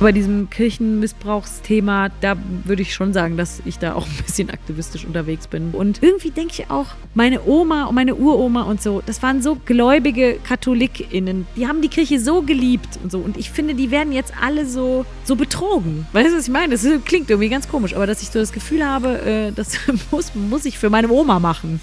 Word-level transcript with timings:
Bei 0.00 0.10
diesem 0.10 0.50
Kirchenmissbrauchsthema, 0.50 2.08
da 2.20 2.36
würde 2.64 2.82
ich 2.82 2.92
schon 2.92 3.12
sagen, 3.12 3.36
dass 3.36 3.62
ich 3.64 3.78
da 3.78 3.94
auch 3.94 4.06
ein 4.06 4.24
bisschen 4.26 4.50
aktivistisch 4.50 5.04
unterwegs 5.04 5.46
bin. 5.46 5.70
Und 5.70 6.02
irgendwie 6.02 6.30
denke 6.30 6.52
ich 6.52 6.70
auch, 6.70 6.88
meine 7.14 7.46
Oma 7.46 7.84
und 7.84 7.94
meine 7.94 8.16
Uroma 8.16 8.62
und 8.62 8.82
so, 8.82 9.02
das 9.06 9.22
waren 9.22 9.40
so 9.40 9.56
gläubige 9.64 10.38
KatholikInnen. 10.42 11.46
Die 11.56 11.68
haben 11.68 11.80
die 11.80 11.88
Kirche 11.88 12.18
so 12.18 12.42
geliebt 12.42 12.98
und 13.02 13.12
so. 13.12 13.20
Und 13.20 13.36
ich 13.36 13.50
finde, 13.50 13.74
die 13.74 13.90
werden 13.90 14.12
jetzt 14.12 14.32
alle 14.42 14.66
so, 14.66 15.06
so 15.24 15.36
betrogen. 15.36 16.06
Weißt 16.12 16.30
du, 16.30 16.36
was 16.36 16.48
ich 16.48 16.52
meine? 16.52 16.74
Das 16.74 16.86
klingt 17.04 17.30
irgendwie 17.30 17.48
ganz 17.48 17.68
komisch, 17.68 17.94
aber 17.94 18.06
dass 18.06 18.20
ich 18.20 18.28
so 18.28 18.40
das 18.40 18.52
Gefühl 18.52 18.84
habe, 18.84 19.20
äh, 19.22 19.52
das 19.52 19.78
muss, 20.10 20.34
muss 20.34 20.64
ich 20.64 20.78
für 20.78 20.90
meine 20.90 21.08
Oma 21.08 21.38
machen. 21.38 21.80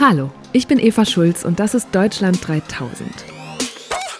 Hallo, 0.00 0.30
ich 0.52 0.66
bin 0.66 0.78
Eva 0.78 1.04
Schulz 1.04 1.44
und 1.44 1.60
das 1.60 1.74
ist 1.74 1.88
Deutschland 1.92 2.46
3000. 2.46 3.39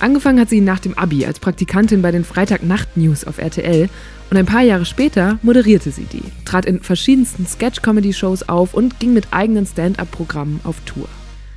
Angefangen 0.00 0.40
hat 0.40 0.50
sie 0.50 0.60
nach 0.60 0.80
dem 0.80 0.98
Abi 0.98 1.24
als 1.24 1.38
Praktikantin 1.38 2.02
bei 2.02 2.10
den 2.10 2.24
Freitagnacht-News 2.24 3.24
auf 3.24 3.38
RTL 3.38 3.88
und 4.30 4.36
ein 4.36 4.46
paar 4.46 4.62
Jahre 4.62 4.84
später 4.84 5.38
moderierte 5.42 5.90
sie 5.90 6.04
die, 6.04 6.22
trat 6.44 6.66
in 6.66 6.80
verschiedensten 6.80 7.46
Sketch-Comedy-Shows 7.46 8.48
auf 8.48 8.74
und 8.74 8.98
ging 9.00 9.14
mit 9.14 9.28
eigenen 9.30 9.66
Stand-up-Programmen 9.66 10.60
auf 10.64 10.80
Tour. 10.84 11.08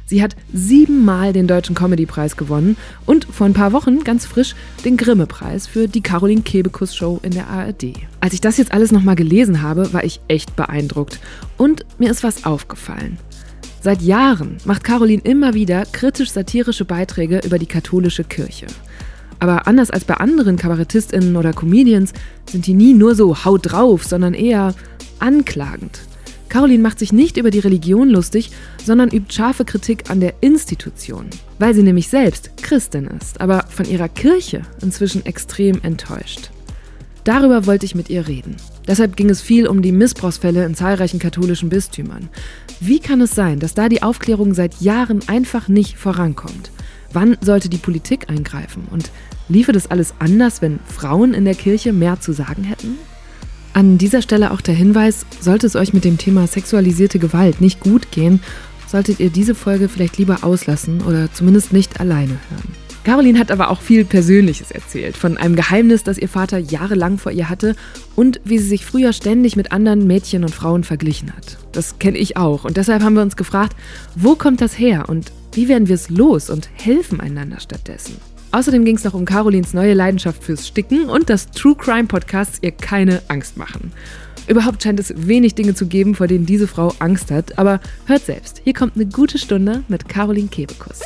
Sie 0.05 0.23
hat 0.23 0.37
siebenmal 0.53 1.33
den 1.33 1.47
Deutschen 1.47 1.75
Comedy-Preis 1.75 2.37
gewonnen 2.37 2.77
und 3.05 3.25
vor 3.25 3.45
ein 3.45 3.53
paar 3.53 3.73
Wochen 3.73 4.05
ganz 4.05 4.25
frisch 4.25 4.55
den 4.85 4.95
Grimme-Preis 4.95 5.67
für 5.67 5.89
die 5.89 6.01
Caroline 6.01 6.43
Kebekus 6.43 6.95
Show 6.95 7.19
in 7.23 7.31
der 7.31 7.47
ARD. 7.47 7.93
Als 8.21 8.33
ich 8.33 8.39
das 8.39 8.55
jetzt 8.55 8.71
alles 8.71 8.93
nochmal 8.93 9.17
gelesen 9.17 9.61
habe, 9.61 9.91
war 9.91 10.05
ich 10.05 10.21
echt 10.29 10.55
beeindruckt. 10.55 11.19
Und 11.57 11.85
mir 11.99 12.09
ist 12.09 12.23
was 12.23 12.45
aufgefallen. 12.45 13.17
Seit 13.87 14.01
Jahren 14.01 14.57
macht 14.65 14.83
Caroline 14.83 15.21
immer 15.23 15.53
wieder 15.53 15.85
kritisch-satirische 15.85 16.83
Beiträge 16.83 17.39
über 17.45 17.57
die 17.57 17.67
katholische 17.67 18.25
Kirche. 18.25 18.67
Aber 19.39 19.65
anders 19.65 19.91
als 19.91 20.03
bei 20.03 20.15
anderen 20.15 20.57
KabarettistInnen 20.57 21.37
oder 21.37 21.53
Comedians 21.53 22.11
sind 22.49 22.67
die 22.67 22.73
nie 22.73 22.93
nur 22.93 23.15
so 23.15 23.45
haut 23.45 23.71
drauf, 23.71 24.03
sondern 24.03 24.33
eher 24.33 24.75
anklagend. 25.19 26.01
Caroline 26.49 26.83
macht 26.83 26.99
sich 26.99 27.13
nicht 27.13 27.37
über 27.37 27.49
die 27.49 27.59
Religion 27.59 28.09
lustig, 28.09 28.51
sondern 28.83 29.09
übt 29.09 29.33
scharfe 29.33 29.63
Kritik 29.63 30.09
an 30.09 30.19
der 30.19 30.33
Institution, 30.41 31.27
weil 31.57 31.73
sie 31.73 31.83
nämlich 31.83 32.09
selbst 32.09 32.57
Christin 32.61 33.07
ist, 33.07 33.39
aber 33.39 33.67
von 33.69 33.85
ihrer 33.85 34.09
Kirche 34.09 34.63
inzwischen 34.81 35.25
extrem 35.25 35.81
enttäuscht. 35.81 36.49
Darüber 37.23 37.65
wollte 37.65 37.85
ich 37.85 37.95
mit 37.95 38.09
ihr 38.09 38.27
reden. 38.27 38.57
Deshalb 38.87 39.17
ging 39.17 39.29
es 39.29 39.41
viel 39.41 39.67
um 39.67 39.81
die 39.81 39.91
Missbrauchsfälle 39.91 40.65
in 40.65 40.75
zahlreichen 40.75 41.19
katholischen 41.19 41.69
Bistümern. 41.69 42.29
Wie 42.79 42.99
kann 42.99 43.21
es 43.21 43.35
sein, 43.35 43.59
dass 43.59 43.73
da 43.73 43.89
die 43.89 44.01
Aufklärung 44.01 44.53
seit 44.53 44.79
Jahren 44.81 45.27
einfach 45.27 45.67
nicht 45.67 45.97
vorankommt? 45.97 46.71
Wann 47.11 47.37
sollte 47.41 47.69
die 47.69 47.77
Politik 47.77 48.29
eingreifen? 48.29 48.83
Und 48.89 49.11
liefe 49.49 49.71
das 49.71 49.91
alles 49.91 50.13
anders, 50.19 50.61
wenn 50.61 50.79
Frauen 50.85 51.33
in 51.33 51.45
der 51.45 51.55
Kirche 51.55 51.93
mehr 51.93 52.19
zu 52.19 52.33
sagen 52.33 52.63
hätten? 52.63 52.97
An 53.73 53.97
dieser 53.97 54.21
Stelle 54.21 54.51
auch 54.51 54.61
der 54.61 54.73
Hinweis, 54.73 55.25
sollte 55.39 55.67
es 55.67 55.75
euch 55.75 55.93
mit 55.93 56.03
dem 56.03 56.17
Thema 56.17 56.47
sexualisierte 56.47 57.19
Gewalt 57.19 57.61
nicht 57.61 57.79
gut 57.79 58.11
gehen, 58.11 58.41
solltet 58.87 59.19
ihr 59.19 59.29
diese 59.29 59.53
Folge 59.53 59.89
vielleicht 59.89 60.17
lieber 60.17 60.43
auslassen 60.43 61.01
oder 61.01 61.31
zumindest 61.31 61.73
nicht 61.73 61.99
alleine 61.99 62.39
hören. 62.49 62.86
Caroline 63.07 63.39
hat 63.39 63.51
aber 63.51 63.69
auch 63.69 63.79
viel 63.79 64.03
Persönliches 64.03 64.69
erzählt, 64.69 65.15
von 65.15 65.37
einem 65.37 65.55
Geheimnis, 65.55 66.03
das 66.03 66.17
ihr 66.17 66.27
Vater 66.27 66.57
jahrelang 66.57 67.17
vor 67.17 67.31
ihr 67.31 67.47
hatte 67.47 67.73
und 68.17 68.41
wie 68.43 68.57
sie 68.57 68.67
sich 68.67 68.85
früher 68.85 69.13
ständig 69.13 69.55
mit 69.55 69.71
anderen 69.71 70.05
Mädchen 70.07 70.43
und 70.43 70.53
Frauen 70.53 70.83
verglichen 70.83 71.31
hat. 71.33 71.57
Das 71.71 71.99
kenne 71.99 72.17
ich 72.17 72.35
auch 72.35 72.65
und 72.65 72.75
deshalb 72.75 73.01
haben 73.01 73.13
wir 73.13 73.21
uns 73.21 73.37
gefragt, 73.37 73.77
wo 74.15 74.35
kommt 74.35 74.59
das 74.59 74.77
her 74.77 75.05
und 75.07 75.31
wie 75.53 75.69
werden 75.69 75.87
wir 75.87 75.95
es 75.95 76.09
los 76.09 76.49
und 76.49 76.67
helfen 76.73 77.21
einander 77.21 77.61
stattdessen? 77.61 78.17
Außerdem 78.51 78.83
ging 78.83 78.97
es 78.97 79.05
noch 79.05 79.13
um 79.13 79.23
Carolins 79.23 79.73
neue 79.73 79.93
Leidenschaft 79.93 80.43
fürs 80.43 80.67
Sticken 80.67 81.05
und 81.05 81.29
dass 81.29 81.49
True 81.51 81.75
Crime 81.75 82.09
Podcasts 82.09 82.59
ihr 82.61 82.71
keine 82.71 83.21
Angst 83.29 83.55
machen. 83.55 83.93
Überhaupt 84.47 84.83
scheint 84.83 84.99
es 84.99 85.13
wenig 85.15 85.55
Dinge 85.55 85.75
zu 85.75 85.87
geben, 85.87 86.13
vor 86.13 86.27
denen 86.27 86.45
diese 86.45 86.67
Frau 86.67 86.93
Angst 86.99 87.31
hat, 87.31 87.57
aber 87.57 87.79
hört 88.05 88.25
selbst, 88.25 88.59
hier 88.65 88.73
kommt 88.73 88.95
eine 88.95 89.05
gute 89.05 89.37
Stunde 89.37 89.85
mit 89.87 90.09
Caroline 90.09 90.49
Kebekus. 90.49 90.99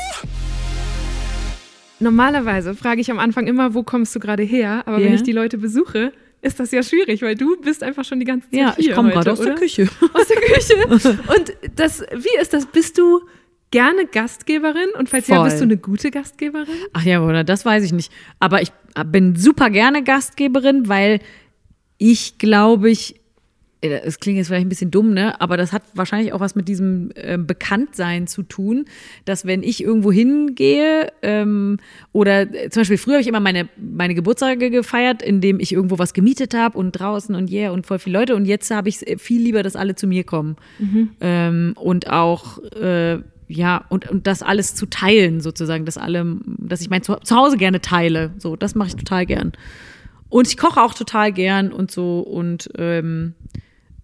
Normalerweise 2.02 2.74
frage 2.76 3.02
ich 3.02 3.12
am 3.12 3.20
Anfang 3.20 3.48
immer, 3.48 3.74
wo 3.74 3.84
kommst 3.84 4.16
du 4.16 4.20
gerade 4.20 4.44
her? 4.44 4.84
Aber 4.86 4.98
yeah. 4.98 5.08
wenn 5.08 5.14
ich 5.14 5.24
die 5.24 5.32
Leute 5.32 5.58
besuche, 5.58 6.12
ist 6.42 6.60
das 6.60 6.72
ja 6.72 6.82
schwierig, 6.82 7.22
weil 7.22 7.36
du 7.36 7.56
bist 7.62 7.84
einfach 7.84 8.04
schon 8.04 8.20
die 8.20 8.26
ganze 8.26 8.50
Zeit 8.50 8.60
ja, 8.60 8.76
hier. 8.76 8.86
Ja, 8.86 8.90
ich 8.90 8.96
komme 8.96 9.12
gerade 9.12 9.32
aus 9.32 9.40
der 9.40 9.56
Küche. 9.56 9.88
Aus 10.14 10.28
der 10.28 10.42
Küche. 10.42 11.20
Und 11.38 11.54
das, 11.76 12.02
wie 12.02 12.42
ist 12.42 12.54
das? 12.54 12.66
Bist 12.66 12.98
du 12.98 13.22
gerne 13.70 14.06
Gastgeberin? 14.06 14.90
Und 14.98 15.10
falls 15.10 15.28
Voll. 15.28 15.36
ja, 15.36 15.44
bist 15.44 15.60
du 15.60 15.64
eine 15.64 15.78
gute 15.78 16.10
Gastgeberin? 16.12 16.68
Ach 16.94 17.04
ja, 17.04 17.24
oder 17.24 17.44
das 17.44 17.64
weiß 17.64 17.84
ich 17.84 17.94
nicht. 17.94 18.12
Aber 18.40 18.62
ich 18.62 18.72
bin 19.06 19.36
super 19.36 19.70
gerne 19.70 20.04
Gastgeberin, 20.04 20.90
weil 20.90 21.20
ich 21.98 22.40
glaube 22.40 22.90
ich 22.90 23.21
es 23.82 24.20
klingt 24.20 24.38
jetzt 24.38 24.48
vielleicht 24.48 24.66
ein 24.66 24.70
bisschen 24.70 24.92
dumm, 24.92 25.14
ne? 25.14 25.40
Aber 25.42 25.58
das 25.58 25.74
hat 25.74 25.84
wahrscheinlich 25.96 26.34
auch 26.34 26.40
was 26.40 26.56
mit 26.56 26.68
diesem 26.68 27.12
äh, 27.16 27.38
Bekanntsein 27.38 28.28
zu 28.28 28.44
tun, 28.44 28.86
dass 29.26 29.46
wenn 29.46 29.64
ich 29.64 29.84
irgendwo 29.84 30.12
hingehe 30.12 31.12
ähm, 31.24 31.78
oder 32.12 32.42
äh, 32.42 32.70
zum 32.70 32.82
Beispiel 32.82 32.98
früher 32.98 33.16
habe 33.16 33.22
ich 33.22 33.28
immer 33.28 33.40
meine 33.40 33.70
meine 33.78 34.14
Geburtstage 34.14 34.70
gefeiert, 34.70 35.24
indem 35.24 35.60
ich 35.60 35.74
irgendwo 35.74 35.98
was 35.98 36.14
gemietet 36.14 36.54
habe 36.54 36.78
und 36.78 36.92
draußen 36.92 37.34
und 37.34 37.50
yeah 37.50 37.72
und 37.72 37.88
voll 37.88 37.98
viele 37.98 38.20
Leute 38.20 38.36
und 38.36 38.46
jetzt 38.46 38.70
habe 38.70 38.90
ich 38.90 39.04
viel 39.18 39.42
lieber, 39.42 39.64
dass 39.64 39.76
alle 39.76 39.96
zu 39.96 40.06
mir 40.06 40.24
kommen 40.24 40.58
mhm. 40.78 41.10
ähm, 41.20 41.74
und 41.76 42.10
auch 42.10 42.60
äh, 42.74 43.20
ja, 43.48 43.84
und, 43.90 44.10
und 44.10 44.28
das 44.28 44.44
alles 44.44 44.76
zu 44.76 44.86
teilen, 44.86 45.42
sozusagen, 45.42 45.84
dass 45.84 45.98
alle, 45.98 46.38
dass 46.46 46.80
ich 46.80 46.90
mein 46.90 47.04
Zuhause 47.04 47.58
gerne 47.58 47.82
teile. 47.82 48.32
So, 48.38 48.56
das 48.56 48.76
mache 48.76 48.90
ich 48.90 48.96
total 48.96 49.26
gern. 49.26 49.52
Und 50.30 50.48
ich 50.48 50.56
koche 50.56 50.82
auch 50.82 50.94
total 50.94 51.34
gern 51.34 51.74
und 51.74 51.92
so 51.92 52.22
und 52.22 52.70
ähm, 52.78 53.34
äh, 53.54 53.60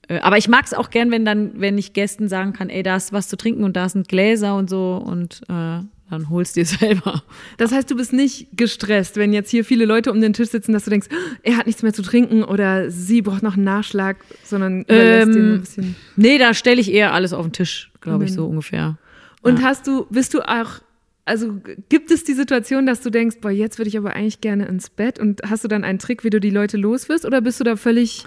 aber 0.10 0.38
ich 0.38 0.48
mag 0.48 0.66
es 0.66 0.74
auch 0.74 0.90
gern, 0.90 1.12
wenn 1.12 1.26
dann, 1.26 1.60
wenn 1.60 1.78
ich 1.78 1.94
Gästen 1.94 2.30
sagen 2.30 2.54
kann, 2.54 2.70
ey, 2.70 2.84
da 2.84 2.96
ist 2.96 3.12
was 3.14 3.28
zu 3.28 3.38
trinken 3.38 3.64
und 3.64 3.76
da 3.76 3.90
sind 3.90 4.08
Gläser 4.08 4.56
und 4.56 4.70
so 4.70 5.02
und 5.06 5.42
äh, 5.50 5.80
dann 6.10 6.30
holst 6.30 6.56
du 6.56 6.62
dir 6.62 6.66
selber. 6.80 7.24
Das 7.58 7.72
heißt, 7.72 7.92
du 7.92 7.96
bist 7.96 8.14
nicht 8.14 8.48
gestresst, 8.54 9.18
wenn 9.18 9.34
jetzt 9.34 9.50
hier 9.50 9.66
viele 9.66 9.86
Leute 9.86 10.12
um 10.12 10.22
den 10.22 10.34
Tisch 10.34 10.50
sitzen, 10.50 10.72
dass 10.72 10.86
du 10.86 10.90
denkst, 10.90 11.08
er 11.44 11.58
hat 11.58 11.66
nichts 11.66 11.84
mehr 11.84 11.94
zu 11.94 12.02
trinken 12.02 12.44
oder 12.44 12.90
sie 12.90 13.22
braucht 13.22 13.44
noch 13.44 13.56
einen 13.56 13.66
Nachschlag, 13.66 14.18
sondern 14.44 14.86
ähm, 14.88 15.34
den 15.34 15.54
ein 15.54 15.60
bisschen. 15.60 15.96
Nee, 16.16 16.38
da 16.38 16.54
stelle 16.54 16.80
ich 16.80 16.92
eher 16.92 17.14
alles 17.14 17.34
auf 17.34 17.46
den 17.46 17.54
Tisch, 17.54 17.92
glaube 18.02 18.26
ich, 18.26 18.34
so 18.34 18.46
ungefähr. 18.46 18.98
Und 19.42 19.60
ja. 19.60 19.66
hast 19.66 19.88
du, 19.88 20.06
bist 20.10 20.34
du 20.34 20.42
auch 20.42 20.82
also 21.26 21.60
gibt 21.90 22.10
es 22.10 22.24
die 22.24 22.34
Situation, 22.34 22.86
dass 22.86 23.02
du 23.02 23.10
denkst, 23.10 23.40
boah, 23.42 23.52
jetzt 23.52 23.78
würde 23.78 23.90
ich 23.90 23.98
aber 23.98 24.14
eigentlich 24.14 24.40
gerne 24.40 24.66
ins 24.66 24.90
Bett 24.90 25.20
und 25.20 25.42
hast 25.46 25.62
du 25.66 25.68
dann 25.68 25.84
einen 25.84 26.00
Trick, 26.00 26.24
wie 26.24 26.30
du 26.30 26.40
die 26.40 26.50
Leute 26.50 26.78
los 26.78 27.10
wirst 27.10 27.26
oder 27.26 27.42
bist 27.42 27.60
du 27.60 27.66
da 27.66 27.76
völlig 27.76 28.24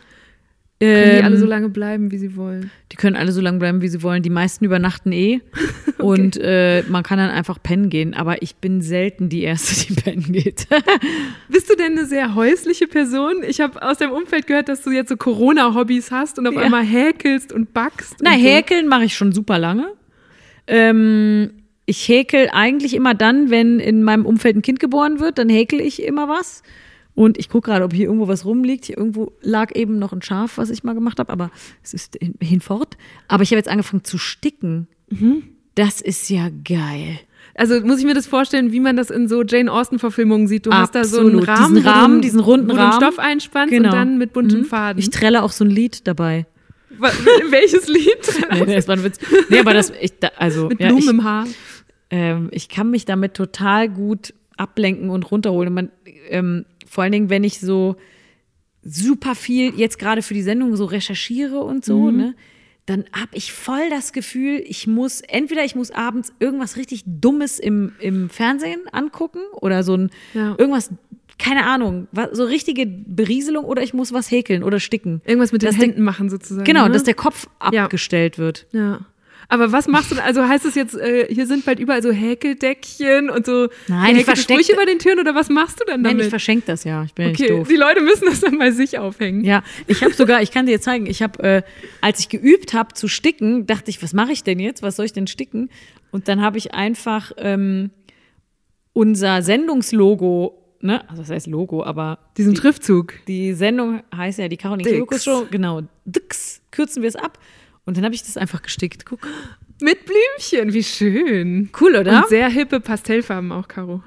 können 0.80 1.16
die 1.16 1.22
alle 1.22 1.36
so 1.36 1.44
ähm, 1.44 1.50
lange 1.50 1.68
bleiben, 1.68 2.10
wie 2.10 2.16
sie 2.16 2.36
wollen? 2.36 2.70
Die 2.90 2.96
können 2.96 3.14
alle 3.14 3.32
so 3.32 3.42
lange 3.42 3.58
bleiben, 3.58 3.82
wie 3.82 3.88
sie 3.88 4.02
wollen. 4.02 4.22
Die 4.22 4.30
meisten 4.30 4.64
übernachten 4.64 5.12
eh. 5.12 5.40
okay. 5.86 6.02
Und 6.02 6.38
äh, 6.38 6.82
man 6.88 7.02
kann 7.02 7.18
dann 7.18 7.28
einfach 7.28 7.62
pennen 7.62 7.90
gehen. 7.90 8.14
Aber 8.14 8.42
ich 8.42 8.56
bin 8.56 8.80
selten 8.80 9.28
die 9.28 9.42
Erste, 9.42 9.86
die 9.86 9.92
pennen 10.00 10.32
geht. 10.32 10.66
Bist 11.50 11.68
du 11.68 11.76
denn 11.76 11.98
eine 11.98 12.06
sehr 12.06 12.34
häusliche 12.34 12.86
Person? 12.86 13.42
Ich 13.46 13.60
habe 13.60 13.82
aus 13.82 13.98
deinem 13.98 14.12
Umfeld 14.12 14.46
gehört, 14.46 14.70
dass 14.70 14.80
du 14.80 14.90
jetzt 14.90 15.10
so 15.10 15.18
Corona-Hobbys 15.18 16.10
hast 16.10 16.38
und 16.38 16.46
auf 16.46 16.54
ja. 16.54 16.62
einmal 16.62 16.84
häkelst 16.84 17.52
und 17.52 17.74
backst. 17.74 18.16
Na, 18.22 18.32
und 18.32 18.40
häkeln 18.40 18.88
mache 18.88 19.04
ich 19.04 19.14
schon 19.14 19.32
super 19.32 19.58
lange. 19.58 19.92
Ähm, 20.66 21.50
ich 21.84 22.08
häkel 22.08 22.48
eigentlich 22.52 22.94
immer 22.94 23.12
dann, 23.12 23.50
wenn 23.50 23.80
in 23.80 24.02
meinem 24.02 24.24
Umfeld 24.24 24.56
ein 24.56 24.62
Kind 24.62 24.80
geboren 24.80 25.20
wird, 25.20 25.36
dann 25.36 25.50
häkel 25.50 25.78
ich 25.78 26.02
immer 26.02 26.26
was. 26.26 26.62
Und 27.14 27.38
ich 27.38 27.48
gucke 27.48 27.70
gerade, 27.70 27.84
ob 27.84 27.92
hier 27.92 28.06
irgendwo 28.06 28.28
was 28.28 28.44
rumliegt. 28.44 28.86
Hier 28.86 28.96
irgendwo 28.96 29.32
lag 29.42 29.74
eben 29.74 29.98
noch 29.98 30.12
ein 30.12 30.22
Schaf, 30.22 30.58
was 30.58 30.70
ich 30.70 30.84
mal 30.84 30.94
gemacht 30.94 31.18
habe, 31.18 31.32
aber 31.32 31.50
es 31.82 31.92
ist 31.92 32.18
hinfort. 32.40 32.96
Aber 33.28 33.42
ich 33.42 33.50
habe 33.50 33.58
jetzt 33.58 33.68
angefangen 33.68 34.04
zu 34.04 34.16
sticken. 34.16 34.86
Mhm. 35.10 35.42
Das 35.74 36.00
ist 36.00 36.30
ja 36.30 36.48
geil. 36.64 37.20
Also 37.54 37.80
muss 37.80 37.98
ich 37.98 38.04
mir 38.04 38.14
das 38.14 38.26
vorstellen, 38.26 38.72
wie 38.72 38.80
man 38.80 38.96
das 38.96 39.10
in 39.10 39.28
so 39.28 39.42
Jane 39.42 39.70
Austen-Verfilmungen 39.70 40.46
sieht. 40.46 40.66
Du 40.66 40.70
Absolut. 40.70 40.94
hast 40.94 40.94
da 40.94 41.04
so 41.04 41.26
einen 41.26 41.38
Rahmen, 41.40 41.74
diesen, 41.74 41.88
Rahmen, 41.88 42.22
diesen 42.22 42.40
runden 42.40 42.70
Rahmen, 42.70 42.94
Stoff 42.94 43.18
einspannst 43.18 43.72
genau. 43.72 43.88
und 43.88 43.94
dann 43.94 44.18
mit 44.18 44.32
bunten 44.32 44.60
mhm. 44.60 44.64
Faden. 44.64 44.98
Ich 44.98 45.10
trelle 45.10 45.42
auch 45.42 45.52
so 45.52 45.64
ein 45.64 45.70
Lied 45.70 46.06
dabei. 46.06 46.46
Welches 47.50 47.88
Lied? 47.88 48.40
nee, 48.66 48.74
das 48.74 48.88
war 48.88 48.96
ein 48.96 49.04
Witz. 49.04 49.18
Nee, 49.48 49.58
aber 49.58 49.74
das, 49.74 49.92
ich, 50.00 50.18
da, 50.18 50.30
also. 50.36 50.68
Mit 50.68 50.78
Blumen 50.78 50.96
ja, 50.96 50.98
ich, 50.98 51.08
im 51.08 51.24
Haar. 51.24 51.46
Ähm, 52.10 52.48
ich 52.50 52.68
kann 52.68 52.90
mich 52.90 53.04
damit 53.04 53.34
total 53.34 53.88
gut 53.88 54.34
ablenken 54.56 55.10
und 55.10 55.30
runterholen. 55.30 55.72
Man, 55.72 55.90
ähm, 56.28 56.66
vor 56.90 57.04
allen 57.04 57.12
Dingen, 57.12 57.30
wenn 57.30 57.44
ich 57.44 57.60
so 57.60 57.94
super 58.82 59.34
viel 59.36 59.74
jetzt 59.78 59.98
gerade 59.98 60.22
für 60.22 60.34
die 60.34 60.42
Sendung 60.42 60.74
so 60.74 60.84
recherchiere 60.86 61.60
und 61.60 61.84
so, 61.84 62.10
mhm. 62.10 62.16
ne? 62.16 62.34
dann 62.86 63.04
habe 63.12 63.30
ich 63.34 63.52
voll 63.52 63.88
das 63.90 64.12
Gefühl, 64.12 64.60
ich 64.66 64.88
muss, 64.88 65.20
entweder 65.20 65.64
ich 65.64 65.76
muss 65.76 65.92
abends 65.92 66.32
irgendwas 66.40 66.76
richtig 66.76 67.04
Dummes 67.06 67.60
im, 67.60 67.92
im 68.00 68.28
Fernsehen 68.28 68.80
angucken 68.90 69.38
oder 69.52 69.84
so 69.84 69.96
ein, 69.96 70.10
Ja. 70.34 70.56
irgendwas, 70.58 70.90
keine 71.38 71.66
Ahnung, 71.66 72.08
so 72.32 72.42
richtige 72.44 72.86
Berieselung 72.86 73.64
oder 73.66 73.82
ich 73.82 73.94
muss 73.94 74.12
was 74.12 74.30
häkeln 74.30 74.64
oder 74.64 74.80
sticken. 74.80 75.22
Irgendwas 75.24 75.52
mit 75.52 75.62
den 75.62 75.68
Dass 75.68 75.76
der- 75.76 75.86
Händen 75.86 76.02
machen 76.02 76.28
sozusagen. 76.28 76.64
Genau, 76.64 76.86
ne? 76.86 76.92
dass 76.92 77.04
der 77.04 77.14
Kopf 77.14 77.46
Ja. 77.70 77.84
abgestellt 77.84 78.38
wird. 78.38 78.66
Ja. 78.72 79.06
Aber 79.48 79.72
was 79.72 79.88
machst 79.88 80.10
du 80.10 80.14
denn? 80.14 80.24
Also 80.24 80.46
heißt 80.46 80.64
es 80.64 80.74
jetzt, 80.74 80.94
äh, 80.94 81.26
hier 81.32 81.46
sind 81.46 81.64
bald 81.64 81.80
überall 81.80 82.02
so 82.02 82.10
Häkeldeckchen 82.12 83.30
und 83.30 83.46
so 83.46 83.68
Nein, 83.88 84.16
ich 84.16 84.24
gehäkelte 84.24 84.24
versteck- 84.32 84.54
Sprüche 84.54 84.72
über 84.74 84.86
den 84.86 84.98
Türen 84.98 85.18
oder 85.18 85.34
was 85.34 85.48
machst 85.48 85.80
du 85.80 85.84
denn 85.84 86.02
Nein, 86.02 86.12
damit? 86.12 86.26
ich 86.26 86.30
verschenke 86.30 86.66
das 86.66 86.84
ja. 86.84 87.02
Ich 87.04 87.14
bin 87.14 87.26
ja 87.26 87.32
okay, 87.32 87.42
nicht 87.42 87.52
doof. 87.52 87.68
die 87.68 87.76
Leute 87.76 88.00
müssen 88.00 88.26
das 88.26 88.40
dann 88.40 88.58
bei 88.58 88.70
sich 88.70 88.98
aufhängen. 88.98 89.42
Ja, 89.44 89.62
ich 89.86 90.02
habe 90.02 90.12
sogar, 90.14 90.42
ich 90.42 90.50
kann 90.52 90.66
dir 90.66 90.80
zeigen, 90.80 91.06
ich 91.06 91.22
habe, 91.22 91.42
äh, 91.42 91.62
als 92.00 92.20
ich 92.20 92.28
geübt 92.28 92.74
habe 92.74 92.94
zu 92.94 93.08
sticken, 93.08 93.66
dachte 93.66 93.90
ich, 93.90 94.02
was 94.02 94.12
mache 94.12 94.32
ich 94.32 94.44
denn 94.44 94.58
jetzt? 94.60 94.82
Was 94.82 94.96
soll 94.96 95.06
ich 95.06 95.12
denn 95.12 95.26
sticken? 95.26 95.70
Und 96.12 96.28
dann 96.28 96.40
habe 96.42 96.58
ich 96.58 96.74
einfach 96.74 97.32
ähm, 97.38 97.90
unser 98.92 99.42
Sendungslogo, 99.42 100.58
ne, 100.80 101.08
also 101.08 101.22
das 101.22 101.30
heißt 101.30 101.46
Logo, 101.46 101.84
aber 101.84 102.18
Diesen 102.36 102.54
die, 102.54 102.60
Schriftzug. 102.60 103.14
die 103.28 103.54
Sendung 103.54 104.02
heißt 104.14 104.38
ja 104.38 104.48
die. 104.48 104.56
Kebekus 104.56 105.24
Show, 105.24 105.46
genau, 105.50 105.82
Dix, 106.04 106.60
kürzen 106.70 107.02
wir 107.02 107.08
es 107.08 107.16
ab. 107.16 107.38
Und 107.86 107.96
dann 107.96 108.04
habe 108.04 108.14
ich 108.14 108.22
das 108.22 108.36
einfach 108.36 108.62
gestickt. 108.62 109.06
Guck. 109.06 109.20
Mit 109.80 109.98
Blümchen, 110.04 110.72
wie 110.74 110.82
schön. 110.84 111.70
Cool, 111.80 111.96
oder? 111.96 112.18
Und 112.18 112.28
sehr 112.28 112.48
hippe 112.48 112.80
Pastellfarben 112.80 113.50
auch, 113.52 113.66
Caro. 113.68 114.02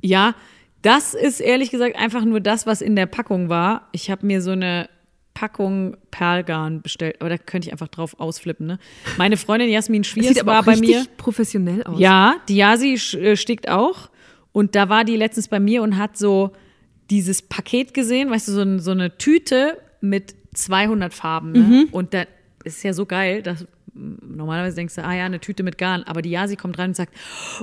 Ja, 0.00 0.34
das 0.82 1.14
ist 1.14 1.40
ehrlich 1.40 1.70
gesagt 1.70 1.96
einfach 1.96 2.24
nur 2.24 2.40
das, 2.40 2.66
was 2.66 2.80
in 2.80 2.94
der 2.96 3.06
Packung 3.06 3.48
war. 3.48 3.88
Ich 3.92 4.10
habe 4.10 4.24
mir 4.24 4.40
so 4.40 4.52
eine 4.52 4.88
Packung 5.34 5.96
Perlgarn 6.10 6.80
bestellt, 6.82 7.16
aber 7.20 7.28
da 7.28 7.36
könnte 7.38 7.66
ich 7.68 7.72
einfach 7.72 7.88
drauf 7.88 8.18
ausflippen. 8.20 8.66
Ne? 8.66 8.78
Meine 9.18 9.36
Freundin 9.36 9.68
Jasmin 9.68 10.02
Das 10.02 10.10
Schwierz 10.10 10.28
sieht 10.28 10.40
aber 10.40 10.52
war 10.52 10.60
auch 10.60 10.64
bei 10.64 10.76
mir. 10.76 11.04
professionell 11.16 11.82
aus. 11.82 11.98
Ja, 11.98 12.36
die 12.48 12.56
Yasi 12.56 12.94
sch- 12.94 13.18
äh, 13.18 13.36
stickt 13.36 13.68
auch. 13.68 14.10
Und 14.52 14.74
da 14.74 14.88
war 14.88 15.04
die 15.04 15.16
letztens 15.16 15.48
bei 15.48 15.60
mir 15.60 15.82
und 15.82 15.98
hat 15.98 16.16
so 16.16 16.52
dieses 17.10 17.42
Paket 17.42 17.92
gesehen, 17.92 18.30
weißt 18.30 18.48
du, 18.48 18.52
so, 18.52 18.78
so 18.78 18.90
eine 18.92 19.18
Tüte 19.18 19.78
mit 20.00 20.34
200 20.54 21.12
Farben. 21.12 21.52
Ne? 21.52 21.58
Mhm. 21.58 21.88
Und 21.90 22.14
da 22.14 22.24
ist 22.66 22.82
ja 22.82 22.92
so 22.92 23.06
geil, 23.06 23.42
dass 23.42 23.66
normalerweise 23.94 24.76
denkst 24.76 24.94
du, 24.96 25.04
ah 25.04 25.14
ja, 25.14 25.24
eine 25.24 25.40
Tüte 25.40 25.62
mit 25.62 25.78
Garn. 25.78 26.02
Aber 26.04 26.22
die 26.22 26.30
Yasi 26.30 26.56
kommt 26.56 26.78
rein 26.78 26.90
und 26.90 26.96
sagt, 26.96 27.14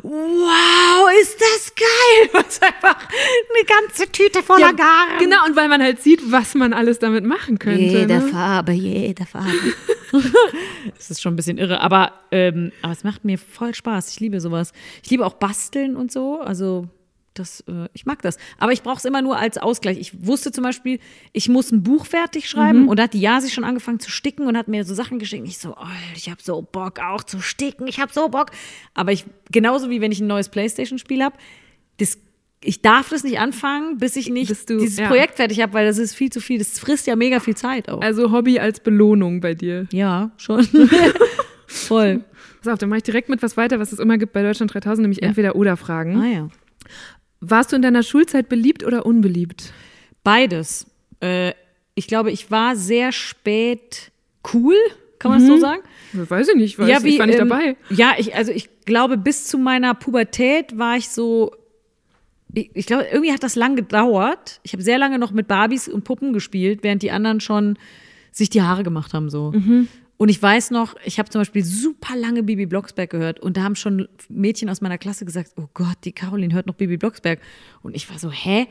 wow, 0.01 1.09
ist 1.21 1.39
das 1.39 1.73
geil. 1.75 2.44
Ist 2.47 2.63
einfach 2.63 2.97
eine 2.97 3.65
ganze 3.65 4.11
Tüte 4.11 4.41
voller 4.41 4.67
Ja, 4.67 4.71
Garn. 4.71 5.19
Genau, 5.19 5.45
und 5.45 5.55
weil 5.55 5.69
man 5.69 5.81
halt 5.81 6.01
sieht, 6.01 6.31
was 6.31 6.55
man 6.55 6.73
alles 6.73 7.00
damit 7.00 7.23
machen 7.23 7.59
könnte. 7.59 7.81
Jede 7.81 8.15
ne? 8.15 8.21
Farbe, 8.21 8.71
jede 8.71 9.25
Farbe. 9.25 9.51
das 10.97 11.11
ist 11.11 11.21
schon 11.21 11.33
ein 11.33 11.35
bisschen 11.35 11.57
irre, 11.57 11.79
aber, 11.81 12.13
ähm, 12.31 12.71
aber 12.81 12.94
es 12.94 13.03
macht 13.03 13.25
mir 13.25 13.38
voll 13.38 13.75
Spaß. 13.75 14.11
Ich 14.11 14.19
liebe 14.19 14.39
sowas. 14.39 14.71
Ich 15.03 15.09
liebe 15.09 15.25
auch 15.25 15.33
Basteln 15.33 15.95
und 15.95 16.11
so. 16.11 16.39
Also 16.39 16.88
das, 17.33 17.62
äh, 17.68 17.88
ich 17.94 18.06
mag 18.06 18.21
das. 18.21 18.38
Aber 18.57 18.71
ich 18.71 18.83
brauche 18.83 18.97
es 18.97 19.06
immer 19.06 19.21
nur 19.21 19.38
als 19.38 19.57
Ausgleich. 19.57 19.97
Ich 20.00 20.25
wusste 20.25 20.51
zum 20.51 20.63
Beispiel, 20.63 21.00
ich 21.31 21.50
muss 21.50 21.71
ein 21.71 21.83
Buch 21.83 22.06
fertig 22.06 22.50
schreiben 22.50 22.88
und 22.88 22.97
da 22.97 23.03
hat 23.03 23.13
die 23.13 23.19
Jasi 23.21 23.50
schon 23.50 23.63
angefangen 23.63 24.00
zu 24.00 24.12
sticken 24.12 24.47
und 24.47 24.57
hat 24.57 24.68
mir 24.68 24.83
so 24.85 24.94
Sachen 24.94 25.19
geschickt. 25.19 25.47
Ich 25.47 25.57
so, 25.57 25.71
oh, 25.80 25.85
ich 26.15 26.30
habe 26.30 26.41
so 26.44 26.62
Bock 26.62 27.00
auch 27.00 27.24
zu 27.24 27.41
sticken. 27.41 27.88
Ich 27.88 28.00
habe 28.00 28.12
so 28.13 28.30
Bock. 28.30 28.51
Aber 28.94 29.12
ich, 29.12 29.25
genauso 29.51 29.89
wie 29.89 30.00
wenn 30.01 30.12
ich 30.12 30.19
ein 30.21 30.27
neues 30.27 30.50
Playstation-Spiel 30.50 31.24
habe, 31.24 31.35
das 31.97 32.18
ich 32.65 32.81
darf 32.81 33.09
das 33.09 33.25
nicht 33.25 33.39
anfangen, 33.39 33.97
bis 33.97 34.15
ich 34.15 34.30
nicht 34.30 34.69
du- 34.69 34.77
dieses 34.80 34.97
ja. 34.97 35.07
Projekt 35.07 35.35
fertig 35.35 35.59
habe, 35.62 35.74
weil 35.74 35.85
das 35.85 35.97
ist 35.97 36.15
viel 36.15 36.30
zu 36.31 36.39
viel. 36.39 36.59
Das 36.59 36.80
frisst 36.80 37.07
ja 37.07 37.15
mega 37.18 37.41
viel 37.41 37.56
Zeit 37.57 37.89
auch. 37.89 38.00
Also 38.01 38.31
Hobby 38.31 38.57
als 38.57 38.80
Belohnung 38.80 39.41
bei 39.41 39.53
dir. 39.53 39.85
Ja, 39.91 40.31
schon. 40.38 40.65
Voll. 41.68 42.24
Pass 42.63 42.74
auf, 42.74 42.80
dann 42.80 42.89
mache 42.89 42.97
ich 42.97 43.03
direkt 43.03 43.27
mit 43.30 43.41
was 43.44 43.57
weiter, 43.57 43.80
was 43.80 43.91
es 43.91 44.00
immer 44.00 44.18
gibt 44.18 44.31
bei 44.33 44.41
Deutschland 44.44 44.74
3000, 44.74 45.01
nämlich 45.03 45.19
Ja. 45.21 45.27
entweder 45.27 45.56
oder 45.56 45.75
Fragen. 45.75 46.18
Ah 46.21 46.27
ja. 46.27 46.47
Warst 47.50 47.72
du 47.72 47.75
in 47.75 47.81
deiner 47.81 48.04
Schulzeit 48.04 48.48
beliebt 48.48 48.86
oder 48.86 49.06
unbeliebt? 49.06 49.74
Beides. 50.24 50.86
Äh, 51.19 51.54
ich 51.95 52.07
glaube, 52.07 52.31
ich 52.31 52.50
war 52.51 52.75
sehr 52.75 53.12
spät 53.12 54.12
cool, 54.54 54.75
kann 55.19 55.31
man 55.31 55.40
das 55.40 55.48
so 55.48 55.57
sagen? 55.57 55.81
Weiß 56.13 56.48
ich 56.50 56.56
nicht, 56.56 56.80
weiß, 56.80 57.04
ich 57.04 57.19
war 57.19 57.25
nicht 57.25 57.40
ähm, 57.40 57.50
dabei. 57.50 57.78
Ja, 57.90 58.13
ich, 58.18 58.36
also 58.36 58.51
ich 58.51 58.69
glaube, 58.86 59.18
bis 59.18 59.48
zu 59.48 59.57
meiner 59.57 59.94
Pubertät 59.94 60.78
war 60.78 60.98
ich 60.98 61.10
so. 61.10 61.51
Ich, 62.54 62.69
ich 62.74 62.86
glaube, 62.86 63.07
irgendwie 63.12 63.31
hat 63.31 63.44
das 63.44 63.56
lang 63.56 63.75
gedauert. 63.75 64.60
Ich 64.63 64.74
habe 64.74 64.84
sehr 64.84 64.98
lange 64.98 65.18
noch 65.19 65.31
mit 65.31 65.48
Barbies 65.48 65.88
und 65.88 66.04
Puppen 66.04 66.34
gespielt, 66.34 66.80
während 66.84 67.01
die 67.01 67.12
anderen 67.12 67.40
schon 67.40 67.78
sich 68.31 68.50
die 68.50 68.62
Haare 68.62 68.84
gemacht 68.84 69.13
haben 69.13 69.30
so. 69.30 69.51
Mhm. 69.51 69.88
Und 70.18 70.30
ich 70.30 70.42
weiß 70.42 70.71
noch, 70.71 70.95
ich 71.04 71.19
habe 71.19 71.30
zum 71.30 71.42
Beispiel 71.42 71.63
super 71.63 72.15
lange 72.15 72.44
Bibi 72.44 72.65
Blocksberg 72.65 73.10
gehört 73.10 73.39
und 73.39 73.57
da 73.57 73.63
haben 73.63 73.75
schon 73.75 74.07
Mädchen 74.30 74.69
aus 74.69 74.80
meiner 74.80 74.98
Klasse 74.98 75.25
gesagt, 75.25 75.51
oh 75.57 75.68
Gott, 75.74 75.98
die 76.04 76.12
Caroline 76.12 76.54
hört 76.54 76.68
noch 76.68 76.75
Bibi 76.75 76.98
Blocksberg. 76.98 77.39
Und 77.81 77.95
ich 77.95 78.10
war 78.10 78.19
so, 78.19 78.31
hä? 78.31 78.68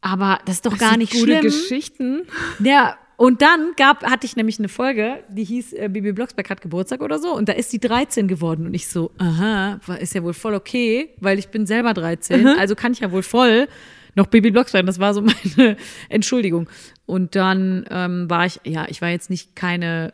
Aber 0.00 0.40
das 0.44 0.56
ist 0.56 0.66
doch 0.66 0.76
gar 0.76 0.96
nicht 0.96 1.12
Gute 1.12 1.24
schlimm. 1.24 1.42
Geschichten. 1.42 2.22
Ja, 2.58 2.98
und 3.16 3.40
dann 3.40 3.72
gab, 3.76 4.04
hatte 4.04 4.26
ich 4.26 4.36
nämlich 4.36 4.58
eine 4.58 4.68
Folge, 4.68 5.24
die 5.28 5.44
hieß 5.44 5.72
äh, 5.72 5.88
Bibi 5.90 6.12
Blocksberg 6.12 6.50
hat 6.50 6.60
Geburtstag 6.60 7.00
oder 7.00 7.18
so 7.18 7.34
und 7.34 7.48
da 7.48 7.54
ist 7.54 7.70
sie 7.70 7.78
13 7.78 8.28
geworden 8.28 8.66
und 8.66 8.74
ich 8.74 8.88
so, 8.88 9.10
aha, 9.16 9.80
ist 9.98 10.14
ja 10.14 10.22
wohl 10.22 10.34
voll 10.34 10.54
okay, 10.54 11.08
weil 11.18 11.38
ich 11.38 11.48
bin 11.48 11.66
selber 11.66 11.94
13, 11.94 12.46
also 12.46 12.74
kann 12.74 12.92
ich 12.92 13.00
ja 13.00 13.10
wohl 13.10 13.22
voll 13.22 13.68
noch 14.16 14.26
Bibi 14.26 14.50
Blocksberg, 14.50 14.84
das 14.86 14.98
war 14.98 15.14
so 15.14 15.22
meine 15.56 15.76
Entschuldigung. 16.08 16.68
Und 17.04 17.36
dann 17.36 17.84
ähm, 17.90 18.28
war 18.28 18.46
ich, 18.46 18.60
ja, 18.64 18.86
ich 18.88 19.00
war 19.00 19.10
jetzt 19.10 19.30
nicht 19.30 19.54
keine, 19.54 20.12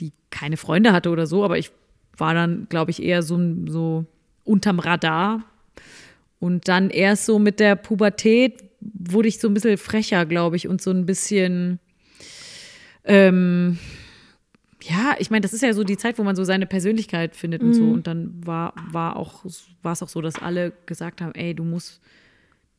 die 0.00 0.12
keine 0.30 0.56
Freunde 0.56 0.92
hatte 0.92 1.10
oder 1.10 1.26
so, 1.26 1.44
aber 1.44 1.58
ich 1.58 1.70
war 2.16 2.34
dann, 2.34 2.66
glaube 2.68 2.90
ich, 2.90 3.02
eher 3.02 3.22
so, 3.22 3.38
so 3.66 4.04
unterm 4.44 4.78
Radar 4.78 5.44
und 6.40 6.68
dann 6.68 6.90
erst 6.90 7.26
so 7.26 7.38
mit 7.38 7.60
der 7.60 7.76
Pubertät 7.76 8.64
wurde 8.80 9.28
ich 9.28 9.38
so 9.38 9.48
ein 9.48 9.54
bisschen 9.54 9.78
frecher, 9.78 10.24
glaube 10.26 10.56
ich, 10.56 10.68
und 10.68 10.80
so 10.80 10.90
ein 10.90 11.06
bisschen, 11.06 11.80
ähm, 13.04 13.78
ja, 14.82 15.16
ich 15.18 15.30
meine, 15.30 15.40
das 15.40 15.52
ist 15.52 15.62
ja 15.62 15.72
so 15.72 15.82
die 15.82 15.96
Zeit, 15.96 16.18
wo 16.18 16.22
man 16.22 16.36
so 16.36 16.44
seine 16.44 16.66
Persönlichkeit 16.66 17.34
findet 17.34 17.62
und 17.62 17.74
so. 17.74 17.82
Und 17.82 18.06
dann 18.06 18.46
war, 18.46 18.72
war 18.90 19.16
auch, 19.16 19.44
war 19.82 19.92
es 19.92 20.02
auch 20.02 20.08
so, 20.08 20.20
dass 20.20 20.36
alle 20.36 20.72
gesagt 20.86 21.20
haben, 21.20 21.34
ey, 21.34 21.54
du 21.54 21.64
musst, 21.64 22.00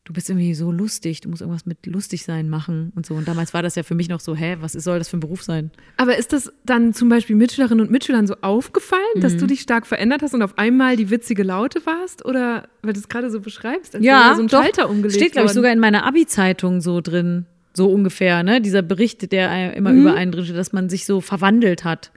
du 0.09 0.13
bist 0.13 0.27
irgendwie 0.27 0.55
so 0.55 0.71
lustig, 0.71 1.21
du 1.21 1.29
musst 1.29 1.41
irgendwas 1.43 1.67
mit 1.67 1.85
lustig 1.85 2.23
sein 2.23 2.49
machen 2.49 2.91
und 2.95 3.05
so. 3.05 3.13
Und 3.13 3.27
damals 3.27 3.53
war 3.53 3.61
das 3.61 3.75
ja 3.75 3.83
für 3.83 3.93
mich 3.93 4.09
noch 4.09 4.19
so, 4.19 4.35
hä, 4.35 4.57
was 4.59 4.73
soll 4.73 4.97
das 4.97 5.07
für 5.07 5.17
ein 5.17 5.19
Beruf 5.19 5.43
sein? 5.43 5.69
Aber 5.97 6.17
ist 6.17 6.33
das 6.33 6.51
dann 6.65 6.95
zum 6.95 7.09
Beispiel 7.09 7.35
Mitschülerinnen 7.35 7.85
und 7.85 7.91
Mitschülern 7.91 8.25
so 8.25 8.35
aufgefallen, 8.41 9.01
dass 9.21 9.33
Mhm. 9.35 9.37
du 9.37 9.45
dich 9.47 9.61
stark 9.61 9.85
verändert 9.85 10.23
hast 10.23 10.33
und 10.33 10.41
auf 10.41 10.57
einmal 10.57 10.95
die 10.95 11.11
witzige 11.11 11.43
Laute 11.43 11.85
warst? 11.85 12.25
Oder 12.25 12.67
weil 12.81 12.93
du 12.93 12.99
es 12.99 13.07
gerade 13.07 13.29
so 13.29 13.39
beschreibst, 13.39 13.93
als 13.95 14.03
wäre 14.03 14.35
so 14.35 14.41
ein 14.41 14.47
doch. 14.47 14.63
Schalter 14.63 14.89
umgelegt 14.89 15.15
Steht, 15.15 15.31
glaube 15.33 15.45
ich, 15.49 15.53
sogar 15.53 15.71
in 15.71 15.79
meiner 15.79 16.05
Abi-Zeitung 16.07 16.81
so 16.81 17.01
drin. 17.01 17.45
So 17.75 17.87
ungefähr, 17.87 18.41
ne? 18.41 18.61
Dieser 18.61 18.81
Bericht, 18.81 19.31
der 19.31 19.51
äh, 19.51 19.77
immer 19.77 19.93
Mhm. 19.93 20.01
über 20.01 20.13
einen 20.15 20.31
drin 20.31 20.43
steht, 20.43 20.57
dass 20.57 20.73
man 20.73 20.89
sich 20.89 21.05
so 21.05 21.21
verwandelt 21.21 21.83
hat. 21.83 22.11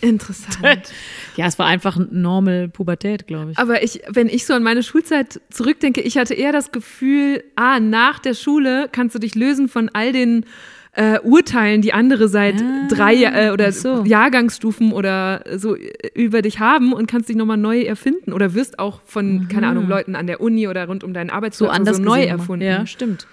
Interessant. 0.00 0.92
Ja, 1.36 1.46
es 1.46 1.58
war 1.58 1.66
einfach 1.66 1.96
eine 1.96 2.06
normal 2.12 2.68
Pubertät, 2.68 3.26
glaube 3.26 3.50
ich. 3.50 3.58
Aber 3.58 3.82
ich, 3.82 4.02
wenn 4.08 4.28
ich 4.28 4.46
so 4.46 4.54
an 4.54 4.62
meine 4.62 4.84
Schulzeit 4.84 5.40
zurückdenke, 5.50 6.00
ich 6.00 6.16
hatte 6.16 6.34
eher 6.34 6.52
das 6.52 6.70
Gefühl, 6.70 7.42
ah, 7.56 7.80
nach 7.80 8.20
der 8.20 8.34
Schule 8.34 8.88
kannst 8.92 9.16
du 9.16 9.18
dich 9.18 9.34
lösen 9.34 9.66
von 9.68 9.90
all 9.94 10.12
den 10.12 10.46
äh, 10.92 11.18
Urteilen, 11.18 11.82
die 11.82 11.92
andere 11.92 12.28
seit 12.28 12.62
Ah, 12.62 12.86
drei 12.88 13.14
äh, 13.24 13.50
oder 13.50 13.72
so. 13.72 14.04
Jahrgangsstufen 14.04 14.92
oder 14.92 15.42
so 15.56 15.74
äh, 15.74 15.90
über 16.14 16.40
dich 16.40 16.60
haben 16.60 16.92
und 16.92 17.08
kannst 17.10 17.28
dich 17.28 17.34
nochmal 17.36 17.56
neu 17.56 17.80
erfinden 17.82 18.32
oder 18.32 18.54
wirst 18.54 18.78
auch 18.78 19.00
von, 19.04 19.48
keine 19.48 19.66
Ahnung, 19.66 19.88
Leuten 19.88 20.14
an 20.14 20.28
der 20.28 20.40
Uni 20.40 20.68
oder 20.68 20.86
rund 20.86 21.02
um 21.02 21.12
deinen 21.12 21.30
so 21.30 21.34
Arbeitsplatz 21.34 21.70
anders 21.76 21.96
so 21.96 22.02
neu 22.04 22.20
nochmal. 22.20 22.28
erfunden. 22.38 22.64
Ja, 22.64 22.86
stimmt. 22.86 23.26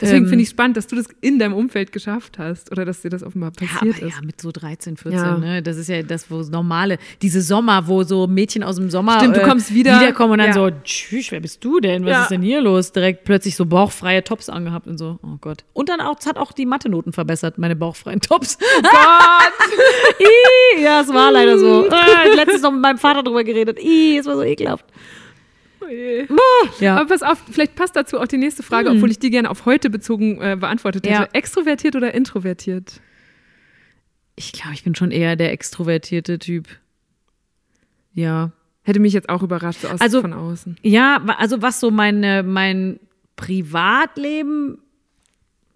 Deswegen 0.00 0.24
Ähm, 0.24 0.28
finde 0.28 0.42
ich 0.42 0.48
es 0.48 0.50
spannend, 0.52 0.76
dass 0.76 0.86
du 0.86 0.96
das 0.96 1.06
in 1.20 1.38
deinem 1.38 1.52
Umfeld 1.54 1.92
geschafft 1.92 2.38
hast 2.38 2.72
oder 2.72 2.84
dass 2.84 3.02
dir 3.02 3.10
das 3.10 3.22
offenbar 3.22 3.52
Ja, 3.60 3.66
passiert 3.66 3.96
aber 3.98 4.06
ist. 4.06 4.14
ja, 4.16 4.22
mit 4.24 4.40
so 4.40 4.50
13, 4.52 4.96
14, 4.96 5.18
Ja. 5.20 5.36
ne? 5.38 5.62
Das 5.62 5.76
ist 5.76 5.88
ja 5.88 6.02
das, 6.02 6.30
wo 6.30 6.40
normale, 6.42 6.98
diese 7.22 7.42
Sommer, 7.42 7.86
wo 7.86 8.02
so 8.02 8.26
Mädchen 8.26 8.62
aus 8.62 8.76
dem 8.76 8.90
Sommer 8.90 9.18
Stimmt, 9.18 9.36
du 9.36 9.42
kommst 9.42 9.74
wieder- 9.74 10.00
wiederkommen 10.00 10.32
und 10.32 10.38
dann 10.38 10.48
ja. 10.48 10.52
so, 10.54 10.70
tschüss, 10.84 11.30
wer 11.32 11.40
bist 11.40 11.62
du 11.64 11.80
denn? 11.80 12.04
Was 12.04 12.10
Ja. 12.12 12.22
ist 12.22 12.30
denn 12.30 12.42
hier 12.42 12.60
los? 12.60 12.92
Direkt 12.92 13.24
plötzlich 13.24 13.56
so 13.56 13.66
bauchfreie 13.66 14.24
Tops 14.24 14.48
angehabt 14.48 14.86
und 14.86 14.98
so. 14.98 15.18
Oh 15.22 15.36
Gott. 15.40 15.64
Und 15.72 15.88
dann 15.88 16.00
auch, 16.00 16.18
hat 16.26 16.36
auch 16.38 16.52
die 16.52 16.66
Mathe-Noten 16.66 17.12
verbessert, 17.12 17.58
meine 17.58 17.76
bauchfreien 17.76 18.20
Tops. 18.20 18.56
Ih, 20.20 20.82
ja, 20.82 21.00
es 21.00 21.08
war 21.12 21.30
leider 21.32 21.58
so. 21.58 21.86
Äh, 21.90 22.34
letztens 22.34 22.62
noch 22.62 22.72
mit 22.72 22.80
meinem 22.80 22.98
Vater 22.98 23.22
drüber 23.22 23.44
geredet. 23.44 23.78
Ih, 23.82 24.18
es 24.18 24.26
war 24.26 24.34
so 24.36 24.42
ekelhaft. 24.42 24.84
Ja. 26.78 26.96
Aber 26.96 27.06
pass 27.08 27.22
auf, 27.22 27.42
vielleicht 27.50 27.74
passt 27.74 27.96
dazu 27.96 28.18
auch 28.18 28.26
die 28.26 28.36
nächste 28.38 28.62
Frage, 28.62 28.90
obwohl 28.90 29.10
ich 29.10 29.18
die 29.18 29.30
gerne 29.30 29.50
auf 29.50 29.66
heute 29.66 29.90
bezogen 29.90 30.40
äh, 30.40 30.56
beantwortet 30.58 31.06
hätte. 31.06 31.22
Ja. 31.22 31.28
Extrovertiert 31.32 31.96
oder 31.96 32.14
introvertiert? 32.14 33.00
Ich 34.36 34.52
glaube, 34.52 34.74
ich 34.74 34.84
bin 34.84 34.94
schon 34.94 35.10
eher 35.10 35.36
der 35.36 35.52
extrovertierte 35.52 36.38
Typ. 36.38 36.68
Ja. 38.14 38.52
Hätte 38.82 39.00
mich 39.00 39.12
jetzt 39.12 39.28
auch 39.28 39.42
überrascht, 39.42 39.80
so 39.80 39.88
aus, 39.88 40.00
Also- 40.00 40.20
von 40.20 40.32
außen. 40.32 40.76
Ja, 40.82 41.22
also 41.38 41.60
was 41.62 41.80
so 41.80 41.90
meine, 41.90 42.42
mein 42.42 42.98
Privatleben 43.36 44.78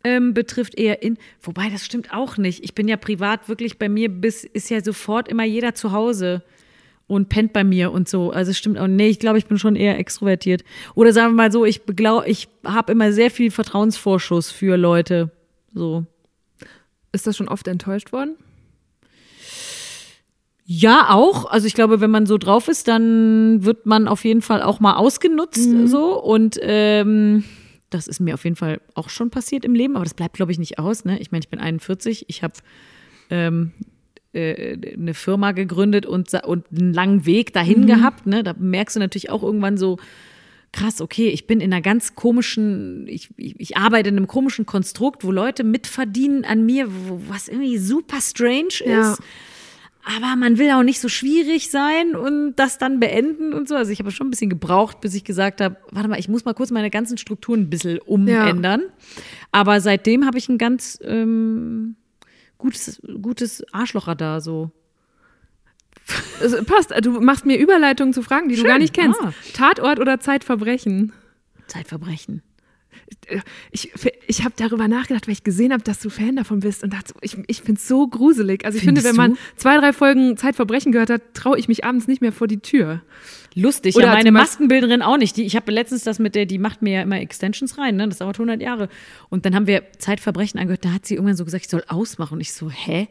ähm, 0.04 0.35
betrifft, 0.35 0.75
eher 0.78 1.02
in. 1.02 1.16
Wobei, 1.42 1.71
das 1.71 1.85
stimmt 1.85 2.12
auch 2.12 2.37
nicht. 2.37 2.62
Ich 2.62 2.75
bin 2.75 2.88
ja 2.88 2.97
privat 2.97 3.49
wirklich 3.49 3.78
bei 3.78 3.88
mir, 3.88 4.09
bis 4.11 4.44
ist 4.44 4.68
ja 4.71 4.83
sofort 4.83 5.28
immer 5.28 5.44
jeder 5.44 5.75
zu 5.75 5.92
Hause 5.92 6.42
und 7.06 7.28
pennt 7.28 7.52
bei 7.52 7.64
mir 7.64 7.92
und 7.92 8.08
so. 8.08 8.30
Also 8.30 8.50
es 8.50 8.58
stimmt 8.58 8.78
auch. 8.78 8.87
Nee, 8.87 9.08
ich 9.08 9.18
glaube, 9.18 9.38
ich 9.38 9.46
bin 9.46 9.58
schon 9.58 9.76
eher 9.76 9.99
extrovertiert. 9.99 10.64
Oder 10.94 11.12
sagen 11.12 11.32
wir 11.32 11.37
mal 11.37 11.52
so, 11.52 11.64
ich 11.64 11.82
glaube, 11.87 12.28
ich 12.28 12.49
habe 12.64 12.92
immer 12.92 13.12
sehr 13.12 13.30
viel 13.30 13.50
Vertrauensvorschuss 13.50 14.50
für 14.50 14.76
Leute. 14.76 15.30
So. 15.75 16.06
Ist 17.12 17.26
das 17.26 17.37
schon 17.37 17.49
oft 17.49 17.68
enttäuscht 17.68 18.12
worden? 18.12 18.37
Ja, 20.66 21.08
auch. 21.11 21.44
Also 21.50 21.66
ich 21.66 21.75
glaube, 21.75 22.00
wenn 22.00 22.11
man 22.11 22.25
so 22.25 22.38
drauf 22.38 22.68
ist, 22.68 22.88
dann 22.88 23.64
wird 23.64 23.84
man 23.84 24.08
auf 24.08 24.25
jeden 24.25 24.40
Fall 24.40 24.62
auch 24.62 24.80
mal 24.80 24.94
ausgenutzt 24.96 25.68
Mhm. 25.68 25.87
so. 25.87 26.20
Und 26.20 26.58
ähm, 26.62 27.44
das 27.90 28.08
ist 28.08 28.18
mir 28.20 28.34
auf 28.34 28.44
jeden 28.44 28.56
Fall 28.56 28.80
auch 28.94 29.11
schon 29.11 29.30
passiert 29.30 29.64
im 29.64 29.75
Leben, 29.75 29.94
aber 29.94 30.04
das 30.04 30.14
bleibt, 30.14 30.37
glaube 30.37 30.52
ich, 30.52 30.58
nicht 30.58 30.78
aus. 30.78 31.04
Ne? 31.04 31.18
Ich 31.20 31.30
meine, 31.32 31.42
ich 31.44 31.50
bin 31.50 31.61
41, 31.61 32.25
ich 32.28 32.42
habe 32.42 32.54
ähm, 33.30 33.73
äh, 33.80 33.84
eine 34.34 35.14
Firma 35.14 35.52
gegründet 35.52 36.06
und, 36.06 36.32
und 36.44 36.64
einen 36.76 36.92
langen 36.92 37.26
Weg 37.26 37.52
dahin 37.52 37.82
Mhm. 37.82 37.86
gehabt. 37.86 38.26
Ne? 38.26 38.42
Da 38.42 38.54
merkst 38.58 38.96
du 38.96 39.00
natürlich 39.00 39.30
auch 39.30 39.42
irgendwann 39.42 39.76
so, 39.76 39.98
krass, 40.72 41.00
okay, 41.00 41.28
ich 41.28 41.46
bin 41.46 41.60
in 41.60 41.72
einer 41.72 41.82
ganz 41.82 42.16
komischen, 42.16 43.06
ich, 43.06 43.28
ich, 43.36 43.54
ich 43.60 43.76
arbeite 43.76 44.08
in 44.08 44.16
einem 44.16 44.26
komischen 44.26 44.66
Konstrukt, 44.66 45.22
wo 45.24 45.30
Leute 45.30 45.62
mitverdienen 45.62 46.44
an 46.44 46.66
mir, 46.66 46.88
wo, 46.88 47.20
was 47.28 47.46
irgendwie 47.48 47.78
super 47.78 48.20
strange 48.20 48.68
Ja. 48.84 49.12
ist. 49.12 49.20
Aber 50.06 50.36
man 50.36 50.58
will 50.58 50.70
auch 50.72 50.82
nicht 50.82 51.00
so 51.00 51.08
schwierig 51.08 51.70
sein 51.70 52.14
und 52.14 52.56
das 52.56 52.76
dann 52.76 53.00
beenden 53.00 53.54
und 53.54 53.68
so. 53.68 53.74
Also 53.74 53.90
ich 53.90 54.00
habe 54.00 54.10
schon 54.10 54.26
ein 54.26 54.30
bisschen 54.30 54.50
gebraucht, 54.50 55.00
bis 55.00 55.14
ich 55.14 55.24
gesagt 55.24 55.62
habe, 55.62 55.76
warte 55.92 56.08
mal, 56.10 56.18
ich 56.18 56.28
muss 56.28 56.44
mal 56.44 56.52
kurz 56.52 56.70
meine 56.70 56.90
ganzen 56.90 57.16
Strukturen 57.16 57.60
ein 57.60 57.70
bisschen 57.70 57.98
umändern. 58.00 58.82
Aber 59.50 59.80
seitdem 59.80 60.26
habe 60.26 60.36
ich 60.36 60.50
ein 60.50 60.58
ganz 60.58 60.98
ähm, 61.02 61.96
gutes, 62.58 63.00
gutes 63.20 63.64
Arschlochradar 63.73 64.40
so. 64.40 64.70
Es 66.40 66.54
passt. 66.64 66.92
Du 67.02 67.20
machst 67.20 67.46
mir 67.46 67.58
Überleitungen 67.58 68.12
zu 68.12 68.23
Fragen, 68.23 68.49
die 68.49 68.56
du 68.56 68.62
Schön. 68.62 68.68
gar 68.68 68.78
nicht 68.78 68.92
kennst. 68.94 69.20
Ah. 69.23 69.32
Tatort 69.54 70.00
oder 70.00 70.20
Zeitverbrechen? 70.20 71.12
Zeitverbrechen. 71.66 72.42
Ich, 73.70 73.92
ich 74.26 74.44
habe 74.44 74.54
darüber 74.56 74.88
nachgedacht, 74.88 75.26
weil 75.26 75.32
ich 75.32 75.44
gesehen 75.44 75.73
habe, 75.73 75.82
dass 75.82 76.00
du 76.00 76.11
Fan 76.11 76.37
davon 76.37 76.61
bist 76.61 76.82
und 76.82 76.92
dachte, 76.92 77.14
ich, 77.20 77.37
ich 77.46 77.62
finde 77.62 77.78
es 77.78 77.88
so 77.88 78.06
gruselig. 78.06 78.64
Also 78.64 78.78
ich 78.78 78.84
Findest 78.84 79.06
finde, 79.06 79.18
wenn 79.18 79.30
man 79.30 79.37
du? 79.37 79.38
zwei, 79.56 79.78
drei 79.78 79.92
Folgen 79.92 80.37
Zeitverbrechen 80.37 80.92
gehört 80.92 81.11
hat, 81.11 81.23
traue 81.34 81.58
ich 81.58 81.68
mich 81.68 81.84
abends 81.84 82.06
nicht 82.06 82.20
mehr 82.20 82.32
vor 82.32 82.46
die 82.46 82.58
Tür. 82.58 83.02
Lustig, 83.56 83.94
Oder 83.94 84.06
ja, 84.06 84.12
meine 84.14 84.32
Maskenbildnerin 84.32 85.00
auch 85.02 85.16
nicht. 85.16 85.37
Die, 85.37 85.44
ich 85.44 85.54
habe 85.54 85.70
letztens 85.70 86.02
das 86.02 86.18
mit 86.18 86.34
der, 86.34 86.44
die 86.44 86.58
macht 86.58 86.82
mir 86.82 86.94
ja 86.94 87.02
immer 87.02 87.20
Extensions 87.20 87.78
rein, 87.78 87.94
ne? 87.96 88.08
das 88.08 88.18
dauert 88.18 88.37
100 88.37 88.61
Jahre. 88.61 88.88
Und 89.28 89.46
dann 89.46 89.54
haben 89.54 89.68
wir 89.68 89.84
Zeitverbrechen 89.99 90.58
angehört, 90.58 90.84
da 90.84 90.92
hat 90.92 91.06
sie 91.06 91.14
irgendwann 91.14 91.37
so 91.37 91.44
gesagt, 91.44 91.64
ich 91.64 91.70
soll 91.70 91.84
ausmachen. 91.87 92.34
Und 92.34 92.40
ich 92.40 92.52
so, 92.52 92.68
hä? 92.68 93.08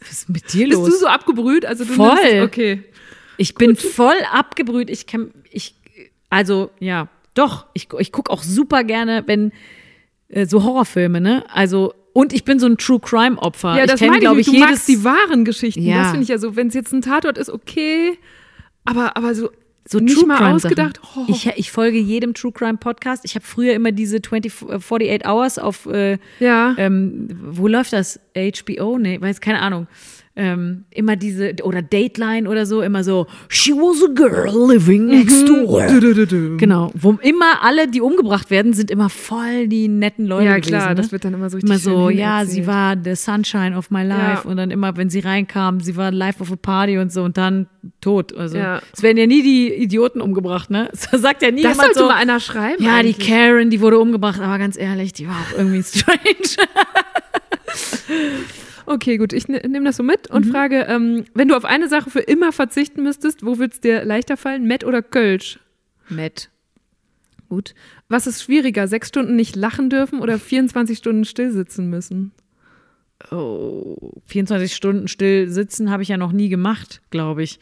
Was 0.00 0.12
ist 0.12 0.28
mit 0.28 0.52
dir 0.52 0.68
Bist 0.68 0.78
los? 0.78 0.88
du 0.90 0.96
so 0.98 1.06
abgebrüht? 1.08 1.66
Also 1.66 1.84
du 1.84 1.92
Voll. 1.94 2.16
nimmst- 2.16 2.42
okay. 2.44 2.84
Ich 3.38 3.54
bin 3.54 3.74
voll 3.76 4.14
abgebrüht. 4.32 4.88
Ich 4.88 5.06
kann, 5.06 5.32
ich, 5.50 5.74
also 6.30 6.70
ja, 6.78 7.08
doch. 7.34 7.66
Ich, 7.74 7.88
ich 7.98 8.12
gucke 8.12 8.30
auch 8.30 8.42
super 8.42 8.84
gerne, 8.84 9.24
wenn 9.26 9.52
äh, 10.28 10.46
so 10.46 10.62
Horrorfilme, 10.62 11.20
ne? 11.20 11.44
Also 11.52 11.94
und 12.12 12.32
ich 12.34 12.44
bin 12.44 12.58
so 12.60 12.66
ein 12.66 12.76
True 12.76 13.00
Crime 13.00 13.38
Opfer. 13.38 13.74
Ja, 13.76 13.84
ich 13.84 13.90
das 13.90 14.00
ich. 14.00 14.10
glaub 14.20 14.36
nicht. 14.36 14.48
Du 14.48 14.52
jedes, 14.52 14.68
magst 14.68 14.88
die 14.88 15.02
wahren 15.02 15.44
Geschichten. 15.44 15.82
Ja. 15.82 16.02
Das 16.02 16.10
finde 16.10 16.22
ich 16.24 16.28
ja 16.28 16.38
so, 16.38 16.54
wenn 16.56 16.68
es 16.68 16.74
jetzt 16.74 16.92
ein 16.92 17.00
Tatort 17.00 17.38
ist, 17.38 17.48
okay. 17.50 18.18
Aber, 18.84 19.16
aber 19.16 19.34
so, 19.34 19.50
so 19.86 19.98
nicht 19.98 20.16
True 20.16 20.26
mal 20.26 20.38
Crime 20.38 20.54
ausgedacht. 20.54 21.00
Oh. 21.16 21.24
Ich, 21.28 21.46
ich 21.46 21.70
folge 21.72 21.98
jedem 21.98 22.34
True 22.34 22.52
Crime 22.52 22.78
Podcast. 22.78 23.24
Ich 23.24 23.34
habe 23.34 23.44
früher 23.44 23.74
immer 23.74 23.92
diese 23.92 24.22
20, 24.22 24.52
48 24.70 25.26
Hours 25.26 25.58
auf 25.58 25.86
äh, 25.86 26.18
ja. 26.40 26.74
ähm, 26.78 27.28
wo 27.42 27.66
läuft 27.68 27.92
das? 27.92 28.20
HBO? 28.34 28.98
Nee, 28.98 29.20
weiß 29.20 29.40
keine 29.40 29.60
Ahnung. 29.60 29.86
Ähm, 30.34 30.84
immer 30.90 31.14
diese, 31.16 31.52
oder 31.62 31.82
Dateline 31.82 32.48
oder 32.48 32.64
so, 32.64 32.80
immer 32.80 33.04
so, 33.04 33.26
she 33.48 33.72
was 33.72 34.02
a 34.02 34.10
girl 34.14 34.70
living 34.72 35.04
next 35.04 35.42
Mhm. 35.46 35.46
door. 35.66 35.82
Genau. 36.56 36.90
Wo 36.94 37.18
immer 37.20 37.62
alle, 37.62 37.86
die 37.86 38.00
umgebracht 38.00 38.50
werden, 38.50 38.72
sind 38.72 38.90
immer 38.90 39.10
voll 39.10 39.68
die 39.68 39.88
netten 39.88 40.24
Leute 40.26 40.46
ja, 40.46 40.52
gewesen. 40.56 40.68
klar, 40.70 40.88
ne? 40.88 40.94
das 40.94 41.12
wird 41.12 41.26
dann 41.26 41.34
immer 41.34 41.50
so 41.50 41.58
richtig 41.58 41.68
Immer 41.68 41.78
so, 41.78 42.08
ja, 42.08 42.38
hinerzählt. 42.38 42.50
sie 42.50 42.66
war 42.66 42.96
the 43.04 43.14
sunshine 43.14 43.76
of 43.76 43.90
my 43.90 44.02
life. 44.02 44.42
Ja. 44.44 44.50
Und 44.50 44.56
dann 44.56 44.70
immer, 44.70 44.96
wenn 44.96 45.10
sie 45.10 45.20
reinkam, 45.20 45.80
sie 45.80 45.96
war 45.96 46.10
life 46.10 46.40
of 46.42 46.50
a 46.50 46.56
party 46.56 46.96
und 46.96 47.12
so 47.12 47.24
und 47.24 47.36
dann 47.36 47.66
tot. 48.00 48.34
Also, 48.34 48.56
Ja. 48.56 48.80
es 48.96 49.02
werden 49.02 49.18
ja 49.18 49.26
nie 49.26 49.42
die 49.42 49.70
Idioten 49.74 50.22
umgebracht, 50.22 50.70
ne? 50.70 50.88
Das 51.12 51.20
sagt 51.20 51.42
ja 51.42 51.50
nie 51.50 51.60
Das 51.62 51.76
jemand 51.76 51.94
so. 51.94 52.06
mal 52.06 52.14
einer 52.14 52.40
schreiben. 52.40 52.82
Ja, 52.82 53.02
die 53.02 53.10
eigentlich. 53.10 53.18
Karen, 53.28 53.68
die 53.68 53.82
wurde 53.82 53.98
umgebracht, 53.98 54.40
aber 54.40 54.56
ganz 54.58 54.78
ehrlich, 54.78 55.12
die 55.12 55.28
war 55.28 55.34
auch 55.36 55.58
irgendwie 55.58 55.82
strange. 55.98 56.68
Okay, 58.92 59.16
gut, 59.16 59.32
ich 59.32 59.48
ne- 59.48 59.62
nehme 59.66 59.84
das 59.86 59.96
so 59.96 60.02
mit 60.02 60.28
Mhm. 60.30 60.36
und 60.36 60.46
frage, 60.46 60.86
ähm, 60.88 61.24
wenn 61.34 61.48
du 61.48 61.56
auf 61.56 61.64
eine 61.64 61.88
Sache 61.88 62.10
für 62.10 62.20
immer 62.20 62.52
verzichten 62.52 63.02
müsstest, 63.02 63.44
wo 63.44 63.58
würde 63.58 63.72
es 63.72 63.80
dir 63.80 64.04
leichter 64.04 64.36
fallen? 64.36 64.66
Met 64.66 64.84
oder 64.84 65.02
Kölsch? 65.02 65.58
Matt. 66.08 66.50
Gut. 67.48 67.74
Was 68.08 68.26
ist 68.26 68.42
schwieriger, 68.42 68.88
sechs 68.88 69.08
Stunden 69.08 69.36
nicht 69.36 69.56
lachen 69.56 69.88
dürfen 69.90 70.20
oder 70.20 70.38
24 70.38 70.98
Stunden 70.98 71.24
still 71.24 71.50
sitzen 71.52 71.88
müssen? 71.90 72.32
oh, 73.30 73.96
24 74.26 74.74
Stunden 74.74 75.06
still 75.06 75.48
sitzen 75.48 75.90
habe 75.90 76.02
ich 76.02 76.08
ja 76.08 76.16
noch 76.16 76.32
nie 76.32 76.48
gemacht, 76.48 77.00
glaube 77.10 77.44
ich. 77.44 77.60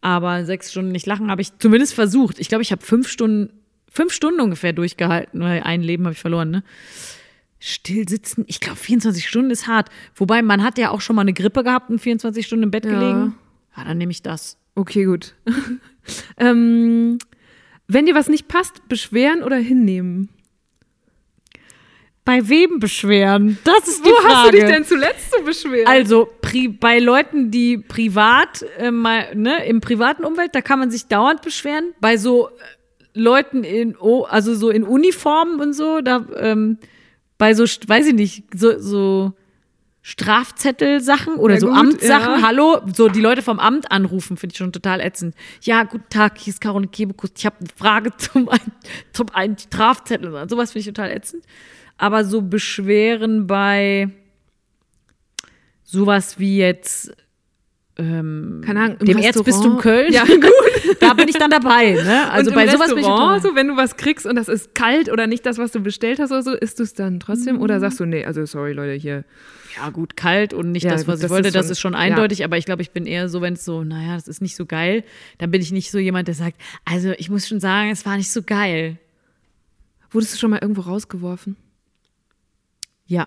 Aber 0.00 0.44
sechs 0.46 0.70
Stunden 0.70 0.92
nicht 0.92 1.06
lachen 1.06 1.30
habe 1.30 1.42
ich 1.42 1.56
zumindest 1.58 1.92
versucht. 1.92 2.38
Ich 2.38 2.48
glaube, 2.48 2.62
ich 2.62 2.72
habe 2.72 2.82
fünf 2.82 3.06
Stunden, 3.08 3.52
fünf 3.90 4.12
Stunden 4.14 4.40
ungefähr 4.40 4.72
durchgehalten, 4.72 5.40
weil 5.40 5.62
ein 5.62 5.82
Leben 5.82 6.04
habe 6.04 6.14
ich 6.14 6.20
verloren, 6.20 6.50
ne? 6.50 6.62
Still 7.60 8.08
sitzen, 8.08 8.44
ich 8.46 8.60
glaube, 8.60 8.76
24 8.78 9.28
Stunden 9.28 9.50
ist 9.50 9.66
hart. 9.66 9.88
Wobei, 10.14 10.42
man 10.42 10.62
hat 10.62 10.78
ja 10.78 10.90
auch 10.90 11.00
schon 11.00 11.16
mal 11.16 11.22
eine 11.22 11.32
Grippe 11.32 11.64
gehabt 11.64 11.90
und 11.90 11.98
24 12.00 12.46
Stunden 12.46 12.64
im 12.64 12.70
Bett 12.70 12.84
Ja. 12.84 12.92
gelegen. 12.92 13.34
Ja, 13.76 13.84
dann 13.84 13.98
nehme 13.98 14.12
ich 14.12 14.22
das. 14.22 14.56
Okay, 14.74 15.04
gut. 15.04 15.34
ähm, 16.36 17.18
wenn 17.88 18.06
dir 18.06 18.14
was 18.14 18.28
nicht 18.28 18.48
passt, 18.48 18.88
beschweren 18.88 19.42
oder 19.42 19.56
hinnehmen? 19.56 20.28
Bei 22.24 22.46
wem 22.48 22.78
beschweren? 22.78 23.58
Das 23.64 23.88
ist 23.88 24.04
die 24.04 24.10
Wo 24.10 24.14
Frage. 24.16 24.34
hast 24.34 24.46
du 24.48 24.50
dich 24.52 24.64
denn 24.64 24.84
zuletzt 24.84 25.30
so 25.32 25.42
beschwert? 25.42 25.88
Also 25.88 26.28
pri 26.42 26.68
bei 26.68 26.98
Leuten, 26.98 27.50
die 27.50 27.78
privat, 27.78 28.64
äh, 28.76 28.90
mal, 28.90 29.34
ne, 29.34 29.64
im 29.66 29.80
privaten 29.80 30.24
Umwelt, 30.24 30.54
da 30.54 30.60
kann 30.60 30.78
man 30.78 30.90
sich 30.90 31.06
dauernd 31.06 31.40
beschweren. 31.40 31.94
Bei 32.00 32.18
so 32.18 32.48
äh, 32.48 32.52
Leuten 33.14 33.64
in, 33.64 33.96
also 34.28 34.54
so 34.54 34.68
in 34.68 34.84
Uniformen 34.84 35.58
und 35.60 35.72
so, 35.72 36.02
da 36.02 36.26
ähm, 36.36 36.76
bei 37.38 37.54
so, 37.54 37.64
weiß 37.64 38.08
ich 38.08 38.14
nicht, 38.14 38.44
so, 38.54 38.78
so 38.78 39.32
Strafzettelsachen 40.02 41.34
oder 41.34 41.54
Ja, 41.54 41.60
so 41.60 41.66
gut, 41.68 41.76
Amtssachen, 41.76 42.40
ja. 42.40 42.46
hallo, 42.46 42.80
so 42.94 43.08
die 43.08 43.20
Leute 43.20 43.42
vom 43.42 43.58
Amt 43.58 43.90
anrufen, 43.90 44.36
finde 44.36 44.52
ich 44.52 44.58
schon 44.58 44.72
total 44.72 45.00
ätzend. 45.00 45.34
Ja, 45.62 45.84
guten 45.84 46.08
Tag, 46.08 46.38
hier 46.38 46.52
ist 46.52 46.60
Caroline 46.60 46.90
Kebekus, 46.90 47.30
ich 47.36 47.46
habe 47.46 47.56
eine 47.60 47.68
Frage 47.76 48.10
zum, 48.18 48.48
ein, 48.48 48.60
zum 49.12 49.28
einen 49.30 49.58
Strafzettel. 49.58 50.48
Sowas 50.48 50.72
finde 50.72 50.80
ich 50.80 50.86
total 50.86 51.10
ätzend. 51.10 51.44
Aber 51.96 52.24
so 52.24 52.42
Beschweren 52.42 53.46
bei 53.46 54.08
sowas 55.82 56.38
wie 56.38 56.58
jetzt 56.58 57.12
ähm, 57.98 58.62
Keine 58.64 58.80
Ahnung, 58.80 58.98
dem 58.98 59.16
Restaurant. 59.18 59.36
Erzbistum 59.36 59.78
Köln. 59.78 60.12
Ja, 60.12 60.24
gut. 60.26 60.96
da 61.00 61.14
bin 61.14 61.28
ich 61.28 61.34
dann 61.36 61.50
dabei. 61.50 61.92
Ne? 61.92 62.30
Also 62.30 62.50
und 62.50 62.54
bei 62.54 62.64
im 62.64 62.70
sowas 62.70 62.88
bin 62.90 62.98
ich 62.98 63.04
dabei. 63.06 63.40
so 63.40 63.54
wenn 63.56 63.66
du 63.68 63.76
was 63.76 63.96
kriegst 63.96 64.24
und 64.24 64.36
das 64.36 64.48
ist 64.48 64.74
kalt 64.74 65.10
oder 65.10 65.26
nicht 65.26 65.44
das, 65.44 65.58
was 65.58 65.72
du 65.72 65.80
bestellt 65.80 66.20
hast 66.20 66.30
oder 66.30 66.42
so, 66.42 66.52
isst 66.54 66.78
du 66.78 66.84
es 66.84 66.94
dann 66.94 67.18
trotzdem 67.20 67.56
Mhm. 67.56 67.62
oder 67.62 67.80
sagst 67.80 67.98
du, 68.00 68.04
nee, 68.06 68.24
also 68.24 68.44
sorry 68.46 68.72
Leute, 68.72 68.92
hier. 68.92 69.24
Ja, 69.76 69.90
gut, 69.90 70.16
kalt 70.16 70.54
und 70.54 70.72
nicht 70.72 70.84
Ja, 70.84 70.90
das, 70.92 71.06
was 71.06 71.06
gut, 71.06 71.14
ich 71.16 71.22
das 71.22 71.30
wollte, 71.30 71.48
ist 71.48 71.54
das 71.54 71.64
schon- 71.66 71.72
ist 71.72 71.80
schon 71.80 71.92
ja. 71.94 71.98
eindeutig, 71.98 72.44
aber 72.44 72.56
ich 72.56 72.64
glaube, 72.64 72.82
ich 72.82 72.90
bin 72.92 73.04
eher 73.06 73.28
so, 73.28 73.40
wenn 73.42 73.52
es 73.54 73.64
so, 73.64 73.84
naja, 73.84 74.14
das 74.14 74.26
ist 74.28 74.40
nicht 74.42 74.56
so 74.56 74.64
geil, 74.66 75.04
dann 75.38 75.50
bin 75.50 75.60
ich 75.60 75.72
nicht 75.72 75.90
so 75.90 75.98
jemand, 75.98 76.26
der 76.28 76.34
sagt, 76.34 76.56
also 76.84 77.10
ich 77.18 77.30
muss 77.30 77.46
schon 77.48 77.60
sagen, 77.60 77.90
es 77.90 78.06
war 78.06 78.16
nicht 78.16 78.30
so 78.30 78.42
geil. 78.42 78.96
Wurdest 80.10 80.34
du 80.34 80.38
schon 80.38 80.50
mal 80.50 80.58
irgendwo 80.62 80.80
rausgeworfen? 80.82 81.56
Ja. 83.06 83.26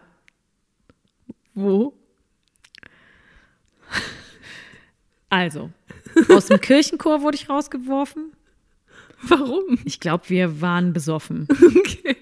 Wo? 1.53 1.93
Also, 5.31 5.71
aus 6.29 6.47
dem 6.47 6.59
Kirchenchor 6.59 7.21
wurde 7.21 7.37
ich 7.37 7.49
rausgeworfen. 7.49 8.33
Warum? 9.23 9.79
Ich 9.85 9.99
glaube, 9.99 10.25
wir 10.27 10.61
waren 10.61 10.93
besoffen. 10.93 11.47
Okay. 11.81 12.17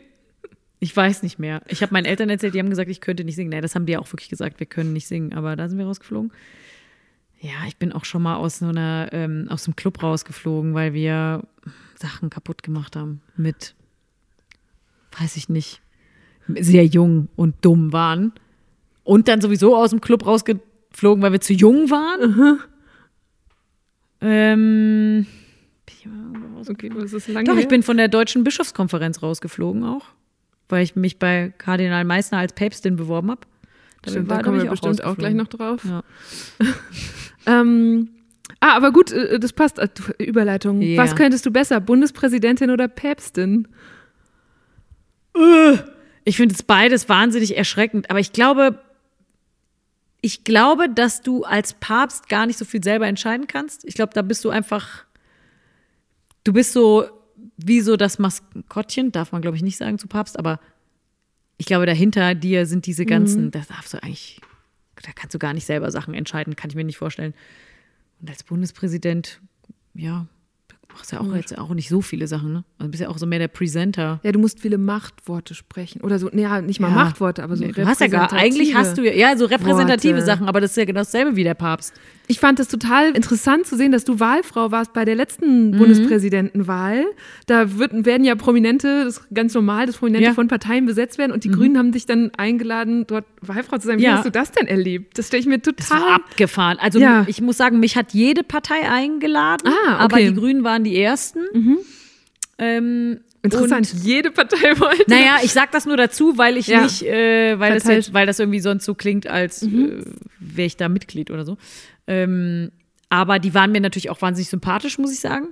Ich 0.82 0.96
weiß 0.96 1.24
nicht 1.24 1.40
mehr. 1.40 1.62
Ich 1.68 1.82
habe 1.82 1.92
meinen 1.92 2.06
Eltern 2.06 2.30
erzählt, 2.30 2.54
die 2.54 2.60
haben 2.60 2.70
gesagt, 2.70 2.90
ich 2.90 3.02
könnte 3.02 3.26
nicht 3.26 3.36
singen. 3.36 3.50
Nee, 3.50 3.60
das 3.60 3.76
haben 3.76 3.86
die 3.86 3.98
auch 3.98 4.10
wirklich 4.14 4.30
gesagt, 4.30 4.62
wir 4.62 4.66
können 4.66 4.94
nicht 4.94 5.08
singen, 5.08 5.34
aber 5.34 5.58
da 5.58 5.68
sind 5.68 5.78
wir 5.78 5.86
rausgeflogen. 5.86 6.32
Ja, 7.42 7.66
ich 7.68 7.76
bin 7.76 7.92
auch 7.92 8.06
schon 8.06 8.22
mal 8.22 8.38
aus 8.38 8.60
so 8.60 8.68
einer, 8.68 9.10
ähm, 9.12 9.48
aus 9.50 9.66
dem 9.66 9.76
Club 9.76 10.02
rausgeflogen, 10.02 10.74
weil 10.74 10.94
wir 10.94 11.44
Sachen 11.96 12.30
kaputt 12.30 12.64
gemacht 12.64 12.96
haben 12.96 13.22
mit, 13.36 13.76
weiß 15.20 15.36
ich 15.36 15.50
nicht, 15.50 15.82
sehr 16.48 16.86
jung 16.86 17.28
und 17.36 17.56
dumm 17.60 17.92
waren. 17.92 18.32
Und 19.04 19.28
dann 19.28 19.42
sowieso 19.42 19.76
aus 19.76 19.90
dem 19.90 20.00
Club 20.00 20.26
rausgeflogen, 20.26 21.22
weil 21.22 21.34
wir 21.34 21.42
zu 21.42 21.54
jung 21.54 21.90
waren. 21.92 22.60
Ähm, 24.22 25.26
ich? 25.88 26.70
Okay, 26.70 26.90
das 26.90 27.14
ist 27.14 27.28
lange 27.28 27.46
Doch, 27.46 27.56
ich 27.56 27.62
her. 27.62 27.68
bin 27.68 27.84
von 27.84 27.98
der 27.98 28.08
Deutschen 28.08 28.44
Bischofskonferenz 28.44 29.22
rausgeflogen 29.22 29.84
auch. 29.84 30.06
weil 30.68 30.84
ich 30.84 30.96
mich 30.96 31.18
bei 31.18 31.54
Kardinal 31.58 32.04
Meissner 32.06 32.40
als 32.40 32.54
Päpstin 32.54 32.96
beworben 32.96 33.32
habe. 33.32 33.42
Stimmt, 34.08 34.32
da 34.32 34.42
kommen 34.42 34.62
wir 34.62 34.70
bestimmt 34.70 35.04
auch 35.04 35.18
gleich 35.18 35.34
noch 35.34 35.48
drauf. 35.48 35.84
Ja. 35.84 36.04
ähm, 37.62 38.10
ah, 38.60 38.76
aber 38.76 38.92
gut, 38.92 39.12
äh, 39.12 39.40
das 39.40 39.52
passt. 39.54 39.80
Äh, 39.80 39.90
Überleitung. 40.20 40.82
Ja. 40.82 41.02
Was 41.02 41.16
könntest 41.16 41.46
du 41.46 41.52
besser, 41.52 41.80
Bundespräsidentin 41.82 42.72
oder 42.72 42.88
Päpstin? 42.88 43.68
Ich 46.24 46.38
finde 46.38 46.56
es 46.56 46.64
beides 46.64 47.10
wahnsinnig 47.10 47.58
erschreckend, 47.58 48.10
aber 48.10 48.20
ich 48.20 48.32
glaube, 48.32 48.80
ich 50.22 50.44
glaube, 50.44 50.90
dass 50.90 51.22
du 51.22 51.44
als 51.44 51.74
Papst 51.74 52.30
gar 52.30 52.46
nicht 52.46 52.58
so 52.58 52.66
viel 52.66 52.84
selber 52.84 53.08
entscheiden 53.08 53.48
kannst. 53.48 53.86
Ich 53.86 53.94
glaube, 53.96 54.14
da 54.14 54.22
bist 54.22 54.44
du 54.44 54.50
einfach, 54.50 55.06
du 56.44 56.54
bist 56.54 56.74
so 56.74 57.06
wie 57.58 57.82
so 57.82 57.98
das 57.98 58.20
Maskottchen, 58.20 59.12
darf 59.12 59.32
man 59.32 59.42
glaube 59.42 59.58
ich 59.58 59.64
nicht 59.64 59.78
sagen 59.78 59.98
zu 59.98 60.08
Papst, 60.08 60.38
aber 60.38 60.60
ich 61.58 61.66
glaube, 61.66 61.86
dahinter 61.86 62.36
dir 62.36 62.66
sind 62.66 62.86
diese 62.86 63.06
ganzen, 63.06 63.52
das 63.52 63.68
darfst 63.68 63.94
du 63.94 64.02
eigentlich, 64.02 64.40
da 65.04 65.12
kannst 65.14 65.36
du 65.36 65.40
gar 65.40 65.54
nicht 65.54 65.66
selber 65.66 65.92
Sachen 65.92 66.14
entscheiden, 66.14 66.56
kann 66.56 66.70
ich 66.70 66.76
mir 66.76 66.86
nicht 66.86 66.98
vorstellen. 66.98 67.34
Und 68.22 68.30
als 68.30 68.44
Bundespräsident, 68.44 69.42
ja, 69.94 70.28
machst 70.94 71.12
ja 71.12 71.20
auch 71.22 71.36
jetzt 71.36 71.58
auch 71.58 71.74
nicht 71.74 71.88
so 71.90 72.02
viele 72.02 72.28
Sachen, 72.28 72.52
ne? 72.52 72.64
Also 72.78 72.88
du 72.88 72.92
bist 72.92 73.02
ja 73.04 73.10
auch 73.10 73.18
so 73.18 73.26
mehr 73.26 73.40
der 73.40 73.48
Presenter. 73.48 74.20
Ja, 74.24 74.32
du 74.32 74.40
musst 74.40 74.60
viele 74.60 74.78
Machtworte 74.78 75.54
sprechen. 75.56 76.02
Oder 76.02 76.20
so, 76.20 76.30
nee, 76.34 76.42
ja, 76.42 76.62
nicht 76.62 76.80
mal 76.80 76.90
Ja. 76.90 76.96
Machtworte, 76.96 77.44
aber 77.44 77.56
so 77.56 77.64
Nee, 77.64 77.72
du 77.72 77.86
hast 77.86 78.02
ja 78.02 78.08
gar, 78.08 78.34
eigentlich 78.34 78.76
hast 78.76 78.98
du 78.98 79.04
ja, 79.06 79.14
ja 79.14 79.38
so 79.38 79.46
repräsentative 79.46 80.14
Worte. 80.16 80.26
Sachen, 80.26 80.48
aber 80.48 80.60
das 80.62 80.72
ist 80.72 80.78
ja 80.78 80.86
genau 80.86 81.02
dasselbe 81.02 81.36
wie 81.36 81.44
der 81.44 81.54
Papst. 81.54 81.94
Ich 82.28 82.40
fand 82.40 82.60
es 82.60 82.68
total 82.68 83.16
interessant 83.16 83.66
zu 83.66 83.76
sehen, 83.76 83.92
dass 83.92 84.04
du 84.04 84.20
Wahlfrau 84.20 84.72
warst 84.72 84.94
bei 84.94 85.04
der 85.06 85.16
letzten 85.16 85.72
Mhm. 85.72 85.78
Bundespräsidentenwahl. 86.30 87.06
Da 87.48 87.78
wird, 87.78 88.06
werden 88.06 88.24
ja 88.24 88.36
Prominente, 88.36 89.06
das 89.06 89.18
ist 89.18 89.34
ganz 89.34 89.54
normal, 89.54 89.86
dass 89.88 89.98
Prominente 89.98 90.26
Ja. 90.26 90.32
Mhm. 90.32 90.36
von 90.36 90.48
Parteien 90.48 90.86
besetzt 90.86 91.18
werden 91.18 91.32
und 91.32 91.44
die 91.44 91.50
Grünen 91.50 91.78
haben 91.78 91.92
dich 91.92 92.06
dann 92.06 92.32
eingeladen, 92.38 93.06
dort 93.08 93.26
Wahlfrau 93.42 93.78
zu 93.78 93.88
sein. 93.88 94.00
Wie 94.00 94.10
hast 94.10 94.26
du 94.26 94.32
das 94.32 94.52
denn 94.52 94.68
erlebt? 94.68 95.18
Das 95.18 95.28
stelle 95.28 95.42
ich 95.42 95.48
mir 95.48 95.60
Das 95.60 95.90
war 95.90 95.98
total. 96.00 96.16
abgefahren. 96.16 96.78
Also 96.80 97.00
ich 97.28 97.42
muss 97.42 97.58
sagen, 97.58 97.80
mich 97.80 97.96
hat 97.98 98.14
jede 98.14 98.44
Partei 98.44 98.90
eingeladen, 98.90 99.68
Ah, 99.88 99.96
aber 99.98 100.16
okay. 100.18 100.30
die 100.30 100.36
Grünen 100.36 100.64
waren 100.64 100.79
die 100.84 101.02
ersten. 101.02 101.40
Ähm, 102.58 103.20
Interessant. 103.42 103.94
Und, 103.94 104.04
Jede 104.04 104.32
Partei 104.32 104.58
wollte. 104.80 105.04
naja, 105.08 105.38
ich 105.44 105.54
sag 105.54 105.72
das 105.72 105.86
nur 105.86 105.96
dazu, 105.98 106.38
weil 106.38 106.58
ich 106.58 106.68
Ja. 106.68 106.84
nicht, 106.84 107.04
äh, 107.04 107.58
weil 107.60 107.74
das 107.74 107.86
jetzt, 107.86 108.14
weil 108.14 108.26
das 108.28 108.40
irgendwie 108.40 108.60
sonst 108.60 108.84
so 108.86 108.96
klingt, 108.96 109.28
als 109.28 109.64
äh, 109.64 110.04
wäre 110.40 110.66
ich 110.68 110.76
da 110.76 110.90
Mitglied 110.90 111.32
oder 111.32 111.46
so. 111.46 111.58
Ähm, 112.06 112.72
aber 113.10 113.40
die 113.40 113.54
waren 113.54 113.72
mir 113.72 113.80
natürlich 113.82 114.10
auch 114.10 114.22
wahnsinnig 114.22 114.50
sympathisch, 114.50 114.98
muss 114.98 115.14
ich 115.14 115.20
sagen. 115.22 115.50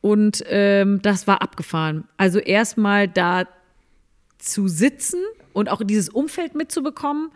Und 0.00 0.42
ähm, 0.48 1.00
das 1.02 1.26
war 1.26 1.42
abgefahren. 1.42 2.04
Also 2.16 2.38
erstmal 2.38 3.06
da 3.06 3.46
zu 4.38 4.66
sitzen 4.68 5.20
und 5.52 5.68
auch 5.70 5.82
dieses 5.84 6.08
Umfeld 6.08 6.54
mitzubekommen, 6.54 7.30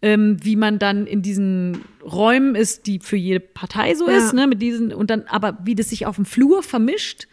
ähm, 0.00 0.36
wie 0.42 0.56
man 0.56 0.78
dann 0.78 1.06
in 1.06 1.22
diesen 1.22 1.82
Räumen 2.04 2.54
ist, 2.54 2.86
die 2.86 3.00
für 3.00 3.16
jede 3.16 3.40
Partei 3.40 3.94
so 3.94 4.08
Ja. 4.08 4.16
ist, 4.16 4.32
ne, 4.32 4.46
mit 4.46 4.62
diesen 4.62 4.92
und 4.92 5.10
dann 5.10 5.24
aber 5.28 5.58
wie 5.64 5.74
das 5.74 5.90
sich 5.90 6.06
auf 6.06 6.16
dem 6.16 6.24
Flur 6.24 6.62
vermischt. 6.62 7.26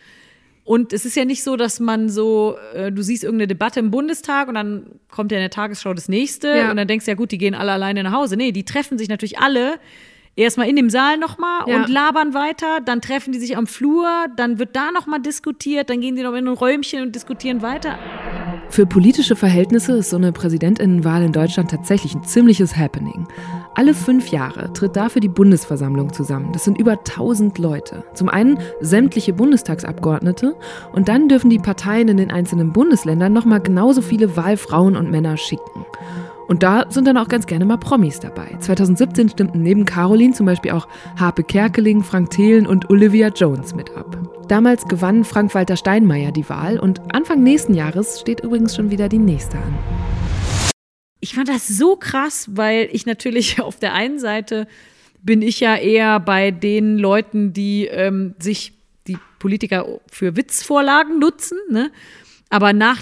Und 0.63 0.93
es 0.93 1.05
ist 1.05 1.15
ja 1.15 1.25
nicht 1.25 1.43
so, 1.43 1.57
dass 1.57 1.79
man 1.79 2.10
so, 2.10 2.57
äh, 2.74 2.91
du 2.91 3.03
siehst 3.03 3.24
irgendeine 3.24 3.45
Debatte 3.48 3.79
im 3.79 3.91
Bundestag 3.91 4.48
und 4.48 4.55
dann 4.55 4.88
kommt 5.12 5.31
ja 5.31 5.38
in 5.38 5.43
der 5.43 5.51
Tagesschau 5.51 5.93
das 5.93 6.10
nächste 6.10 6.48
Ja. 6.48 6.72
und 6.72 6.77
dann 6.77 6.88
denkst 6.88 7.05
du, 7.05 7.12
ja 7.12 7.15
gut, 7.15 7.31
die 7.31 7.38
gehen 7.38 7.53
alle 7.53 7.72
alleine 7.72 8.01
nach 8.01 8.13
Hause. 8.13 8.36
Nee, 8.36 8.51
die 8.51 8.65
treffen 8.65 8.98
sich 8.98 9.07
natürlich 9.07 9.38
alle 9.38 9.75
erstmal 10.36 10.67
in 10.67 10.75
dem 10.75 10.89
Saal 10.89 11.17
nochmal 11.19 11.69
Ja. 11.69 11.75
und 11.84 11.89
labern 11.89 12.34
weiter, 12.34 12.79
dann 12.84 13.00
treffen 13.00 13.31
die 13.31 13.38
sich 13.39 13.55
am 13.55 13.67
Flur, 13.67 14.07
dann 14.38 14.57
wird 14.57 14.75
da 14.75 14.91
nochmal 14.91 15.22
diskutiert, 15.22 15.91
dann 15.91 16.01
gehen 16.01 16.15
die 16.15 16.24
noch 16.24 16.34
in 16.34 16.48
ein 16.48 16.53
Räumchen 16.55 17.03
und 17.03 17.13
diskutieren 17.15 17.62
weiter. 17.62 18.00
Für 18.69 18.86
politische 18.86 19.36
Verhältnisse 19.36 19.93
ist 19.93 20.10
so 20.10 20.17
eine 20.17 20.31
Präsidentinnenwahl 20.31 21.24
in 21.24 21.31
Deutschland 21.31 21.72
tatsächlich 21.72 22.15
ein 22.15 22.24
ziemliches 22.24 22.75
Happening. 22.75 23.27
Alle 23.74 23.93
fünf 23.93 24.29
Jahre 24.29 24.74
tritt 24.74 24.95
dafür 24.95 25.22
die 25.22 25.29
Bundesversammlung 25.29 26.12
zusammen. 26.12 26.51
Das 26.51 26.63
sind 26.63 26.77
über 26.77 26.93
1000 26.93 27.57
Leute. 27.57 28.03
Zum 28.13 28.29
einen 28.29 28.60
sämtliche 28.81 29.34
Bundestagsabgeordnete 29.34 30.56
und 30.93 31.08
dann 31.08 31.30
dürfen 31.30 31.49
die 31.49 31.60
Parteien 31.60 32.08
in 32.08 32.17
den 32.17 32.32
einzelnen 32.32 32.73
Bundesländern 32.73 33.34
nochmal 33.34 33.62
genauso 33.62 34.01
viele 34.01 34.36
Wahlfrauen 34.36 34.95
und 34.95 35.12
Männer 35.12 35.38
schicken. 35.38 35.86
Und 36.47 36.63
da 36.63 36.86
sind 36.89 37.08
dann 37.08 37.17
auch 37.17 37.27
ganz 37.27 37.47
gerne 37.47 37.65
mal 37.65 37.77
Promis 37.77 38.19
dabei. 38.19 38.55
2017 38.60 39.29
stimmten 39.29 39.62
neben 39.62 39.86
Caroline 39.86 40.34
zum 40.34 40.45
Beispiel 40.45 40.71
auch 40.71 40.88
Harpe 41.19 41.43
Kerkeling, 41.43 42.03
Frank 42.03 42.29
Thelen 42.29 42.67
und 42.67 42.89
Olivia 42.89 43.29
Jones 43.29 43.73
mit 43.73 43.95
ab. 43.95 44.45
Damals 44.47 44.86
gewann 44.86 45.23
Frank-Walter 45.23 45.75
Steinmeier 45.75 46.31
die 46.31 46.47
Wahl 46.49 46.79
und 46.79 47.01
Anfang 47.13 47.41
nächsten 47.41 47.73
Jahres 47.73 48.19
steht 48.19 48.41
übrigens 48.41 48.75
schon 48.75 48.91
wieder 48.91 49.10
die 49.10 49.17
nächste 49.17 49.58
an. 49.58 49.77
Ich 51.19 51.34
fand 51.34 51.49
das 51.49 51.67
so 51.67 51.95
krass, 51.95 52.49
weil 52.51 52.89
ich 52.91 53.08
natürlich 53.08 53.60
auf 53.62 53.79
der 53.79 53.93
einen 53.93 54.19
Seite 54.19 54.67
bin 55.23 55.41
ich 55.41 55.60
ja 55.60 55.75
eher 55.75 56.19
bei 56.19 56.51
den 56.51 56.99
Leuten, 56.99 57.51
die 57.51 57.88
ähm, 57.88 58.36
sich 58.38 58.73
die 59.08 59.17
Politiker 59.39 59.99
für 60.12 60.36
Witzvorlagen 60.36 61.17
nutzen. 61.17 61.58
Ne? 61.71 61.91
Aber 62.49 62.73
nach 62.73 63.01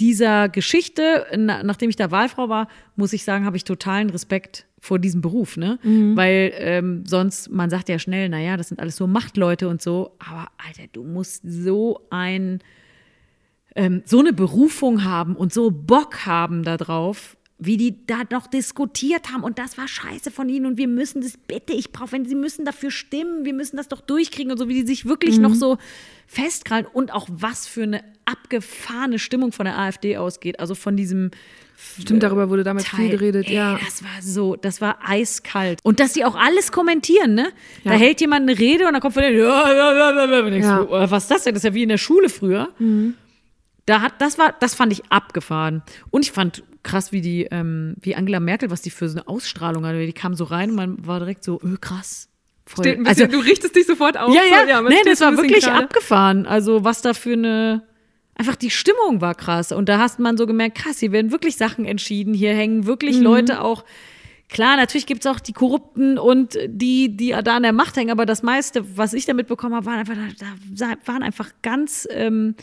dieser 0.00 0.48
Geschichte, 0.48 1.26
na, 1.36 1.62
nachdem 1.62 1.90
ich 1.90 1.96
da 1.96 2.10
Wahlfrau 2.10 2.48
war, 2.48 2.68
muss 2.96 3.12
ich 3.12 3.22
sagen, 3.22 3.44
habe 3.44 3.56
ich 3.56 3.64
totalen 3.64 4.10
Respekt 4.10 4.66
vor 4.80 4.98
diesem 4.98 5.20
Beruf, 5.20 5.56
ne? 5.58 5.78
Weil 6.16 6.52
ähm, 6.56 7.04
sonst, 7.06 7.50
man 7.50 7.68
sagt 7.68 7.88
ja 7.90 7.98
schnell, 7.98 8.30
naja, 8.30 8.56
das 8.56 8.68
sind 8.68 8.80
alles 8.80 8.96
so 8.96 9.06
Machtleute 9.06 9.68
und 9.68 9.82
so, 9.82 10.16
aber 10.18 10.48
Alter, 10.66 10.88
du 10.92 11.04
musst 11.04 11.42
so 11.44 12.06
ein 12.10 12.60
ähm, 13.76 14.02
so 14.04 14.18
eine 14.18 14.32
Berufung 14.32 15.04
haben 15.04 15.36
und 15.36 15.52
so 15.52 15.70
Bock 15.70 16.26
haben 16.26 16.64
darauf, 16.64 17.36
wie 17.62 17.76
die 17.76 18.06
da 18.06 18.22
noch 18.30 18.46
diskutiert 18.46 19.30
haben 19.32 19.44
und 19.44 19.58
das 19.58 19.76
war 19.78 19.86
scheiße 19.86 20.30
von 20.30 20.48
ihnen 20.48 20.66
und 20.66 20.78
wir 20.78 20.88
müssen 20.88 21.20
das 21.20 21.36
bitte, 21.36 21.72
ich 21.74 21.92
brauche, 21.92 22.12
wenn 22.12 22.24
sie 22.26 22.34
müssen 22.34 22.64
dafür 22.64 22.90
stimmen, 22.90 23.44
wir 23.44 23.52
müssen 23.52 23.76
das 23.76 23.86
doch 23.88 24.00
durchkriegen 24.00 24.50
und 24.50 24.58
so, 24.58 24.68
wie 24.68 24.74
die 24.74 24.86
sich 24.86 25.04
wirklich 25.04 25.38
noch 25.38 25.54
so 25.54 25.76
festkrallen 26.26 26.86
und 26.86 27.12
auch 27.12 27.26
was 27.30 27.66
für 27.66 27.82
eine 27.82 28.02
abgefahrene 28.24 29.18
Stimmung 29.18 29.52
von 29.52 29.66
der 29.66 29.78
AfD 29.78 30.16
ausgeht, 30.16 30.58
also 30.58 30.74
von 30.74 30.96
diesem 30.96 31.30
Stimmt, 31.98 32.22
darüber 32.22 32.50
wurde 32.50 32.62
damals 32.62 32.86
Teil. 32.86 33.08
viel 33.08 33.10
geredet, 33.18 33.48
Ey, 33.48 33.54
ja. 33.54 33.78
Das 33.82 34.02
war 34.04 34.20
so, 34.20 34.54
das 34.54 34.82
war 34.82 34.98
eiskalt. 35.02 35.78
Und 35.82 35.98
dass 35.98 36.12
die 36.12 36.26
auch 36.26 36.34
alles 36.34 36.72
kommentieren, 36.72 37.32
ne? 37.34 37.48
Da 37.84 37.92
Ja. 37.92 37.98
hält 37.98 38.20
jemand 38.20 38.48
eine 38.48 38.58
Rede 38.58 38.86
und 38.86 38.92
dann 38.92 39.00
kommt 39.00 39.14
von 39.14 39.22
denen, 39.22 39.38
ja, 39.38 39.72
ja, 39.72 39.92
ja, 39.94 40.26
ja, 40.26 40.48
ja. 40.58 40.78
Du, 40.84 40.88
oh, 40.94 41.10
was 41.10 41.22
ist 41.24 41.30
das 41.30 41.44
denn? 41.44 41.54
Das 41.54 41.62
ist 41.64 41.68
ja 41.68 41.74
wie 41.74 41.82
in 41.82 41.88
der 41.88 41.96
Schule 41.96 42.28
früher. 42.28 42.68
Da 43.86 44.02
hat, 44.02 44.20
das 44.20 44.36
war, 44.38 44.54
das 44.60 44.74
fand 44.74 44.92
ich 44.92 45.10
abgefahren. 45.10 45.82
Und 46.10 46.22
ich 46.26 46.32
fand 46.32 46.62
krass, 46.82 47.12
wie 47.12 47.20
die, 47.20 47.46
ähm, 47.50 47.94
wie 48.00 48.14
Angela 48.16 48.40
Merkel, 48.40 48.70
was 48.70 48.82
die 48.82 48.90
für 48.90 49.08
so 49.08 49.18
eine 49.18 49.28
Ausstrahlung 49.28 49.84
hatte. 49.86 50.04
Die 50.04 50.12
kam 50.12 50.34
so 50.34 50.44
rein 50.44 50.70
und 50.70 50.76
man 50.76 51.06
war 51.06 51.18
direkt 51.18 51.44
so, 51.44 51.60
öh, 51.62 51.76
krass. 51.80 52.28
Voll. 52.66 52.86
Ein 52.86 53.06
also, 53.06 53.24
bisschen, 53.26 53.40
du 53.40 53.46
richtest 53.46 53.74
dich 53.74 53.86
sofort 53.86 54.16
auf. 54.18 54.32
ja, 54.34 54.42
ja, 54.68 54.80
man 54.80 54.92
nee, 54.92 54.98
das 55.04 55.20
war 55.20 55.30
bisschen 55.30 55.44
wirklich 55.44 55.64
gerade. 55.64 55.84
abgefahren. 55.84 56.46
Also 56.46 56.84
was 56.84 57.02
da 57.02 57.14
für 57.14 57.32
eine, 57.32 57.82
einfach 58.34 58.54
die 58.56 58.70
Stimmung 58.70 59.20
war 59.20 59.34
krass. 59.34 59.72
Und 59.72 59.88
da 59.88 59.98
hast 59.98 60.18
man 60.20 60.36
so 60.36 60.46
gemerkt, 60.46 60.78
krass, 60.78 60.98
hier 61.00 61.10
werden 61.12 61.32
wirklich 61.32 61.56
Sachen 61.56 61.84
entschieden. 61.84 62.32
Hier 62.32 62.54
hängen 62.54 62.86
wirklich 62.86 63.16
Mhm. 63.16 63.22
Leute 63.24 63.60
auch. 63.62 63.84
Klar, 64.48 64.76
natürlich 64.76 65.06
gibt 65.06 65.24
es 65.24 65.30
auch 65.30 65.38
die 65.38 65.52
Korrupten 65.52 66.18
und 66.18 66.58
die, 66.66 67.16
die 67.16 67.30
da 67.30 67.56
an 67.56 67.62
der 67.62 67.72
Macht 67.72 67.96
hängen, 67.96 68.10
aber 68.10 68.26
das 68.26 68.42
meiste, 68.42 68.96
was 68.96 69.12
ich 69.12 69.24
da 69.24 69.32
mitbekommen 69.32 69.76
habe, 69.76 69.86
waren 69.86 69.98
einfach, 70.00 70.16
da, 70.38 70.46
da 70.70 70.94
waren 71.06 71.22
einfach 71.22 71.50
ganz 71.62 72.08
ähm, 72.10 72.56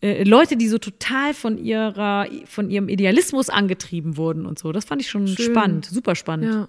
äh, 0.00 0.22
Leute, 0.24 0.56
die 0.56 0.68
so 0.68 0.78
total 0.78 1.34
von 1.34 1.58
ihrer, 1.58 2.26
von 2.46 2.70
ihrem 2.70 2.88
Idealismus 2.88 3.50
angetrieben 3.50 4.16
wurden 4.16 4.46
und 4.46 4.58
so. 4.58 4.72
Das 4.72 4.84
fand 4.84 5.02
ich 5.02 5.10
schon 5.10 5.26
Schön. 5.26 5.50
spannend, 5.52 5.86
super 5.86 6.14
spannend. 6.14 6.52
Ja. 6.54 6.68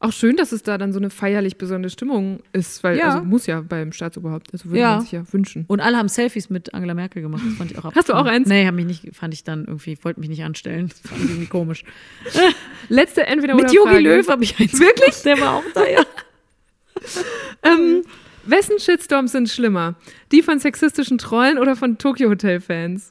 Auch 0.00 0.10
schön, 0.12 0.34
dass 0.36 0.50
es 0.50 0.64
da 0.64 0.78
dann 0.78 0.92
so 0.92 0.98
eine 0.98 1.10
feierlich 1.10 1.58
besondere 1.58 1.88
Stimmung 1.88 2.40
ist, 2.52 2.82
weil 2.82 2.98
Ja. 2.98 3.10
also 3.14 3.24
muss 3.24 3.46
ja 3.46 3.60
beim 3.60 3.92
Staatsoberhaupt, 3.92 4.52
also 4.52 4.64
würde 4.64 4.80
Ja. 4.80 4.90
man 4.96 5.00
sich 5.02 5.12
ja 5.12 5.22
wünschen. 5.32 5.64
Und 5.68 5.78
alle 5.78 5.96
haben 5.96 6.08
Selfies 6.08 6.50
mit 6.50 6.74
Angela 6.74 6.94
Merkel 6.94 7.22
gemacht. 7.22 7.42
Das 7.46 7.54
fand 7.54 7.70
ich 7.70 7.78
auch 7.78 7.84
Hast 7.94 8.08
du 8.08 8.14
auch 8.14 8.18
abgefahren. 8.18 8.42
eins? 8.42 8.48
Nee, 8.48 8.66
hab 8.66 8.74
mich 8.74 8.86
nicht, 8.86 9.14
fand 9.14 9.32
ich 9.32 9.44
dann 9.44 9.64
irgendwie, 9.66 9.96
wollte 10.02 10.18
mich 10.18 10.28
nicht 10.28 10.42
anstellen. 10.42 10.88
Das 10.88 10.98
fand 11.08 11.22
ich 11.22 11.30
irgendwie 11.30 11.46
komisch. 11.46 11.84
Letzte 12.88 13.24
entweder 13.28 13.54
Mit 13.54 13.70
Frage. 13.70 14.00
Löw 14.00 14.26
habe 14.26 14.42
ich 14.42 14.58
eins. 14.58 14.72
Wirklich? 14.80 15.22
gemacht. 15.22 15.24
Der 15.24 15.40
war 15.40 15.54
auch 15.58 15.64
da, 15.72 15.84
ja. 15.88 16.02
Ähm, 17.62 18.02
wessen 18.44 18.78
Shitstorms 18.78 19.32
sind 19.32 19.48
schlimmer? 19.48 19.94
Die 20.32 20.42
von 20.42 20.58
sexistischen 20.58 21.18
Trollen 21.18 21.58
oder 21.58 21.76
von 21.76 21.98
Tokyo 21.98 22.28
Hotel 22.30 22.60
Fans? 22.60 23.10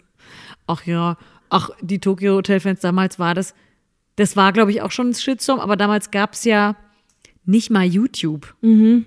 Ach 0.67 0.85
ja, 0.85 1.17
ach, 1.49 1.69
die 1.81 1.99
Tokyo 1.99 2.35
Hotel-Fans 2.35 2.79
damals 2.79 3.19
war 3.19 3.33
das, 3.33 3.53
das 4.15 4.35
war, 4.37 4.53
glaube 4.53 4.71
ich, 4.71 4.81
auch 4.81 4.91
schon 4.91 5.09
ein 5.09 5.13
Shitstorm, 5.13 5.59
aber 5.59 5.75
damals 5.75 6.11
gab 6.11 6.33
es 6.33 6.43
ja 6.45 6.75
nicht 7.43 7.71
mal 7.71 7.83
YouTube, 7.85 8.53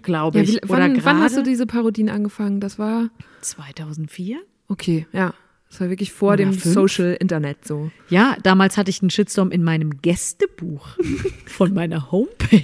glaube 0.02 0.38
Ja, 0.38 0.44
ich. 0.44 0.54
wie, 0.54 0.62
Oder 0.64 0.80
wann, 0.90 1.04
wann 1.04 1.20
hast 1.22 1.36
du 1.36 1.42
diese 1.42 1.66
Parodien 1.66 2.10
angefangen? 2.10 2.60
Das 2.60 2.78
war 2.78 3.08
2004? 3.40 4.40
okay, 4.68 5.06
ja. 5.12 5.32
Das 5.74 5.80
war 5.80 5.90
wirklich 5.90 6.12
vor 6.12 6.34
Oder 6.34 6.44
dem 6.44 6.52
fünf? 6.52 6.72
Social 6.72 7.16
Internet 7.18 7.66
so. 7.66 7.90
Ja, 8.08 8.36
damals 8.44 8.76
hatte 8.76 8.90
ich 8.90 9.02
einen 9.02 9.10
Shitstorm 9.10 9.50
in 9.50 9.64
meinem 9.64 10.00
Gästebuch 10.02 10.86
von 11.46 11.74
meiner 11.74 12.12
Homepage. 12.12 12.62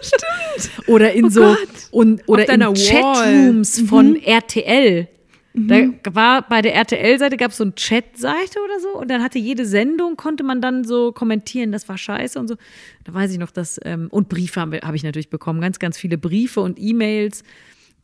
Stimmt. 0.00 0.88
Oder 0.88 1.14
in 1.14 1.30
so 1.30 1.42
Oh 1.42 1.54
Gott. 1.56 1.68
und, 1.90 2.22
oder 2.28 2.48
in 2.48 2.60
Wall. 2.60 2.70
Mhm. 2.70 2.74
Chatrooms 2.76 3.80
von 3.80 4.14
RTL. 4.22 5.08
Da 5.52 5.88
war 6.12 6.48
bei 6.48 6.62
der 6.62 6.76
RTL-Seite 6.76 7.36
gab 7.36 7.50
es 7.50 7.56
so 7.56 7.64
eine 7.64 7.74
Chat-Seite 7.74 8.60
oder 8.64 8.78
so 8.78 9.00
und 9.00 9.10
dann 9.10 9.20
hatte 9.20 9.40
jede 9.40 9.66
Sendung, 9.66 10.16
konnte 10.16 10.44
man 10.44 10.60
dann 10.60 10.84
so 10.84 11.10
kommentieren, 11.10 11.72
das 11.72 11.88
war 11.88 11.98
scheiße 11.98 12.38
und 12.38 12.46
so. 12.46 12.54
Da 13.02 13.14
weiß 13.14 13.32
ich 13.32 13.38
noch, 13.38 13.50
dass, 13.50 13.80
ähm, 13.84 14.06
und 14.12 14.28
Briefe 14.28 14.60
habe 14.60 14.78
hab 14.84 14.94
ich 14.94 15.02
natürlich 15.02 15.30
bekommen, 15.30 15.60
ganz, 15.60 15.80
ganz 15.80 15.98
viele 15.98 16.18
Briefe 16.18 16.60
und 16.60 16.78
E-Mails 16.78 17.42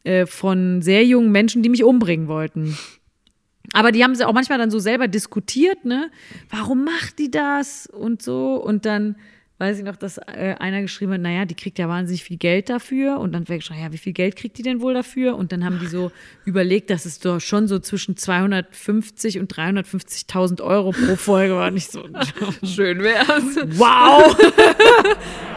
äh, 0.02 0.26
von 0.26 0.82
sehr 0.82 1.04
jungen 1.04 1.30
Menschen, 1.30 1.62
die 1.62 1.68
mich 1.68 1.84
umbringen 1.84 2.26
wollten. 2.26 2.76
Aber 3.72 3.92
die 3.92 4.04
haben 4.04 4.14
sie 4.14 4.26
auch 4.26 4.32
manchmal 4.32 4.58
dann 4.58 4.70
so 4.70 4.78
selber 4.78 5.08
diskutiert, 5.08 5.84
ne? 5.84 6.10
Warum 6.50 6.84
macht 6.84 7.18
die 7.18 7.30
das 7.30 7.86
und 7.86 8.22
so? 8.22 8.56
Und 8.56 8.84
dann 8.84 9.16
weiß 9.58 9.78
ich 9.78 9.84
noch, 9.84 9.96
dass 9.96 10.18
äh, 10.18 10.56
einer 10.58 10.82
geschrieben 10.82 11.12
hat, 11.12 11.20
naja, 11.20 11.44
die 11.44 11.54
kriegt 11.54 11.78
ja 11.78 11.88
wahnsinnig 11.88 12.24
viel 12.24 12.36
Geld 12.36 12.68
dafür. 12.68 13.18
Und 13.18 13.32
dann 13.32 13.48
wäre 13.48 13.58
ich 13.58 13.64
schon, 13.64 13.78
ja, 13.78 13.92
wie 13.92 13.98
viel 13.98 14.12
Geld 14.12 14.36
kriegt 14.36 14.58
die 14.58 14.62
denn 14.62 14.80
wohl 14.80 14.94
dafür? 14.94 15.36
Und 15.36 15.52
dann 15.52 15.64
haben 15.64 15.78
die 15.78 15.86
so 15.86 16.10
überlegt, 16.44 16.90
dass 16.90 17.04
es 17.06 17.20
doch 17.20 17.40
schon 17.40 17.68
so 17.68 17.78
zwischen 17.78 18.16
250 18.16 19.38
und 19.38 19.52
350.000 19.54 20.60
Euro 20.60 20.90
pro 20.90 21.16
Folge 21.16 21.54
war. 21.54 21.70
Nicht 21.70 21.90
so 21.90 22.04
schön 22.64 23.00
wär's. 23.00 23.56
Wow! 23.78 24.36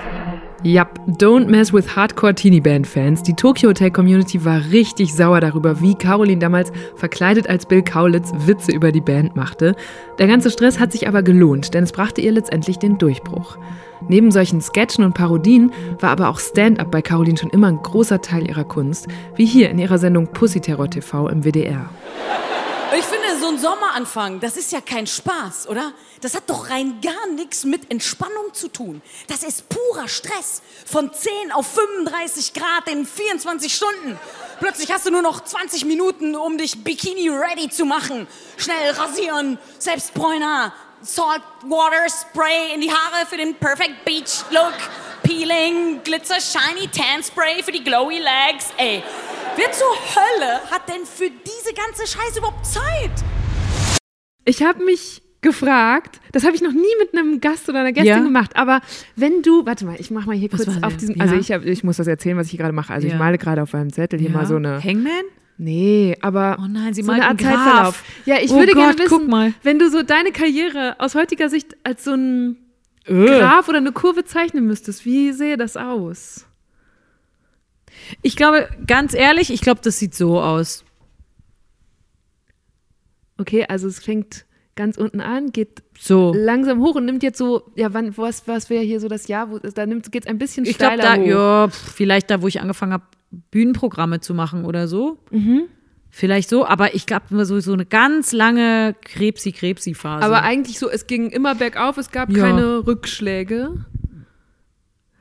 Yep, 0.63 1.00
don't 1.20 1.50
mess 1.50 1.72
with 1.72 1.96
Hardcore 1.96 2.34
Teenie 2.34 2.62
Band 2.62 2.88
Fans. 2.88 3.22
Die 3.22 3.36
Tokyo 3.36 3.70
Hotel 3.70 3.91
Community 3.91 4.43
war 4.43 4.60
richtig 4.72 5.13
sauer 5.13 5.39
darüber, 5.39 5.82
wie 5.82 5.93
Caroline 5.93 6.39
damals 6.39 6.72
verkleidet 6.96 7.48
als 7.48 7.67
Bill 7.67 7.84
Kaulitz 7.84 8.32
Witze 8.34 8.72
über 8.72 8.91
die 8.91 9.02
Band 9.02 9.36
machte. 9.36 9.76
Der 10.17 10.26
ganze 10.26 10.50
Stress 10.50 10.80
hat 10.80 10.91
sich 10.91 11.08
aber 11.08 11.22
gelohnt, 11.22 11.76
denn 11.76 11.84
es 11.84 11.91
brachte 11.91 12.22
ihr 12.22 12.32
letztendlich 12.32 12.80
den 12.80 12.98
Durchbruch. 12.98 13.60
Neben 14.08 14.32
solchen 14.32 14.60
Sketchen 14.60 15.04
und 15.04 15.13
Parodien 15.13 15.72
war 16.00 16.10
aber 16.10 16.28
auch 16.28 16.39
Stand-up 16.39 16.89
bei 16.89 17.04
Caroline 17.04 17.38
schon 17.38 17.52
immer 17.52 17.67
ein 17.67 17.84
großer 17.84 18.22
Teil 18.22 18.48
ihrer 18.48 18.65
Kunst, 18.65 19.08
wie 19.36 19.46
hier 19.46 19.70
in 19.70 19.78
ihrer 19.78 20.00
Sendung 20.00 20.26
Pussy 20.26 20.60
Terror 20.60 20.89
TV 20.89 21.30
im 21.30 21.43
WDR. 21.43 21.88
Ich 22.95 23.04
finde, 23.04 23.38
so 23.39 23.50
ein 23.50 23.60
Sommeranfang, 23.60 24.39
das 24.39 24.56
ist 24.56 24.71
ja 24.71 24.80
kein 24.80 25.08
Spaß, 25.08 25.67
oder? 25.67 25.91
Das 26.21 26.34
hat 26.36 26.50
doch 26.50 26.69
rein 26.69 27.02
gar 27.02 27.28
nichts 27.28 27.65
mit 27.65 27.91
Entspannung 27.91 28.54
zu 28.54 28.69
tun. 28.69 29.02
Das 29.28 29.43
ist 29.43 29.67
purer 29.67 30.08
Stress. 30.08 30.62
Von 30.86 31.13
10 31.13 31.52
auf 31.52 31.67
35 31.67 32.54
Grad 32.54 32.88
in 32.89 33.06
24 33.06 33.73
Stunden. 33.73 34.17
Plötzlich 34.60 34.91
hast 34.91 35.06
du 35.06 35.12
nur 35.12 35.21
noch 35.21 35.43
20 35.43 35.84
Minuten, 35.86 36.36
um 36.36 36.58
dich 36.58 36.84
Bikini 36.84 37.30
ready 37.30 37.69
zu 37.69 37.84
machen. 37.84 38.26
Schnell 38.56 38.91
rasieren, 38.91 39.60
Selbstbräuner, 39.80 40.73
Salt 41.02 41.43
Water 41.63 42.08
Spray 42.10 42.73
in 42.73 42.82
die 42.82 42.91
Haare 42.91 43.26
für 43.26 43.38
den 43.38 43.56
Perfect 43.56 44.06
Beach 44.06 44.43
Look. 44.50 44.73
Peeling, 45.23 46.02
Glitzer 46.04 46.39
Shiny 46.39 46.88
Tan 46.88 47.21
Spray 47.21 47.62
für 47.62 47.73
die 47.73 47.84
glowy 47.84 48.19
Legs. 48.19 48.67
Ey, 48.78 49.04
wer 49.58 49.72
zur 49.72 49.88
Hölle 50.15 50.62
hat 50.72 50.88
denn 50.88 51.06
für 51.06 51.30
diese 51.30 51.74
ganze 51.74 52.06
Scheiße 52.08 52.39
überhaupt 52.39 52.65
Zeit? 52.65 53.12
Ich 54.46 54.63
habe 54.63 54.84
mich 54.86 55.22
gefragt, 55.41 56.20
das 56.32 56.43
habe 56.46 56.56
ich 56.56 56.62
noch 56.62 56.72
nie 56.72 56.96
mit 57.00 57.13
einem 57.15 57.39
Gast 57.41 57.67
oder 57.70 57.80
einer 57.80 57.91
Gästin 57.91 58.08
Ja. 58.17 58.20
gemacht, 58.24 58.56
aber 58.56 58.82
wenn 59.15 59.41
du, 59.41 59.65
warte 59.65 59.86
mal, 59.86 59.96
ich 60.00 60.10
mache 60.12 60.28
mal 60.28 60.36
hier 60.36 60.52
Was 60.52 60.65
kurz 60.65 60.84
auf 60.84 60.98
diesem, 60.98 61.15
Ja. 61.15 61.24
also 61.24 61.36
ich, 61.36 61.52
hab, 61.52 61.63
ich 61.65 61.84
muss 61.84 61.98
das 61.98 62.08
erzählen, 62.08 62.38
was 62.38 62.48
ich 62.52 62.58
gerade 62.58 62.74
mache. 62.74 62.93
Also 62.93 63.08
ich 63.08 63.13
Ja. 63.13 63.20
male 63.20 63.38
gerade 63.38 63.62
auf 63.62 63.74
einem 63.76 63.91
Zettel 63.93 64.20
hier 64.20 64.30
Ja. 64.30 64.36
mal 64.38 64.46
so 64.48 64.56
eine, 64.56 64.84
Hangman? 64.84 65.12
nee, 65.58 66.17
aber 66.22 66.58
Oh 66.60 66.67
nein, 66.67 66.93
sie 66.93 67.04
so 67.04 67.12
eine 67.12 67.22
malt 67.22 67.32
Art 67.32 67.39
einen 67.39 67.50
Graph. 67.54 67.63
Zeitverlauf. 67.65 68.04
Ja, 68.26 68.36
ich 68.41 68.52
Oh 68.52 68.60
würde 68.60 68.74
gerne 68.74 68.93
Gott, 68.96 69.00
wissen, 69.06 69.10
guck 69.20 69.28
mal. 69.28 69.54
wenn 69.63 69.80
du 69.80 69.89
so 69.89 70.02
deine 70.04 70.32
Karriere 70.32 70.96
aus 71.00 71.13
heutiger 71.15 71.50
Sicht 71.50 71.76
als 71.84 72.04
so 72.04 72.13
ein 72.13 72.58
Äh. 73.06 73.26
Graph 73.39 73.70
oder 73.70 73.78
eine 73.78 73.91
Kurve 73.91 74.26
zeichnen 74.26 74.65
müsstest, 74.65 75.06
wie 75.06 75.32
sähe 75.34 75.56
das 75.56 75.78
aus? 75.78 76.46
Ich 78.22 78.36
glaube, 78.36 78.67
ganz 78.88 79.13
ehrlich, 79.13 79.52
ich 79.52 79.62
glaube, 79.62 79.82
das 79.84 80.00
sieht 80.00 80.13
so 80.15 80.41
aus. 80.41 80.84
Okay, 83.38 83.65
also 83.67 83.88
es 83.88 84.00
fängt 84.00 84.46
ganz 84.76 84.98
unten 84.98 85.22
an, 85.22 85.52
geht 85.52 85.82
So. 86.00 86.34
langsam 86.36 86.80
hoch 86.82 86.96
und 86.96 87.06
nimmt 87.06 87.24
jetzt 87.24 87.38
so, 87.38 87.63
ja, 87.76 87.93
wann, 87.93 88.15
was, 88.17 88.48
was 88.48 88.70
wäre 88.70 88.84
hier 88.84 89.00
so 89.00 89.08
das 89.08 89.28
Jahr, 89.28 89.50
wo 89.52 89.58
da 89.60 89.86
nimmt, 89.86 90.12
geht 90.12 90.24
es 90.24 90.30
ein 90.30 90.38
bisschen 90.38 90.65
Ich 90.65 90.78
glaube, 90.78 90.98
steiler 91.02 91.15
da, 91.17 91.22
hoch. 91.22 91.28
ja, 91.28 91.67
vielleicht 91.70 92.30
da, 92.30 92.41
wo 92.41 92.48
ich 92.48 92.62
angefangen 92.62 92.93
habe, 92.93 93.04
Bühnenprogramme 93.52 94.20
zu 94.20 94.34
machen 94.34 94.65
oder 94.65 94.88
so. 94.88 95.17
Vielleicht 96.10 96.50
so, 96.50 96.65
aber 96.65 96.96
ich 96.96 97.06
glaube, 97.06 97.26
immer 97.32 97.46
so, 97.46 97.60
so 97.60 97.74
eine 97.74 97.86
ganz 97.86 98.32
lange 98.32 98.96
Krebsi-Krebsi-Phase. 99.02 100.24
Aber 100.24 100.43
eigentlich 100.43 100.80
so, 100.80 100.89
es 100.89 101.06
ging 101.08 101.30
immer 101.32 101.54
bergauf, 101.56 101.98
es 101.98 102.12
gab 102.12 102.30
Ja. 102.32 102.43
keine 102.43 102.88
Rückschläge. 102.88 103.86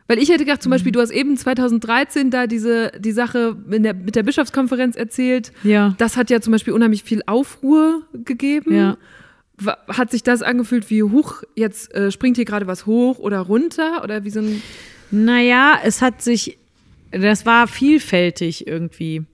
Weil 0.09 0.19
ich 0.19 0.29
hätte 0.29 0.45
gedacht, 0.45 0.63
zum 0.63 0.71
Beispiel, 0.71 0.93
du 0.93 1.01
hast 1.01 1.11
eben 1.11 1.37
2013 1.37 2.31
da 2.31 2.47
diese, 2.47 2.93
die 2.99 3.13
Sache 3.13 3.57
der, 3.67 3.95
mit 3.95 4.15
der 4.15 4.23
Bischofskonferenz 4.23 4.97
erzählt. 4.97 5.53
Ja. 5.65 5.95
Das 5.99 6.17
hat 6.17 6.31
ja 6.31 6.41
zum 6.41 6.53
Beispiel 6.53 6.73
unheimlich 6.73 7.03
viel 7.03 7.23
Aufruhr 7.27 8.03
gegeben. 8.13 8.75
Ja. 8.75 8.97
Hat 9.89 10.11
sich 10.11 10.23
das 10.23 10.43
angefühlt 10.43 10.91
wie, 10.91 11.03
huch, 11.03 11.43
jetzt 11.55 11.93
äh, 11.95 12.13
springt 12.13 12.37
hier 12.37 12.45
gerade 12.45 12.67
was 12.67 12.87
hoch 12.87 13.19
oder 13.19 13.41
runter? 13.41 14.05
Oder 14.05 14.23
wie 14.25 14.31
so 14.31 14.41
ein. 14.41 14.63
Naja, 15.11 15.79
es 15.83 16.03
hat 16.03 16.23
sich, 16.23 16.59
das 17.11 17.47
war 17.47 17.67
vielfältig 17.67 18.67
irgendwie, 18.67 19.25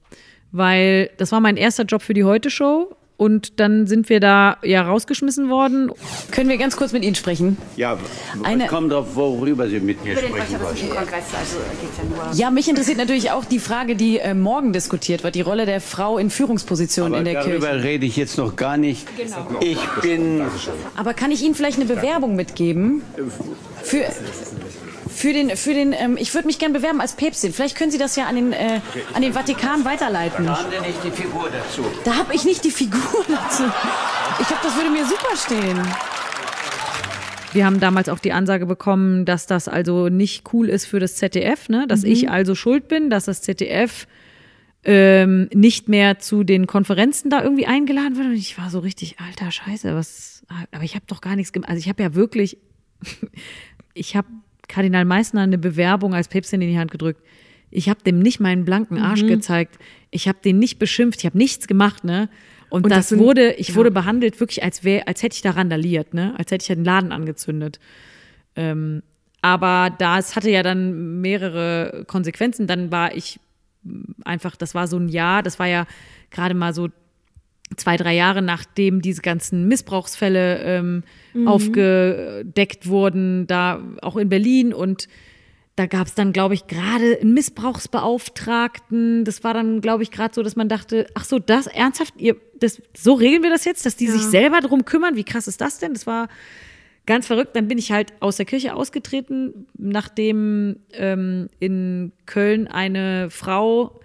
weil 0.53 1.11
das 1.19 1.33
war 1.33 1.41
mein 1.41 1.57
erster 1.57 1.85
Job 1.85 2.03
für 2.03 2.15
die 2.15 2.25
Heute-Show 2.25 2.95
und 3.17 3.61
dann 3.61 3.87
sind 3.87 4.09
wir 4.09 4.19
da 4.21 4.57
ja 4.63 4.83
rausgeschmissen 4.83 5.49
worden. 5.51 5.91
Können 6.31 6.49
wir 6.49 6.57
ganz 6.59 6.77
kurz 6.77 6.93
mit 6.93 7.05
Ihnen 7.05 7.15
sprechen? 7.15 7.57
Ja, 7.77 7.99
Eine- 8.43 8.65
es 8.65 8.71
kommt 8.71 8.91
drauf, 8.93 9.15
worüber 9.15 9.69
Sie 9.69 9.81
mit 9.81 10.05
mir 10.05 10.17
sprechen 10.17 10.33
wollen. 10.61 10.77
Ja, 12.35 12.51
mich 12.51 12.69
interessiert 12.69 12.99
natürlich 12.99 13.31
auch 13.31 13.45
die 13.45 13.59
Frage, 13.59 13.95
die 13.97 14.19
äh, 14.19 14.35
morgen 14.35 14.73
diskutiert 14.73 15.23
wird, 15.25 15.35
die 15.35 15.41
Rolle 15.41 15.67
der 15.67 15.81
Frau 15.81 16.19
in 16.19 16.31
Führungspositionen 16.31 17.19
in 17.19 17.25
der 17.25 17.35
darüber 17.43 17.69
Kirche. 17.71 17.85
rede 17.85 18.07
ich 18.07 18.17
jetzt 18.17 18.39
noch 18.39 18.57
gar 18.57 18.77
nicht. 18.77 19.07
Ich 19.61 19.79
bin 20.03 20.43
Aber 20.97 21.15
kann 21.15 21.31
ich 21.31 21.43
Ihnen 21.43 21.55
vielleicht 21.55 21.77
eine 21.79 21.87
Bewerbung 21.87 22.35
mitgeben? 22.37 23.03
Für, 23.83 24.05
für 25.13 25.33
den, 25.33 25.57
für 25.57 25.75
den 25.75 25.93
ähm, 25.93 26.17
ich 26.19 26.35
würde 26.35 26.47
mich 26.47 26.59
gern 26.59 26.73
bewerben 26.73 27.01
als 27.01 27.15
Päpstin. 27.15 27.53
Vielleicht 27.53 27.77
können 27.77 27.91
Sie 27.91 27.99
das 27.99 28.17
ja 28.17 28.27
an 28.27 28.35
den, 28.35 28.53
äh, 28.53 28.81
an 29.15 29.23
den 29.23 29.33
Vatikan 29.33 29.85
weiterleiten. 29.85 30.49
haben 30.49 30.71
Sie 30.71 30.87
nicht 30.87 31.05
die 31.05 31.11
Figur 31.11 31.49
dazu. 31.51 31.85
Da 32.05 32.17
habe 32.17 32.35
ich 32.35 32.45
nicht 32.45 32.65
die 32.65 32.71
Figur 32.71 33.25
dazu. 33.29 33.65
Ich 34.41 34.47
glaube, 34.47 34.63
das 34.63 34.77
würde 34.77 34.91
mir 34.91 35.05
super 35.05 35.37
stehen. 35.37 35.81
Wir 37.53 37.67
haben 37.67 37.81
damals 37.81 38.09
auch 38.09 38.19
die 38.19 38.33
Ansage 38.33 38.65
bekommen, 38.65 39.27
dass 39.27 39.47
das 39.47 39.69
also 39.69 40.09
nicht 40.09 40.53
cool 40.55 40.71
ist 40.71 40.87
für 40.87 41.01
das 41.01 41.17
ZDF, 41.17 41.69
ne? 41.69 41.87
dass 41.87 42.03
ich 42.03 42.31
also 42.31 42.55
schuld 42.55 42.89
bin, 42.89 43.11
dass 43.11 43.27
das 43.27 43.43
ZDF 43.43 44.07
ähm, 44.85 45.49
nicht 45.53 45.89
mehr 45.89 46.19
zu 46.19 46.45
den 46.45 46.67
Konferenzen 46.67 47.29
da 47.29 47.43
irgendwie 47.43 47.67
eingeladen 47.67 48.17
wird. 48.17 48.29
Und 48.29 48.35
ich 48.35 48.57
war 48.57 48.71
so 48.71 48.79
richtig, 48.79 49.17
alter 49.21 49.51
Scheiße, 49.51 49.95
was, 49.95 50.45
aber 50.73 50.83
ich 50.83 50.95
habe 50.95 51.05
doch 51.07 51.21
gar 51.21 51.37
nichts 51.37 51.53
gemacht. 51.53 51.69
Also 51.69 51.79
ich 51.79 51.89
habe 51.89 52.03
ja 52.03 52.15
wirklich, 52.15 52.57
ich 53.95 54.17
habe 54.17 54.29
Kardinal 54.73 55.05
Meissner 55.05 55.43
eine 55.43 55.59
Bewerbung 55.59 56.15
als 56.15 56.29
Päpstin 56.29 56.63
in 56.63 56.71
die 56.71 56.79
Hand 56.79 56.91
gedrückt. 56.91 57.21
Ich 57.71 57.89
habe 57.89 58.03
dem 58.03 58.19
nicht 58.19 58.41
meinen 58.41 58.65
blanken 58.65 58.99
Arsch 58.99 59.27
gezeigt. 59.27 59.79
Ich 60.11 60.29
habe 60.29 60.39
den 60.45 60.59
nicht 60.59 60.79
beschimpft. 60.79 61.21
Ich 61.21 61.27
habe 61.27 61.39
nichts 61.39 61.67
gemacht, 61.67 62.05
ne? 62.05 62.29
Und, 62.71 62.85
Und 62.85 62.91
das 62.91 63.01
das, 63.01 63.09
sind- 63.11 63.19
wurde, 63.19 63.53
ich 63.53 63.69
ja. 63.69 63.75
wurde 63.75 63.91
behandelt 63.91 64.41
wirklich, 64.41 64.63
als 64.63 64.83
wär, 64.83 65.07
als 65.09 65.23
hätte 65.23 65.35
ich 65.37 65.43
da 65.43 65.51
randaliert, 65.51 66.15
ne? 66.15 66.35
Als 66.39 66.51
hätte 66.51 66.63
ich 66.63 66.69
den 66.75 66.85
Laden 66.85 67.13
angezündet. 67.13 67.81
Ähm, 68.57 69.03
aber 69.43 69.95
das 69.99 70.37
hatte 70.37 70.51
ja 70.51 70.63
dann 70.63 71.21
mehrere 71.21 72.05
Konsequenzen. 72.07 72.67
Dann 72.67 72.91
war 72.91 73.15
ich 73.15 73.39
einfach, 74.25 74.57
das 74.57 74.75
war 74.75 74.87
so 74.87 74.97
ein 74.97 75.09
Jahr, 75.09 75.43
das 75.43 75.59
war 75.59 75.67
ja 75.67 75.87
gerade 76.31 76.55
mal 76.55 76.73
so 76.73 76.89
zwei, 77.77 77.97
drei 77.97 78.15
Jahre 78.15 78.41
nachdem 78.43 79.03
diese 79.03 79.23
ganzen 79.23 79.67
Missbrauchsfälle 79.69 80.59
ähm, 80.63 81.03
aufgedeckt 81.47 82.89
wurden, 82.89 83.47
da 83.47 83.81
auch 84.03 84.17
in 84.17 84.29
Berlin 84.29 84.73
und 84.75 85.09
da 85.77 85.87
gab 85.87 86.07
es 86.07 86.15
dann, 86.15 86.35
glaube 86.35 86.53
ich, 86.55 86.67
gerade 86.67 87.19
einen 87.21 87.33
Missbrauchsbeauftragten. 87.33 89.25
Das 89.25 89.43
war 89.43 89.55
dann, 89.55 89.81
glaube 89.81 90.03
ich, 90.03 90.11
gerade 90.11 90.35
so, 90.35 90.43
dass 90.43 90.55
man 90.55 90.69
dachte, 90.69 91.07
ach 91.15 91.25
so, 91.25 91.39
das 91.39 91.67
ernsthaft, 91.67 92.15
ihr, 92.19 92.37
das, 92.59 92.83
so 92.95 93.15
regeln 93.15 93.43
wir 93.43 93.51
das 93.51 93.65
jetzt, 93.65 93.87
dass 93.87 93.97
die 93.97 94.09
sich 94.09 94.23
selber 94.23 94.61
drum 94.61 94.85
kümmern. 94.85 95.17
Wie 95.17 95.25
krass 95.25 95.49
ist 95.49 95.63
das 95.63 95.79
denn? 95.79 95.95
Das 95.95 96.07
war 96.07 96.29
ganz 97.07 97.27
verrückt. 97.27 97.57
Dann 97.57 97.69
bin 97.69 97.79
ich 97.79 97.91
halt 97.91 98.13
aus 98.21 98.37
der 98.37 98.45
Kirche 98.45 98.75
ausgetreten, 98.75 99.67
nachdem 99.79 100.81
ähm, 100.93 101.49
in 101.59 102.13
Köln 102.27 102.69
eine 102.69 103.31
Frau, 103.31 104.01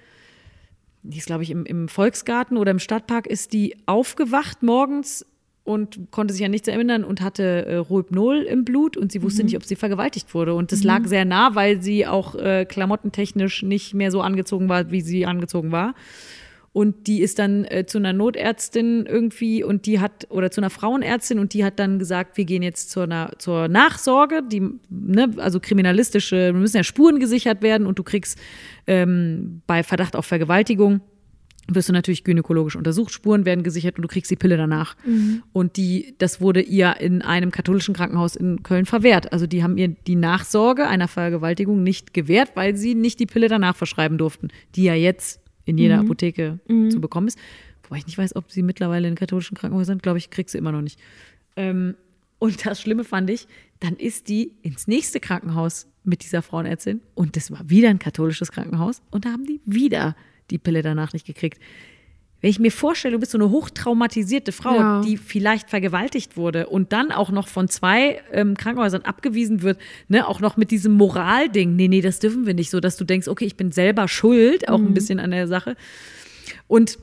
die 1.04 1.18
ist, 1.18 1.28
glaube 1.28 1.44
ich, 1.44 1.52
im, 1.52 1.66
im 1.66 1.90
Volksgarten 1.90 2.56
oder 2.56 2.72
im 2.72 2.80
Stadtpark, 2.80 3.28
ist 3.28 3.52
die 3.52 3.76
aufgewacht 3.88 4.64
morgens 4.64 5.26
und 5.68 6.12
konnte 6.12 6.34
sich 6.34 6.46
an 6.46 6.52
nichts 6.52 6.70
erinnern 6.70 7.04
und 7.04 7.20
hatte 7.20 7.66
äh, 7.66 7.76
Rohypnol 7.76 8.44
im 8.44 8.64
Blut 8.64 8.96
und 8.96 9.12
sie 9.12 9.22
wusste 9.22 9.44
nicht, 9.44 9.58
ob 9.58 9.66
sie 9.66 9.76
vergewaltigt 9.76 10.34
wurde. 10.34 10.54
Und 10.54 10.72
das 10.72 10.86
lag 10.86 11.06
sehr 11.06 11.26
nah, 11.26 11.56
weil 11.56 11.82
sie 11.82 12.08
auch 12.08 12.36
äh, 12.36 12.64
klamottentechnisch 12.64 13.64
nicht 13.64 13.94
mehr 13.94 14.10
so 14.10 14.22
angezogen 14.22 14.70
war, 14.70 14.92
wie 14.92 15.02
sie 15.02 15.26
angezogen 15.26 15.74
war. 15.74 15.94
Und 16.72 17.08
die 17.08 17.22
ist 17.22 17.38
dann 17.40 17.66
äh, 17.66 17.86
zu 17.86 17.98
einer 17.98 18.14
Notärztin 18.14 19.06
irgendwie 19.06 19.62
und 19.62 19.86
die 19.88 20.00
hat, 20.00 20.28
oder 20.30 20.52
zu 20.52 20.62
einer 20.62 20.70
Frauenärztin 20.70 21.38
und 21.38 21.54
die 21.54 21.66
hat 21.66 21.80
dann 21.80 22.00
gesagt, 22.00 22.38
wir 22.38 22.46
gehen 22.46 22.64
jetzt 22.64 22.90
zur, 22.90 23.06
Na 23.06 23.32
zur 23.38 23.68
Nachsorge, 23.68 24.44
die, 24.44 24.62
ne, 24.90 25.34
also 25.36 25.60
kriminalistische, 25.60 26.54
müssen 26.54 26.78
ja 26.78 26.84
Spuren 26.84 27.20
gesichert 27.20 27.62
werden 27.62 27.88
und 27.88 28.00
du 28.00 28.04
kriegst 28.04 28.40
ähm, 28.86 29.64
bei 29.68 29.84
Verdacht 29.84 30.16
auf 30.16 30.26
Vergewaltigung 30.26 31.02
wirst 31.70 31.90
du 31.90 31.94
natürlich 31.94 32.24
gynäkologisch 32.24 32.76
untersucht, 32.76 33.12
Spuren 33.12 33.46
werden 33.46 33.64
gesichert 33.64 33.98
und 33.98 34.04
du 34.04 34.08
kriegst 34.08 34.32
die 34.32 34.36
Pille 34.36 34.58
danach. 34.58 34.96
Und 35.54 35.78
die, 35.78 36.16
das 36.18 36.40
wurde 36.40 36.62
ihr 36.62 36.98
in 37.00 37.22
einem 37.22 37.52
katholischen 37.52 37.94
Krankenhaus 37.94 38.36
in 38.36 38.64
Köln 38.64 38.86
verwehrt. 38.86 39.34
Also 39.34 39.48
die 39.48 39.64
haben 39.64 39.78
ihr 39.78 39.90
die 39.90 40.16
Nachsorge 40.16 40.88
einer 40.88 41.08
Vergewaltigung 41.08 41.84
nicht 41.84 42.14
gewährt, 42.14 42.52
weil 42.56 42.76
sie 42.78 42.96
nicht 42.96 43.20
die 43.20 43.26
Pille 43.26 43.50
danach 43.50 43.76
verschreiben 43.76 44.18
durften, 44.18 44.50
die 44.76 44.84
ja 44.84 44.94
jetzt 44.94 45.42
in 45.66 45.78
jeder 45.78 46.00
Apotheke 46.00 46.60
zu 46.90 47.02
bekommen 47.02 47.28
ist. 47.28 47.38
Wobei 47.84 48.00
ich 48.00 48.06
nicht 48.06 48.18
weiß, 48.18 48.36
ob 48.36 48.52
sie 48.52 48.64
mittlerweile 48.64 49.08
in 49.08 49.16
katholischen 49.16 49.58
Krankenhäusern 49.58 49.96
sind, 49.96 50.04
glaube 50.04 50.18
ich, 50.18 50.30
kriegst 50.30 50.54
sie 50.54 50.58
immer 50.58 50.72
noch 50.72 50.82
nicht. 50.82 51.00
Ähm, 51.56 51.96
und 52.40 52.66
das 52.66 52.82
Schlimme 52.82 53.04
fand 53.04 53.30
ich, 53.30 53.48
dann 53.80 53.96
ist 53.96 54.30
die 54.30 54.54
ins 54.62 54.88
nächste 54.88 55.20
Krankenhaus 55.20 55.88
mit 56.04 56.24
dieser 56.24 56.42
Frauenärztin 56.42 57.02
und 57.16 57.36
das 57.36 57.52
war 57.52 57.70
wieder 57.70 57.90
ein 57.90 58.00
katholisches 58.00 58.52
Krankenhaus 58.52 59.02
und 59.12 59.26
da 59.26 59.32
haben 59.32 59.46
die 59.46 59.60
wieder 59.66 60.16
die 60.52 60.58
Pille 60.58 60.82
danach 60.82 61.14
nicht 61.14 61.26
gekriegt. 61.26 61.60
Wenn 62.40 62.52
ich 62.52 62.60
mir 62.60 62.72
vorstelle, 62.72 63.14
du 63.14 63.20
bist 63.20 63.32
so 63.32 63.38
eine 63.40 63.50
hochtraumatisierte 63.50 64.52
Frau, 64.52 64.76
Ja. 64.76 65.02
die 65.02 65.18
vielleicht 65.18 65.72
vergewaltigt 65.72 66.38
wurde 66.38 66.68
und 66.68 66.94
dann 66.94 67.12
auch 67.12 67.32
noch 67.32 67.48
von 67.48 67.68
zwei 67.68 68.22
ähm, 68.32 68.56
Krankenhäusern 68.56 69.02
abgewiesen 69.02 69.64
wird, 69.64 69.80
ne, 70.08 70.28
auch 70.28 70.40
noch 70.40 70.56
mit 70.56 70.70
diesem 70.70 70.94
Moralding, 70.94 71.76
nee, 71.76 71.88
nee, 71.88 72.02
das 72.02 72.20
dürfen 72.20 72.46
wir 72.46 72.54
nicht, 72.54 72.70
so 72.70 72.80
dass 72.80 72.96
du 72.96 73.06
denkst, 73.06 73.28
okay, 73.28 73.46
ich 73.46 73.58
bin 73.58 73.72
selber 73.72 74.08
schuld, 74.08 74.70
auch 74.70 74.78
ein 74.80 74.94
bisschen 74.94 75.20
an 75.20 75.32
der 75.32 75.48
Sache. 75.48 75.76
Und 76.68 77.00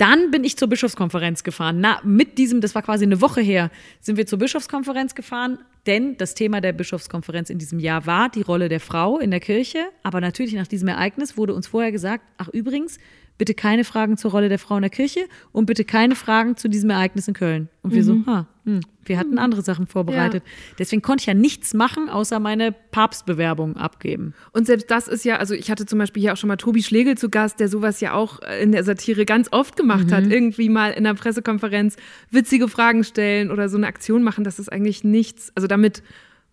dann 0.00 0.30
bin 0.30 0.44
ich 0.44 0.56
zur 0.56 0.68
Bischofskonferenz 0.68 1.44
gefahren. 1.44 1.80
Na, 1.80 2.00
mit 2.04 2.38
diesem, 2.38 2.62
das 2.62 2.74
war 2.74 2.80
quasi 2.80 3.04
eine 3.04 3.20
Woche 3.20 3.42
her, 3.42 3.70
sind 4.00 4.16
wir 4.16 4.26
zur 4.26 4.38
Bischofskonferenz 4.38 5.14
gefahren, 5.14 5.58
denn 5.86 6.16
das 6.16 6.34
Thema 6.34 6.62
der 6.62 6.72
Bischofskonferenz 6.72 7.50
in 7.50 7.58
diesem 7.58 7.78
Jahr 7.78 8.06
war 8.06 8.30
die 8.30 8.40
Rolle 8.40 8.70
der 8.70 8.80
Frau 8.80 9.18
in 9.18 9.30
der 9.30 9.40
Kirche. 9.40 9.78
Aber 10.02 10.22
natürlich 10.22 10.54
nach 10.54 10.66
diesem 10.66 10.88
Ereignis 10.88 11.36
wurde 11.36 11.54
uns 11.54 11.66
vorher 11.66 11.92
gesagt, 11.92 12.24
ach 12.38 12.48
übrigens, 12.48 12.98
bitte 13.36 13.52
keine 13.52 13.84
Fragen 13.84 14.16
zur 14.16 14.30
Rolle 14.30 14.48
der 14.48 14.58
Frau 14.58 14.76
in 14.76 14.82
der 14.82 14.90
Kirche 14.90 15.20
und 15.52 15.66
bitte 15.66 15.84
keine 15.84 16.14
Fragen 16.14 16.56
zu 16.56 16.68
diesem 16.68 16.88
Ereignis 16.90 17.28
in 17.28 17.34
Köln. 17.34 17.68
Und 17.82 17.94
wir 17.94 18.04
so, 18.04 18.16
ha, 18.26 18.46
hm, 18.70 18.80
wir 19.04 19.18
hatten 19.18 19.38
andere 19.38 19.62
Sachen 19.62 19.86
vorbereitet. 19.86 20.44
Deswegen 20.78 21.02
konnte 21.02 21.22
ich 21.22 21.26
ja 21.26 21.34
nichts 21.34 21.74
machen, 21.74 22.08
außer 22.08 22.38
meine 22.38 22.72
Papstbewerbung 22.72 23.76
abgeben. 23.76 24.34
Und 24.52 24.66
selbst 24.66 24.90
das 24.90 25.08
ist 25.08 25.24
ja, 25.24 25.36
also 25.38 25.54
ich 25.54 25.70
hatte 25.70 25.86
zum 25.86 25.98
Beispiel 25.98 26.20
hier 26.20 26.32
auch 26.32 26.36
schon 26.36 26.48
mal 26.48 26.56
Tobi 26.56 26.82
Schlegel 26.82 27.18
zu 27.18 27.28
Gast, 27.28 27.58
der 27.58 27.68
sowas 27.68 28.00
ja 28.00 28.12
auch 28.12 28.40
äh, 28.42 28.62
in 28.62 28.72
der 28.72 28.84
Satire 28.84 29.24
ganz 29.24 29.48
oft 29.50 29.76
gemacht 29.76 30.12
hat. 30.12 30.26
Irgendwie 30.26 30.68
mal 30.68 30.90
in 30.90 31.06
einer 31.06 31.14
Pressekonferenz 31.14 31.96
witzige 32.30 32.68
Fragen 32.68 33.02
stellen 33.02 33.50
oder 33.50 33.68
so 33.68 33.76
eine 33.76 33.88
Aktion 33.88 34.22
machen. 34.22 34.44
Das 34.44 34.58
ist 34.58 34.70
eigentlich 34.70 35.02
nichts. 35.02 35.50
Also 35.56 35.66
damit, 35.66 36.02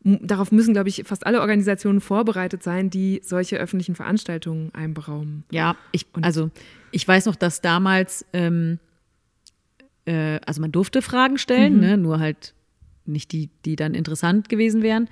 darauf 0.03 0.51
müssen, 0.51 0.73
glaube 0.73 0.89
ich, 0.89 1.03
fast 1.05 1.27
alle 1.27 1.41
Organisationen 1.41 2.01
vorbereitet 2.01 2.63
sein, 2.63 2.89
die 2.89 3.21
solche 3.23 3.57
öffentlichen 3.57 3.93
Veranstaltungen 3.93 4.73
einberaumen. 4.73 5.43
Ja, 5.51 5.75
ich, 5.91 6.07
also 6.21 6.49
ich 6.91 7.07
weiß 7.07 7.25
noch, 7.25 7.35
dass 7.35 7.61
damals, 7.61 8.25
ähm, 8.33 8.79
äh, 10.07 10.39
also 10.45 10.61
man 10.61 10.71
durfte 10.71 11.01
Fragen 11.01 11.37
stellen, 11.37 11.79
ne, 11.79 11.97
nur 11.97 12.19
halt 12.19 12.53
nicht 13.05 13.31
die, 13.31 13.49
die 13.65 13.75
dann 13.75 13.93
interessant 13.93 14.49
gewesen 14.49 14.81
wären. 14.81 15.09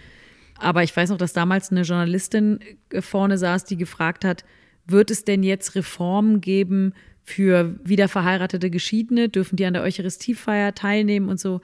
Aber 0.58 0.84
ich 0.84 0.95
weiß 0.95 1.10
noch, 1.10 1.17
dass 1.17 1.34
damals 1.34 1.71
eine 1.71 1.81
Journalistin 1.81 2.60
äh, 2.89 3.01
vorne 3.01 3.38
saß, 3.38 3.65
die 3.65 3.77
gefragt 3.77 4.25
hat, 4.25 4.45
wird 4.88 5.12
es 5.12 5.25
denn 5.25 5.43
jetzt 5.43 5.75
Reformen 5.75 6.41
geben 6.41 6.93
für 7.23 7.77
wiederverheiratete 7.84 8.69
Geschiedene? 8.69 9.29
Dürfen 9.29 9.55
die 9.55 9.65
an 9.65 9.73
der 9.73 9.84
Eucharistiefeier 9.84 10.73
teilnehmen 10.73 11.29
und 11.29 11.39
so? 11.39 11.62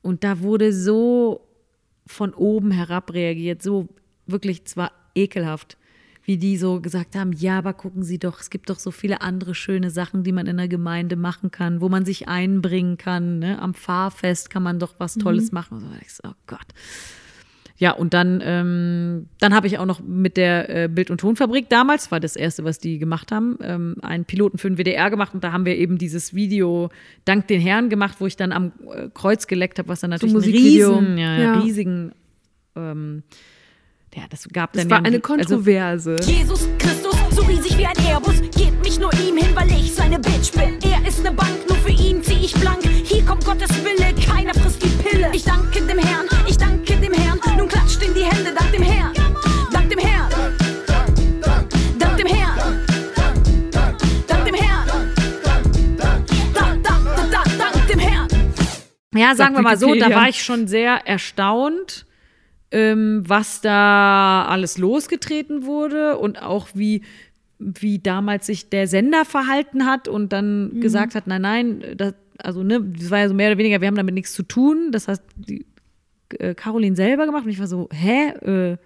Und 0.00 0.24
da 0.24 0.40
wurde 0.40 0.72
so 0.72 1.46
von 2.06 2.34
oben 2.34 2.70
herab 2.70 3.12
reagiert, 3.12 3.62
so 3.62 3.88
wirklich, 4.26 4.62
es 4.64 4.76
war 4.76 4.92
ekelhaft, 5.14 5.76
wie 6.24 6.36
die 6.36 6.56
so 6.56 6.80
gesagt 6.80 7.16
haben, 7.16 7.32
ja, 7.32 7.58
aber 7.58 7.72
gucken 7.72 8.04
Sie 8.04 8.18
doch, 8.18 8.40
es 8.40 8.50
gibt 8.50 8.70
doch 8.70 8.78
so 8.78 8.90
viele 8.90 9.20
andere 9.22 9.54
schöne 9.54 9.90
Sachen, 9.90 10.22
die 10.22 10.32
man 10.32 10.46
in 10.46 10.56
der 10.56 10.68
Gemeinde 10.68 11.16
machen 11.16 11.50
kann, 11.50 11.80
wo 11.80 11.88
man 11.88 12.04
sich 12.04 12.28
einbringen 12.28 12.96
kann. 12.96 13.40
Ne? 13.40 13.60
Am 13.60 13.74
Pfarrfest 13.74 14.48
kann 14.50 14.62
man 14.62 14.78
doch 14.78 14.94
was 14.98 15.14
Tolles 15.16 15.50
machen. 15.52 15.78
Und 15.78 15.80
so, 15.80 15.88
so, 16.08 16.28
oh 16.30 16.34
Gott. 16.46 16.66
Ja, 17.78 17.90
und 17.90 18.14
dann, 18.14 18.40
ähm, 18.44 19.26
dann 19.40 19.52
habe 19.52 19.66
ich 19.66 19.78
auch 19.78 19.86
noch 19.86 20.00
mit 20.00 20.36
der 20.36 20.84
äh, 20.84 20.88
Bild- 20.88 21.10
und 21.10 21.18
Tonfabrik 21.18 21.68
damals, 21.68 22.12
war 22.12 22.20
das 22.20 22.36
erste, 22.36 22.62
was 22.62 22.78
die 22.78 22.98
gemacht 23.00 23.32
haben, 23.32 23.58
ähm, 23.60 23.96
einen 24.02 24.24
Piloten 24.24 24.58
für 24.58 24.70
den 24.70 24.76
WDR 24.78 25.10
gemacht 25.10 25.34
und 25.34 25.42
da 25.42 25.50
haben 25.50 25.64
wir 25.64 25.76
eben 25.76 25.98
dieses 25.98 26.32
Video 26.32 26.90
Dank 27.24 27.48
den 27.48 27.60
Herren 27.60 27.88
gemacht, 27.90 28.18
wo 28.20 28.26
ich 28.26 28.36
dann 28.36 28.52
am 28.52 28.70
äh, 28.94 29.08
Kreuz 29.12 29.48
geleckt 29.48 29.80
habe, 29.80 29.88
was 29.88 29.98
dann 29.98 30.10
natürlich 30.10 30.32
einen 30.32 30.44
Musikvideo. 30.44 30.96
riesen, 30.98 31.18
ja, 31.18 31.38
Ja. 31.38 31.60
riesigen, 31.60 32.12
ähm, 32.76 33.24
ja, 34.14 34.22
das 34.28 34.46
gab 34.52 34.72
Das 34.72 34.82
dann 34.82 34.90
war 34.90 34.98
ja- 34.98 35.04
eine 35.04 35.16
also, 35.16 35.20
Kontroverse. 35.26 36.16
Jesus 36.26 36.68
Christus, 36.78 37.14
so 37.30 37.42
riesig 37.42 37.76
wie 37.78 37.86
ein 37.86 37.96
Airbus, 38.06 38.40
geht 38.56 38.78
mich 38.82 38.98
nur 38.98 39.12
ihm 39.14 39.36
hin, 39.36 39.54
weil 39.54 39.70
ich 39.72 39.94
seine 39.94 40.18
Bitch 40.18 40.52
bin. 40.52 40.78
Er 40.82 41.06
ist 41.06 41.22
ne 41.22 41.32
Bank, 41.32 41.66
nur 41.68 41.78
für 41.78 41.90
ihn 41.90 42.22
zieh 42.22 42.38
ich 42.44 42.52
blank. 42.54 42.82
Hier 43.04 43.24
kommt 43.24 43.44
Gottes 43.44 43.70
Wille, 43.84 44.12
keiner 44.26 44.54
frisst 44.54 44.82
die 44.82 44.88
Pille. 44.88 45.30
Ich 45.32 45.44
danke 45.44 45.80
dem 45.82 45.98
Herrn, 45.98 46.26
ich 46.46 46.56
danke 46.58 46.96
dem 46.96 47.12
Herrn. 47.12 47.38
Nun 47.56 47.68
klatscht 47.68 48.02
in 48.02 48.14
die 48.14 48.24
Hände, 48.24 48.52
dank 48.56 48.70
dem 48.72 48.82
Herrn. 48.82 49.12
Dank 49.72 49.88
dem 49.90 49.98
Herrn. 49.98 50.30
Dank 51.98 52.16
dem 52.18 52.26
Herrn. 52.26 52.58
Dank 54.28 54.44
dem 54.44 54.54
Herrn. 54.54 54.86
Dank, 56.54 56.84
dank, 56.84 56.84
dank, 56.84 57.58
dank 57.58 57.86
dem 57.88 57.98
Herrn. 57.98 58.28
Ja, 59.14 59.34
sagen 59.34 59.54
wir 59.54 59.62
mal 59.62 59.78
so, 59.78 59.94
da 59.94 60.10
war 60.14 60.28
ich 60.28 60.42
schon 60.42 60.66
sehr 60.68 61.06
erstaunt, 61.06 62.06
ähm, 62.72 63.22
was 63.26 63.60
da 63.60 64.46
alles 64.48 64.78
losgetreten 64.78 65.64
wurde 65.64 66.18
und 66.18 66.42
auch 66.42 66.68
wie, 66.74 67.02
wie 67.58 67.98
damals 67.98 68.46
sich 68.46 68.70
der 68.70 68.88
Sender 68.88 69.24
verhalten 69.24 69.86
hat 69.86 70.08
und 70.08 70.32
dann 70.32 70.80
gesagt 70.80 71.14
hat, 71.14 71.26
nein, 71.26 71.42
nein, 71.42 71.84
das, 71.96 72.14
also 72.38 72.62
ne, 72.62 72.80
das 72.80 73.10
war 73.10 73.18
ja 73.18 73.28
so 73.28 73.34
mehr 73.34 73.50
oder 73.50 73.58
weniger, 73.58 73.80
wir 73.80 73.88
haben 73.88 73.94
damit 73.94 74.14
nichts 74.14 74.32
zu 74.32 74.42
tun. 74.42 74.90
Das 74.90 75.06
hat 75.06 75.20
die 75.36 75.66
äh, 76.38 76.54
Caroline 76.54 76.96
selber 76.96 77.26
gemacht 77.26 77.44
und 77.44 77.50
ich 77.50 77.60
war 77.60 77.66
so, 77.66 77.88
hä? 77.92 78.30
Äh, 78.72 78.76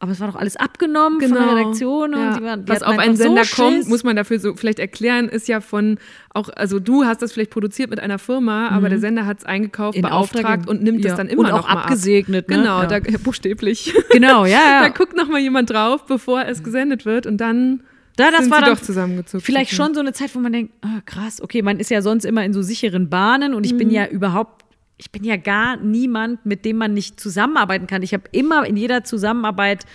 aber 0.00 0.12
es 0.12 0.18
war 0.20 0.28
doch 0.28 0.36
alles 0.36 0.56
abgenommen 0.56 1.20
von 1.20 1.32
der 1.34 1.54
Redaktion 1.56 2.14
und 2.14 2.20
Genau. 2.20 2.30
Ja. 2.32 2.36
die 2.38 2.42
waren, 2.44 2.64
die 2.64 2.68
Was 2.72 2.82
auf 2.82 2.98
einen 2.98 3.16
Sender 3.16 3.44
so 3.44 3.62
kommt, 3.62 3.88
muss 3.88 4.02
man 4.02 4.16
dafür 4.16 4.40
so 4.40 4.54
vielleicht 4.56 4.78
erklären, 4.78 5.28
ist 5.28 5.46
ja 5.46 5.60
von 5.60 5.98
auch, 6.34 6.48
also 6.48 6.78
du 6.80 7.04
hast 7.04 7.22
das 7.22 7.32
vielleicht 7.32 7.50
produziert 7.50 7.90
mit 7.90 8.00
einer 8.00 8.18
Firma, 8.18 8.68
aber 8.70 8.88
der 8.88 8.98
Sender 8.98 9.26
hat 9.26 9.38
es 9.38 9.44
eingekauft, 9.44 9.96
In 9.96 10.02
beauftragt 10.02 10.44
Auftrag- 10.46 10.68
und 10.68 10.82
nimmt 10.82 11.04
ja. 11.04 11.10
es 11.12 11.16
dann 11.16 11.28
immer 11.28 11.40
Und 11.40 11.50
auch 11.52 11.58
noch 11.62 11.68
abgesegnet, 11.68 12.46
Ab. 12.46 12.50
ne? 12.50 12.56
Genau, 12.56 12.80
Ja. 12.82 12.86
da, 12.86 12.98
buchstäblich. 13.22 13.94
Genau, 14.10 14.44
ja, 14.46 14.80
da 14.82 14.88
guckt 14.88 15.14
noch 15.16 15.28
mal 15.28 15.38
jemand 15.40 15.70
drauf, 15.70 16.06
bevor 16.06 16.44
es 16.46 16.62
gesendet 16.64 17.04
wird 17.04 17.26
und 17.26 17.36
dann 17.38 17.82
Ja, 18.18 18.30
das 18.30 18.40
sind 18.42 18.50
war 18.50 18.60
dann 18.62 18.74
doch 18.74 18.80
zusammengezuckt. 18.80 19.44
Vielleicht 19.44 19.72
schon 19.72 19.94
so 19.94 20.00
eine 20.00 20.12
Zeit, 20.12 20.34
wo 20.34 20.38
man 20.40 20.52
denkt, 20.52 20.72
ah, 20.82 21.00
krass, 21.04 21.40
okay, 21.42 21.62
man 21.62 21.78
ist 21.78 21.90
ja 21.90 22.00
sonst 22.02 22.24
immer 22.24 22.44
in 22.44 22.52
so 22.52 22.62
sicheren 22.62 23.08
Bahnen 23.10 23.54
und 23.54 23.64
ich 23.66 23.76
bin 23.76 23.90
ja 23.90 24.06
überhaupt, 24.06 24.64
ich 25.00 25.10
bin 25.10 25.24
ja 25.24 25.36
gar 25.36 25.78
niemand, 25.78 26.44
mit 26.44 26.66
dem 26.66 26.76
man 26.76 26.92
nicht 26.92 27.18
zusammenarbeiten 27.18 27.86
kann. 27.86 28.02
Ich 28.02 28.12
habe 28.12 28.24
immer 28.32 28.66
in 28.66 28.76
jeder 28.76 29.02
Zusammenarbeit 29.02 29.86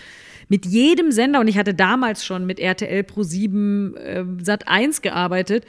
mit 0.50 0.66
jedem 0.66 1.12
Sender 1.12 1.40
und 1.40 1.48
ich 1.48 1.60
hatte 1.60 1.76
damals 1.76 2.26
schon 2.26 2.48
mit 2.48 2.60
RTL 2.60 3.04
Pro 3.04 3.22
7 3.22 3.96
äh, 3.98 4.26
Sat 4.42 4.68
1 4.68 5.04
gearbeitet 5.04 5.66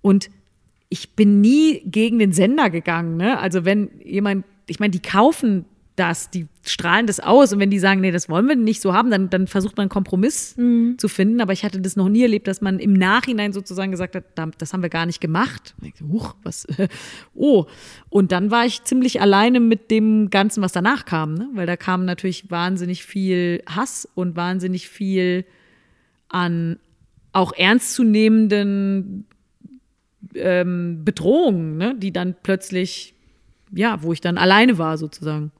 und 0.00 0.30
ich 0.88 1.10
bin 1.10 1.42
nie 1.42 1.82
gegen 1.84 2.18
den 2.18 2.32
Sender 2.32 2.70
gegangen. 2.70 3.18
Ne? 3.18 3.38
Also 3.38 3.66
wenn 3.66 3.90
jemand, 4.02 4.46
ich 4.66 4.80
meine, 4.80 4.92
die 4.92 5.02
kaufen 5.02 5.66
das, 5.98 6.30
die 6.30 6.46
strahlen 6.62 7.06
das 7.06 7.18
aus 7.20 7.52
und 7.52 7.58
wenn 7.58 7.70
die 7.70 7.78
sagen, 7.78 8.00
nee, 8.00 8.10
das 8.10 8.28
wollen 8.28 8.46
wir 8.46 8.56
nicht 8.56 8.80
so 8.80 8.92
haben, 8.94 9.10
dann, 9.10 9.30
dann 9.30 9.46
versucht 9.46 9.76
man 9.76 9.84
einen 9.84 9.90
Kompromiss 9.90 10.54
zu 10.98 11.08
finden. 11.08 11.40
Aber 11.40 11.52
ich 11.52 11.64
hatte 11.64 11.80
das 11.80 11.96
noch 11.96 12.08
nie 12.08 12.22
erlebt, 12.22 12.46
dass 12.46 12.60
man 12.60 12.78
im 12.78 12.92
Nachhinein 12.92 13.52
sozusagen 13.52 13.90
gesagt 13.90 14.14
hat, 14.14 14.24
da- 14.34 14.50
das 14.58 14.72
haben 14.72 14.82
wir 14.82 14.90
gar 14.90 15.06
nicht 15.06 15.20
gemacht. 15.20 15.74
Huch, 16.08 16.34
was? 16.42 16.66
oh. 17.34 17.66
Und 18.10 18.32
dann 18.32 18.50
war 18.50 18.64
ich 18.66 18.84
ziemlich 18.84 19.20
alleine 19.20 19.60
mit 19.60 19.90
dem 19.90 20.30
Ganzen, 20.30 20.62
was 20.62 20.72
danach 20.72 21.04
kam, 21.04 21.34
ne? 21.34 21.48
weil 21.54 21.66
da 21.66 21.76
kam 21.76 22.04
natürlich 22.04 22.50
wahnsinnig 22.50 23.04
viel 23.04 23.62
Hass 23.68 24.08
und 24.14 24.36
wahnsinnig 24.36 24.88
viel 24.88 25.44
an 26.28 26.78
auch 27.32 27.52
ernstzunehmenden 27.52 29.26
ähm, 30.34 31.04
Bedrohungen, 31.04 31.76
ne? 31.76 31.94
die 31.96 32.12
dann 32.12 32.34
plötzlich, 32.42 33.14
ja, 33.72 34.02
wo 34.02 34.12
ich 34.12 34.20
dann 34.20 34.38
alleine 34.38 34.78
war 34.78 34.98
sozusagen. 34.98 35.52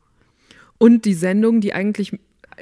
Und 0.78 1.04
die 1.04 1.14
Sendung, 1.14 1.60
die 1.60 1.74
eigentlich 1.74 2.12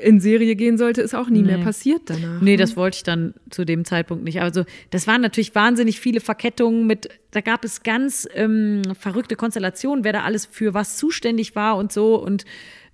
in 0.03 0.21
Serie 0.21 0.57
gehen 0.57 0.79
sollte, 0.79 1.01
ist 1.01 1.15
auch 1.15 1.29
nie 1.29 1.43
mehr 1.43 1.59
passiert 1.59 2.03
danach. 2.07 2.41
Nee, 2.41 2.57
das 2.57 2.77
wollte 2.77 2.97
ich 2.97 3.03
dann 3.03 3.35
zu 3.51 3.65
dem 3.65 3.85
Zeitpunkt 3.85 4.25
nicht. 4.25 4.41
Also, 4.41 4.65
das 4.91 5.07
waren 5.07 5.21
natürlich 5.21 5.55
wahnsinnig 5.55 6.01
viele 6.01 6.21
Verkettungen 6.21 6.87
mit, 6.87 7.09
da 7.31 7.41
gab 7.41 7.65
es 7.65 7.83
ganz 7.83 8.29
ähm, 8.35 8.83
verrückte 8.99 9.37
Konstellationen, 9.37 10.05
wer 10.05 10.13
da 10.13 10.23
alles 10.23 10.47
für 10.47 10.75
was 10.75 10.97
zuständig 10.97 11.57
war 11.57 11.77
und 11.77 11.93
so. 11.93 12.17
Und 12.17 12.45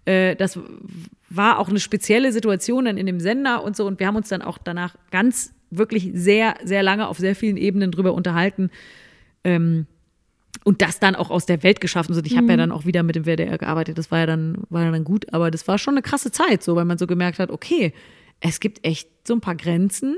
äh, 0.05 0.37
das 0.37 0.59
war 1.29 1.59
auch 1.59 1.69
eine 1.69 1.81
spezielle 1.81 2.33
Situation 2.33 2.85
dann 2.85 2.99
in 2.99 3.07
dem 3.07 3.21
Sender 3.21 3.65
und 3.65 3.77
so. 3.77 3.87
Und 3.87 3.99
wir 3.99 4.07
haben 4.07 4.17
uns 4.17 4.29
dann 4.29 4.43
auch 4.43 4.59
danach 4.59 4.97
ganz 5.11 5.55
wirklich 5.71 6.11
sehr, 6.15 6.55
sehr 6.63 6.83
lange 6.83 7.09
auf 7.09 7.19
sehr 7.19 7.35
vielen 7.35 7.57
Ebenen 7.57 7.91
drüber 7.91 8.15
unterhalten. 8.15 8.71
Ähm, 9.45 9.87
und 10.65 10.83
das 10.83 11.01
dann 11.01 11.17
auch 11.17 11.31
aus 11.31 11.47
der 11.47 11.63
Welt 11.63 11.81
geschaffen 11.81 12.15
sind. 12.15 12.27
Ich 12.27 12.37
habe 12.37 12.49
ja 12.49 12.57
dann 12.57 12.73
auch 12.73 12.85
wieder 12.85 13.03
mit 13.03 13.17
dem 13.17 13.25
WDR 13.25 13.59
gearbeitet. 13.59 13.99
Das 13.99 14.11
war 14.11 14.21
ja 14.21 14.27
dann, 14.27 14.59
war 14.69 14.91
dann 14.91 15.05
gut, 15.05 15.33
aber 15.33 15.51
das 15.51 15.67
war 15.67 15.79
schon 15.79 15.95
eine 15.95 16.03
krasse 16.03 16.31
Zeit, 16.31 16.63
so, 16.63 16.77
weil 16.77 16.85
man 16.85 16.99
so 16.99 17.07
gemerkt 17.07 17.39
hat, 17.39 17.51
okay, 17.51 17.93
es 18.41 18.61
gibt 18.61 18.85
echt 18.87 19.09
so 19.27 19.35
ein 19.35 19.41
paar 19.41 19.57
Grenzen, 19.57 20.17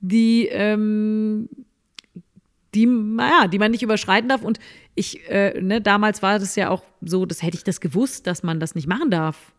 die, 0.00 0.46
ähm, 0.46 1.48
die, 2.74 2.86
naja, 2.86 3.46
die 3.46 3.58
man 3.58 3.70
nicht 3.70 3.82
überschreiten 3.82 4.28
darf. 4.28 4.42
Und 4.42 4.58
ich, 4.94 5.28
äh, 5.28 5.60
ne, 5.60 5.80
damals 5.80 6.22
war 6.22 6.38
das 6.38 6.56
ja 6.56 6.70
auch 6.70 6.82
so, 7.00 7.24
das 7.24 7.42
hätte 7.42 7.56
ich 7.56 7.64
das 7.64 7.80
gewusst, 7.80 8.26
dass 8.26 8.42
man 8.42 8.60
das 8.60 8.74
nicht 8.74 8.88
machen 8.88 9.10
darf 9.10 9.52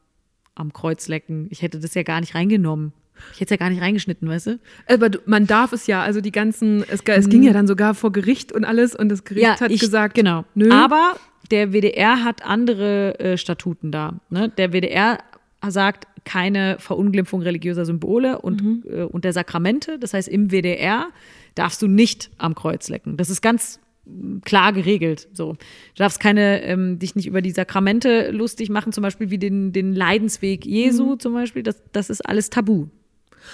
am 0.56 0.74
Kreuzlecken. 0.74 1.48
Ich 1.50 1.62
hätte 1.62 1.80
das 1.80 1.94
ja 1.94 2.04
gar 2.04 2.20
nicht 2.20 2.36
reingenommen. 2.36 2.94
Ich 3.34 3.42
hätte 3.42 3.46
es 3.46 3.50
ja 3.52 3.58
gar 3.58 3.70
nicht 3.70 3.82
reingeschnitten, 3.82 4.28
weißt 4.28 4.48
du? 4.48 4.60
Aber 4.88 5.10
man 5.26 5.48
darf 5.48 5.74
es 5.74 5.88
ja, 5.88 6.02
also 6.02 6.22
die 6.22 6.32
ganzen, 6.32 6.84
es, 6.90 7.02
es 7.06 7.30
ging 7.30 7.44
ja 7.44 7.54
dann 7.54 7.68
sogar 7.68 7.94
vor 7.96 8.12
Gericht 8.12 8.52
und 8.52 8.66
alles 8.66 8.96
und 8.96 9.10
das 9.10 9.24
Gericht 9.24 9.62
hat 9.62 9.72
ich, 9.72 9.80
gesagt, 9.80 10.16
genau. 10.16 10.46
nö. 10.56 10.72
Aber 10.72 11.16
der 11.52 11.74
WDR 11.74 12.24
hat 12.24 12.46
andere 12.46 13.20
äh, 13.20 13.38
Statuten 13.38 13.92
da. 13.92 14.20
Ne? 14.30 14.50
Der 14.50 14.72
WDR 14.72 15.20
sagt 15.68 16.08
keine 16.24 16.78
Verunglimpfung 16.80 17.42
religiöser 17.42 17.86
Symbole 17.86 18.40
und, 18.40 18.86
äh, 18.86 19.04
und 19.04 19.26
der 19.26 19.34
Sakramente. 19.34 20.00
Das 20.00 20.14
heißt, 20.14 20.28
im 20.28 20.52
WDR 20.52 21.08
darfst 21.56 21.82
du 21.82 21.88
nicht 21.88 22.30
am 22.38 22.56
Kreuz 22.56 22.90
lecken. 22.90 23.18
Das 23.18 23.30
ist 23.30 23.42
ganz 23.42 23.80
mm, 24.06 24.40
klar 24.46 24.74
geregelt. 24.74 25.28
So. 25.34 25.54
Du 25.54 25.58
darfst 25.96 26.20
keine, 26.20 26.64
ähm, 26.64 27.00
dich 27.00 27.16
nicht 27.16 27.28
über 27.28 27.42
die 27.42 27.52
Sakramente 27.52 28.32
lustig 28.32 28.70
machen, 28.70 28.94
zum 28.94 29.02
Beispiel 29.02 29.30
wie 29.30 29.40
den, 29.40 29.74
den 29.74 29.94
Leidensweg 29.94 30.66
Jesu 30.66 31.16
zum 31.16 31.34
Beispiel. 31.34 31.64
Das, 31.64 31.82
das 31.92 32.10
ist 32.10 32.22
alles 32.22 32.50
tabu. 32.50 32.88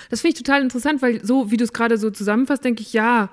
Das 0.10 0.22
finde 0.22 0.36
ich 0.38 0.44
total 0.44 0.62
interessant, 0.62 1.02
weil 1.02 1.24
so, 1.26 1.52
wie 1.52 1.58
du 1.58 1.64
es 1.64 1.74
gerade 1.74 1.98
so 1.98 2.10
zusammenfasst, 2.12 2.64
denke 2.64 2.82
ich, 2.82 2.94
ja, 2.94 3.30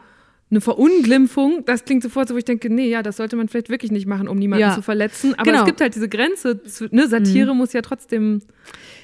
eine 0.50 0.60
Verunglimpfung, 0.60 1.64
das 1.64 1.84
klingt 1.86 2.02
sofort 2.02 2.28
so, 2.28 2.34
wo 2.34 2.38
ich 2.38 2.44
denke, 2.44 2.68
nee, 2.68 2.88
ja, 2.90 3.02
das 3.02 3.16
sollte 3.16 3.36
man 3.36 3.48
vielleicht 3.48 3.70
wirklich 3.70 3.90
nicht 3.90 4.06
machen, 4.06 4.28
um 4.28 4.38
niemanden 4.38 4.60
Ja. 4.68 4.74
zu 4.74 4.82
verletzen. 4.82 5.32
Aber 5.34 5.44
Genau. 5.50 5.60
es 5.60 5.66
gibt 5.66 5.80
halt 5.80 5.94
diese 5.94 6.08
Grenze, 6.10 6.62
zu, 6.64 6.88
ne, 6.90 7.08
Satire 7.08 7.54
muss 7.54 7.72
ja 7.72 7.80
trotzdem. 7.80 8.42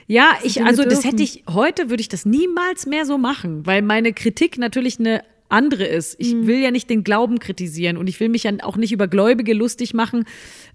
Ja, 0.06 0.32
ich, 0.42 0.62
also 0.62 0.84
das 0.84 0.94
dürfen. 1.00 1.10
hätte 1.10 1.22
ich, 1.22 1.44
heute 1.48 1.88
würde 1.88 2.02
ich 2.02 2.08
das 2.08 2.26
niemals 2.26 2.84
mehr 2.86 3.06
so 3.06 3.16
machen, 3.16 3.64
weil 3.66 3.80
meine 3.82 4.12
Kritik 4.12 4.58
natürlich 4.58 4.98
eine 4.98 5.22
andere 5.48 5.84
ist. 5.84 6.16
Ich 6.18 6.34
Mhm. 6.34 6.46
will 6.46 6.58
ja 6.58 6.70
nicht 6.70 6.90
den 6.90 7.04
Glauben 7.04 7.38
kritisieren 7.38 7.96
und 7.96 8.06
ich 8.08 8.20
will 8.20 8.28
mich 8.28 8.42
ja 8.44 8.52
auch 8.62 8.76
nicht 8.76 8.92
über 8.92 9.08
Gläubige 9.08 9.54
lustig 9.54 9.94
machen, 9.94 10.24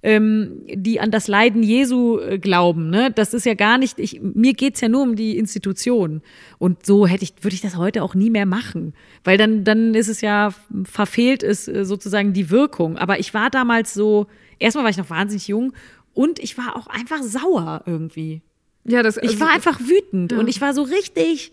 ähm, 0.01 0.61
die 0.73 0.99
an 0.99 1.11
das 1.11 1.27
Leiden 1.27 1.63
Jesu 1.63 2.19
äh, 2.19 2.39
glauben. 2.39 2.89
Ne? 2.89 3.11
Das 3.13 3.33
ist 3.33 3.45
ja 3.45 3.53
gar 3.53 3.77
nicht, 3.77 3.99
ich, 3.99 4.19
mir 4.21 4.53
geht's 4.53 4.81
ja 4.81 4.89
nur 4.89 5.03
um 5.03 5.15
die 5.15 5.37
Institution. 5.37 6.21
Und 6.57 6.85
so 6.85 7.05
hätte 7.07 7.23
ich, 7.23 7.33
würde 7.41 7.55
ich 7.55 7.61
das 7.61 7.77
heute 7.77 8.03
auch 8.03 8.15
nie 8.15 8.29
mehr 8.29 8.45
machen. 8.45 8.93
Weil 9.23 9.37
dann, 9.37 9.63
dann 9.63 9.93
ist 9.93 10.07
es 10.07 10.21
ja, 10.21 10.53
verfehlt 10.83 11.43
ist 11.43 11.67
äh, 11.67 11.85
sozusagen 11.85 12.33
die 12.33 12.49
Wirkung. 12.49 12.97
Aber 12.97 13.19
ich 13.19 13.33
war 13.33 13.49
damals 13.49 13.93
so, 13.93 14.27
erstmal 14.59 14.83
war 14.85 14.91
ich 14.91 14.97
noch 14.97 15.09
wahnsinnig 15.09 15.47
jung 15.47 15.73
und 16.13 16.39
ich 16.39 16.57
war 16.57 16.75
auch 16.75 16.87
einfach 16.87 17.21
sauer 17.21 17.83
irgendwie. 17.85 18.41
Ja, 18.85 19.01
das, 19.03 19.17
Ich 19.17 19.23
also- 19.23 19.39
war 19.39 19.51
einfach 19.51 19.79
wütend 19.79 20.31
Ja. 20.31 20.39
und 20.39 20.47
ich 20.47 20.59
war 20.61 20.73
so 20.73 20.81
richtig. 20.83 21.51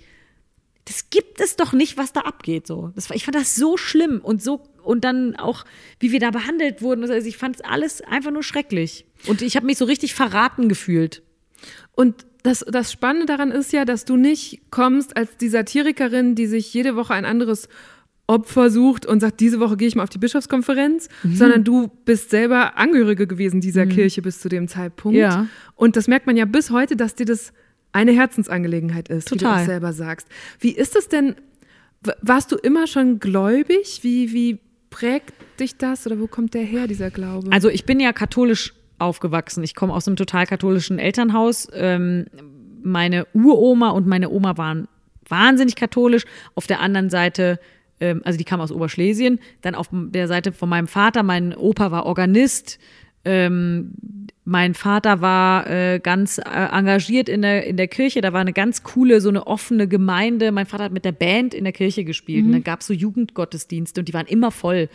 Das 0.87 1.11
gibt 1.11 1.41
es 1.41 1.57
doch 1.57 1.73
nicht, 1.73 1.97
was 1.97 2.13
da 2.13 2.21
abgeht. 2.21 2.67
So, 2.67 2.91
das 2.95 3.11
war, 3.11 3.17
ich 3.17 3.25
fand 3.25 3.37
das 3.37 3.55
so 3.55 3.77
schlimm 3.77 4.21
und 4.23 4.43
so 4.43 4.61
und 4.83 5.05
dann 5.05 5.37
auch, 5.37 5.65
wie 6.01 6.11
wir 6.11 6.21
da 6.21 6.31
behandelt 6.31 6.83
wurden. 6.83 7.03
Also 7.09 7.27
ich 7.29 7.37
fand 7.37 7.57
es 7.57 7.61
alles 7.63 8.01
einfach 8.01 8.31
nur 8.31 8.43
schrecklich 8.43 9.05
und 9.27 9.43
ich 9.43 9.57
habe 9.57 9.67
mich 9.67 9.79
so 9.79 9.85
richtig 9.85 10.15
verraten 10.15 10.69
gefühlt. 10.69 11.23
Und 11.93 12.27
das, 12.43 12.65
das 12.67 12.91
Spannende 12.91 13.27
daran 13.27 13.51
ist 13.51 13.73
ja, 13.73 13.85
dass 13.85 14.07
du 14.07 14.17
nicht 14.17 14.63
kommst 14.71 15.17
als 15.17 15.37
die 15.37 15.49
Satirikerin, 15.51 16.35
die 16.35 16.47
sich 16.47 16.73
jede 16.73 16.97
Woche 16.97 17.13
ein 17.13 17.27
anderes 17.27 17.69
Opfer 18.27 18.71
sucht 18.71 19.05
und 19.07 19.21
sagt, 19.21 19.41
diese 19.41 19.61
Woche 19.61 19.77
gehe 19.77 19.89
ich 19.89 19.97
mal 19.97 20.05
auf 20.05 20.09
die 20.09 20.19
Bischofskonferenz, 20.19 21.09
Mhm. 21.25 21.35
sondern 21.35 21.65
du 21.65 21.89
bist 22.05 22.31
selber 22.31 22.79
Angehörige 22.79 23.27
gewesen 23.27 23.61
dieser 23.61 23.87
Kirche 23.87 24.23
bis 24.23 24.39
zu 24.41 24.49
dem 24.49 24.69
Zeitpunkt. 24.69 25.19
Ja. 25.19 25.49
Und 25.75 25.97
das 25.97 26.07
merkt 26.09 26.27
man 26.27 26.37
ja 26.37 26.45
bis 26.45 26.71
heute, 26.71 26.97
dass 26.97 27.15
dir 27.17 27.27
das 27.27 27.53
eine 27.93 28.13
Herzensangelegenheit 28.13 29.09
ist, 29.09 29.31
wie 29.31 29.37
du 29.37 29.45
Total. 29.45 29.63
auch 29.63 29.67
selber 29.67 29.93
sagst. 29.93 30.29
Wie 30.59 30.71
ist 30.71 30.97
es 30.97 31.09
denn, 31.09 31.35
warst 32.23 32.53
du 32.53 32.57
immer 32.57 32.87
schon 32.87 33.19
gläubig? 33.19 34.01
Wie, 34.03 34.33
wie 34.33 34.59
prägt 34.91 35.35
dich 35.59 35.77
das 35.77 36.07
oder 36.07 36.21
wo 36.21 36.27
kommt 36.27 36.55
der 36.55 36.63
her, 36.63 36.87
dieser 36.87 37.11
Glaube? 37.11 37.51
Also 37.53 37.69
ich 37.69 37.85
bin 37.85 38.01
ja 38.01 38.13
katholisch 38.13 38.75
aufgewachsen. 38.99 39.63
Ich 39.65 39.75
komme 39.75 39.95
aus 39.95 40.07
einem 40.07 40.17
total 40.17 40.47
katholischen 40.47 40.99
Elternhaus. 40.99 41.69
Ähm, 41.73 42.27
meine 42.83 43.27
Uroma 43.35 43.91
und 43.91 44.07
meine 44.07 44.31
Oma 44.31 44.57
waren 44.57 44.89
wahnsinnig 45.29 45.77
katholisch. 45.77 46.25
Auf 46.55 46.67
der 46.67 46.81
anderen 46.81 47.11
Seite, 47.11 47.59
ähm, 48.01 48.21
also 48.25 48.39
die 48.39 48.45
kam 48.45 48.61
aus 48.61 48.73
Oberschlesien. 48.73 49.41
Dann 49.63 49.75
auf 49.75 49.89
der 49.91 50.29
Seite 50.29 50.53
von 50.53 50.69
meinem 50.69 50.87
Vater, 50.87 51.23
mein 51.23 51.55
Opa 51.57 51.91
war 51.91 52.07
Organist. 52.07 52.79
Ähm, 53.25 53.93
mein 54.45 54.75
Vater 54.75 55.21
war 55.21 55.69
äh, 55.69 56.01
ganz 56.01 56.39
äh, 56.39 56.43
engagiert 56.43 57.29
in 57.29 57.43
der, 57.43 57.67
in 57.67 57.77
der 57.77 57.89
Kirche. 57.89 58.21
Da 58.21 58.33
war 58.33 58.41
eine 58.41 58.53
ganz 58.53 58.83
coole, 58.83 59.21
so 59.21 59.29
eine 59.29 59.47
offene 59.47 59.87
Gemeinde. 59.87 60.51
Mein 60.51 60.67
Vater 60.67 60.85
hat 60.85 60.93
mit 60.93 61.05
der 61.05 61.13
Band 61.13 61.55
in 61.55 61.65
der 61.65 61.73
Kirche 61.73 62.05
gespielt. 62.05 62.47
Und 62.47 62.53
dann 62.53 62.65
gab 62.65 62.81
es 62.81 62.87
so 62.87 62.95
Jugendgottesdienste 62.95 64.01
und 64.01 64.09
die 64.09 64.15
waren 64.15 64.27
immer 64.27 64.51
voll. 64.51 64.89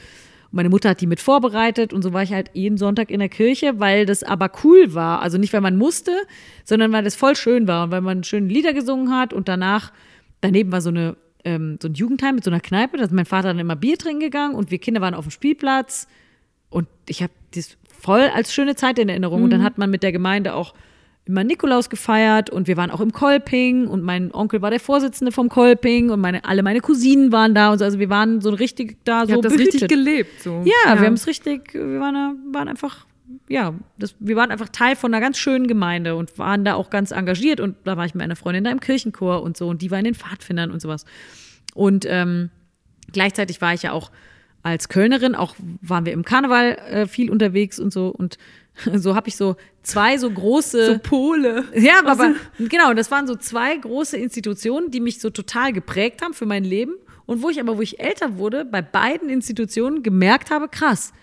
Und 0.52 0.58
meine 0.58 0.70
Mutter 0.70 0.90
hat 0.90 1.02
die 1.02 1.08
mit 1.08 1.20
vorbereitet 1.20 1.94
und 1.94 2.02
so 2.02 2.12
war 2.12 2.24
ich 2.24 2.34
halt 2.34 2.52
jeden 2.54 2.78
Sonntag 2.78 3.12
in 3.12 3.20
der 3.20 3.30
Kirche, 3.30 3.80
weil 3.80 4.06
das 4.06 4.24
aber 4.24 4.52
cool 4.64 4.94
war. 4.94 5.22
Also 5.22 5.38
nicht, 5.38 5.54
weil 5.54 5.62
man 5.62 5.78
musste, 5.78 6.12
sondern 6.64 6.92
weil 6.92 7.04
das 7.04 7.16
voll 7.16 7.36
schön 7.36 7.68
war 7.68 7.86
und 7.86 7.92
weil 7.92 8.02
man 8.02 8.24
schöne 8.24 8.48
Lieder 8.48 8.74
gesungen 8.74 9.14
hat 9.14 9.32
und 9.32 9.48
danach, 9.48 9.94
daneben 10.42 10.72
war 10.72 10.82
so 10.82 10.90
eine 10.90 11.16
ähm, 11.46 11.78
so 11.82 11.88
ein 11.88 11.94
Jugendheim 11.94 12.36
mit 12.36 12.44
so 12.44 12.50
einer 12.50 12.60
Kneipe, 12.60 12.98
da 12.98 13.04
ist 13.04 13.14
mein 13.14 13.26
Vater 13.26 13.50
dann 13.50 13.60
immer 13.60 13.76
Bier 13.76 13.98
trinken 13.98 14.20
gegangen 14.20 14.56
und 14.56 14.72
wir 14.72 14.80
Kinder 14.80 15.00
waren 15.00 15.14
auf 15.14 15.26
dem 15.26 15.32
Spielplatz 15.32 16.08
und 16.70 16.88
ich 17.08 17.22
habe 17.22 17.32
das 17.54 17.78
voll 18.06 18.30
als 18.34 18.54
schöne 18.54 18.76
Zeit 18.76 19.00
in 19.00 19.10
Erinnerung. 19.10 19.42
Und 19.42 19.50
dann 19.50 19.64
hat 19.64 19.80
man 19.80 19.90
mit 19.90 20.04
der 20.04 20.12
Gemeinde 20.12 20.54
auch 20.54 20.76
immer 21.26 21.44
Nikolaus 21.44 21.90
gefeiert 21.90 22.52
und 22.52 22.68
wir 22.68 22.78
waren 22.78 22.92
auch 22.92 23.02
im 23.02 23.12
Kolping 23.12 23.88
und 23.88 24.04
mein 24.04 24.32
Onkel 24.32 24.62
war 24.62 24.70
der 24.70 24.80
Vorsitzende 24.80 25.32
vom 25.32 25.50
Kolping 25.50 26.12
und 26.12 26.22
meine, 26.22 26.46
alle 26.46 26.62
meine 26.62 26.82
Cousinen 26.82 27.32
waren 27.32 27.56
da 27.56 27.72
und 27.72 27.80
so. 27.80 27.84
Also 27.84 27.98
wir 27.98 28.10
waren 28.10 28.42
so 28.42 28.52
richtig 28.52 29.00
da 29.06 29.22
Ihr 29.22 29.28
so 29.28 29.34
habt 29.34 29.46
das 29.46 29.54
behütet. 29.54 29.74
richtig 29.74 29.90
gelebt. 29.90 30.44
So. 30.44 30.64
Ja, 30.66 31.00
wir 31.00 31.08
haben 31.08 31.16
es 31.16 31.26
richtig, 31.26 31.74
wir 31.74 32.00
waren, 32.00 32.54
waren 32.54 32.68
einfach, 32.68 33.08
ja, 33.50 33.74
das, 33.98 34.14
wir 34.20 34.36
waren 34.36 34.52
einfach 34.52 34.70
Teil 34.70 34.96
von 34.96 35.12
einer 35.12 35.20
ganz 35.20 35.40
schönen 35.40 35.66
Gemeinde 35.66 36.16
und 36.16 36.38
waren 36.38 36.64
da 36.64 36.76
auch 36.76 36.92
ganz 36.92 37.10
engagiert 37.10 37.60
und 37.60 37.76
da 37.86 37.98
war 37.98 38.06
ich 38.06 38.14
mit 38.14 38.22
einer 38.22 38.36
Freundin 38.36 38.64
da 38.64 38.70
im 38.70 38.80
Kirchenchor 38.80 39.42
und 39.42 39.58
so 39.58 39.68
und 39.68 39.82
die 39.82 39.90
war 39.90 39.98
in 39.98 40.06
den 40.06 40.16
Pfadfindern 40.16 40.70
und 40.70 40.80
sowas. 40.80 41.06
Und 41.74 42.06
ähm, 42.08 42.52
gleichzeitig 43.12 43.62
war 43.62 43.74
ich 43.74 43.82
ja 43.82 43.94
auch 43.94 44.12
als 44.66 44.90
Kölnerin, 44.90 45.36
auch 45.36 45.56
waren 45.82 46.06
wir 46.06 46.14
im 46.14 46.26
Karneval 46.26 46.72
äh, 46.90 47.08
viel 47.08 47.30
unterwegs 47.30 47.80
und 47.80 47.94
so 47.94 48.08
und 48.10 48.38
so 48.96 49.16
habe 49.16 49.28
ich 49.28 49.36
so 49.36 49.56
zwei 49.84 50.18
so 50.18 50.30
große 50.30 50.86
So 50.88 51.00
Pole. 51.00 51.64
ja, 51.76 52.00
aber 52.04 52.34
genau, 52.58 52.94
das 52.94 53.12
waren 53.12 53.28
so 53.28 53.36
zwei 53.36 53.78
große 53.78 54.18
Institutionen, 54.18 54.90
die 54.90 55.00
mich 55.00 55.20
so 55.22 55.30
total 55.30 55.72
geprägt 55.72 56.22
haben 56.24 56.34
für 56.34 56.48
mein 56.48 56.64
Leben 56.64 56.94
und 57.28 57.44
wo 57.44 57.50
ich 57.50 57.60
aber, 57.60 57.78
wo 57.78 57.82
ich 57.82 58.00
älter 58.00 58.38
wurde, 58.38 58.66
bei 58.66 58.82
beiden 58.82 59.30
Institutionen 59.30 60.02
gemerkt 60.02 60.50
habe, 60.50 60.68
krass, 60.68 61.14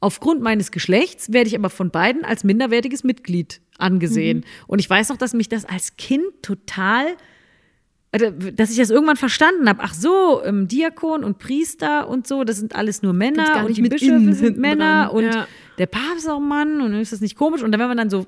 aufgrund 0.00 0.42
meines 0.42 0.70
Geschlechts 0.70 1.32
werde 1.32 1.48
ich 1.48 1.56
aber 1.56 1.70
von 1.70 1.90
beiden 1.90 2.24
als 2.24 2.44
minderwertiges 2.44 3.02
Mitglied 3.02 3.60
angesehen. 3.78 4.44
Und 4.66 4.78
ich 4.78 4.88
weiß 4.88 5.08
noch, 5.08 5.16
dass 5.16 5.32
mich 5.32 5.48
das 5.48 5.64
als 5.64 5.96
Kind 5.96 6.24
total 6.42 7.16
dass 8.12 8.70
ich 8.70 8.76
das 8.76 8.90
irgendwann 8.90 9.16
verstanden 9.16 9.68
habe. 9.68 9.80
Ach 9.82 9.94
so, 9.94 10.42
ähm, 10.44 10.66
Diakon 10.66 11.22
und 11.22 11.38
Priester 11.38 12.08
und 12.08 12.26
so, 12.26 12.42
das 12.42 12.56
sind 12.56 12.74
alles 12.74 13.02
nur 13.02 13.12
Männer 13.12 13.64
und 13.64 13.76
die 13.76 13.82
Bischöfe 13.82 14.32
sind 14.32 14.58
Männer 14.58 15.06
dran, 15.06 15.16
und 15.16 15.24
ja. 15.24 15.46
der 15.78 15.86
Papst 15.86 16.18
ist 16.18 16.28
auch 16.28 16.40
Mann 16.40 16.80
und 16.80 16.92
dann 16.92 17.00
ist 17.00 17.12
das 17.12 17.20
nicht 17.20 17.36
komisch. 17.36 17.62
Und 17.62 17.70
dann, 17.70 17.80
wenn 17.80 17.88
man 17.88 17.96
dann 17.96 18.10
so 18.10 18.26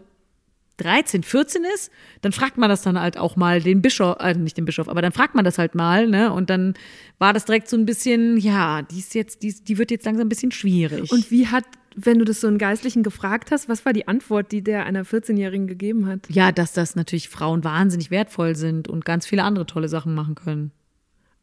13, 0.76 1.22
14 1.22 1.64
ist, 1.74 1.90
dann 2.20 2.32
fragt 2.32 2.58
man 2.58 2.68
das 2.68 2.82
dann 2.82 3.00
halt 3.00 3.18
auch 3.18 3.36
mal 3.36 3.60
den 3.60 3.82
Bischof, 3.82 4.16
äh, 4.20 4.34
nicht 4.34 4.56
den 4.56 4.64
Bischof, 4.64 4.88
aber 4.88 5.02
dann 5.02 5.12
fragt 5.12 5.34
man 5.34 5.44
das 5.44 5.58
halt 5.58 5.74
mal, 5.74 6.06
ne? 6.06 6.32
Und 6.32 6.48
dann 6.48 6.74
war 7.18 7.32
das 7.32 7.44
direkt 7.44 7.68
so 7.68 7.76
ein 7.76 7.84
bisschen, 7.84 8.36
ja, 8.36 8.82
die 8.82 9.00
ist 9.00 9.14
jetzt, 9.14 9.42
die, 9.42 9.52
die 9.52 9.78
wird 9.78 9.90
jetzt 9.90 10.06
langsam 10.06 10.26
ein 10.26 10.28
bisschen 10.28 10.52
schwierig. 10.52 11.12
Und 11.12 11.30
wie 11.30 11.48
hat, 11.48 11.64
wenn 11.96 12.18
du 12.18 12.24
das 12.24 12.40
so 12.40 12.46
einen 12.46 12.58
Geistlichen 12.58 13.02
gefragt 13.02 13.50
hast, 13.50 13.68
was 13.68 13.84
war 13.84 13.92
die 13.92 14.08
Antwort, 14.08 14.52
die 14.52 14.62
der 14.62 14.84
einer 14.84 15.04
14-Jährigen 15.04 15.66
gegeben 15.66 16.06
hat? 16.06 16.28
ja, 16.30 16.52
dass 16.52 16.72
das 16.72 16.96
natürlich 16.96 17.28
Frauen 17.28 17.64
wahnsinnig 17.64 18.10
wertvoll 18.10 18.56
sind 18.56 18.88
und 18.88 19.04
ganz 19.04 19.26
viele 19.26 19.44
andere 19.44 19.66
tolle 19.66 19.88
Sachen 19.88 20.14
machen 20.14 20.34
können. 20.34 20.72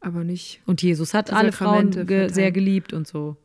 Aber 0.00 0.24
nicht. 0.24 0.60
Und 0.66 0.82
Jesus 0.82 1.12
hat 1.12 1.32
alle 1.32 1.52
Frauen 1.52 1.90
ge 2.06 2.28
sehr 2.28 2.52
geliebt 2.52 2.92
und 2.92 3.06
so. 3.06 3.36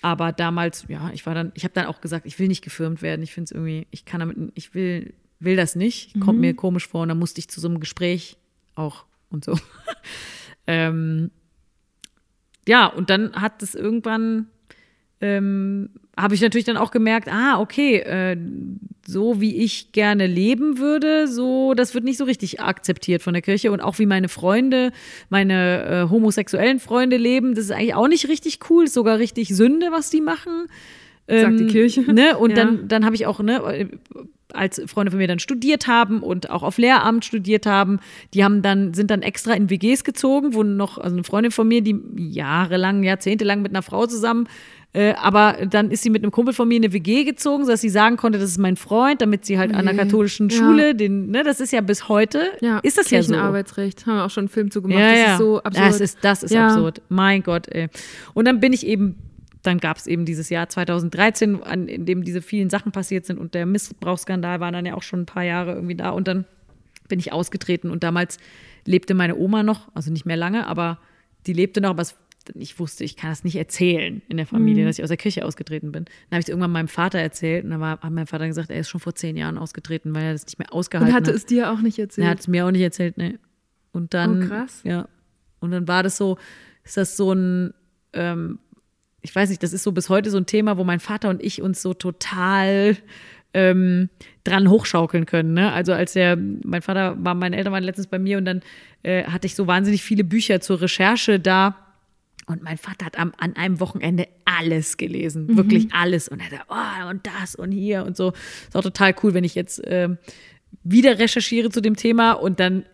Aber 0.00 0.32
damals, 0.32 0.84
ja, 0.88 1.10
ich 1.14 1.24
war 1.24 1.34
dann, 1.34 1.52
ich 1.54 1.62
habe 1.62 1.74
dann 1.74 1.86
auch 1.86 2.00
gesagt, 2.00 2.26
ich 2.26 2.38
will 2.40 2.48
nicht 2.48 2.62
gefirmt 2.62 3.02
werden. 3.02 3.22
Ich 3.22 3.32
finde 3.32 3.44
es 3.44 3.52
irgendwie, 3.52 3.86
ich 3.92 4.04
kann 4.04 4.18
damit, 4.18 4.36
ich 4.54 4.74
will, 4.74 5.14
will 5.38 5.54
das 5.54 5.76
nicht. 5.76 6.18
Kommt 6.20 6.40
mir 6.40 6.54
komisch 6.54 6.88
vor. 6.88 7.02
Und 7.02 7.08
dann 7.08 7.18
musste 7.20 7.38
ich 7.38 7.48
zu 7.48 7.60
so 7.60 7.68
einem 7.68 7.78
Gespräch 7.78 8.36
auch 8.74 9.04
und 9.30 9.44
so. 9.44 9.56
ähm, 10.66 11.30
ja, 12.66 12.86
und 12.86 13.10
dann 13.10 13.32
hat 13.34 13.62
es 13.62 13.76
irgendwann, 13.76 14.48
ähm, 15.22 15.88
habe 16.16 16.34
ich 16.34 16.42
natürlich 16.42 16.66
dann 16.66 16.76
auch 16.76 16.90
gemerkt, 16.90 17.28
ah, 17.32 17.58
okay, 17.58 17.96
äh, 17.96 18.36
so 19.06 19.40
wie 19.40 19.56
ich 19.56 19.92
gerne 19.92 20.26
leben 20.26 20.78
würde, 20.78 21.26
so, 21.26 21.72
das 21.74 21.94
wird 21.94 22.04
nicht 22.04 22.18
so 22.18 22.24
richtig 22.24 22.60
akzeptiert 22.60 23.22
von 23.22 23.32
der 23.32 23.42
Kirche 23.42 23.72
und 23.72 23.80
auch 23.80 23.98
wie 23.98 24.06
meine 24.06 24.28
Freunde, 24.28 24.92
meine 25.30 25.84
äh, 26.06 26.10
homosexuellen 26.10 26.80
Freunde 26.80 27.16
leben, 27.16 27.54
das 27.54 27.64
ist 27.66 27.70
eigentlich 27.70 27.94
auch 27.94 28.08
nicht 28.08 28.28
richtig 28.28 28.58
cool, 28.68 28.84
ist 28.84 28.94
sogar 28.94 29.18
richtig 29.18 29.56
Sünde, 29.56 29.88
was 29.90 30.10
die 30.10 30.20
machen. 30.20 30.66
Sagt 31.28 31.60
die 31.60 31.66
Kirche. 31.66 32.02
Ne? 32.12 32.36
Und 32.36 32.50
Ja. 32.50 32.56
dann, 32.56 32.88
dann 32.88 33.04
habe 33.06 33.14
ich 33.14 33.26
auch, 33.26 33.40
ne, 33.40 33.88
als 34.52 34.82
Freunde 34.86 35.10
von 35.12 35.18
mir 35.18 35.28
dann 35.28 35.38
studiert 35.38 35.86
haben 35.86 36.22
und 36.22 36.50
auch 36.50 36.62
auf 36.62 36.78
Lehramt 36.78 37.24
studiert 37.24 37.64
haben, 37.64 38.00
die 38.34 38.44
haben 38.44 38.60
dann, 38.60 38.92
sind 38.92 39.10
dann 39.10 39.22
extra 39.22 39.54
in 39.54 39.70
WGs 39.70 40.04
gezogen, 40.04 40.52
wo 40.52 40.62
noch, 40.62 40.98
also 40.98 41.16
eine 41.16 41.24
Freundin 41.24 41.52
von 41.52 41.66
mir, 41.68 41.80
die 41.80 41.98
jahrelang, 42.16 43.02
jahrzehntelang 43.02 43.62
mit 43.62 43.72
einer 43.72 43.82
Frau 43.82 44.06
zusammen, 44.06 44.46
äh, 44.94 45.14
aber 45.14 45.56
dann 45.68 45.90
ist 45.90 46.02
sie 46.02 46.10
mit 46.10 46.22
einem 46.22 46.30
Kumpel 46.32 46.52
von 46.52 46.68
mir 46.68 46.76
in 46.76 46.84
eine 46.84 46.92
WG 46.92 47.24
gezogen, 47.24 47.64
sodass 47.64 47.80
sie 47.80 47.88
sagen 47.88 48.16
konnte, 48.18 48.38
das 48.38 48.50
ist 48.50 48.58
mein 48.58 48.76
Freund, 48.76 49.22
damit 49.22 49.46
sie 49.46 49.58
halt 49.58 49.74
an 49.74 49.86
der 49.86 49.94
katholischen 49.96 50.50
Ja. 50.50 50.56
Schule, 50.58 50.94
den, 50.94 51.30
ne, 51.30 51.42
das 51.44 51.60
ist 51.60 51.72
ja 51.72 51.80
bis 51.80 52.08
heute, 52.08 52.42
Ja, 52.60 52.78
ist 52.80 52.98
das 52.98 53.10
ja 53.10 53.22
so. 53.22 53.32
Kirchenarbeitsrecht. 53.32 54.04
Haben 54.06 54.16
wir 54.16 54.24
auch 54.26 54.30
schon 54.30 54.42
einen 54.42 54.48
Film 54.50 54.70
zu 54.70 54.82
gemacht. 54.82 54.98
Ja, 55.00 55.08
das 55.10 55.18
ja. 55.18 55.32
ist 55.32 55.38
so 55.38 55.62
absurd. 55.62 55.86
Das 55.86 56.00
ist, 56.00 56.18
das 56.20 56.42
ist 56.42 56.52
Ja. 56.52 56.66
absurd. 56.68 57.00
Mein 57.08 57.42
Gott, 57.42 57.68
ey. 57.68 57.88
Und 58.34 58.46
dann 58.46 58.60
bin 58.60 58.72
ich 58.74 58.86
eben, 58.86 59.16
dann 59.62 59.78
gab 59.78 59.96
es 59.96 60.06
eben 60.06 60.24
dieses 60.26 60.50
Jahr 60.50 60.68
2013, 60.68 61.62
an, 61.62 61.88
in 61.88 62.04
dem 62.04 62.22
diese 62.24 62.42
vielen 62.42 62.68
Sachen 62.68 62.92
passiert 62.92 63.24
sind 63.24 63.38
und 63.38 63.54
der 63.54 63.64
Missbrauchsskandal 63.64 64.60
war 64.60 64.72
dann 64.72 64.84
ja 64.84 64.94
auch 64.94 65.02
schon 65.02 65.20
ein 65.20 65.26
paar 65.26 65.44
Jahre 65.44 65.72
irgendwie 65.74 65.94
da. 65.94 66.10
Und 66.10 66.28
dann 66.28 66.44
bin 67.08 67.18
ich 67.18 67.32
ausgetreten 67.32 67.90
und 67.90 68.02
damals 68.04 68.36
lebte 68.84 69.14
meine 69.14 69.36
Oma 69.36 69.62
noch, 69.62 69.88
also 69.94 70.10
nicht 70.12 70.26
mehr 70.26 70.36
lange, 70.36 70.66
aber 70.66 70.98
die 71.46 71.52
lebte 71.52 71.80
noch, 71.80 71.90
aber 71.90 72.02
es, 72.02 72.16
ich 72.54 72.78
wusste, 72.78 73.04
ich 73.04 73.16
kann 73.16 73.30
das 73.30 73.44
nicht 73.44 73.56
erzählen 73.56 74.22
in 74.28 74.36
der 74.36 74.46
Mhm. 74.46 74.50
Familie, 74.50 74.84
dass 74.84 74.98
ich 74.98 75.02
aus 75.02 75.08
der 75.08 75.16
Kirche 75.16 75.44
ausgetreten 75.44 75.92
bin. 75.92 76.04
Dann 76.04 76.12
habe 76.36 76.40
ich 76.40 76.44
es 76.46 76.48
irgendwann 76.48 76.70
meinem 76.72 76.88
Vater 76.88 77.18
erzählt 77.18 77.64
und 77.64 77.70
dann 77.70 77.80
war, 77.80 78.00
hat 78.00 78.10
mein 78.10 78.26
Vater 78.26 78.46
gesagt, 78.46 78.70
er 78.70 78.78
ist 78.80 78.88
schon 78.88 79.00
vor 79.00 79.14
zehn 79.14 79.36
Jahren 79.36 79.58
ausgetreten, 79.58 80.14
weil 80.14 80.24
er 80.24 80.32
das 80.32 80.46
nicht 80.46 80.58
mehr 80.58 80.72
ausgehalten 80.72 81.10
Und 81.12 81.16
hatte 81.20 81.30
hat. 81.30 81.36
es 81.36 81.46
dir 81.46 81.70
auch 81.70 81.80
nicht 81.80 81.98
erzählt. 81.98 82.26
Er 82.26 82.30
hat 82.30 82.40
es 82.40 82.48
mir 82.48 82.66
auch 82.66 82.70
nicht 82.70 82.82
erzählt, 82.82 83.16
ne. 83.18 83.38
Und 83.92 84.14
dann. 84.14 84.44
Oh, 84.44 84.48
krass. 84.48 84.80
Ja. 84.84 85.08
Und 85.60 85.70
dann 85.70 85.86
war 85.88 86.02
das 86.02 86.16
so, 86.16 86.38
ist 86.84 86.96
das 86.96 87.16
so 87.16 87.32
ein, 87.32 87.72
ähm, 88.14 88.58
ich 89.20 89.34
weiß 89.34 89.48
nicht, 89.50 89.62
das 89.62 89.72
ist 89.72 89.84
so 89.84 89.92
bis 89.92 90.08
heute 90.08 90.30
so 90.30 90.38
ein 90.38 90.46
Thema, 90.46 90.76
wo 90.78 90.84
mein 90.84 90.98
Vater 91.00 91.28
und 91.28 91.42
ich 91.42 91.62
uns 91.62 91.80
so 91.82 91.94
total 91.94 92.96
ähm, 93.54 94.08
dran 94.44 94.68
hochschaukeln 94.70 95.26
können. 95.26 95.52
Ne? 95.54 95.70
Also 95.72 95.92
als 95.92 96.16
er, 96.16 96.36
mein 96.36 96.82
Vater 96.82 97.22
war, 97.22 97.34
meine 97.34 97.56
Eltern 97.56 97.72
waren 97.72 97.84
letztens 97.84 98.06
bei 98.08 98.18
mir 98.18 98.38
und 98.38 98.46
dann 98.46 98.62
äh, 99.02 99.24
hatte 99.24 99.46
ich 99.46 99.54
so 99.54 99.66
wahnsinnig 99.66 100.02
viele 100.02 100.24
Bücher 100.24 100.60
zur 100.60 100.80
Recherche 100.80 101.38
da. 101.38 101.76
Und 102.46 102.62
mein 102.62 102.76
Vater 102.76 103.06
hat 103.06 103.18
am, 103.18 103.32
an 103.38 103.54
einem 103.56 103.78
Wochenende 103.80 104.26
alles 104.44 104.96
gelesen, 104.96 105.56
wirklich 105.56 105.94
alles. 105.94 106.28
Und 106.28 106.40
er 106.40 106.50
hat 106.58 106.66
oh, 106.68 107.08
und 107.10 107.26
das 107.26 107.54
und 107.54 107.70
hier 107.72 108.04
und 108.04 108.16
so. 108.16 108.32
Ist 108.66 108.76
auch 108.76 108.82
total 108.82 109.14
cool, 109.22 109.32
wenn 109.34 109.44
ich 109.44 109.54
jetzt 109.54 109.80
ähm, 109.84 110.18
wieder 110.82 111.18
recherchiere 111.18 111.70
zu 111.70 111.80
dem 111.80 111.94
Thema 111.96 112.32
und 112.32 112.58
dann 112.58 112.84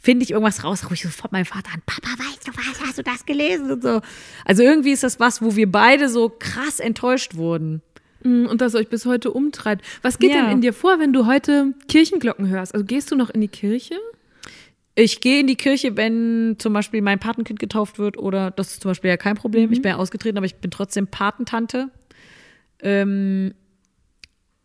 finde 0.00 0.22
ich 0.24 0.30
irgendwas 0.32 0.64
raus, 0.64 0.84
rufe 0.84 0.94
ich 0.94 1.02
sofort 1.02 1.32
meinen 1.32 1.44
Vater 1.46 1.70
an, 1.74 1.82
Papa, 1.86 2.08
weißt 2.18 2.48
du 2.48 2.52
was, 2.52 2.86
hast 2.86 2.98
du 2.98 3.02
das 3.02 3.24
gelesen 3.26 3.70
und 3.70 3.82
so. 3.82 4.00
Also 4.44 4.62
irgendwie 4.62 4.92
ist 4.92 5.02
das 5.02 5.18
was, 5.20 5.40
wo 5.42 5.56
wir 5.56 5.70
beide 5.70 6.08
so 6.08 6.28
krass 6.38 6.78
enttäuscht 6.80 7.34
wurden. 7.36 7.80
Mm, 8.22 8.46
Und 8.46 8.60
das 8.60 8.74
euch 8.74 8.88
bis 8.88 9.06
heute 9.06 9.30
umtreibt. 9.32 9.84
Was 10.02 10.18
geht 10.18 10.30
Ja. 10.30 10.42
denn 10.42 10.50
in 10.50 10.60
dir 10.60 10.72
vor, 10.72 10.98
wenn 10.98 11.12
du 11.12 11.26
heute 11.26 11.74
Kirchenglocken 11.88 12.48
hörst? 12.48 12.74
Also 12.74 12.84
gehst 12.86 13.10
du 13.12 13.16
noch 13.16 13.30
in 13.30 13.40
die 13.42 13.48
Kirche? 13.48 13.94
Ich 14.96 15.20
gehe 15.20 15.40
in 15.40 15.48
die 15.48 15.56
Kirche, 15.56 15.96
wenn 15.96 16.56
zum 16.58 16.72
Beispiel 16.72 17.02
mein 17.02 17.18
Patenkind 17.18 17.58
getauft 17.58 17.98
wird 17.98 18.16
oder 18.16 18.52
das 18.52 18.72
ist 18.72 18.82
zum 18.82 18.90
Beispiel 18.90 19.10
ja 19.10 19.16
kein 19.16 19.36
Problem. 19.36 19.72
Ich 19.72 19.82
bin 19.82 19.90
ja 19.90 19.96
ausgetreten, 19.96 20.36
aber 20.36 20.46
ich 20.46 20.56
bin 20.56 20.70
trotzdem 20.70 21.08
Patentante. 21.08 21.90
Ähm, 22.80 23.54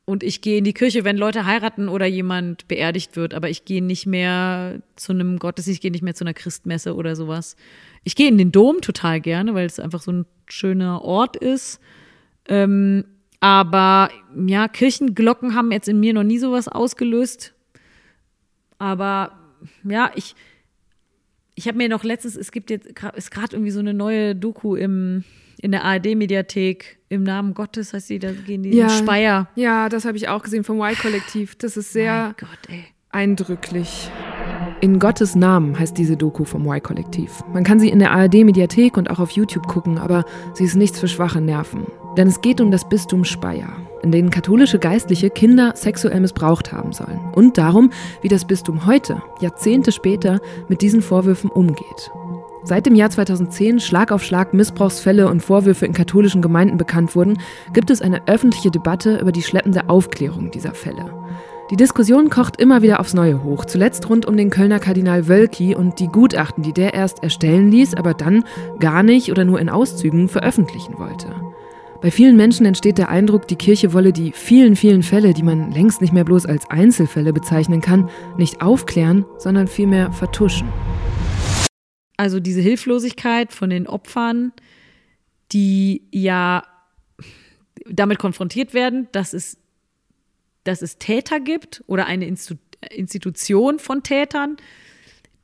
und 0.05 0.23
ich 0.23 0.41
gehe 0.41 0.57
in 0.57 0.63
die 0.63 0.73
Kirche, 0.73 1.03
wenn 1.03 1.17
Leute 1.17 1.45
heiraten 1.45 1.87
oder 1.87 2.05
jemand 2.05 2.67
beerdigt 2.67 3.15
wird, 3.15 3.33
aber 3.33 3.49
ich 3.49 3.65
gehe 3.65 3.83
nicht 3.83 4.07
mehr 4.07 4.81
zu 4.95 5.13
einem 5.13 5.37
Gottesdienst, 5.37 5.77
ich 5.77 5.81
gehe 5.81 5.91
nicht 5.91 6.01
mehr 6.01 6.15
zu 6.15 6.23
einer 6.23 6.33
Christmesse 6.33 6.95
oder 6.95 7.15
sowas. 7.15 7.55
Ich 8.03 8.15
gehe 8.15 8.27
in 8.27 8.37
den 8.37 8.51
Dom 8.51 8.81
total 8.81 9.21
gerne, 9.21 9.53
weil 9.53 9.67
es 9.67 9.79
einfach 9.79 10.01
so 10.01 10.11
ein 10.11 10.25
schöner 10.47 11.03
Ort 11.03 11.37
ist. 11.37 11.79
Ähm, 12.47 13.05
aber 13.39 14.09
ja, 14.47 14.67
Kirchenglocken 14.67 15.55
haben 15.55 15.71
jetzt 15.71 15.87
in 15.87 15.99
mir 15.99 16.13
noch 16.13 16.23
nie 16.23 16.39
sowas 16.39 16.67
ausgelöst. 16.67 17.53
Aber 18.79 19.38
ja, 19.83 20.11
ich, 20.15 20.35
ich 21.55 21.67
habe 21.67 21.77
mir 21.77 21.89
noch 21.89 22.03
letztens, 22.03 22.35
es 22.35 22.51
gibt 22.51 22.69
jetzt, 22.69 22.87
ist 23.15 23.31
gerade 23.31 23.55
irgendwie 23.55 23.71
so 23.71 23.79
eine 23.79 23.93
neue 23.93 24.35
Doku 24.35 24.75
im, 24.75 25.23
in 25.61 25.71
der 25.71 25.83
ARD-Mediathek 25.83 26.99
im 27.09 27.23
Namen 27.23 27.53
Gottes, 27.53 27.93
heißt 27.93 28.09
die, 28.09 28.19
da 28.19 28.31
gehen 28.31 28.63
die 28.63 28.77
in 28.77 28.89
Speyer. 28.89 29.49
Ja, 29.55 29.89
das 29.89 30.05
habe 30.05 30.17
ich 30.17 30.29
auch 30.29 30.43
gesehen 30.43 30.63
vom 30.63 30.79
Y-Kollektiv. 30.79 31.55
Das 31.55 31.75
ist 31.75 31.91
sehr 31.91 32.35
Gott, 32.39 32.75
eindrücklich. 33.09 34.09
In 34.81 34.99
Gottes 34.99 35.35
Namen 35.35 35.77
heißt 35.77 35.97
diese 35.97 36.15
Doku 36.15 36.45
vom 36.45 36.65
Y-Kollektiv. 36.65 37.43
Man 37.51 37.63
kann 37.63 37.79
sie 37.79 37.89
in 37.89 37.99
der 37.99 38.11
ARD-Mediathek 38.11 38.95
und 38.95 39.09
auch 39.09 39.19
auf 39.19 39.31
YouTube 39.31 39.67
gucken, 39.67 39.97
aber 39.97 40.23
sie 40.53 40.63
ist 40.63 40.75
nichts 40.75 40.99
für 40.99 41.07
schwache 41.07 41.41
Nerven. 41.41 41.87
Denn 42.19 42.27
es 42.27 42.41
geht 42.41 42.59
um 42.59 42.69
das 42.69 42.83
Bistum 42.83 43.23
Speyer, 43.23 43.69
in 44.03 44.11
denen 44.11 44.29
katholische 44.29 44.77
Geistliche 44.77 45.29
Kinder 45.29 45.71
sexuell 45.77 46.19
missbraucht 46.19 46.73
haben 46.73 46.91
sollen. 46.91 47.21
Und 47.33 47.57
darum, 47.57 47.91
wie 48.21 48.27
das 48.27 48.43
Bistum 48.43 48.85
heute, 48.85 49.21
Jahrzehnte 49.39 49.93
später, 49.93 50.41
mit 50.67 50.81
diesen 50.81 51.01
Vorwürfen 51.01 51.49
umgeht. 51.49 52.11
Seit 52.65 52.85
dem 52.85 52.95
Jahr 52.95 53.09
2010 53.09 53.79
Schlag 53.79 54.11
auf 54.11 54.21
Schlag 54.21 54.53
Missbrauchsfälle 54.53 55.29
und 55.29 55.39
Vorwürfe 55.39 55.85
in 55.85 55.93
katholischen 55.93 56.41
Gemeinden 56.41 56.77
bekannt 56.77 57.15
wurden, 57.15 57.39
gibt 57.71 57.89
es 57.89 58.01
eine 58.01 58.27
öffentliche 58.27 58.69
Debatte 58.69 59.19
über 59.19 59.31
die 59.31 59.41
schleppende 59.41 59.87
Aufklärung 59.87 60.51
dieser 60.51 60.73
Fälle. 60.73 61.05
Die 61.71 61.77
Diskussion 61.77 62.29
kocht 62.29 62.59
immer 62.59 62.81
wieder 62.81 62.99
aufs 62.99 63.13
Neue 63.13 63.45
hoch, 63.45 63.63
zuletzt 63.63 64.09
rund 64.09 64.25
um 64.25 64.35
den 64.35 64.49
Kölner 64.49 64.79
Kardinal 64.79 65.29
Wölki 65.29 65.73
und 65.73 66.01
die 66.01 66.07
Gutachten, 66.07 66.63
die 66.63 66.73
der 66.73 66.93
erst 66.93 67.23
erstellen 67.23 67.71
ließ, 67.71 67.93
aber 67.93 68.13
dann 68.13 68.43
gar 68.81 69.03
nicht 69.03 69.31
oder 69.31 69.45
nur 69.45 69.61
in 69.61 69.69
Auszügen 69.69 70.27
veröffentlichen 70.27 70.99
wollte. 70.99 71.27
Bei 72.01 72.11
vielen 72.11 72.37
Menschen 72.37 72.65
entsteht 72.65 72.97
der 72.97 73.09
Eindruck, 73.09 73.49
die 73.49 73.57
Kirche 73.57 73.91
wolle 73.91 74.13
die 74.13 74.31
vielen, 74.31 74.77
vielen 74.77 75.03
Fälle, 75.03 75.33
die 75.33 75.43
man 75.43 75.73
längst 75.73 75.99
nicht 75.99 76.13
mehr 76.13 76.23
bloß 76.23 76.45
als 76.45 76.69
Einzelfälle 76.69 77.33
bezeichnen 77.33 77.81
kann, 77.81 78.09
nicht 78.37 78.61
aufklären, 78.61 79.25
sondern 79.37 79.67
vielmehr 79.67 80.13
vertuschen. 80.13 80.69
Also 82.15 82.39
diese 82.39 82.61
Hilflosigkeit 82.61 83.51
von 83.51 83.69
den 83.69 83.85
Opfern, 83.85 84.53
die 85.51 86.07
ja 86.11 86.63
damit 87.85 88.17
konfrontiert 88.17 88.73
werden, 88.73 89.09
dass 89.11 89.33
es, 89.33 89.57
dass 90.63 90.81
es 90.81 90.99
Täter 90.99 91.41
gibt 91.41 91.83
oder 91.87 92.05
eine 92.05 92.33
Institution 92.91 93.77
von 93.77 94.03
Tätern, 94.03 94.55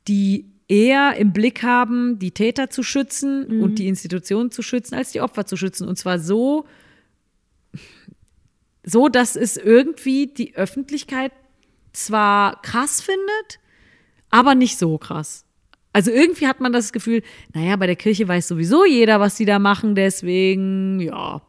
die 0.08 0.46
eher 0.68 1.16
im 1.16 1.32
Blick 1.32 1.62
haben, 1.62 2.18
die 2.18 2.32
Täter 2.32 2.70
zu 2.70 2.82
schützen 2.82 3.62
und 3.62 3.78
die 3.78 3.86
Institution 3.86 4.50
zu 4.50 4.62
schützen, 4.62 4.94
als 4.96 5.12
die 5.12 5.20
Opfer 5.20 5.46
zu 5.46 5.56
schützen. 5.56 5.86
Und 5.88 5.96
zwar 5.96 6.18
so, 6.18 6.66
so, 8.84 9.08
dass 9.08 9.36
es 9.36 9.56
irgendwie 9.56 10.26
die 10.26 10.56
Öffentlichkeit 10.56 11.32
zwar 11.92 12.60
krass 12.62 13.00
findet, 13.00 13.60
aber 14.30 14.54
nicht 14.54 14.78
so 14.78 14.98
krass. 14.98 15.44
Also 15.92 16.10
irgendwie 16.10 16.46
hat 16.46 16.60
man 16.60 16.72
das 16.72 16.92
Gefühl, 16.92 17.22
naja, 17.54 17.76
bei 17.76 17.86
der 17.86 17.96
Kirche 17.96 18.28
weiß 18.28 18.48
sowieso 18.48 18.84
jeder, 18.84 19.18
was 19.18 19.36
die 19.36 19.46
da 19.46 19.58
machen, 19.58 19.94
deswegen, 19.94 21.00
ja. 21.00 21.40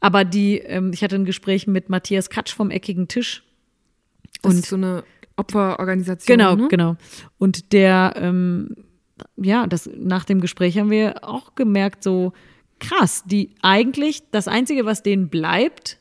Aber 0.00 0.24
die, 0.24 0.58
ähm, 0.58 0.92
ich 0.94 1.04
hatte 1.04 1.16
ein 1.16 1.26
Gespräch 1.26 1.66
mit 1.66 1.90
Matthias 1.90 2.30
Katsch 2.30 2.54
vom 2.54 2.70
Eckigen 2.70 3.08
Tisch. 3.08 3.42
Das 4.42 4.54
Und- 4.54 4.60
ist 4.60 4.68
so 4.70 4.76
eine 4.76 5.04
Opferorganisation. 5.40 6.36
Genau, 6.38 6.54
ne? 6.56 6.68
genau. 6.68 6.96
Und 7.38 7.72
der, 7.72 8.14
ähm, 8.16 8.76
ja, 9.36 9.66
das, 9.66 9.88
nach 9.96 10.24
dem 10.24 10.40
Gespräch 10.40 10.78
haben 10.78 10.90
wir 10.90 11.24
auch 11.28 11.54
gemerkt, 11.54 12.02
so 12.02 12.32
krass, 12.78 13.22
die 13.26 13.50
eigentlich, 13.62 14.22
das 14.30 14.48
Einzige, 14.48 14.84
was 14.86 15.02
denen 15.02 15.28
bleibt, 15.28 15.98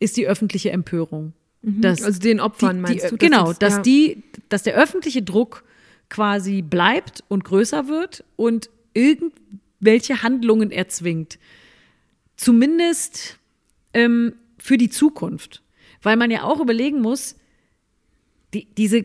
ist 0.00 0.16
die 0.16 0.26
öffentliche 0.26 0.70
Empörung. 0.70 1.32
Dass 1.62 2.02
Also 2.02 2.20
den 2.20 2.38
Opfern 2.40 2.76
die, 2.76 2.82
meinst 2.82 3.04
die, 3.04 3.08
du? 3.10 3.16
Das 3.16 3.18
Genau, 3.18 3.50
ist- 3.50 3.62
dass 3.62 3.74
ja. 3.76 3.82
die, 3.82 4.22
dass 4.48 4.62
der 4.62 4.74
öffentliche 4.76 5.22
Druck 5.22 5.64
quasi 6.08 6.62
bleibt 6.62 7.24
und 7.28 7.44
größer 7.44 7.88
wird 7.88 8.24
und 8.36 8.70
irgendwelche 8.94 10.22
Handlungen 10.22 10.70
erzwingt. 10.70 11.38
Zumindest 12.36 13.38
ähm, 13.94 14.34
für 14.58 14.76
die 14.78 14.90
Zukunft. 14.90 15.62
Weil 16.02 16.16
man 16.16 16.30
ja 16.30 16.44
auch 16.44 16.60
überlegen 16.60 17.00
muss, 17.00 17.34
die, 18.54 18.66
diese, 18.76 19.04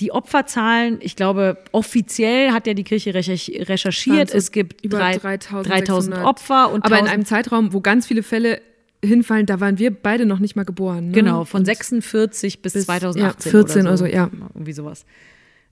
die 0.00 0.12
Opferzahlen, 0.12 0.98
ich 1.00 1.16
glaube, 1.16 1.58
offiziell 1.72 2.50
hat 2.52 2.66
ja 2.66 2.74
die 2.74 2.84
Kirche 2.84 3.10
recherch- 3.12 3.68
recherchiert, 3.68 4.30
so 4.30 4.36
es 4.38 4.52
gibt 4.52 4.84
über 4.84 4.98
drei- 4.98 5.16
3600 5.16 5.88
3000 5.88 6.16
Opfer 6.24 6.72
und 6.72 6.84
Aber 6.84 6.96
in 6.96 7.04
1000 7.06 7.12
einem 7.14 7.24
Zeitraum, 7.24 7.72
wo 7.72 7.80
ganz 7.80 8.06
viele 8.06 8.22
Fälle 8.22 8.60
hinfallen, 9.04 9.46
da 9.46 9.60
waren 9.60 9.78
wir 9.78 9.90
beide 9.94 10.26
noch 10.26 10.38
nicht 10.38 10.56
mal 10.56 10.64
geboren. 10.64 11.06
Ne? 11.08 11.12
Genau, 11.12 11.44
von 11.44 11.60
Und 11.60 11.64
46 11.66 12.62
bis, 12.62 12.72
bis, 12.74 12.86
2018. 12.86 13.50
ja, 13.52 13.58
14 13.58 13.82
oder 13.86 13.96
so. 13.96 14.04
oder 14.04 14.10
so, 14.10 14.16
ja. 14.16 14.30
Irgendwie 14.54 14.72
sowas. 14.72 15.06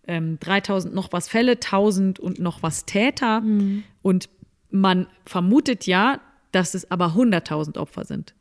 Ähm, 0.07 0.39
3000 0.41 0.95
noch 0.95 1.13
was 1.13 1.29
Fälle, 1.29 1.53
1000 1.53 2.21
und 2.21 2.39
noch 2.39 2.63
was 2.63 2.85
Täter. 2.85 3.41
Mhm. 3.41 3.85
Und 4.03 4.29
man 4.71 5.07
vermutet 5.25 5.87
ja, 5.87 6.21
dass 6.53 6.75
es 6.75 6.91
aber 6.91 7.15
100.000 7.15 7.79
Opfer 7.79 8.05
sind. 8.05 8.35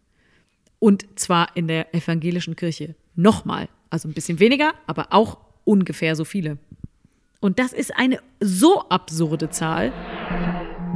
Und 0.79 1.05
zwar 1.17 1.55
in 1.55 1.67
der 1.67 1.95
evangelischen 1.95 2.55
Kirche 2.55 2.95
nochmal. 3.15 3.69
Also 3.93 4.07
ein 4.07 4.13
bisschen 4.13 4.39
weniger, 4.39 4.73
aber 4.87 5.09
auch 5.11 5.37
ungefähr 5.65 6.15
so 6.15 6.25
viele. 6.25 6.57
Und 7.41 7.59
das 7.59 7.73
ist 7.73 7.95
eine 7.95 8.17
so 8.39 8.81
absurde 8.89 9.51
Zahl. 9.51 9.93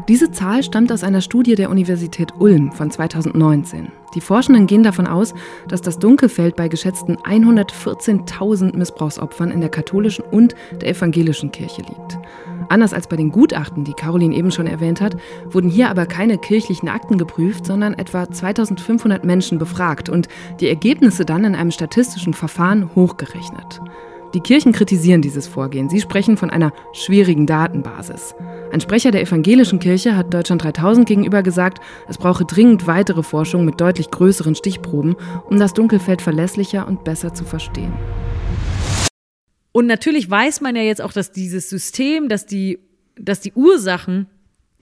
Diese 0.07 0.31
Zahl 0.31 0.63
stammt 0.63 0.91
aus 0.91 1.03
einer 1.03 1.21
Studie 1.21 1.53
der 1.53 1.69
Universität 1.69 2.33
Ulm 2.39 2.71
von 2.71 2.89
2019. 2.89 3.91
Die 4.15 4.21
Forschenden 4.21 4.65
gehen 4.65 4.81
davon 4.81 5.05
aus, 5.05 5.35
dass 5.67 5.83
das 5.83 5.99
Dunkelfeld 5.99 6.55
bei 6.55 6.69
geschätzten 6.69 7.17
114.000 7.17 8.75
Missbrauchsopfern 8.75 9.51
in 9.51 9.61
der 9.61 9.69
katholischen 9.69 10.25
und 10.25 10.55
der 10.81 10.89
evangelischen 10.89 11.51
Kirche 11.51 11.83
liegt. 11.83 12.17
Anders 12.69 12.93
als 12.93 13.07
bei 13.07 13.15
den 13.15 13.31
Gutachten, 13.31 13.83
die 13.83 13.93
Caroline 13.93 14.35
eben 14.35 14.51
schon 14.51 14.67
erwähnt 14.67 15.01
hat, 15.01 15.17
wurden 15.49 15.69
hier 15.69 15.89
aber 15.89 16.05
keine 16.05 16.37
kirchlichen 16.37 16.89
Akten 16.89 17.17
geprüft, 17.17 17.65
sondern 17.65 17.93
etwa 17.93 18.29
2500 18.29 19.23
Menschen 19.23 19.57
befragt 19.57 20.09
und 20.09 20.27
die 20.59 20.67
Ergebnisse 20.67 21.25
dann 21.25 21.45
in 21.45 21.55
einem 21.55 21.71
statistischen 21.71 22.33
Verfahren 22.33 22.89
hochgerechnet. 22.95 23.81
Die 24.33 24.41
Kirchen 24.41 24.73
kritisieren 24.73 25.21
dieses 25.21 25.47
Vorgehen. 25.47 25.89
Sie 25.89 26.01
sprechen 26.01 26.35
von 26.35 26.49
einer 26.49 26.73
schwierigen 26.91 27.45
Datenbasis. 27.45 28.35
Ein 28.71 28.81
Sprecher 28.81 29.11
der 29.11 29.21
evangelischen 29.21 29.79
Kirche 29.79 30.17
hat 30.17 30.33
Deutschland 30.33 30.63
3000 30.63 31.07
gegenüber 31.07 31.43
gesagt, 31.43 31.79
es 32.09 32.17
brauche 32.17 32.43
dringend 32.43 32.87
weitere 32.87 33.23
Forschung 33.23 33.63
mit 33.63 33.79
deutlich 33.79 34.11
größeren 34.11 34.55
Stichproben, 34.55 35.15
um 35.49 35.57
das 35.57 35.73
Dunkelfeld 35.73 36.21
verlässlicher 36.21 36.87
und 36.87 37.05
besser 37.05 37.33
zu 37.33 37.45
verstehen. 37.45 37.93
Und 39.77 39.85
natürlich 39.85 40.27
weiß 40.27 40.61
man 40.61 40.75
ja 40.75 40.81
jetzt 40.81 41.03
auch, 41.03 41.13
dass 41.13 41.31
dieses 41.31 41.69
System, 41.69 42.29
dass 42.29 42.47
die, 42.47 42.79
dass 43.15 43.41
die 43.41 43.53
Ursachen 43.53 44.25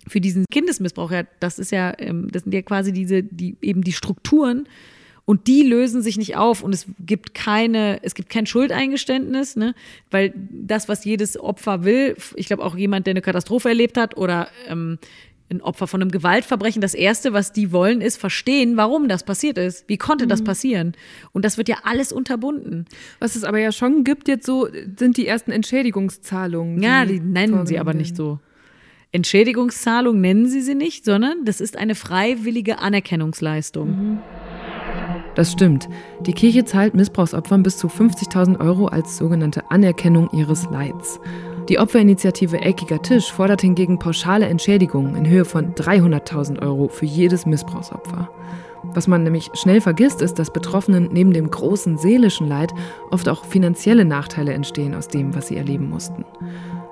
für 0.07 0.21
diesen 0.21 0.45
Kindesmissbrauch, 0.49 1.11
ja, 1.11 1.23
das 1.41 1.59
ist 1.59 1.73
ja, 1.73 1.93
ähm, 1.97 2.29
das 2.31 2.43
sind 2.43 2.53
ja 2.53 2.61
quasi 2.61 2.93
diese, 2.93 3.21
die, 3.21 3.57
eben 3.61 3.81
die 3.81 3.91
Strukturen, 3.91 4.69
und 5.25 5.47
die 5.47 5.63
lösen 5.63 6.01
sich 6.01 6.17
nicht 6.17 6.37
auf 6.37 6.63
und 6.63 6.73
es 6.73 6.85
gibt 6.99 7.33
keine, 7.33 8.01
es 8.03 8.15
gibt 8.15 8.29
kein 8.29 8.45
Schuldeingeständnis, 8.45 9.57
ne? 9.57 9.75
weil 10.11 10.33
das, 10.49 10.87
was 10.87 11.03
jedes 11.03 11.37
Opfer 11.37 11.83
will, 11.83 12.15
ich 12.35 12.47
glaube 12.47 12.63
auch 12.63 12.77
jemand, 12.77 13.05
der 13.05 13.13
eine 13.13 13.21
Katastrophe 13.21 13.67
erlebt 13.67 13.97
hat 13.97 14.15
oder 14.15 14.47
ähm, 14.69 14.97
ein 15.49 15.61
Opfer 15.61 15.87
von 15.87 16.01
einem 16.01 16.11
Gewaltverbrechen, 16.11 16.81
das 16.81 16.93
Erste, 16.93 17.33
was 17.33 17.51
die 17.51 17.71
wollen, 17.71 18.01
ist 18.01 18.17
verstehen, 18.17 18.77
warum 18.77 19.07
das 19.07 19.23
passiert 19.23 19.57
ist. 19.57 19.87
Wie 19.87 19.97
konnte 19.97 20.25
das 20.25 20.41
mhm. 20.41 20.45
passieren? 20.45 20.93
Und 21.33 21.45
das 21.45 21.57
wird 21.57 21.69
ja 21.69 21.77
alles 21.83 22.11
unterbunden. 22.11 22.85
Was 23.19 23.35
es 23.35 23.43
aber 23.43 23.59
ja 23.59 23.71
schon 23.71 24.03
gibt, 24.03 24.27
jetzt 24.27 24.45
so, 24.45 24.67
sind 24.97 25.17
die 25.17 25.27
ersten 25.27 25.51
Entschädigungszahlungen. 25.51 26.77
Die 26.77 26.85
ja, 26.85 27.05
die 27.05 27.19
nennen 27.19 27.67
sie 27.67 27.77
aber 27.77 27.93
nicht 27.93 28.15
so. 28.15 28.39
Entschädigungszahlung 29.11 30.19
nennen 30.19 30.47
sie 30.47 30.61
sie 30.61 30.75
nicht, 30.75 31.05
sondern 31.05 31.45
das 31.45 31.61
ist 31.61 31.77
eine 31.77 31.95
freiwillige 31.95 32.79
Anerkennungsleistung. 32.79 33.89
Mhm. 33.89 34.17
Das 35.35 35.51
stimmt. 35.51 35.87
Die 36.21 36.33
Kirche 36.33 36.65
zahlt 36.65 36.95
Missbrauchsopfern 36.95 37.61
bis 37.61 37.77
zu 37.77 37.87
50.000 37.87 38.59
Euro 38.59 38.87
als 38.87 39.17
sogenannte 39.17 39.69
Anerkennung 39.69 40.29
ihres 40.33 40.65
Leids. 40.71 41.19
Die 41.69 41.79
Opferinitiative 41.79 42.61
Eckiger 42.61 43.01
Tisch 43.01 43.31
fordert 43.31 43.61
hingegen 43.61 43.97
pauschale 43.97 44.45
Entschädigungen 44.45 45.15
in 45.15 45.27
Höhe 45.27 45.45
von 45.45 45.73
300.000 45.73 46.61
Euro 46.61 46.89
für 46.89 47.05
jedes 47.05 47.47
Missbrauchsopfer. 47.47 48.29
Was 48.93 49.07
man 49.07 49.23
nämlich 49.23 49.49
schnell 49.55 49.81
vergisst, 49.81 50.21
ist, 50.21 50.37
dass 50.37 50.53
Betroffenen 50.53 51.09
neben 51.11 51.33
dem 51.33 51.49
großen 51.49 51.97
seelischen 51.97 52.47
Leid 52.47 52.71
oft 53.09 53.27
auch 53.27 53.45
finanzielle 53.45 54.05
Nachteile 54.05 54.53
entstehen 54.53 54.93
aus 54.93 55.07
dem, 55.07 55.33
was 55.33 55.47
sie 55.47 55.57
erleben 55.57 55.89
mussten. 55.89 56.23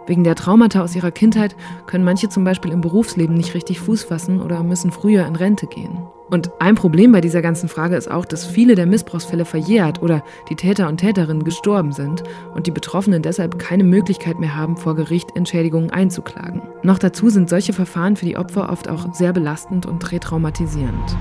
Wegen 0.05 0.23
der 0.23 0.35
Traumata 0.35 0.81
aus 0.83 0.95
ihrer 0.95 1.11
Kindheit 1.11 1.55
können 1.85 2.03
manche 2.03 2.29
zum 2.29 2.43
Beispiel 2.43 2.71
im 2.71 2.81
Berufsleben 2.81 3.35
nicht 3.35 3.53
richtig 3.53 3.79
Fuß 3.79 4.03
fassen 4.03 4.41
oder 4.41 4.63
müssen 4.63 4.91
früher 4.91 5.25
in 5.25 5.35
Rente 5.35 5.67
gehen. 5.67 5.97
Und 6.29 6.49
ein 6.59 6.75
Problem 6.75 7.11
bei 7.11 7.21
dieser 7.21 7.41
ganzen 7.41 7.69
Frage 7.69 7.95
ist 7.95 8.09
auch, 8.09 8.25
dass 8.25 8.45
viele 8.45 8.75
der 8.75 8.85
Missbrauchsfälle 8.85 9.45
verjährt 9.45 10.01
oder 10.01 10.23
die 10.49 10.55
Täter 10.55 10.87
und 10.89 10.97
Täterinnen 10.97 11.43
gestorben 11.43 11.91
sind 11.91 12.23
und 12.55 12.65
die 12.65 12.71
Betroffenen 12.71 13.21
deshalb 13.21 13.59
keine 13.59 13.83
Möglichkeit 13.83 14.39
mehr 14.39 14.55
haben, 14.55 14.75
vor 14.75 14.95
Gericht 14.95 15.35
Entschädigungen 15.35 15.91
einzuklagen. 15.91 16.63
Noch 16.81 16.97
dazu 16.97 17.29
sind 17.29 17.49
solche 17.49 17.73
Verfahren 17.73 18.15
für 18.15 18.25
die 18.25 18.37
Opfer 18.37 18.71
oft 18.71 18.89
auch 18.89 19.13
sehr 19.13 19.31
belastend 19.31 19.85
und 19.85 20.11
retraumatisierend. 20.11 21.17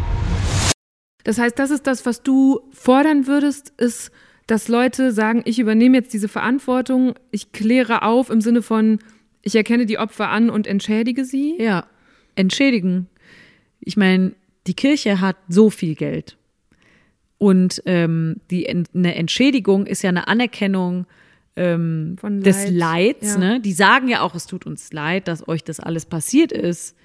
Das 1.25 1.39
heißt, 1.39 1.59
das 1.59 1.71
ist 1.71 1.87
das, 1.87 2.07
was 2.07 2.23
du 2.23 2.61
fordern 2.73 3.27
würdest, 3.27 3.73
ist 3.77 4.11
dass 4.47 4.69
Leute 4.69 5.13
sagen, 5.13 5.43
ich 5.45 5.59
übernehme 5.59 5.99
jetzt 5.99 6.13
diese 6.13 6.29
Verantwortung, 6.29 7.15
ich 7.31 7.53
kläre 7.53 8.03
auf 8.03 8.31
im 8.31 8.41
Sinne 8.41 8.63
von, 8.63 8.99
ich 9.43 9.55
erkenne 9.55 9.87
die 9.87 9.99
Opfer 9.99 10.31
an 10.31 10.51
und 10.51 10.67
entschädige 10.67 11.25
sie? 11.25 11.57
Ja, 11.59 11.87
entschädigen. 12.35 13.09
Ich 13.81 13.97
meine, 13.97 14.33
die 14.67 14.75
Kirche 14.75 15.21
hat 15.21 15.37
so 15.49 15.71
viel 15.71 15.95
Geld. 15.95 16.37
Und 17.39 17.83
ähm, 17.87 18.37
die, 18.51 18.69
eine 18.69 19.17
Entschädigung 19.17 19.87
ist 19.87 20.03
ja 20.03 20.11
eine 20.11 20.29
Anerkennung 20.29 21.07
ähm, 21.57 22.17
Leid. 22.23 22.47
des 22.47 22.71
Leids. 22.71 23.35
Ja. 23.35 23.39
Ne? 23.39 23.61
Die 23.61 23.73
sagen 23.73 24.09
ja 24.09 24.21
auch, 24.21 24.35
es 24.35 24.47
tut 24.47 24.65
uns 24.65 24.93
leid, 24.93 25.27
dass 25.27 25.49
euch 25.49 25.65
das 25.65 25.81
alles 25.81 26.07
passiert 26.07 26.53
ist. 26.53 26.97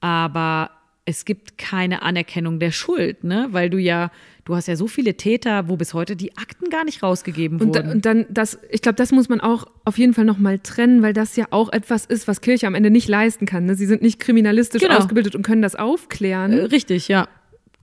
Aber 0.00 0.70
es 1.04 1.24
gibt 1.24 1.58
keine 1.58 2.02
Anerkennung 2.02 2.58
der 2.58 2.72
Schuld, 2.72 3.22
ne? 3.22 3.48
Weil 3.50 3.70
du 3.70 3.78
ja, 3.78 4.10
du 4.46 4.54
hast 4.54 4.68
ja 4.68 4.76
so 4.76 4.86
viele 4.86 5.14
Täter, 5.14 5.68
wo 5.68 5.76
bis 5.76 5.92
heute 5.92 6.16
die 6.16 6.36
Akten 6.38 6.70
gar 6.70 6.84
nicht 6.84 7.02
rausgegeben 7.02 7.60
und 7.60 7.68
wurden. 7.68 7.86
Da, 7.86 7.92
und 7.92 8.06
dann, 8.06 8.26
das, 8.30 8.58
ich 8.70 8.80
glaube, 8.80 8.96
das 8.96 9.12
muss 9.12 9.28
man 9.28 9.40
auch 9.40 9.66
auf 9.84 9.98
jeden 9.98 10.14
Fall 10.14 10.24
nochmal 10.24 10.60
trennen, 10.60 11.02
weil 11.02 11.12
das 11.12 11.36
ja 11.36 11.46
auch 11.50 11.70
etwas 11.72 12.06
ist, 12.06 12.26
was 12.26 12.40
Kirche 12.40 12.66
am 12.66 12.74
Ende 12.74 12.90
nicht 12.90 13.08
leisten 13.08 13.44
kann. 13.44 13.66
Ne? 13.66 13.74
Sie 13.74 13.86
sind 13.86 14.02
nicht 14.02 14.20
kriminalistisch 14.20 14.80
genau. 14.80 14.98
ausgebildet 14.98 15.34
und 15.34 15.42
können 15.42 15.62
das 15.62 15.74
aufklären. 15.74 16.52
Äh, 16.52 16.62
richtig, 16.62 17.08
ja. 17.08 17.28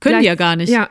Können 0.00 0.20
die 0.20 0.26
ja 0.26 0.34
gar 0.34 0.56
nicht. 0.56 0.70
Ja. 0.70 0.88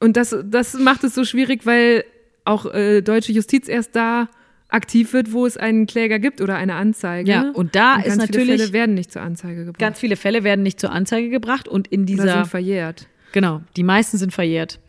Und 0.00 0.16
das, 0.16 0.36
das 0.44 0.74
macht 0.74 1.04
es 1.04 1.14
so 1.14 1.24
schwierig, 1.24 1.64
weil 1.64 2.04
auch 2.44 2.66
äh, 2.74 3.00
deutsche 3.00 3.32
Justiz 3.32 3.68
erst 3.68 3.96
da 3.96 4.28
aktiv 4.68 5.12
wird, 5.12 5.32
wo 5.32 5.46
es 5.46 5.56
einen 5.56 5.86
Kläger 5.86 6.18
gibt 6.18 6.40
oder 6.40 6.56
eine 6.56 6.74
Anzeige. 6.74 7.30
Ja, 7.30 7.50
und 7.54 7.76
da 7.76 7.96
und 7.96 8.06
ist 8.06 8.16
natürlich. 8.16 8.32
Ganz 8.32 8.34
viele 8.34 8.58
Fälle 8.58 8.72
werden 8.72 8.94
nicht 8.94 9.12
zur 9.12 9.22
Anzeige 9.22 9.64
gebracht. 9.64 9.78
Ganz 9.78 9.98
viele 10.00 10.16
Fälle 10.16 10.44
werden 10.44 10.62
nicht 10.62 10.80
zur 10.80 10.90
Anzeige 10.90 11.30
gebracht 11.30 11.68
und 11.68 11.86
in 11.86 12.04
dieser. 12.04 12.24
Oder 12.24 12.34
sind 12.34 12.48
verjährt. 12.48 13.06
Genau, 13.32 13.62
die 13.76 13.84
meisten 13.84 14.18
sind 14.18 14.32
verjährt. 14.32 14.80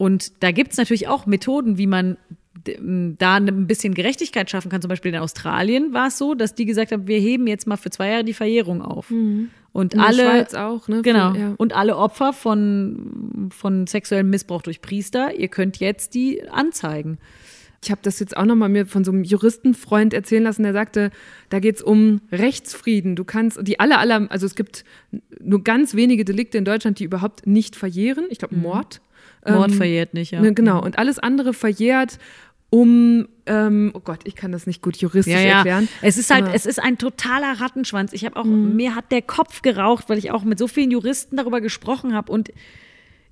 Und 0.00 0.42
da 0.42 0.50
gibt 0.50 0.72
es 0.72 0.78
natürlich 0.78 1.08
auch 1.08 1.26
Methoden, 1.26 1.76
wie 1.76 1.86
man 1.86 2.16
da 3.18 3.34
ein 3.34 3.66
bisschen 3.66 3.92
Gerechtigkeit 3.92 4.48
schaffen 4.48 4.70
kann. 4.70 4.80
Zum 4.80 4.88
Beispiel 4.88 5.12
in 5.12 5.20
Australien 5.20 5.92
war 5.92 6.08
es 6.08 6.16
so, 6.16 6.34
dass 6.34 6.54
die 6.54 6.64
gesagt 6.64 6.90
haben, 6.90 7.06
wir 7.06 7.18
heben 7.18 7.46
jetzt 7.46 7.66
mal 7.66 7.76
für 7.76 7.90
zwei 7.90 8.08
Jahre 8.08 8.24
die 8.24 8.32
Verjährung 8.32 8.80
auf. 8.80 9.10
Mhm. 9.10 9.50
Und 9.72 9.92
in 9.92 10.00
alle, 10.00 10.16
der 10.16 10.30
Schweiz 10.30 10.54
auch, 10.54 10.88
ne? 10.88 11.02
Genau. 11.02 11.34
Ja. 11.34 11.54
Und 11.58 11.74
alle 11.74 11.98
Opfer 11.98 12.32
von, 12.32 13.50
von 13.54 13.86
sexuellem 13.86 14.30
Missbrauch 14.30 14.62
durch 14.62 14.80
Priester, 14.80 15.34
ihr 15.38 15.48
könnt 15.48 15.80
jetzt 15.80 16.14
die 16.14 16.48
anzeigen. 16.48 17.18
Ich 17.84 17.90
habe 17.90 18.00
das 18.02 18.20
jetzt 18.20 18.34
auch 18.38 18.46
nochmal 18.46 18.70
mir 18.70 18.86
von 18.86 19.04
so 19.04 19.12
einem 19.12 19.22
Juristenfreund 19.22 20.14
erzählen 20.14 20.44
lassen, 20.44 20.62
der 20.62 20.72
sagte, 20.72 21.10
da 21.50 21.58
geht 21.58 21.76
es 21.76 21.82
um 21.82 22.22
Rechtsfrieden. 22.32 23.16
Du 23.16 23.24
kannst, 23.24 23.58
die 23.66 23.78
alle, 23.78 23.98
alle, 23.98 24.30
also 24.30 24.46
es 24.46 24.54
gibt 24.54 24.86
nur 25.40 25.62
ganz 25.62 25.94
wenige 25.94 26.24
Delikte 26.24 26.56
in 26.56 26.64
Deutschland, 26.64 26.98
die 27.00 27.04
überhaupt 27.04 27.46
nicht 27.46 27.76
verjähren. 27.76 28.24
Ich 28.30 28.38
glaube, 28.38 28.56
mhm. 28.56 28.62
Mord. 28.62 29.02
Mord 29.46 29.70
ähm, 29.70 29.76
verjährt 29.76 30.14
nicht, 30.14 30.32
ja. 30.32 30.40
Ne, 30.40 30.54
genau. 30.54 30.82
Und 30.82 30.98
alles 30.98 31.18
andere 31.18 31.54
verjährt 31.54 32.18
um, 32.70 33.28
ähm, 33.46 33.90
oh 33.94 34.00
Gott, 34.00 34.20
ich 34.24 34.36
kann 34.36 34.52
das 34.52 34.66
nicht 34.66 34.80
gut 34.80 34.96
juristisch 34.96 35.34
ja, 35.34 35.40
ja. 35.40 35.56
erklären. 35.56 35.88
Es 36.02 36.16
ist 36.16 36.30
halt, 36.30 36.46
es 36.54 36.66
ist 36.66 36.80
ein 36.80 36.98
totaler 36.98 37.60
Rattenschwanz. 37.60 38.12
Ich 38.12 38.24
habe 38.24 38.36
auch, 38.36 38.44
mhm. 38.44 38.76
mir 38.76 38.94
hat 38.94 39.10
der 39.10 39.22
Kopf 39.22 39.62
geraucht, 39.62 40.08
weil 40.08 40.18
ich 40.18 40.30
auch 40.30 40.44
mit 40.44 40.58
so 40.58 40.68
vielen 40.68 40.92
Juristen 40.92 41.36
darüber 41.36 41.60
gesprochen 41.60 42.14
habe 42.14 42.30
und 42.30 42.52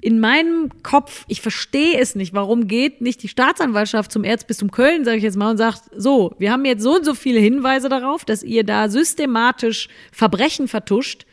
in 0.01 0.21
meinem 0.21 0.71
Kopf, 0.83 1.25
ich 1.29 1.41
verstehe 1.41 1.99
es 1.99 2.15
nicht, 2.15 2.33
warum 2.33 2.69
geht 2.69 3.01
nicht 3.01 3.23
die 3.23 3.29
Staatsanwaltschaft 3.29 4.13
zum 4.13 4.23
Erzbistum 4.23 4.71
Köln, 4.71 5.05
sage 5.05 5.17
ich 5.17 5.25
jetzt 5.25 5.37
mal, 5.37 5.51
und 5.51 5.57
sagt, 5.57 5.83
so, 5.97 6.35
wir 6.39 6.53
haben 6.53 6.65
jetzt 6.65 6.83
so 6.83 6.97
und 6.97 7.05
so 7.05 7.15
viele 7.15 7.41
Hinweise 7.41 7.89
darauf, 7.89 8.25
dass 8.25 8.45
ihr 8.45 8.63
da 8.63 8.89
systematisch 8.89 9.89
Verbrechen 10.13 10.69
vertuscht. 10.69 11.27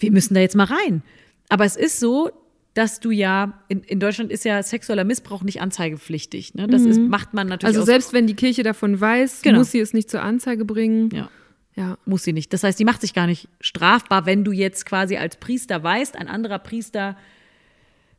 Wir 0.00 0.10
müssen 0.10 0.34
da 0.34 0.40
jetzt 0.40 0.56
mal 0.56 0.64
rein. 0.64 1.02
Aber 1.48 1.64
es 1.64 1.76
ist 1.76 2.00
so, 2.00 2.32
dass 2.76 3.00
du 3.00 3.10
ja, 3.10 3.54
in, 3.68 3.80
in 3.84 4.00
Deutschland 4.00 4.30
ist 4.30 4.44
ja 4.44 4.62
sexueller 4.62 5.04
Missbrauch 5.04 5.42
nicht 5.42 5.62
anzeigepflichtig. 5.62 6.54
Ne? 6.54 6.66
Das 6.66 6.82
mhm. 6.82 6.90
ist, 6.90 7.00
macht 7.00 7.32
man 7.32 7.48
natürlich. 7.48 7.74
Also 7.74 7.86
selbst 7.86 8.12
wenn 8.12 8.26
die 8.26 8.34
Kirche 8.34 8.62
davon 8.62 9.00
weiß, 9.00 9.40
genau. 9.40 9.60
muss 9.60 9.70
sie 9.70 9.80
es 9.80 9.94
nicht 9.94 10.10
zur 10.10 10.22
Anzeige 10.22 10.66
bringen. 10.66 11.08
Ja. 11.10 11.30
Ja. 11.74 11.96
Muss 12.04 12.24
sie 12.24 12.34
nicht. 12.34 12.52
Das 12.52 12.64
heißt, 12.64 12.78
die 12.78 12.84
macht 12.84 13.00
sich 13.00 13.14
gar 13.14 13.26
nicht 13.26 13.48
strafbar, 13.62 14.26
wenn 14.26 14.44
du 14.44 14.52
jetzt 14.52 14.84
quasi 14.84 15.16
als 15.16 15.36
Priester 15.36 15.82
weißt, 15.82 16.16
ein 16.16 16.28
anderer 16.28 16.58
Priester 16.58 17.16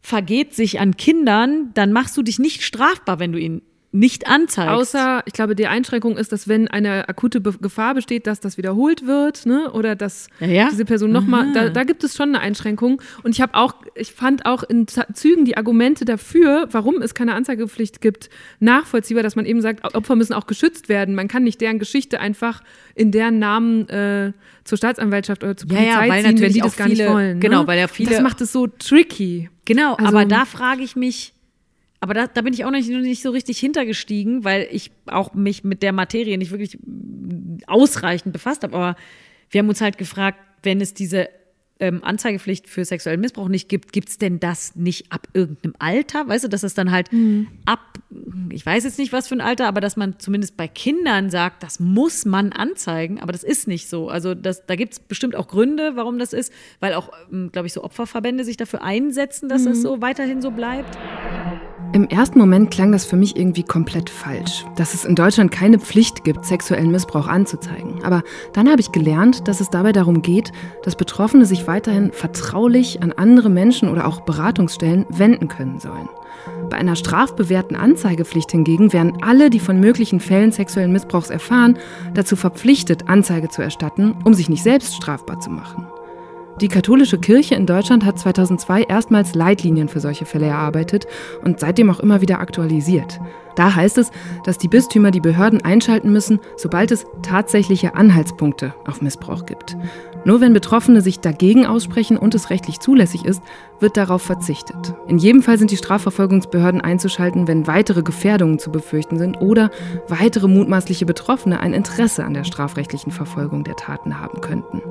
vergeht 0.02 0.56
sich 0.56 0.80
an 0.80 0.98
Kindern, 0.98 1.72
dann 1.76 1.92
machst 1.92 2.18
du 2.18 2.24
dich 2.24 2.40
nicht 2.40 2.64
strafbar, 2.64 3.20
wenn 3.20 3.32
du 3.32 3.40
ihn 3.40 3.62
nicht 3.98 4.28
anzeigst. 4.28 4.70
Außer, 4.72 5.24
ich 5.26 5.34
glaube, 5.34 5.56
die 5.56 5.68
Einschränkung 5.68 6.18
ist, 6.18 6.32
dass 6.32 6.48
wenn 6.48 6.68
eine 6.68 7.10
akute 7.10 7.42
Be 7.42 7.54
Gefahr 7.60 7.96
besteht, 7.96 8.28
dass 8.28 8.40
das 8.40 8.58
wiederholt 8.58 9.08
wird, 9.08 9.46
ne? 9.46 9.72
Oder 9.72 9.96
dass 9.96 10.28
ja, 10.40 10.48
ja. 10.48 10.68
diese 10.70 10.86
Person 10.86 11.12
nochmal, 11.12 11.52
da, 11.54 11.70
da 11.70 11.84
gibt 11.84 12.04
es 12.04 12.16
schon 12.16 12.30
eine 12.30 12.40
Einschränkung. 12.40 13.02
Und 13.24 13.32
ich 13.32 13.42
habe 13.42 13.56
auch, 13.56 13.74
ich 13.96 14.12
fand 14.14 14.46
auch 14.46 14.64
in 14.64 14.86
Zügen 14.88 15.46
die 15.46 15.58
Argumente 15.58 16.06
dafür, 16.06 16.68
warum 16.72 17.02
es 17.02 17.16
keine 17.16 17.34
Anzeigepflicht 17.34 18.00
gibt, 18.00 18.30
nachvollziehbar, 18.60 19.24
dass 19.24 19.36
man 19.36 19.46
eben 19.46 19.62
sagt, 19.62 19.84
Opfer 19.96 20.16
müssen 20.16 20.34
auch 20.34 20.46
geschützt 20.46 20.90
werden. 20.90 21.16
Man 21.16 21.28
kann 21.28 21.44
nicht 21.44 21.60
deren 21.60 21.80
Geschichte 21.80 22.20
einfach 22.20 22.62
in 22.94 23.12
deren 23.12 23.40
Namen 23.40 23.90
äh, 23.90 24.34
zur 24.64 24.78
Staatsanwaltschaft 24.78 25.44
oder 25.44 25.58
zur 25.58 25.70
Polizei 25.70 26.08
ja, 26.08 26.24
ziehen, 26.24 26.42
wenn 26.42 26.54
die 26.54 26.60
das 26.60 26.76
gar 26.76 26.88
viele, 26.88 27.04
nicht 27.06 27.14
wollen. 27.14 27.40
Genau, 27.40 27.62
ne? 27.62 27.68
weil 27.68 27.80
ja 27.80 27.88
viele. 27.88 28.12
Das 28.12 28.22
macht 28.22 28.42
es 28.42 28.52
so 28.52 28.68
tricky. 28.68 29.50
Genau, 29.66 29.96
also, 29.96 30.10
aber 30.10 30.26
da 30.26 30.46
frage 30.46 30.84
ich 30.84 30.96
mich, 30.96 31.34
aber 32.08 32.14
da, 32.14 32.28
da 32.28 32.42
bin 32.42 32.54
ich 32.54 32.64
auch 32.66 32.72
nicht, 32.72 32.90
nicht 32.90 33.22
so 33.22 33.32
richtig 33.32 33.60
hintergestiegen, 33.60 34.44
weil 34.44 34.68
ich 34.72 34.92
auch 35.08 35.34
mich 35.34 35.64
mit 35.64 35.84
der 35.84 35.92
Materie 35.92 36.38
nicht 36.38 36.52
wirklich 36.52 36.78
ausreichend 37.68 38.34
befasst 38.34 38.64
habe. 38.64 38.76
Aber 38.76 38.96
wir 39.50 39.60
haben 39.60 39.70
uns 39.70 39.82
halt 39.82 39.98
gefragt, 39.98 40.40
wenn 40.64 40.82
es 40.82 40.94
diese 40.94 41.30
ähm, 41.80 42.04
Anzeigepflicht 42.04 42.68
für 42.68 42.84
sexuellen 42.86 43.22
Missbrauch 43.22 43.50
nicht 43.50 43.70
gibt, 43.70 43.94
gibt 43.94 44.10
es 44.10 44.18
denn 44.18 44.40
das 44.40 44.76
nicht 44.76 45.12
ab 45.12 45.28
irgendeinem 45.34 45.76
Alter? 45.78 46.28
Weißt 46.28 46.44
du, 46.44 46.48
dass 46.48 46.64
es 46.64 46.74
dann 46.74 46.90
halt 46.90 47.12
Mhm. 47.14 47.48
ab, 47.66 47.80
ich 48.50 48.66
weiß 48.66 48.84
jetzt 48.84 48.98
nicht, 48.98 49.14
was 49.14 49.28
für 49.28 49.36
ein 49.36 49.42
Alter, 49.42 49.68
aber 49.68 49.80
dass 49.80 49.96
man 49.96 50.18
zumindest 50.18 50.58
bei 50.58 50.68
Kindern 50.68 51.30
sagt, 51.30 51.62
das 51.62 51.80
muss 51.80 52.26
man 52.26 52.52
anzeigen, 52.52 53.20
aber 53.20 53.32
das 53.32 53.44
ist 53.44 53.68
nicht 53.68 53.90
so. 53.90 54.10
Also 54.10 54.34
das, 54.34 54.66
da 54.66 54.76
gibt 54.76 54.94
es 54.94 55.00
bestimmt 55.00 55.36
auch 55.36 55.48
Gründe, 55.48 55.92
warum 55.96 56.18
das 56.18 56.34
ist, 56.34 56.52
weil 56.80 56.96
auch, 56.96 57.12
glaube 57.52 57.68
ich, 57.68 57.74
so 57.74 57.84
Opferverbände 57.84 58.44
sich 58.44 58.58
dafür 58.58 58.82
einsetzen, 58.82 59.48
dass 59.48 59.66
Mhm. 59.66 59.72
es 59.74 59.82
so 59.84 60.02
weiterhin 60.02 60.42
so 60.42 60.50
bleibt. 60.50 60.98
Im 61.94 62.10
ersten 62.10 62.38
Moment 62.38 62.70
klang 62.70 62.92
das 62.92 63.06
für 63.06 63.16
mich 63.16 63.38
irgendwie 63.38 63.64
komplett 63.64 64.10
falsch, 64.10 64.66
dass 64.76 64.94
es 64.94 65.06
in 65.06 65.16
Deutschland 65.16 65.52
keine 65.52 65.80
Pflicht 65.80 66.26
gibt, 66.26 66.46
sexuellen 66.46 66.92
Missbrauch 66.92 67.28
anzuzeigen. 67.28 68.04
Aber 68.04 68.24
dann 68.54 68.70
habe 68.70 68.82
ich 68.82 68.92
gelernt, 68.92 69.48
dass 69.48 69.62
es 69.62 69.70
dabei 69.70 69.94
darum 69.94 70.22
geht, 70.22 70.52
dass 70.84 70.96
Betroffene 70.98 71.46
sich 71.46 71.66
weiterhin 71.66 72.12
vertraulich 72.12 73.02
an 73.02 73.14
andere 73.14 73.50
Menschen 73.50 73.90
oder 73.90 74.06
auch 74.06 74.22
Beratungsstellen 74.22 75.06
wenden 75.10 75.48
können 75.48 75.80
sollen. 75.80 76.10
Bei 76.70 76.78
einer 76.78 76.96
strafbewährten 76.96 77.78
Anzeigepflicht 77.78 78.52
hingegen 78.52 78.92
wären 78.92 79.22
alle, 79.22 79.50
die 79.50 79.60
von 79.60 79.80
möglichen 79.80 80.20
Fällen 80.20 80.52
sexuellen 80.52 80.92
Missbrauchs 80.92 81.30
erfahren, 81.30 81.80
dazu 82.14 82.36
verpflichtet, 82.36 83.08
Anzeige 83.08 83.48
zu 83.50 83.62
erstatten, 83.62 84.16
um 84.26 84.34
sich 84.34 84.50
nicht 84.50 84.64
selbst 84.64 84.96
strafbar 84.96 85.40
zu 85.40 85.50
machen. 85.50 85.88
Die 86.60 86.70
katholische 86.70 87.20
Kirche 87.20 87.54
in 87.54 87.68
Deutschland 87.68 88.04
hat 88.04 88.18
2002 88.18 88.84
erstmals 88.84 89.36
Leitlinien 89.36 89.90
für 89.90 90.00
solche 90.00 90.26
Fälle 90.26 90.48
erarbeitet 90.48 91.06
und 91.44 91.60
seitdem 91.60 91.92
auch 91.92 92.00
immer 92.00 92.22
wieder 92.22 92.40
aktualisiert. 92.40 93.20
Da 93.56 93.76
heißt 93.76 94.00
es, 94.00 94.12
dass 94.44 94.58
die 94.58 94.68
Bistümer 94.68 95.12
die 95.12 95.20
Behörden 95.20 95.64
einschalten 95.64 96.12
müssen, 96.12 96.40
sobald 96.58 96.92
es 96.92 97.06
tatsächliche 97.22 97.94
Anhaltspunkte 97.94 98.74
auf 98.86 99.02
Missbrauch 99.02 99.46
gibt. 99.46 99.78
Nur 100.26 100.42
wenn 100.42 100.54
Betroffene 100.54 101.02
sich 101.02 101.20
dagegen 101.20 101.68
aussprechen 101.68 102.18
und 102.18 102.34
es 102.34 102.50
rechtlich 102.50 102.80
zulässig 102.80 103.26
ist, 103.26 103.42
wird 103.80 103.96
darauf 103.96 104.24
verzichtet. 104.24 104.96
In 105.08 105.20
jedem 105.20 105.44
Fall 105.44 105.60
sind 105.60 105.70
die 105.70 105.78
Strafverfolgungsbehörden 105.78 106.82
einzuschalten, 106.82 107.48
wenn 107.48 107.68
weitere 107.68 108.02
Gefährdungen 108.02 108.58
zu 108.58 108.72
befürchten 108.72 109.20
sind 109.20 109.42
oder 109.42 109.70
weitere 110.08 110.48
mutmaßliche 110.48 111.06
Betroffene 111.06 111.60
ein 111.60 111.74
Interesse 111.74 112.26
an 112.26 112.34
der 112.34 112.44
strafrechtlichen 112.46 113.12
Verfolgung 113.12 113.64
der 113.64 113.76
Taten 113.76 114.20
haben 114.20 114.42
könnten. 114.42 114.82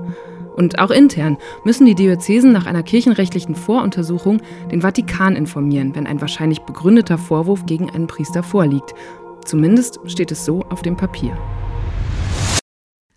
Und 0.56 0.78
auch 0.78 0.90
intern 0.90 1.36
müssen 1.64 1.86
die 1.86 1.94
Diözesen 1.94 2.50
nach 2.50 2.66
einer 2.66 2.82
kirchenrechtlichen 2.82 3.54
Voruntersuchung 3.54 4.40
den 4.70 4.80
Vatikan 4.80 5.36
informieren, 5.36 5.94
wenn 5.94 6.06
ein 6.06 6.20
wahrscheinlich 6.20 6.60
begründeter 6.60 7.18
Vorwurf 7.18 7.66
gegen 7.66 7.90
einen 7.90 8.06
Priester 8.06 8.42
vorliegt. 8.42 8.94
Zumindest 9.44 10.00
steht 10.06 10.32
es 10.32 10.44
so 10.44 10.64
auf 10.70 10.82
dem 10.82 10.96
Papier. 10.96 11.36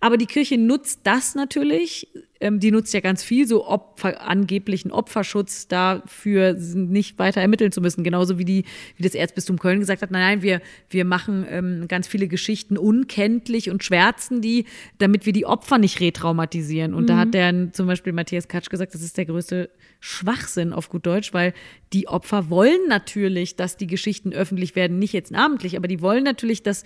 Aber 0.00 0.16
die 0.16 0.26
Kirche 0.26 0.56
nutzt 0.56 1.00
das 1.04 1.34
natürlich. 1.34 2.08
Ähm, 2.42 2.58
die 2.58 2.70
nutzt 2.70 2.94
ja 2.94 3.00
ganz 3.00 3.22
viel, 3.22 3.46
so 3.46 3.66
Opfer, 3.66 4.26
angeblichen 4.26 4.90
Opferschutz 4.92 5.68
dafür 5.68 6.54
nicht 6.54 7.18
weiter 7.18 7.42
ermitteln 7.42 7.70
zu 7.70 7.82
müssen. 7.82 8.02
Genauso 8.02 8.38
wie, 8.38 8.46
die, 8.46 8.64
wie 8.96 9.02
das 9.02 9.14
Erzbistum 9.14 9.58
Köln 9.58 9.78
gesagt 9.78 10.00
hat, 10.00 10.10
nein, 10.10 10.22
nein, 10.22 10.42
wir, 10.42 10.62
wir 10.88 11.04
machen 11.04 11.44
ähm, 11.50 11.86
ganz 11.86 12.08
viele 12.08 12.28
Geschichten 12.28 12.78
unkenntlich 12.78 13.68
und 13.68 13.84
schwärzen 13.84 14.40
die, 14.40 14.64
damit 14.96 15.26
wir 15.26 15.34
die 15.34 15.44
Opfer 15.44 15.76
nicht 15.76 16.00
retraumatisieren. 16.00 16.94
Und 16.94 17.10
da 17.10 17.18
hat 17.18 17.34
der 17.34 17.70
zum 17.72 17.86
Beispiel 17.86 18.14
Matthias 18.14 18.48
Katsch 18.48 18.70
gesagt, 18.70 18.94
das 18.94 19.02
ist 19.02 19.18
der 19.18 19.26
größte 19.26 19.68
Schwachsinn 20.00 20.72
auf 20.72 20.88
gut 20.88 21.04
Deutsch, 21.04 21.34
weil 21.34 21.52
die 21.92 22.08
Opfer 22.08 22.48
wollen 22.48 22.88
natürlich, 22.88 23.56
dass 23.56 23.76
die 23.76 23.86
Geschichten 23.86 24.32
öffentlich 24.32 24.76
werden, 24.76 24.98
nicht 24.98 25.12
jetzt 25.12 25.30
namentlich, 25.30 25.76
aber 25.76 25.88
die 25.88 26.00
wollen 26.00 26.24
natürlich, 26.24 26.62
dass 26.62 26.84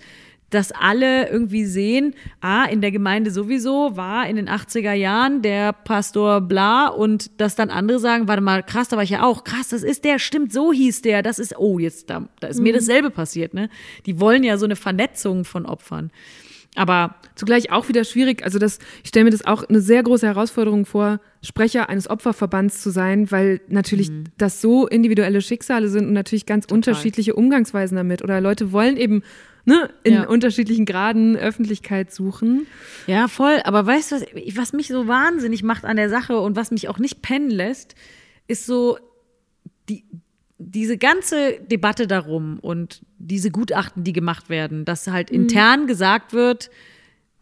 dass 0.49 0.71
alle 0.71 1.29
irgendwie 1.29 1.65
sehen, 1.65 2.13
ah, 2.39 2.65
in 2.65 2.81
der 2.81 2.91
Gemeinde 2.91 3.31
sowieso 3.31 3.97
war 3.97 4.27
in 4.27 4.35
den 4.35 4.47
80er 4.47 4.93
Jahren 4.93 5.41
der 5.41 5.73
Pastor 5.73 6.41
bla 6.41 6.87
und 6.87 7.39
dass 7.41 7.55
dann 7.55 7.69
andere 7.69 7.99
sagen, 7.99 8.27
warte 8.27 8.41
mal, 8.41 8.63
krass, 8.63 8.87
da 8.87 8.95
war 8.95 9.03
ich 9.03 9.09
ja 9.09 9.23
auch, 9.23 9.43
krass, 9.43 9.69
das 9.69 9.83
ist 9.83 10.05
der, 10.05 10.19
stimmt, 10.19 10.53
so 10.53 10.71
hieß 10.71 11.01
der, 11.01 11.23
das 11.23 11.39
ist, 11.39 11.57
oh, 11.57 11.79
jetzt, 11.79 12.09
da, 12.09 12.27
da 12.39 12.47
ist 12.47 12.61
mir 12.61 12.73
dasselbe 12.73 13.09
passiert, 13.09 13.53
ne? 13.53 13.69
Die 14.05 14.19
wollen 14.19 14.43
ja 14.43 14.57
so 14.57 14.65
eine 14.65 14.75
Vernetzung 14.75 15.45
von 15.45 15.65
Opfern. 15.65 16.11
Aber 16.75 17.15
Zugleich 17.35 17.69
auch 17.69 17.89
wieder 17.89 18.05
schwierig, 18.05 18.43
also 18.43 18.59
das, 18.59 18.79
ich 19.03 19.09
stelle 19.09 19.25
mir 19.25 19.31
das 19.31 19.45
auch 19.45 19.67
eine 19.67 19.81
sehr 19.81 20.01
große 20.01 20.25
Herausforderung 20.25 20.85
vor, 20.85 21.19
Sprecher 21.41 21.89
eines 21.89 22.09
Opferverbands 22.09 22.81
zu 22.81 22.91
sein, 22.91 23.29
weil 23.29 23.59
natürlich 23.67 24.09
das 24.37 24.61
so 24.61 24.87
individuelle 24.87 25.41
Schicksale 25.41 25.89
sind 25.89 26.07
und 26.07 26.13
natürlich 26.13 26.45
ganz 26.45 26.65
unterschiedliche 26.71 27.35
Umgangsweisen 27.35 27.97
damit. 27.97 28.23
Oder 28.23 28.39
Leute 28.39 28.71
wollen 28.71 28.95
eben 28.95 29.21
ne, 29.65 29.89
in 30.03 30.13
Ja. 30.13 30.27
unterschiedlichen 30.27 30.85
Graden 30.85 31.35
Öffentlichkeit 31.35 32.13
suchen. 32.13 32.67
Ja, 33.07 33.27
voll. 33.27 33.59
Aber 33.63 33.85
weißt 33.85 34.11
du, 34.11 34.15
was, 34.15 34.25
was 34.57 34.73
mich 34.73 34.87
so 34.87 35.07
wahnsinnig 35.07 35.63
macht 35.63 35.85
an 35.85 35.97
der 35.97 36.09
Sache 36.09 36.39
und 36.39 36.55
was 36.55 36.71
mich 36.71 36.87
auch 36.89 36.99
nicht 36.99 37.21
pennen 37.21 37.49
lässt, 37.49 37.95
ist 38.47 38.65
so 38.65 38.97
die, 39.89 40.05
diese 40.57 40.97
ganze 40.97 41.59
Debatte 41.59 42.07
darum 42.07 42.59
und 42.59 43.01
diese 43.17 43.51
Gutachten, 43.51 44.03
die 44.03 44.13
gemacht 44.13 44.49
werden, 44.49 44.85
dass 44.85 45.07
halt 45.07 45.29
intern 45.29 45.87
gesagt 45.87 46.33
wird, 46.33 46.69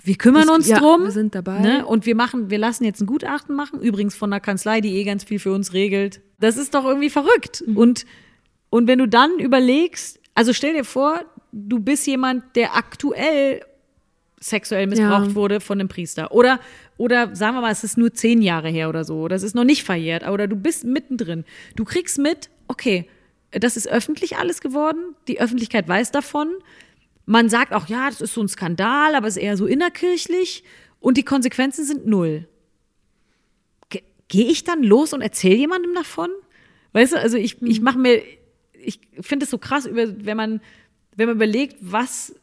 wir 0.05 0.15
kümmern 0.15 0.49
uns 0.49 0.67
ja, 0.67 0.80
drum. 0.80 1.03
wir 1.03 1.11
sind 1.11 1.34
dabei. 1.34 1.59
Ne? 1.59 1.86
Und 1.86 2.05
wir 2.05 2.15
machen, 2.15 2.49
wir 2.49 2.57
lassen 2.57 2.84
jetzt 2.84 2.99
ein 2.99 3.05
Gutachten 3.05 3.55
machen, 3.55 3.80
übrigens 3.80 4.15
von 4.15 4.34
einer 4.34 4.41
Kanzlei, 4.41 4.82
die 4.82 4.97
eh 4.97 5.05
ganz 5.05 5.24
viel 5.24 5.39
für 5.39 5.53
uns 5.53 5.71
regelt. 5.71 6.21
Das 6.39 6.57
ist 6.57 6.74
doch 6.74 6.84
irgendwie 6.84 7.09
verrückt. 7.09 7.63
Und, 7.76 8.05
und 8.69 8.88
wenn 8.88 8.99
du 8.99 9.07
dann 9.07 9.39
überlegst, 9.39 10.19
also 10.36 10.51
stell 10.51 10.74
dir 10.74 10.84
vor, 10.84 11.21
du 11.56 11.80
bist 11.80 12.06
jemand, 12.08 12.56
der 12.56 12.76
aktuell 12.76 13.62
sexuell 14.39 14.88
missbraucht 14.88 15.28
Ja. 15.30 15.36
wurde 15.36 15.60
von 15.62 15.80
einem 15.80 15.88
Priester. 15.88 16.32
Oder, 16.34 16.60
oder 16.97 17.34
sagen 17.36 17.56
wir 17.56 17.62
mal, 17.62 17.72
es 17.72 17.84
ist 17.86 17.97
nur 17.97 18.14
zehn 18.14 18.41
Jahre 18.41 18.68
her 18.70 18.89
oder 18.89 19.06
so. 19.06 19.22
Oder 19.22 19.36
es 19.38 19.43
ist 19.43 19.56
noch 19.56 19.64
nicht 19.64 19.84
verjährt. 19.84 20.28
Oder 20.28 20.47
du 20.47 20.56
bist 20.58 20.84
mittendrin. 20.84 21.45
Du 21.78 21.86
kriegst 21.86 22.18
mit, 22.18 22.49
okay, 22.68 23.08
das 23.51 23.78
ist 23.78 23.88
öffentlich 23.88 24.36
alles 24.38 24.60
geworden. 24.60 25.16
Die 25.30 25.39
Öffentlichkeit 25.39 25.88
weiß 25.88 26.12
davon. 26.12 26.49
Man 27.26 27.47
sagt 27.47 27.72
auch, 27.72 27.88
ja, 27.88 28.10
das 28.10 28.20
ist 28.20 28.34
so 28.34 28.41
ein 28.41 28.49
Skandal, 28.49 29.16
aber 29.16 29.28
es 29.28 29.38
ist 29.38 29.43
eher 29.43 29.56
so 29.56 29.66
innerkirchlich. 29.66 30.64
Und 30.99 31.16
die 31.18 31.24
Konsequenzen 31.24 31.86
sind 31.86 32.06
null. 32.08 32.47
Ge- 33.89 34.04
Gehe 34.28 34.47
ich 34.47 34.64
dann 34.66 34.84
los 34.84 35.14
und 35.14 35.22
erzähle 35.22 35.56
jemandem 35.56 35.93
davon? 35.93 36.30
Weißt 36.91 37.14
du, 37.14 37.20
also 37.20 37.38
ich, 37.38 37.62
ich 37.62 37.80
mache 37.82 37.97
mir, 37.97 38.22
ich 38.74 38.99
finde 39.22 39.45
es 39.45 39.49
so 39.51 39.58
krass, 39.58 39.86
über, 39.86 40.26
wenn 40.26 40.36
man, 40.38 40.62
wenn 41.16 41.28
man 41.28 41.36
überlegt, 41.36 41.78
was 41.82 42.34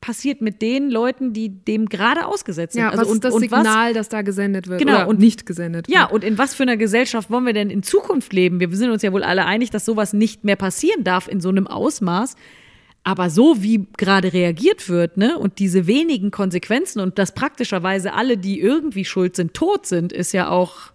passiert 0.00 0.42
mit 0.42 0.60
den 0.60 0.90
Leuten, 0.90 1.32
die 1.32 1.48
dem 1.48 1.88
gerade 1.88 2.26
ausgesetzt 2.26 2.74
sind. 2.74 2.82
Ja, 2.82 2.90
also 2.90 3.00
was 3.02 3.08
und, 3.08 3.14
ist 3.16 3.24
das 3.24 3.34
Signal, 3.36 3.94
das 3.94 4.10
da 4.10 4.20
gesendet 4.20 4.68
wird 4.68 4.78
Genau, 4.78 4.96
oder 4.96 5.08
und- 5.08 5.18
nicht 5.18 5.46
gesendet 5.46 5.88
ja, 5.88 6.02
wird. 6.02 6.12
und 6.12 6.24
in 6.24 6.36
was 6.36 6.54
für 6.54 6.64
einer 6.64 6.76
Gesellschaft 6.76 7.30
wollen 7.30 7.46
wir 7.46 7.54
denn 7.54 7.70
in 7.70 7.82
Zukunft 7.82 8.34
leben? 8.34 8.60
Wir 8.60 8.68
sind 8.76 8.90
uns 8.90 9.00
ja 9.00 9.12
wohl 9.14 9.22
alle 9.22 9.46
einig, 9.46 9.70
dass 9.70 9.86
sowas 9.86 10.12
nicht 10.12 10.44
mehr 10.44 10.56
passieren 10.56 11.04
darf 11.04 11.26
in 11.26 11.40
so 11.40 11.48
einem 11.48 11.66
Ausmaß. 11.66 12.36
Aber 13.02 13.28
so 13.30 13.62
wie 13.62 13.86
gerade 13.98 14.32
reagiert 14.32 14.88
wird, 14.88 15.16
ne, 15.18 15.38
und 15.38 15.58
diese 15.58 15.86
wenigen 15.86 16.30
Konsequenzen 16.30 17.00
und 17.00 17.18
dass 17.18 17.32
praktischerweise 17.32 18.14
alle, 18.14 18.36
die 18.38 18.60
irgendwie 18.60 19.04
schuld 19.04 19.36
sind, 19.36 19.52
tot 19.54 19.86
sind, 19.86 20.12
ist 20.12 20.32
ja 20.32 20.48
auch, 20.48 20.92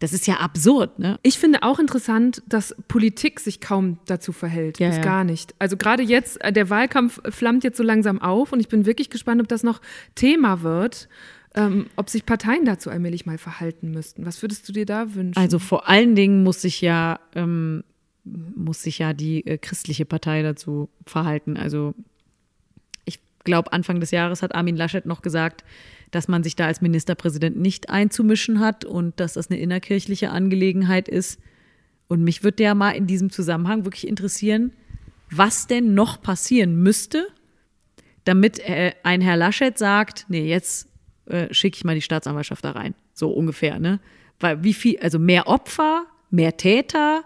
das 0.00 0.14
ist 0.14 0.26
ja 0.26 0.36
absurd, 0.36 0.98
ne? 0.98 1.18
Ich 1.22 1.38
finde 1.38 1.62
auch 1.62 1.78
interessant, 1.78 2.42
dass 2.48 2.74
Politik 2.88 3.38
sich 3.38 3.60
kaum 3.60 3.98
dazu 4.06 4.32
verhält. 4.32 4.80
Ja, 4.80 4.88
bis 4.88 4.96
ja. 4.96 5.02
gar 5.02 5.24
nicht. 5.24 5.54
Also 5.58 5.76
gerade 5.76 6.02
jetzt, 6.02 6.42
äh, 6.42 6.52
der 6.52 6.70
Wahlkampf 6.70 7.20
flammt 7.28 7.64
jetzt 7.64 7.76
so 7.76 7.82
langsam 7.82 8.20
auf 8.20 8.52
und 8.52 8.60
ich 8.60 8.68
bin 8.68 8.86
wirklich 8.86 9.10
gespannt, 9.10 9.42
ob 9.42 9.48
das 9.48 9.62
noch 9.62 9.82
Thema 10.14 10.62
wird, 10.62 11.08
ähm, 11.54 11.86
ob 11.96 12.08
sich 12.08 12.24
Parteien 12.24 12.64
dazu 12.64 12.90
allmählich 12.90 13.26
mal 13.26 13.36
verhalten 13.36 13.90
müssten. 13.90 14.24
Was 14.24 14.40
würdest 14.40 14.66
du 14.68 14.72
dir 14.72 14.86
da 14.86 15.14
wünschen? 15.14 15.38
Also 15.38 15.58
vor 15.58 15.86
allen 15.86 16.14
Dingen 16.14 16.44
muss 16.44 16.62
sich 16.62 16.80
ja, 16.80 17.20
ähm, 17.34 17.84
muss 18.24 18.82
sich 18.82 18.98
ja 19.00 19.12
die 19.12 19.46
äh, 19.46 19.58
christliche 19.58 20.06
Partei 20.06 20.42
dazu 20.42 20.88
verhalten. 21.04 21.58
Also 21.58 21.94
ich 23.04 23.20
glaube, 23.44 23.74
Anfang 23.74 24.00
des 24.00 24.12
Jahres 24.12 24.42
hat 24.42 24.54
Armin 24.54 24.76
Laschet 24.76 25.04
noch 25.04 25.20
gesagt, 25.20 25.62
dass 26.10 26.28
man 26.28 26.42
sich 26.42 26.56
da 26.56 26.66
als 26.66 26.80
Ministerpräsident 26.80 27.56
nicht 27.56 27.90
einzumischen 27.90 28.60
hat 28.60 28.84
und 28.84 29.18
dass 29.20 29.34
das 29.34 29.50
eine 29.50 29.60
innerkirchliche 29.60 30.30
Angelegenheit 30.30 31.08
ist. 31.08 31.40
Und 32.08 32.24
mich 32.24 32.42
würde 32.42 32.64
ja 32.64 32.74
mal 32.74 32.90
in 32.90 33.06
diesem 33.06 33.30
Zusammenhang 33.30 33.84
wirklich 33.84 34.06
interessieren, 34.08 34.72
was 35.30 35.66
denn 35.66 35.94
noch 35.94 36.20
passieren 36.20 36.76
müsste, 36.82 37.26
damit 38.24 38.58
äh, 38.60 38.92
ein 39.04 39.20
Herr 39.20 39.36
Laschet 39.36 39.78
sagt, 39.78 40.26
nee, 40.28 40.48
jetzt 40.48 40.88
äh, 41.26 41.52
schicke 41.54 41.76
ich 41.76 41.84
mal 41.84 41.94
die 41.94 42.02
Staatsanwaltschaft 42.02 42.64
da 42.64 42.72
rein. 42.72 42.94
So 43.14 43.30
ungefähr, 43.30 43.78
ne? 43.78 44.00
Weil 44.40 44.64
wie 44.64 44.74
viel, 44.74 44.98
also 44.98 45.18
mehr 45.18 45.46
Opfer, 45.46 46.06
mehr 46.30 46.56
Täter, 46.56 47.22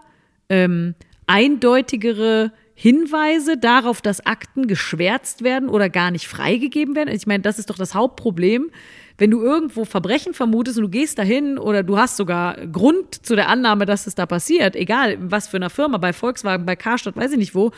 ähm, 0.49 0.95
eindeutigere 1.27 2.51
Hinweise 2.77 3.57
darauf, 3.57 4.01
dass 4.01 4.25
Akten 4.25 4.67
geschwärzt 4.67 5.43
werden 5.43 5.69
oder 5.69 5.89
gar 5.89 6.11
nicht 6.11 6.27
freigegeben 6.27 6.93
werden. 6.93 7.13
Ich 7.13 7.25
meine, 7.25 7.41
das 7.41 7.57
ist 7.57 7.69
doch 7.69 7.77
das 7.77 7.95
Hauptproblem. 7.95 8.69
Wenn 9.17 9.31
du 9.31 9.41
irgendwo 9.41 9.85
Verbrechen 9.85 10.33
vermutest 10.33 10.77
und 10.77 10.83
du 10.83 10.89
gehst 10.89 11.17
dahin 11.17 11.57
oder 11.57 11.83
du 11.83 11.97
hast 11.97 12.17
sogar 12.17 12.57
Grund 12.67 13.25
zu 13.25 13.37
der 13.37 13.47
Annahme, 13.47 13.85
dass 13.85 14.07
es 14.07 14.15
da 14.15 14.25
passiert, 14.25 14.75
egal 14.75 15.17
was 15.21 15.47
für 15.47 15.55
einer 15.55 15.69
Firma, 15.69 15.97
bei 15.97 16.11
Volkswagen, 16.11 16.65
bei 16.65 16.75
Karstadt, 16.75 17.15
weiß 17.15 17.31
ich 17.31 17.37
nicht 17.37 17.55
wo, 17.55 17.71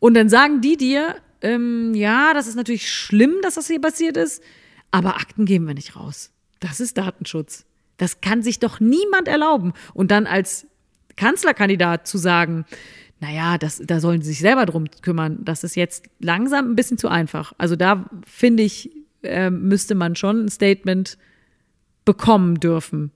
und 0.00 0.14
dann 0.14 0.28
sagen 0.28 0.60
die 0.60 0.76
dir, 0.76 1.14
ähm, 1.42 1.94
ja, 1.94 2.34
das 2.34 2.48
ist 2.48 2.56
natürlich 2.56 2.90
schlimm, 2.90 3.36
dass 3.42 3.54
das 3.54 3.68
hier 3.68 3.80
passiert 3.80 4.16
ist, 4.16 4.42
aber 4.90 5.14
Akten 5.14 5.44
geben 5.44 5.68
wir 5.68 5.74
nicht 5.74 5.94
raus. 5.94 6.32
Das 6.58 6.80
ist 6.80 6.98
Datenschutz. 6.98 7.66
Das 7.98 8.20
kann 8.20 8.42
sich 8.42 8.58
doch 8.58 8.80
niemand 8.80 9.28
erlauben. 9.28 9.74
Und 9.94 10.10
dann 10.10 10.26
als 10.26 10.66
Kanzlerkandidat 11.16 12.08
zu 12.08 12.18
sagen, 12.18 12.64
naja, 13.20 13.58
das, 13.58 13.82
da 13.84 14.00
sollen 14.00 14.22
sie 14.22 14.30
sich 14.30 14.40
selber 14.40 14.66
drum 14.66 14.86
kümmern, 15.02 15.38
das 15.44 15.62
ist 15.62 15.76
jetzt 15.76 16.08
langsam 16.18 16.70
ein 16.70 16.76
bisschen 16.76 16.98
zu 16.98 17.08
einfach. 17.08 17.52
Also 17.58 17.76
da 17.76 18.08
finde 18.26 18.62
ich, 18.62 18.90
äh, 19.22 19.50
müsste 19.50 19.94
man 19.94 20.16
schon 20.16 20.46
ein 20.46 20.48
Statement 20.48 21.18
bekommen 22.06 22.58
dürfen. 22.60 23.12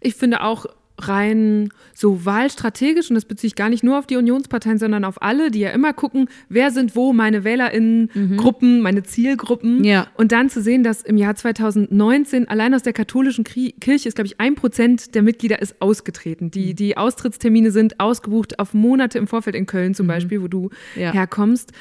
Ich 0.00 0.14
finde 0.14 0.42
auch, 0.42 0.66
rein 1.00 1.70
so 1.94 2.24
wahlstrategisch, 2.24 3.10
und 3.10 3.14
das 3.14 3.24
beziehe 3.24 3.48
ich 3.48 3.54
gar 3.54 3.68
nicht 3.68 3.84
nur 3.84 3.98
auf 3.98 4.06
die 4.06 4.16
Unionsparteien, 4.16 4.78
sondern 4.78 5.04
auf 5.04 5.22
alle, 5.22 5.50
die 5.50 5.60
ja 5.60 5.70
immer 5.70 5.92
gucken, 5.92 6.28
wer 6.48 6.70
sind 6.70 6.96
wo 6.96 7.12
meine 7.12 7.44
WählerInnen-Gruppen, 7.44 8.76
mhm. 8.76 8.82
meine 8.82 9.02
Zielgruppen. 9.02 9.84
Ja. 9.84 10.06
Und 10.16 10.32
dann 10.32 10.50
zu 10.50 10.62
sehen, 10.62 10.82
dass 10.82 11.02
im 11.02 11.16
Jahr 11.16 11.34
2019 11.34 12.48
allein 12.48 12.74
aus 12.74 12.82
der 12.82 12.92
katholischen 12.92 13.44
Kirche 13.44 14.08
ist, 14.08 14.14
glaube 14.14 14.26
ich, 14.26 14.40
ein 14.40 14.54
Prozent 14.54 15.14
der 15.14 15.22
Mitglieder 15.22 15.60
ist 15.60 15.80
ausgetreten. 15.80 16.50
Die, 16.50 16.70
mhm. 16.70 16.76
die 16.76 16.96
Austrittstermine 16.96 17.70
sind 17.70 18.00
ausgebucht 18.00 18.58
auf 18.58 18.74
Monate 18.74 19.18
im 19.18 19.26
Vorfeld 19.26 19.56
in 19.56 19.66
Köln 19.66 19.94
zum 19.94 20.06
mhm. 20.06 20.10
Beispiel, 20.10 20.42
wo 20.42 20.48
du 20.48 20.70
ja. 20.96 21.12
herkommst 21.12 21.72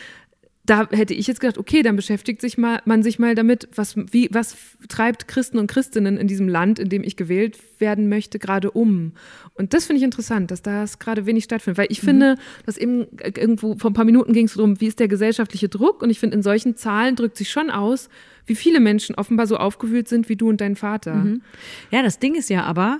da 0.67 0.89
hätte 0.91 1.13
ich 1.13 1.27
jetzt 1.27 1.39
gedacht, 1.39 1.57
okay, 1.57 1.81
dann 1.81 1.95
beschäftigt 1.95 2.41
sich 2.41 2.57
mal, 2.57 2.81
man 2.83 3.01
sich 3.01 3.19
mal 3.19 3.35
damit, 3.35 3.69
was, 3.73 3.95
wie, 3.95 4.27
was 4.33 4.57
treibt 4.89 5.27
Christen 5.29 5.59
und 5.59 5.67
Christinnen 5.67 6.17
in 6.17 6.27
diesem 6.27 6.49
Land, 6.49 6.77
in 6.77 6.89
dem 6.89 7.03
ich 7.03 7.15
gewählt 7.15 7.57
werden 7.79 8.09
möchte, 8.09 8.37
gerade 8.37 8.71
um. 8.71 9.13
Und 9.53 9.73
das 9.73 9.85
finde 9.85 9.99
ich 9.99 10.03
interessant, 10.03 10.51
dass 10.51 10.61
das 10.61 10.99
gerade 10.99 11.25
wenig 11.25 11.45
stattfindet. 11.45 11.77
Weil 11.77 11.87
ich 11.89 12.03
mhm. 12.03 12.07
finde, 12.07 12.35
dass 12.65 12.77
eben 12.77 13.07
irgendwo 13.21 13.77
vor 13.77 13.91
ein 13.91 13.93
paar 13.93 14.03
Minuten 14.03 14.33
ging 14.33 14.45
es 14.45 14.55
darum, 14.55 14.81
wie 14.81 14.87
ist 14.87 14.99
der 14.99 15.07
gesellschaftliche 15.07 15.69
Druck? 15.69 16.01
Und 16.03 16.09
ich 16.09 16.19
finde, 16.19 16.35
in 16.35 16.43
solchen 16.43 16.75
Zahlen 16.75 17.15
drückt 17.15 17.37
sich 17.37 17.49
schon 17.49 17.69
aus, 17.69 18.09
wie 18.45 18.55
viele 18.55 18.81
Menschen 18.81 19.15
offenbar 19.15 19.47
so 19.47 19.55
aufgewühlt 19.55 20.09
sind 20.09 20.27
wie 20.27 20.35
du 20.35 20.49
und 20.49 20.59
dein 20.59 20.75
Vater. 20.75 21.15
Mhm. 21.15 21.41
Ja, 21.91 22.03
das 22.03 22.19
Ding 22.19 22.35
ist 22.35 22.49
ja 22.49 22.63
aber, 22.63 22.99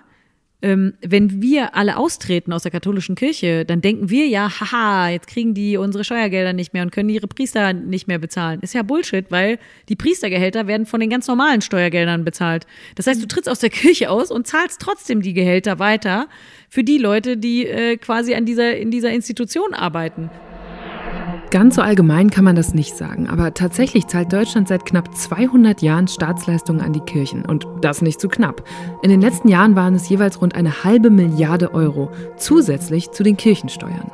ähm, 0.62 0.94
wenn 1.02 1.42
wir 1.42 1.76
alle 1.76 1.98
austreten 1.98 2.52
aus 2.52 2.64
der 2.64 2.72
katholischen 2.72 3.16
Kirche, 3.16 3.64
dann 3.64 3.82
denken 3.82 4.10
wir 4.10 4.28
ja, 4.28 4.50
haha, 4.60 5.10
jetzt 5.10 5.28
kriegen 5.28 5.54
die 5.54 5.78
unsere 5.78 6.04
Steuergelder 6.04 6.54
nicht 6.54 6.74
mehr 6.74 6.82
und 6.82 6.92
können 6.92 7.10
ihre 7.10 7.28
Priester 7.28 7.74
nicht 7.74 8.08
mehr 8.08 8.18
bezahlen. 8.18 8.60
Ist 8.62 8.74
ja 8.74 8.82
Bullshit, 8.82 9.30
weil 9.30 9.60
die 9.88 9.96
Priestergehälter 9.96 10.66
werden 10.66 10.88
von 10.88 11.00
den 11.00 11.12
ganz 11.12 11.28
normalen 11.28 11.62
Steuergeldern 11.62 12.26
bezahlt. 12.26 12.66
Das 12.96 13.06
heißt, 13.06 13.22
du 13.22 13.28
trittst 13.28 13.50
aus 13.50 13.60
der 13.60 13.70
Kirche 13.70 14.10
aus 14.10 14.32
und 14.32 14.48
zahlst 14.48 14.82
trotzdem 14.82 15.22
die 15.22 15.34
Gehälter 15.34 15.78
weiter 15.78 16.28
für 16.70 16.84
die 16.84 16.98
Leute, 16.98 17.38
die 17.38 17.68
äh, 17.68 17.98
quasi 17.98 18.34
an 18.34 18.46
dieser, 18.46 18.78
in 18.78 18.90
dieser 18.90 19.12
Institution 19.12 19.76
arbeiten. 19.76 20.30
Ganz 21.50 21.76
so 21.76 21.82
allgemein 21.82 22.30
kann 22.30 22.44
man 22.44 22.58
das 22.58 22.74
nicht 22.74 22.98
sagen, 22.98 23.30
aber 23.30 23.54
tatsächlich 23.54 24.08
zahlt 24.08 24.34
Deutschland 24.34 24.68
seit 24.68 24.86
knapp 24.86 25.16
200 25.16 25.82
Jahren 25.82 26.10
Staatsleistungen 26.10 26.82
an 26.82 26.92
die 26.92 27.00
Kirchen 27.00 27.46
und 27.46 27.66
das 27.80 28.02
nicht 28.02 28.20
zu 28.20 28.28
knapp. 28.28 28.64
In 29.02 29.10
den 29.10 29.22
letzten 29.22 29.48
Jahren 29.48 29.78
waren 29.78 29.96
es 29.96 30.10
jeweils 30.10 30.42
rund 30.42 30.56
eine 30.56 30.84
halbe 30.84 31.10
Milliarde 31.10 31.74
Euro 31.74 32.12
zusätzlich 32.36 33.12
zu 33.12 33.24
den 33.24 33.38
Kirchensteuern. 33.38 34.12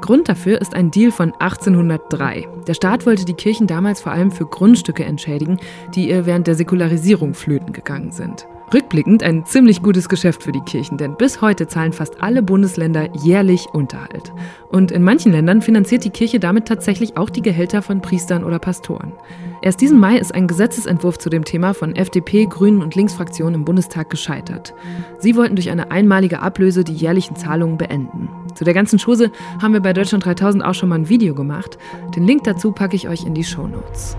Grund 0.00 0.30
dafür 0.30 0.58
ist 0.62 0.74
ein 0.74 0.90
Deal 0.90 1.12
von 1.12 1.34
1803. 1.38 2.48
Der 2.66 2.74
Staat 2.74 3.04
wollte 3.04 3.26
die 3.26 3.34
Kirchen 3.34 3.66
damals 3.66 4.00
vor 4.00 4.12
allem 4.12 4.30
für 4.30 4.46
Grundstücke 4.46 5.04
entschädigen, 5.04 5.58
die 5.94 6.08
ihr 6.08 6.24
während 6.24 6.46
der 6.46 6.54
Säkularisierung 6.54 7.34
flöten 7.34 7.74
gegangen 7.74 8.10
sind. 8.10 8.46
Rückblickend 8.72 9.24
ein 9.24 9.44
ziemlich 9.46 9.82
gutes 9.82 10.08
Geschäft 10.08 10.44
für 10.44 10.52
die 10.52 10.60
Kirchen, 10.60 10.96
denn 10.96 11.16
bis 11.16 11.40
heute 11.40 11.66
zahlen 11.66 11.92
fast 11.92 12.22
alle 12.22 12.40
Bundesländer 12.40 13.08
jährlich 13.16 13.66
Unterhalt. 13.72 14.32
Und 14.68 14.92
in 14.92 15.02
manchen 15.02 15.32
Ländern 15.32 15.60
finanziert 15.60 16.04
die 16.04 16.10
Kirche 16.10 16.38
damit 16.38 16.68
tatsächlich 16.68 17.16
auch 17.16 17.30
die 17.30 17.42
Gehälter 17.42 17.82
von 17.82 18.00
Priestern 18.00 18.44
oder 18.44 18.60
Pastoren. 18.60 19.12
Erst 19.60 19.80
diesen 19.80 19.98
Mai 19.98 20.18
ist 20.18 20.32
ein 20.32 20.46
Gesetzesentwurf 20.46 21.18
zu 21.18 21.30
dem 21.30 21.44
Thema 21.44 21.74
von 21.74 21.96
FDP, 21.96 22.46
Grünen 22.46 22.80
und 22.80 22.94
Linksfraktionen 22.94 23.56
im 23.56 23.64
Bundestag 23.64 24.08
gescheitert. 24.08 24.72
Sie 25.18 25.34
wollten 25.34 25.56
durch 25.56 25.70
eine 25.70 25.90
einmalige 25.90 26.40
Ablöse 26.40 26.84
die 26.84 26.94
jährlichen 26.94 27.34
Zahlungen 27.34 27.76
beenden. 27.76 28.28
Zu 28.54 28.64
der 28.64 28.74
ganzen 28.74 29.00
Chose 29.00 29.32
haben 29.60 29.72
wir 29.74 29.80
bei 29.80 29.92
Deutschland 29.92 30.24
3000 30.24 30.64
auch 30.64 30.74
schon 30.74 30.88
mal 30.88 30.98
ein 30.98 31.08
Video 31.08 31.34
gemacht. 31.34 31.76
Den 32.14 32.24
Link 32.24 32.44
dazu 32.44 32.70
packe 32.70 32.94
ich 32.94 33.08
euch 33.08 33.24
in 33.24 33.34
die 33.34 33.44
Show 33.44 33.66
Notes. 33.66 34.16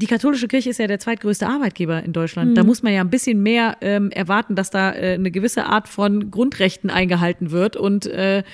Die 0.00 0.06
katholische 0.06 0.46
Kirche 0.46 0.70
ist 0.70 0.78
ja 0.78 0.86
der 0.86 1.00
zweitgrößte 1.00 1.48
Arbeitgeber 1.48 2.04
in 2.04 2.12
Deutschland. 2.12 2.52
Mhm. 2.52 2.54
Da 2.54 2.62
muss 2.62 2.84
man 2.84 2.92
ja 2.92 3.00
ein 3.00 3.10
bisschen 3.10 3.42
mehr 3.42 3.76
ähm, 3.80 4.12
erwarten, 4.12 4.54
dass 4.54 4.70
da 4.70 4.92
äh, 4.92 5.14
eine 5.14 5.32
gewisse 5.32 5.66
Art 5.66 5.88
von 5.88 6.30
Grundrechten 6.30 6.88
eingehalten 6.88 7.50
wird. 7.50 7.76
Und 7.76 8.06
äh, 8.06 8.44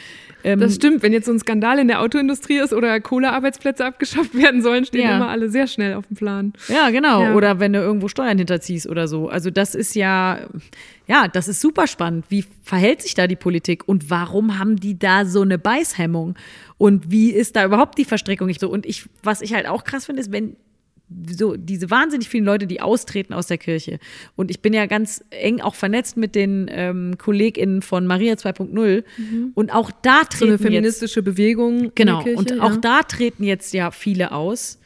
ähm, 0.42 0.60
das 0.60 0.76
stimmt. 0.76 1.02
Wenn 1.02 1.12
jetzt 1.12 1.26
so 1.26 1.32
ein 1.32 1.38
Skandal 1.38 1.78
in 1.78 1.88
der 1.88 2.00
Autoindustrie 2.00 2.58
ist 2.58 2.72
oder 2.72 2.98
Kohlearbeitsplätze 2.98 3.84
abgeschafft 3.84 4.34
werden 4.38 4.62
sollen, 4.62 4.86
stehen 4.86 5.02
ja. 5.02 5.16
immer 5.16 5.28
alle 5.28 5.50
sehr 5.50 5.66
schnell 5.66 5.94
auf 5.94 6.06
dem 6.06 6.16
Plan. 6.16 6.54
Ja, 6.68 6.88
genau. 6.88 7.22
Ja. 7.22 7.34
Oder 7.34 7.60
wenn 7.60 7.74
du 7.74 7.80
irgendwo 7.80 8.08
Steuern 8.08 8.38
hinterziehst 8.38 8.88
oder 8.88 9.06
so. 9.06 9.28
Also 9.28 9.50
das 9.50 9.74
ist 9.74 9.94
ja, 9.94 10.40
ja, 11.06 11.28
das 11.28 11.48
ist 11.48 11.60
super 11.60 11.86
spannend. 11.86 12.24
Wie 12.30 12.46
verhält 12.62 13.02
sich 13.02 13.12
da 13.12 13.26
die 13.26 13.36
Politik 13.36 13.86
und 13.86 14.08
warum 14.08 14.58
haben 14.58 14.76
die 14.76 14.98
da 14.98 15.26
so 15.26 15.42
eine 15.42 15.58
Beißhemmung? 15.58 16.36
Und 16.78 17.10
wie 17.10 17.32
ist 17.32 17.54
da 17.54 17.66
überhaupt 17.66 17.98
die 17.98 18.06
Verstrickung? 18.06 18.48
Ich 18.48 18.60
so, 18.60 18.70
und 18.70 18.86
ich, 18.86 19.04
was 19.22 19.42
ich 19.42 19.52
halt 19.52 19.68
auch 19.68 19.84
krass 19.84 20.06
finde, 20.06 20.20
ist, 20.20 20.32
wenn 20.32 20.56
so 21.08 21.56
diese 21.56 21.90
wahnsinnig 21.90 22.28
vielen 22.28 22.44
Leute, 22.44 22.66
die 22.66 22.80
austreten 22.80 23.34
aus 23.34 23.46
der 23.46 23.58
Kirche. 23.58 23.98
Und 24.36 24.50
ich 24.50 24.60
bin 24.60 24.72
ja 24.72 24.86
ganz 24.86 25.22
eng 25.30 25.60
auch 25.60 25.74
vernetzt 25.74 26.16
mit 26.16 26.34
den 26.34 26.66
ähm, 26.70 27.18
KollegInnen 27.18 27.82
von 27.82 28.06
Maria 28.06 28.34
2.0. 28.34 29.04
Mhm. 29.16 29.52
Und 29.54 29.72
auch 29.72 29.90
da 30.02 30.24
treten. 30.24 30.38
So 30.38 30.46
eine 30.46 30.58
feministische 30.58 31.20
jetzt, 31.20 31.24
Bewegung. 31.24 31.92
Genau. 31.94 32.22
Kirche, 32.22 32.38
und 32.38 32.60
auch 32.60 32.76
da 32.76 33.02
treten 33.02 33.44
jetzt 33.44 33.74
ja 33.74 33.90
viele 33.90 34.32
aus. 34.32 34.78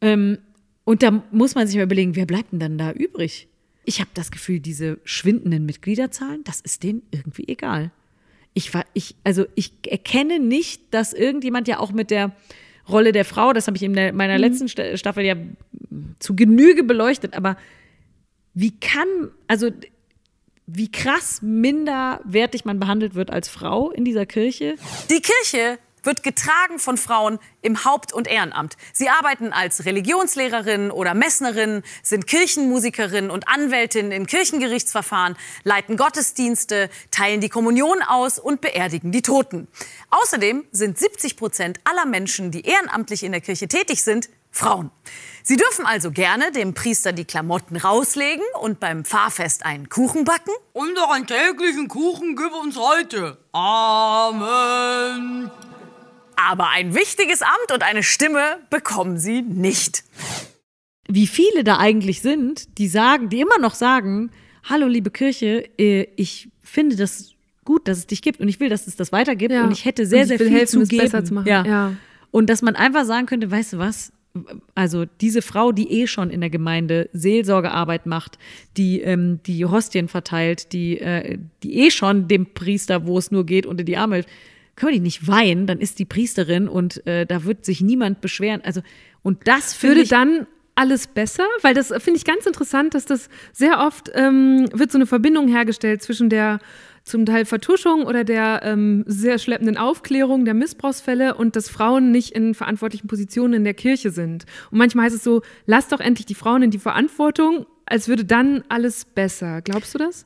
Ähm, 0.00 0.38
und 0.84 1.02
da 1.02 1.22
muss 1.30 1.54
man 1.54 1.66
sich 1.66 1.76
mal 1.76 1.84
überlegen, 1.84 2.16
wer 2.16 2.26
bleibt 2.26 2.52
denn 2.52 2.60
dann 2.60 2.78
da 2.78 2.92
übrig? 2.92 3.48
Ich 3.84 4.00
habe 4.00 4.10
das 4.14 4.30
Gefühl, 4.30 4.60
diese 4.60 4.98
schwindenden 5.04 5.64
Mitgliederzahlen, 5.66 6.44
das 6.44 6.60
ist 6.60 6.82
denen 6.82 7.02
irgendwie 7.10 7.48
egal. 7.48 7.92
Ich 8.52 8.74
war, 8.74 8.84
ich, 8.92 9.14
also 9.24 9.46
ich 9.54 9.72
erkenne 9.86 10.38
nicht, 10.38 10.92
dass 10.92 11.12
irgendjemand 11.12 11.68
ja 11.68 11.78
auch 11.78 11.92
mit 11.92 12.10
der 12.10 12.34
Rolle 12.90 13.12
der 13.12 13.24
Frau, 13.24 13.52
das 13.52 13.66
habe 13.66 13.76
ich 13.76 13.82
in 13.82 13.94
der, 13.94 14.12
meiner 14.12 14.34
mhm. 14.34 14.40
letzten 14.40 14.68
Staffel 14.68 15.24
ja 15.24 15.34
zu 16.18 16.36
Genüge 16.36 16.84
beleuchtet, 16.84 17.34
aber 17.34 17.56
wie 18.54 18.78
kann, 18.78 19.30
also 19.46 19.70
wie 20.66 20.90
krass 20.90 21.42
minderwertig 21.42 22.64
man 22.64 22.78
behandelt 22.78 23.14
wird 23.14 23.30
als 23.30 23.48
Frau 23.48 23.90
in 23.90 24.04
dieser 24.04 24.26
Kirche. 24.26 24.76
Die 25.10 25.20
Kirche 25.20 25.78
wird 26.02 26.22
getragen 26.22 26.78
von 26.78 26.96
Frauen 26.96 27.38
im 27.62 27.84
Haupt- 27.84 28.12
und 28.12 28.26
Ehrenamt. 28.26 28.76
Sie 28.92 29.08
arbeiten 29.08 29.52
als 29.52 29.84
Religionslehrerinnen 29.84 30.90
oder 30.90 31.14
Messnerinnen, 31.14 31.82
sind 32.02 32.26
Kirchenmusikerinnen 32.26 33.30
und 33.30 33.48
Anwältinnen 33.48 34.12
in 34.12 34.26
Kirchengerichtsverfahren, 34.26 35.36
leiten 35.64 35.96
Gottesdienste, 35.96 36.90
teilen 37.10 37.40
die 37.40 37.48
Kommunion 37.48 38.02
aus 38.02 38.38
und 38.38 38.60
beerdigen 38.60 39.12
die 39.12 39.22
Toten. 39.22 39.68
Außerdem 40.10 40.64
sind 40.72 40.98
70 40.98 41.36
Prozent 41.36 41.80
aller 41.84 42.06
Menschen, 42.06 42.50
die 42.50 42.66
ehrenamtlich 42.66 43.22
in 43.22 43.32
der 43.32 43.40
Kirche 43.40 43.68
tätig 43.68 44.02
sind, 44.02 44.28
Frauen. 44.50 44.90
Sie 45.42 45.56
dürfen 45.56 45.86
also 45.86 46.10
gerne 46.10 46.52
dem 46.52 46.74
Priester 46.74 47.12
die 47.12 47.24
Klamotten 47.24 47.76
rauslegen 47.76 48.44
und 48.60 48.78
beim 48.80 49.04
Pfarrfest 49.04 49.64
einen 49.64 49.88
Kuchen 49.88 50.24
backen. 50.24 50.50
Unseren 50.72 51.26
täglichen 51.26 51.88
Kuchen 51.88 52.36
gib 52.36 52.52
uns 52.52 52.76
heute. 52.76 53.38
Amen. 53.52 55.50
Aber 56.48 56.68
ein 56.68 56.94
wichtiges 56.94 57.42
Amt 57.42 57.72
und 57.72 57.82
eine 57.82 58.02
Stimme 58.02 58.58
bekommen 58.70 59.18
sie 59.18 59.42
nicht. 59.42 60.04
Wie 61.08 61.26
viele 61.26 61.64
da 61.64 61.78
eigentlich 61.78 62.22
sind, 62.22 62.78
die 62.78 62.88
sagen, 62.88 63.28
die 63.28 63.40
immer 63.40 63.58
noch 63.58 63.74
sagen, 63.74 64.30
hallo 64.64 64.86
liebe 64.86 65.10
Kirche, 65.10 65.68
äh, 65.78 66.06
ich 66.16 66.48
finde 66.62 66.96
das 66.96 67.34
gut, 67.64 67.88
dass 67.88 67.98
es 67.98 68.06
dich 68.06 68.22
gibt 68.22 68.40
und 68.40 68.48
ich 68.48 68.60
will, 68.60 68.68
dass 68.68 68.86
es 68.86 68.96
das 68.96 69.12
weitergibt 69.12 69.52
ja. 69.52 69.64
und 69.64 69.72
ich 69.72 69.84
hätte 69.84 70.06
sehr, 70.06 70.26
sehr 70.26 70.38
viel 70.38 70.50
helfen, 70.50 70.84
zu 70.84 70.88
geben. 70.88 71.02
besser 71.02 71.24
zu 71.24 71.34
machen. 71.34 71.48
Ja. 71.48 71.64
ja. 71.64 71.92
Und 72.30 72.48
dass 72.48 72.62
man 72.62 72.76
einfach 72.76 73.04
sagen 73.04 73.26
könnte, 73.26 73.50
weißt 73.50 73.74
du 73.74 73.78
was, 73.78 74.12
also 74.76 75.04
diese 75.04 75.42
Frau, 75.42 75.72
die 75.72 75.90
eh 75.90 76.06
schon 76.06 76.30
in 76.30 76.40
der 76.40 76.50
Gemeinde 76.50 77.10
Seelsorgearbeit 77.12 78.06
macht, 78.06 78.38
die 78.76 79.00
ähm, 79.00 79.40
die 79.44 79.64
Hostien 79.64 80.08
verteilt, 80.08 80.72
die, 80.72 81.00
äh, 81.00 81.38
die 81.62 81.80
eh 81.80 81.90
schon 81.90 82.28
dem 82.28 82.54
Priester, 82.54 83.06
wo 83.06 83.18
es 83.18 83.30
nur 83.30 83.44
geht, 83.44 83.66
unter 83.66 83.82
die 83.82 83.96
Arme 83.96 84.16
hilft, 84.16 84.30
können 84.80 84.92
wir 84.92 84.98
die 84.98 85.04
nicht 85.04 85.28
weihen, 85.28 85.66
dann 85.66 85.78
ist 85.78 85.98
die 85.98 86.06
Priesterin 86.06 86.66
und 86.66 87.06
äh, 87.06 87.26
da 87.26 87.44
wird 87.44 87.66
sich 87.66 87.82
niemand 87.82 88.22
beschweren. 88.22 88.62
Also, 88.64 88.80
und 89.20 89.46
das 89.46 89.80
würde 89.82 90.00
ich, 90.00 90.08
dann 90.08 90.46
alles 90.74 91.06
besser, 91.06 91.44
weil 91.60 91.74
das 91.74 91.88
finde 91.98 92.16
ich 92.16 92.24
ganz 92.24 92.46
interessant, 92.46 92.94
dass 92.94 93.04
das 93.04 93.28
sehr 93.52 93.80
oft 93.80 94.10
ähm, 94.14 94.66
wird 94.72 94.90
so 94.90 94.96
eine 94.96 95.04
Verbindung 95.04 95.48
hergestellt 95.48 96.02
zwischen 96.02 96.30
der 96.30 96.60
zum 97.04 97.26
Teil 97.26 97.44
Vertuschung 97.44 98.04
oder 98.04 98.24
der 98.24 98.62
ähm, 98.64 99.04
sehr 99.06 99.38
schleppenden 99.38 99.76
Aufklärung 99.76 100.46
der 100.46 100.54
Missbrauchsfälle 100.54 101.34
und 101.34 101.56
dass 101.56 101.68
Frauen 101.68 102.10
nicht 102.10 102.30
in 102.30 102.54
verantwortlichen 102.54 103.06
Positionen 103.06 103.52
in 103.52 103.64
der 103.64 103.74
Kirche 103.74 104.10
sind. 104.10 104.46
Und 104.70 104.78
manchmal 104.78 105.06
heißt 105.06 105.16
es 105.16 105.24
so, 105.24 105.42
lass 105.66 105.88
doch 105.88 106.00
endlich 106.00 106.24
die 106.24 106.34
Frauen 106.34 106.62
in 106.62 106.70
die 106.70 106.78
Verantwortung, 106.78 107.66
als 107.84 108.08
würde 108.08 108.24
dann 108.24 108.64
alles 108.70 109.04
besser. 109.04 109.60
Glaubst 109.60 109.94
du 109.94 109.98
das? 109.98 110.24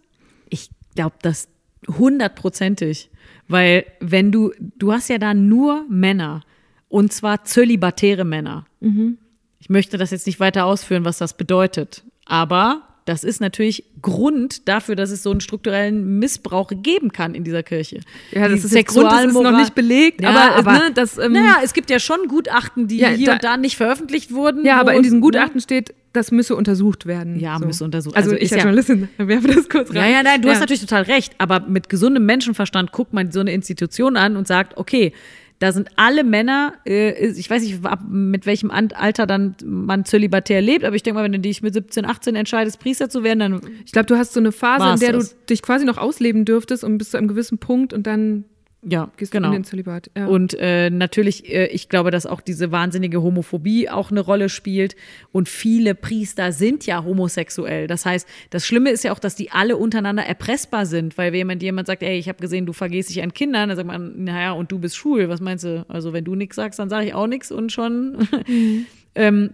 Ich 0.48 0.70
glaube 0.94 1.16
das 1.22 1.48
hundertprozentig. 1.88 3.10
Weil 3.48 3.84
wenn 4.00 4.32
du, 4.32 4.52
du 4.78 4.92
hast 4.92 5.08
ja 5.08 5.18
da 5.18 5.34
nur 5.34 5.84
Männer 5.88 6.42
und 6.88 7.12
zwar 7.12 7.44
zölibatäre 7.44 8.24
Männer. 8.24 8.66
Mhm. 8.80 9.18
Ich 9.60 9.68
möchte 9.68 9.96
das 9.98 10.10
jetzt 10.10 10.26
nicht 10.26 10.40
weiter 10.40 10.66
ausführen, 10.66 11.04
was 11.04 11.18
das 11.18 11.36
bedeutet, 11.36 12.04
aber 12.26 12.82
das 13.06 13.22
ist 13.22 13.40
natürlich 13.40 13.84
Grund 14.00 14.66
dafür, 14.68 14.96
dass 14.96 15.10
es 15.10 15.22
so 15.22 15.30
einen 15.30 15.40
strukturellen 15.40 16.18
Missbrauch 16.18 16.70
geben 16.74 17.12
kann 17.12 17.34
in 17.34 17.44
dieser 17.44 17.62
Kirche. 17.62 18.00
Ja, 18.32 18.48
das 18.48 18.60
Die 18.60 18.66
ist 18.66 18.74
jetzt 18.74 18.88
Grund, 18.88 19.10
das 19.12 19.24
ist 19.26 19.34
noch 19.34 19.56
nicht 19.56 19.74
belegt, 19.74 20.22
Ja, 20.22 20.30
aber, 20.30 20.56
aber, 20.56 20.72
ne, 20.72 20.90
das, 20.94 21.18
ähm, 21.18 21.32
naja, 21.32 21.56
es 21.62 21.74
gibt 21.74 21.90
ja 21.90 21.98
schon 21.98 22.28
Gutachten, 22.28 22.88
die 22.88 22.98
Ja, 22.98 23.08
hier 23.08 23.26
da- 23.26 23.32
und 23.34 23.44
da 23.44 23.56
nicht 23.58 23.76
veröffentlicht 23.76 24.32
wurden. 24.32 24.64
Ja, 24.64 24.80
aber 24.80 24.94
in 24.94 25.02
diesem 25.02 25.18
ne? 25.18 25.22
Gutachten 25.22 25.60
steht, 25.60 25.94
das 26.14 26.30
müsse 26.30 26.56
untersucht 26.56 27.04
werden. 27.06 27.38
Ja, 27.38 27.58
müsse 27.58 27.84
untersucht- 27.84 28.16
Also, 28.16 28.30
also 28.30 28.36
ich 28.42 28.50
als 28.50 28.50
ja- 28.52 28.56
Journalistin 28.58 29.08
werfe 29.18 29.48
das 29.48 29.68
kurz 29.68 29.90
rein. 29.90 29.96
Ja, 29.96 30.06
ja, 30.08 30.22
nein, 30.22 30.40
du 30.40 30.48
hast 30.48 30.60
natürlich 30.60 30.80
total 30.80 31.02
recht. 31.02 31.34
Aber 31.38 31.60
mit 31.60 31.90
gesundem 31.90 32.24
Menschenverstand 32.24 32.92
guckt 32.92 33.12
man 33.12 33.30
so 33.32 33.40
eine 33.40 33.52
Institution 33.52 34.16
an 34.16 34.36
und 34.36 34.46
sagt, 34.48 34.76
okay, 34.78 35.12
da 35.60 35.70
sind 35.72 35.88
alle 35.96 36.24
Männer, 36.24 36.74
äh, 36.84 37.28
ich 37.28 37.48
weiß 37.48 37.62
nicht, 37.62 37.80
mit 38.08 38.44
welchem 38.44 38.70
Alter 38.70 39.26
dann 39.26 39.54
man 39.64 40.04
zölibatär 40.04 40.60
lebt, 40.60 40.84
aber 40.84 40.96
ich 40.96 41.02
denke 41.02 41.18
mal, 41.18 41.24
wenn 41.24 41.32
du 41.32 41.38
dich 41.38 41.62
mit 41.62 41.72
17, 41.74 42.04
18 42.04 42.34
entscheidest, 42.34 42.80
Priester 42.80 43.08
zu 43.08 43.22
werden, 43.22 43.38
dann 43.38 43.60
Ich 43.84 43.92
glaube, 43.92 44.06
du 44.06 44.16
hast 44.16 44.32
so 44.32 44.40
eine 44.40 44.52
Phase, 44.52 44.94
in 44.94 45.00
der 45.12 45.18
du 45.20 45.26
dich 45.48 45.62
quasi 45.62 45.84
noch 45.84 45.96
ausleben 45.98 46.44
dürftest 46.44 46.82
und 46.84 46.98
bis 46.98 47.10
zu 47.10 47.18
einem 47.18 47.28
gewissen 47.28 47.58
Punkt 47.58 47.92
und 47.92 48.06
dann 48.06 48.44
ja, 48.86 49.10
gehst 49.16 49.32
genau. 49.32 49.48
in 49.48 49.54
den 49.54 49.64
Zölibat. 49.64 50.10
Ja. 50.16 50.26
Und 50.26 50.54
äh, 50.58 50.90
natürlich, 50.90 51.50
äh, 51.52 51.66
ich 51.66 51.88
glaube, 51.88 52.10
dass 52.10 52.26
auch 52.26 52.40
diese 52.40 52.70
wahnsinnige 52.72 53.22
Homophobie 53.22 53.88
auch 53.88 54.10
eine 54.10 54.20
Rolle 54.20 54.48
spielt. 54.48 54.96
Und 55.32 55.48
viele 55.48 55.94
Priester 55.94 56.52
sind 56.52 56.86
ja 56.86 57.02
homosexuell. 57.02 57.86
Das 57.86 58.04
heißt, 58.04 58.28
das 58.50 58.66
Schlimme 58.66 58.90
ist 58.90 59.04
ja 59.04 59.12
auch, 59.12 59.18
dass 59.18 59.34
die 59.34 59.50
alle 59.50 59.76
untereinander 59.76 60.24
erpressbar 60.24 60.86
sind. 60.86 61.16
Weil 61.16 61.32
wenn 61.32 61.38
jemand, 61.38 61.62
jemand 61.62 61.86
sagt, 61.86 62.02
ey, 62.02 62.18
ich 62.18 62.28
habe 62.28 62.40
gesehen, 62.40 62.66
du 62.66 62.72
vergehst 62.72 63.10
dich 63.10 63.22
an 63.22 63.32
Kindern, 63.32 63.68
dann 63.68 63.76
sagt 63.76 63.88
man, 63.88 64.24
naja, 64.24 64.52
und 64.52 64.70
du 64.70 64.78
bist 64.78 64.96
schwul. 64.96 65.28
Was 65.28 65.40
meinst 65.40 65.64
du? 65.64 65.84
Also 65.88 66.12
wenn 66.12 66.24
du 66.24 66.34
nichts 66.34 66.56
sagst, 66.56 66.78
dann 66.78 66.88
sage 66.88 67.06
ich 67.06 67.14
auch 67.14 67.26
nichts 67.26 67.50
und 67.50 67.72
schon. 67.72 68.28
ähm, 69.14 69.50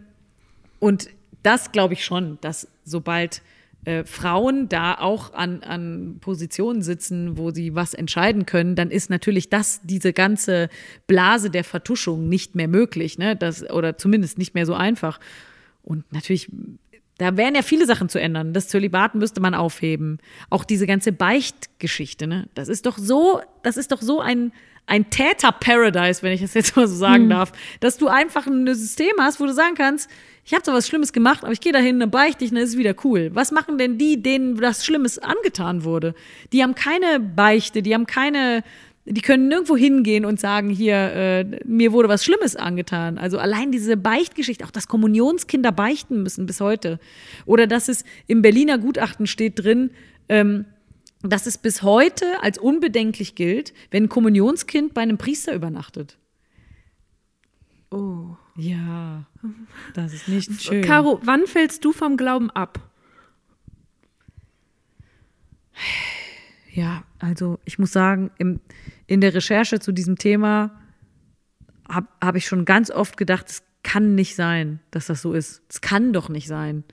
und 0.79 1.09
das 1.43 1.73
glaube 1.73 1.95
ich 1.95 2.05
schon, 2.05 2.39
dass 2.41 2.69
sobald 2.85 3.43
äh, 3.85 4.05
Frauen 4.05 4.69
da 4.69 4.95
auch 4.95 5.33
an, 5.33 5.63
an 5.63 6.19
Positionen 6.21 6.83
sitzen, 6.83 7.39
wo 7.39 7.51
sie 7.51 7.75
was 7.75 7.95
entscheiden 7.95 8.45
können, 8.45 8.77
dann 8.77 8.91
ist 8.91 9.09
natürlich 9.09 9.49
das, 9.49 9.81
diese 9.85 10.13
ganze 10.13 10.69
Blase 11.07 11.49
der 11.49 11.65
Vertuschung 11.65 12.29
nicht 12.29 12.55
mehr 12.55 12.69
möglich, 12.69 13.17
ne? 13.19 13.37
Das, 13.37 13.69
oder 13.71 13.97
zumindest 13.97 14.37
nicht 14.37 14.55
mehr 14.55 14.67
so 14.67 14.75
einfach. 14.75 15.19
Und 15.83 16.13
natürlich, 16.13 16.51
da 17.17 17.39
wären 17.39 17.55
ja 17.55 17.63
viele 17.63 17.87
Sachen 17.87 18.11
zu 18.11 18.21
ändern. 18.21 18.53
Das 18.53 18.69
Zölibat 18.69 19.15
müsste 19.15 19.41
man 19.41 19.55
aufheben. 19.55 20.19
Auch 20.51 20.65
diese 20.65 20.87
ganze 20.87 21.13
Beichtgeschichte, 21.13 22.27
ne? 22.27 22.49
Das 22.55 22.69
ist 22.69 22.85
doch 22.85 22.99
so, 22.99 23.41
das 23.63 23.79
ist 23.79 23.93
doch 23.93 24.03
so 24.03 24.21
ein, 24.21 24.53
ein 24.85 25.09
Täter-Paradise, 25.09 26.23
wenn 26.23 26.33
ich 26.33 26.43
das 26.43 26.53
jetzt 26.53 26.77
mal 26.77 26.87
so 26.87 26.97
sagen 26.97 27.31
darf, 27.31 27.53
dass 27.81 27.97
du 27.97 28.09
einfach 28.09 28.47
ein 28.47 28.67
System 28.75 29.13
hast, 29.21 29.41
wo 29.41 29.47
du 29.47 29.55
sagen 29.55 29.75
kannst, 29.75 30.11
ich 30.45 30.55
habe 30.55 30.63
zwar 30.63 30.75
was 30.75 30.89
Schlimmes 30.89 31.13
gemacht, 31.13 31.45
aber 31.45 31.53
ich 31.53 31.61
gehe 31.61 31.73
dahin, 31.73 32.01
dann 32.01 32.11
beichte 32.11 32.45
ich, 32.45 32.51
dann 32.51 32.59
ist 32.59 32.71
es 32.71 32.77
wieder 32.77 32.95
cool. 33.05 33.31
Was 33.35 33.53
machen 33.53 33.79
denn 33.79 33.99
die, 33.99 34.23
denen 34.23 34.57
das 34.57 34.85
Schlimmes 34.85 35.19
angetan 35.19 35.85
wurde? 35.85 36.15
Die 36.53 36.63
haben 36.63 36.75
keine 36.75 37.21
Beichte, 37.21 37.83
die 37.83 37.95
haben 37.95 38.07
keine, 38.07 38.65
die 39.05 39.21
können 39.21 39.49
nirgendwo 39.49 39.77
hingehen 39.77 40.25
und 40.25 40.41
sagen, 40.41 40.71
hier, 40.71 40.97
äh, 40.97 41.45
mir 41.65 41.93
wurde 41.93 42.09
was 42.09 42.25
Schlimmes 42.25 42.57
angetan. 42.57 43.19
Also 43.19 43.39
allein 43.39 43.71
diese 43.71 43.97
Beichtgeschichte, 43.97 44.65
auch 44.65 44.71
dass 44.71 44.89
Kommunionskinder 44.89 45.73
beichten 45.73 46.23
müssen 46.23 46.47
bis 46.47 46.61
heute. 46.61 46.99
Oder 47.47 47.67
dass 47.67 47.89
es 47.89 48.05
im 48.27 48.43
Berliner 48.43 48.79
Gutachten 48.79 49.27
steht 49.27 49.63
drin, 49.63 49.91
ähm, 50.29 50.65
dass 51.23 51.47
es 51.47 51.59
bis 51.59 51.83
heute 51.83 52.25
als 52.43 52.59
unbedenklich 52.59 53.35
gilt, 53.35 53.75
wenn 53.91 54.05
ein 54.05 54.09
Kommunionskind 54.09 54.95
bei 54.95 55.03
einem 55.03 55.19
Priester 55.19 55.55
übernachtet. 55.55 56.17
oh. 57.91 58.37
Ja, 58.61 59.25
das 59.95 60.13
ist 60.13 60.29
nicht 60.29 60.63
schön. 60.63 60.83
Caro, 60.83 61.19
wann 61.23 61.47
fällst 61.47 61.85
du 61.85 61.93
vom 61.93 62.17
Glauben 62.17 62.51
ab? 62.51 62.79
Ja, 66.73 67.05
also 67.19 67.59
ich 67.65 67.79
muss 67.79 67.93
sagen, 67.93 68.31
im, 68.39 68.61
in 69.07 69.21
der 69.21 69.35
Recherche 69.35 69.81
zu 69.81 69.93
diesem 69.93 70.19
Thema 70.19 70.79
habe 71.89 72.09
hab 72.21 72.37
ich 72.37 72.47
schon 72.47 72.65
ganz 72.65 72.91
oft 72.91 73.17
gedacht, 73.17 73.49
es 73.49 73.63
kann 73.83 74.15
nicht 74.15 74.37
sein, 74.37 74.81
dass 74.91 75.07
das 75.07 75.23
so 75.23 75.33
ist. 75.33 75.63
Es 75.69 75.81
kann 75.81 76.13
doch 76.13 76.29
nicht 76.29 76.47
sein, 76.47 76.85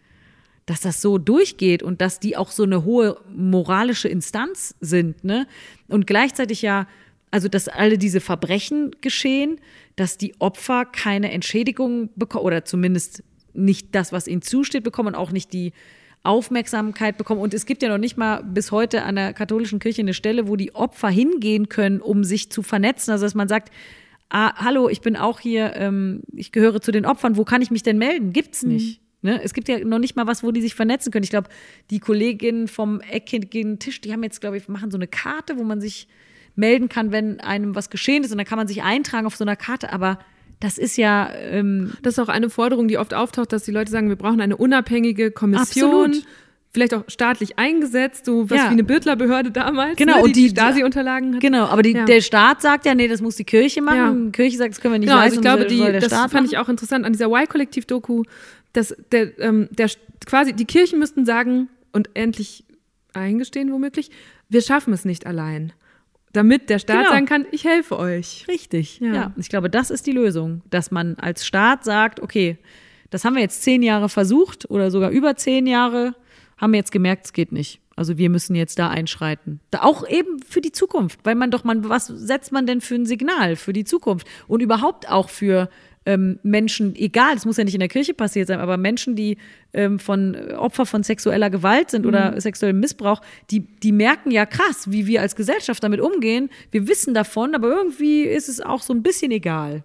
dass 0.65 0.81
das 0.81 1.01
so 1.01 1.17
durchgeht 1.17 1.83
und 1.83 1.99
dass 2.01 2.19
die 2.19 2.37
auch 2.37 2.49
so 2.49 2.63
eine 2.63 2.85
hohe 2.85 3.19
moralische 3.29 4.07
Instanz 4.07 4.73
sind. 4.79 5.23
Ne? 5.23 5.47
Und 5.89 6.07
gleichzeitig 6.07 6.61
ja, 6.61 6.87
also 7.29 7.49
dass 7.49 7.67
alle 7.67 7.97
diese 7.97 8.21
Verbrechen 8.21 8.95
geschehen, 9.01 9.59
dass 9.97 10.17
die 10.17 10.39
Opfer 10.39 10.85
keine 10.85 11.31
Entschädigung 11.31 12.09
bekommen 12.15 12.45
oder 12.45 12.63
zumindest 12.63 13.23
nicht 13.53 13.93
das, 13.93 14.13
was 14.13 14.27
ihnen 14.27 14.41
zusteht, 14.41 14.83
bekommen 14.83 15.09
und 15.09 15.15
auch 15.15 15.31
nicht 15.31 15.51
die 15.51 15.73
Aufmerksamkeit 16.23 17.17
bekommen. 17.17 17.41
Und 17.41 17.53
es 17.53 17.65
gibt 17.65 17.81
ja 17.81 17.89
noch 17.89 17.97
nicht 17.97 18.15
mal 18.15 18.43
bis 18.43 18.71
heute 18.71 19.03
an 19.03 19.15
der 19.15 19.33
katholischen 19.33 19.79
Kirche 19.79 20.01
eine 20.01 20.13
Stelle, 20.13 20.47
wo 20.47 20.55
die 20.55 20.75
Opfer 20.75 21.09
hingehen 21.09 21.67
können, 21.67 21.99
um 21.99 22.23
sich 22.23 22.51
zu 22.51 22.61
vernetzen. 22.61 23.11
Also 23.11 23.25
dass 23.25 23.33
man 23.33 23.47
sagt, 23.47 23.71
ah, 24.29 24.53
hallo, 24.63 24.87
ich 24.87 25.01
bin 25.01 25.15
auch 25.15 25.39
hier, 25.39 25.73
ähm, 25.75 26.21
ich 26.33 26.51
gehöre 26.51 26.79
zu 26.79 26.91
den 26.91 27.05
Opfern, 27.05 27.35
wo 27.35 27.43
kann 27.43 27.61
ich 27.61 27.71
mich 27.71 27.83
denn 27.83 27.97
melden? 27.97 28.33
Gibt's 28.33 28.63
nicht. 28.63 29.01
Ne? 29.23 29.41
Es 29.43 29.53
gibt 29.53 29.67
ja 29.67 29.79
noch 29.79 29.99
nicht 29.99 30.15
mal 30.15 30.27
was, 30.27 30.43
wo 30.43 30.51
die 30.51 30.61
sich 30.61 30.75
vernetzen 30.75 31.11
können. 31.11 31.23
Ich 31.23 31.31
glaube, 31.31 31.49
die 31.89 31.99
Kolleginnen 31.99 32.67
vom 32.67 33.01
eckigen 33.01 33.79
Tisch, 33.79 33.99
die 34.01 34.13
haben 34.13 34.23
jetzt, 34.23 34.41
glaube 34.41 34.57
ich, 34.57 34.67
machen 34.67 34.91
so 34.91 34.97
eine 34.97 35.07
Karte, 35.07 35.57
wo 35.57 35.63
man 35.63 35.81
sich 35.81 36.07
melden 36.57 36.89
kann, 36.89 37.11
wenn 37.13 37.39
einem 37.39 37.73
was 37.75 37.89
geschehen 37.89 38.23
ist. 38.25 38.31
Und 38.31 38.37
dann 38.39 38.45
kann 38.47 38.57
man 38.57 38.67
sich 38.67 38.83
eintragen 38.83 39.25
auf 39.25 39.35
so 39.37 39.45
einer 39.45 39.55
Karte. 39.55 39.93
Aber 39.93 40.19
das 40.59 40.77
ist 40.77 40.97
ja, 40.97 41.29
ähm, 41.33 41.93
Das 42.01 42.15
ist 42.15 42.19
auch 42.19 42.27
eine 42.29 42.49
Forderung, 42.49 42.87
die 42.89 42.97
oft 42.97 43.13
auftaucht, 43.13 43.53
dass 43.53 43.63
die 43.63 43.71
Leute 43.71 43.91
sagen, 43.91 44.09
wir 44.09 44.15
brauchen 44.17 44.41
eine 44.41 44.57
unabhängige 44.57 45.31
Kommission. 45.31 46.07
Absolut. 46.11 46.25
Vielleicht 46.73 46.93
auch 46.93 47.03
staatlich 47.07 47.57
eingesetzt, 47.57 48.25
so 48.25 48.49
was 48.49 48.57
Ja. 48.57 48.65
wie 48.65 48.73
eine 48.73 48.83
Birtler-Behörde 48.83 49.51
damals, 49.51 49.95
Genau, 49.95 50.15
ne, 50.17 50.19
die 50.19 50.23
und 50.25 50.35
die, 50.35 50.41
die- 50.43 50.49
Stasi-Unterlagen 50.49 51.35
hat. 51.35 51.41
genau. 51.41 51.65
Aber 51.65 51.81
die, 51.81 51.93
Ja. 51.93 52.05
der 52.05 52.21
Staat 52.21 52.61
sagt 52.61 52.85
ja, 52.85 52.93
nee, 52.93 53.07
das 53.07 53.21
muss 53.21 53.35
die 53.35 53.45
Kirche 53.45 53.81
machen. 53.81 53.97
Ja. 53.97 54.11
Die 54.25 54.31
Kirche 54.31 54.57
sagt, 54.57 54.71
das 54.73 54.81
können 54.81 54.93
wir 54.95 54.99
nicht 54.99 55.07
Genau, 55.09 55.19
also 55.21 55.39
leisten. 55.39 55.39
ich 55.39 55.41
glaube, 55.67 55.69
soll, 55.83 55.91
die, 55.93 55.99
das 55.99 56.05
Staat 56.07 56.19
fand 56.31 56.33
machen. 56.33 56.45
ich 56.51 56.57
auch 56.57 56.69
interessant 56.69 57.05
an 57.05 57.13
dieser 57.13 57.27
Y-Kollektiv-Doku, 57.27 58.23
dass 58.73 58.95
der, 59.11 59.39
ähm, 59.39 59.69
der 59.71 59.89
quasi 60.25 60.53
die 60.53 60.65
Kirchen 60.65 60.99
müssten 60.99 61.25
sagen 61.25 61.69
und 61.93 62.09
endlich 62.15 62.65
eingestehen 63.13 63.71
womöglich, 63.71 64.11
wir 64.49 64.61
schaffen 64.61 64.93
es 64.93 65.05
nicht 65.05 65.25
allein, 65.25 65.71
damit 66.33 66.69
der 66.69 66.79
Staat 66.79 66.97
Genau. 66.99 67.09
sagen 67.11 67.25
kann, 67.25 67.45
ich 67.51 67.63
helfe 67.63 67.97
euch. 67.97 68.45
Richtig, 68.47 68.99
Ja. 68.99 69.13
ja. 69.13 69.33
Ich 69.37 69.49
glaube, 69.49 69.69
das 69.69 69.89
ist 69.89 70.05
die 70.05 70.11
Lösung, 70.11 70.61
dass 70.69 70.91
man 70.91 71.15
als 71.15 71.45
Staat 71.45 71.83
sagt, 71.83 72.19
okay, 72.19 72.57
das 73.09 73.23
haben 73.25 73.35
wir 73.35 73.41
jetzt 73.41 73.63
zehn 73.63 73.81
Jahre 73.83 74.09
versucht 74.09 74.69
oder 74.69 74.91
sogar 74.91 75.09
über 75.11 75.35
zehn 75.35 75.65
Jahre, 75.67 76.13
haben 76.57 76.73
wir 76.73 76.77
jetzt 76.79 76.91
gemerkt, 76.91 77.25
es 77.27 77.33
geht 77.33 77.51
nicht. 77.51 77.79
Also 77.95 78.17
wir 78.19 78.29
müssen 78.29 78.55
jetzt 78.55 78.77
da 78.77 78.89
einschreiten. 78.89 79.59
Da 79.71 79.81
auch 79.81 80.07
eben 80.07 80.39
für 80.47 80.61
die 80.61 80.71
Zukunft, 80.71 81.19
weil 81.23 81.33
man 81.35 81.49
doch, 81.49 81.63
man, 81.63 81.87
was 81.89 82.07
setzt 82.07 82.51
man 82.51 82.67
denn 82.67 82.79
für 82.81 82.93
ein 82.95 83.05
Signal 83.07 83.55
für 83.55 83.73
die 83.73 83.85
Zukunft 83.85 84.27
und 84.47 84.61
überhaupt 84.61 85.09
auch 85.09 85.29
für 85.29 85.69
ähm, 86.07 86.39
Menschen, 86.41 86.95
egal, 86.95 87.35
es 87.35 87.45
muss 87.45 87.57
ja 87.57 87.65
nicht 87.65 87.73
in 87.73 87.81
der 87.81 87.89
Kirche 87.89 88.13
passiert 88.13 88.47
sein, 88.47 88.61
aber 88.61 88.77
Menschen, 88.77 89.17
die 89.17 89.37
ähm, 89.73 89.99
von 89.99 90.35
äh, 90.35 90.53
Opfer 90.53 90.85
von 90.85 91.03
sexueller 91.03 91.49
Gewalt 91.49 91.91
sind 91.91 92.05
oder 92.05 92.39
sexuellem 92.39 92.79
Missbrauch, 92.79 93.21
die, 93.51 93.59
die 93.59 93.91
merken 93.91 94.31
ja 94.31 94.45
krass, 94.45 94.89
wie 94.89 95.05
wir 95.05 95.19
als 95.19 95.35
Gesellschaft 95.35 95.83
damit 95.83 95.99
umgehen. 95.99 96.49
Wir 96.71 96.87
wissen 96.87 97.13
davon, 97.13 97.53
aber 97.53 97.69
irgendwie 97.69 98.21
ist 98.21 98.47
es 98.47 98.61
auch 98.61 98.81
so 98.81 98.93
ein 98.93 99.03
bisschen 99.03 99.31
egal. 99.31 99.83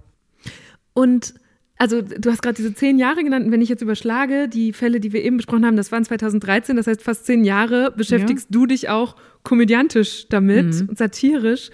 Und 0.94 1.34
also 1.76 2.00
du 2.00 2.30
hast 2.30 2.40
gerade 2.40 2.54
diese 2.54 2.72
zehn 2.72 2.98
Jahre 2.98 3.24
genannt. 3.24 3.46
Und 3.46 3.50
wenn 3.50 3.60
ich 3.60 3.68
jetzt 3.68 3.82
überschlage, 3.82 4.48
die 4.48 4.72
Fälle, 4.72 5.00
die 5.00 5.12
wir 5.12 5.24
eben 5.24 5.38
besprochen 5.38 5.66
haben, 5.66 5.76
das 5.76 5.90
waren 5.90 6.04
2013, 6.04 6.76
das 6.76 6.86
heißt 6.86 7.02
fast 7.02 7.26
zehn 7.26 7.42
Jahre, 7.42 7.90
beschäftigst 7.90 8.46
du 8.50 8.66
dich 8.66 8.88
auch 8.88 9.16
komödiantisch 9.42 10.28
damit 10.28 10.88
und 10.88 10.96
satirisch. 10.96 11.70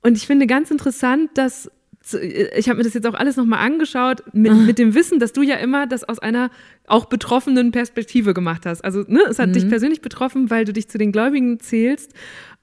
Und 0.00 0.16
ich 0.16 0.26
finde 0.26 0.46
ganz 0.46 0.70
interessant, 0.70 1.28
dass 1.34 1.70
ich 2.14 2.68
habe 2.68 2.78
mir 2.78 2.84
das 2.84 2.94
jetzt 2.94 3.06
auch 3.06 3.14
alles 3.14 3.36
nochmal 3.36 3.60
angeschaut, 3.64 4.22
mit, 4.32 4.52
mit 4.54 4.78
dem 4.78 4.94
Wissen, 4.94 5.18
dass 5.18 5.32
du 5.32 5.42
ja 5.42 5.56
immer 5.56 5.86
das 5.86 6.04
aus 6.04 6.18
einer 6.18 6.50
auch 6.86 7.06
betroffenen 7.06 7.72
Perspektive 7.72 8.34
gemacht 8.34 8.66
hast. 8.66 8.84
Also 8.84 9.04
ne, 9.08 9.20
es 9.28 9.38
hat 9.38 9.54
dich 9.54 9.68
persönlich 9.68 10.00
betroffen, 10.02 10.50
weil 10.50 10.64
du 10.64 10.72
dich 10.72 10.88
zu 10.88 10.98
den 10.98 11.12
Gläubigen 11.12 11.58
zählst. 11.60 12.12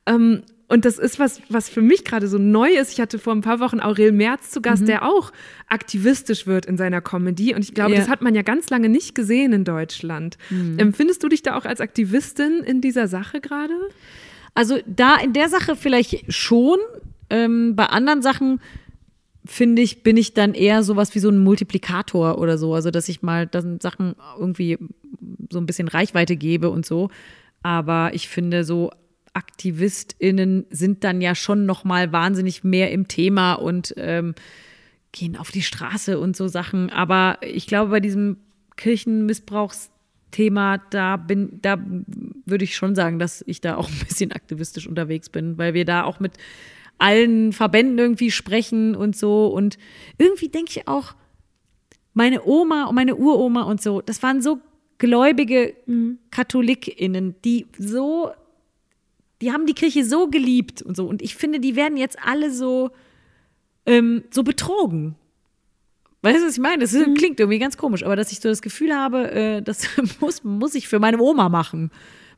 Ähm, 0.05 0.43
und 0.69 0.85
das 0.85 0.97
ist 0.97 1.19
was, 1.19 1.41
was 1.49 1.69
für 1.69 1.81
mich 1.81 2.03
gerade 2.03 2.27
so 2.27 2.37
neu 2.37 2.69
ist. 2.69 2.93
Ich 2.93 2.99
hatte 3.01 3.19
vor 3.19 3.33
ein 3.33 3.41
paar 3.41 3.59
Wochen 3.59 3.79
Aurel 3.79 4.11
Merz 4.11 4.49
zu 4.49 4.61
Gast, 4.61 4.87
der 4.87 5.03
auch 5.03 5.31
aktivistisch 5.67 6.47
wird 6.47 6.65
in 6.65 6.77
seiner 6.77 7.01
Comedy. 7.01 7.53
Und 7.53 7.61
ich 7.61 7.73
glaube, 7.73 7.93
Ja. 7.93 7.99
das 7.99 8.09
hat 8.09 8.21
man 8.21 8.33
ja 8.33 8.41
ganz 8.41 8.69
lange 8.69 8.89
nicht 8.89 9.13
gesehen 9.13 9.53
in 9.53 9.65
Deutschland. 9.65 10.37
Empfindest 10.77 11.21
du 11.23 11.27
dich 11.27 11.43
da 11.43 11.55
auch 11.57 11.65
als 11.65 11.81
Aktivistin 11.81 12.63
in 12.65 12.81
dieser 12.81 13.07
Sache 13.07 13.41
gerade? 13.41 13.73
Also 14.55 14.79
da 14.87 15.17
in 15.17 15.33
der 15.33 15.49
Sache 15.49 15.75
vielleicht 15.75 16.33
schon. 16.33 16.79
Ähm, 17.29 17.75
bei 17.75 17.85
anderen 17.85 18.21
Sachen 18.21 18.59
finde 19.45 19.81
ich, 19.81 20.03
bin 20.03 20.17
ich 20.17 20.33
dann 20.33 20.53
eher 20.53 20.83
sowas 20.83 21.15
wie 21.15 21.19
so 21.19 21.29
ein 21.29 21.37
Multiplikator 21.37 22.37
oder 22.37 22.57
so. 22.57 22.73
Also 22.73 22.91
dass 22.91 23.09
ich 23.09 23.21
mal 23.21 23.47
dann 23.47 23.79
Sachen 23.79 24.15
irgendwie 24.37 24.77
so 25.51 25.59
ein 25.59 25.65
bisschen 25.65 25.87
Reichweite 25.87 26.35
gebe 26.35 26.69
und 26.69 26.85
so. 26.85 27.09
Aber 27.61 28.11
ich 28.13 28.27
finde 28.27 28.63
so 28.63 28.91
AktivistInnen 29.33 30.65
sind 30.69 31.03
dann 31.03 31.21
ja 31.21 31.35
schon 31.35 31.65
noch 31.65 31.83
mal 31.83 32.11
wahnsinnig 32.11 32.63
mehr 32.63 32.91
im 32.91 33.07
Thema 33.07 33.53
und 33.53 33.93
ähm, 33.97 34.35
gehen 35.11 35.37
auf 35.37 35.51
die 35.51 35.61
Straße 35.61 36.19
und 36.19 36.37
so 36.37 36.47
Sachen. 36.47 36.89
Aber 36.89 37.39
ich 37.41 37.67
glaube, 37.67 37.91
bei 37.91 37.99
diesem 37.99 38.37
Thema, 40.31 40.77
da 40.89 41.17
bin, 41.17 41.59
da 41.61 41.77
würde 42.45 42.63
ich 42.63 42.75
schon 42.75 42.95
sagen, 42.95 43.19
dass 43.19 43.43
ich 43.47 43.61
da 43.61 43.75
auch 43.75 43.89
ein 43.89 43.99
bisschen 44.07 44.31
aktivistisch 44.31 44.87
unterwegs 44.87 45.29
bin, 45.29 45.57
weil 45.57 45.73
wir 45.73 45.85
da 45.85 46.03
auch 46.03 46.19
mit 46.19 46.33
allen 46.97 47.53
Verbänden 47.53 47.97
irgendwie 47.97 48.31
sprechen 48.31 48.95
und 48.95 49.15
so. 49.15 49.47
Und 49.47 49.77
irgendwie 50.17 50.49
denke 50.49 50.71
ich 50.71 50.87
auch, 50.87 51.15
meine 52.13 52.45
Oma 52.45 52.85
und 52.85 52.95
meine 52.95 53.15
Uroma 53.15 53.63
und 53.63 53.81
so, 53.81 54.01
das 54.01 54.21
waren 54.23 54.41
so 54.41 54.59
gläubige 54.99 55.73
KatholikInnen, 56.31 57.35
die 57.43 57.65
so, 57.77 58.31
die 59.41 59.51
haben 59.51 59.65
die 59.65 59.73
Kirche 59.73 60.05
so 60.05 60.27
geliebt 60.27 60.81
und 60.81 60.95
so. 60.95 61.07
Und 61.07 61.21
ich 61.21 61.35
finde, 61.35 61.59
die 61.59 61.75
werden 61.75 61.97
jetzt 61.97 62.17
alle 62.23 62.51
so, 62.51 62.91
ähm, 63.85 64.23
so 64.31 64.43
betrogen. 64.43 65.15
Weißt 66.21 66.39
du, 66.39 66.45
was 66.45 66.53
ich 66.53 66.61
meine? 66.61 66.79
Das 66.79 66.93
ist, 66.93 67.03
klingt 67.15 67.39
irgendwie 67.39 67.59
ganz 67.59 67.75
komisch, 67.75 68.03
aber 68.03 68.15
dass 68.15 68.31
ich 68.31 68.39
so 68.39 68.47
das 68.47 68.61
Gefühl 68.61 68.95
habe, 68.95 69.29
äh, 69.31 69.61
das 69.61 69.87
muss, 70.21 70.43
muss 70.43 70.73
ich 70.75 70.87
für 70.87 70.99
meine 70.99 71.19
Oma 71.19 71.49
machen. 71.49 71.91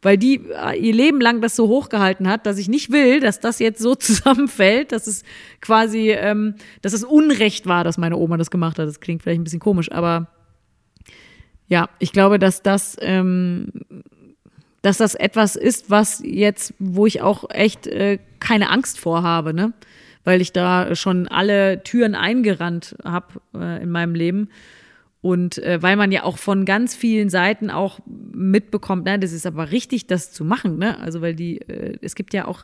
Weil 0.06 0.20
die 0.20 0.40
äh, 0.52 0.80
ihr 0.80 0.94
Leben 0.94 1.20
lang 1.20 1.42
das 1.42 1.56
so 1.56 1.68
hochgehalten 1.68 2.28
hat, 2.28 2.46
dass 2.46 2.60
ich 2.60 2.70
nicht 2.70 2.92
will, 2.92 3.22
dass 3.22 3.40
das 3.40 3.58
jetzt 3.58 3.82
so 3.82 3.96
zusammenfällt, 3.96 4.92
dass 4.92 5.08
es 5.08 5.24
quasi, 5.62 6.12
ähm, 6.12 6.54
dass 6.84 6.94
es 6.94 7.04
Unrecht 7.04 7.66
war, 7.66 7.84
dass 7.84 7.98
meine 7.98 8.16
Oma 8.16 8.38
das 8.38 8.52
gemacht 8.52 8.78
hat. 8.78 8.88
Das 8.88 9.00
klingt 9.00 9.24
vielleicht 9.24 9.42
ein 9.42 9.44
bisschen 9.46 9.60
komisch, 9.60 9.92
aber 9.92 10.28
ja, 11.68 11.90
ich 11.98 12.12
glaube, 12.12 12.38
dass 12.38 12.62
das, 12.62 12.98
ähm, 13.02 13.70
dass 14.84 14.98
das 14.98 15.16
etwas 15.16 15.56
ist, 15.56 15.90
was 15.90 16.22
jetzt, 16.24 16.76
wo 16.78 17.08
ich 17.08 17.24
auch 17.24 17.50
echt 17.50 17.88
äh, 17.88 18.20
keine 18.40 18.70
Angst 18.70 19.00
vor 19.00 19.24
habe, 19.24 19.56
ne? 19.56 19.74
Weil 20.24 20.40
ich 20.40 20.54
da 20.54 20.94
schon 20.94 21.28
alle 21.28 21.82
Türen 21.84 22.14
eingerannt 22.14 22.96
habe 23.04 23.42
äh, 23.56 23.82
in 23.82 23.90
meinem 23.90 24.14
Leben. 24.14 24.50
Und 25.26 25.58
äh, 25.58 25.82
weil 25.82 25.96
man 25.96 26.12
ja 26.12 26.22
auch 26.22 26.38
von 26.38 26.66
ganz 26.66 26.94
vielen 26.94 27.30
Seiten 27.30 27.72
auch 27.72 27.98
mitbekommt, 28.06 29.06
ne, 29.06 29.18
das 29.18 29.32
ist 29.32 29.48
aber 29.48 29.72
richtig, 29.72 30.06
das 30.06 30.32
zu 30.32 30.46
machen, 30.46 30.78
ne? 30.78 31.00
Also 31.00 31.20
weil 31.20 31.34
die, 31.34 31.62
äh, 31.62 31.98
es 32.04 32.14
gibt 32.14 32.32
ja 32.36 32.48
auch 32.48 32.64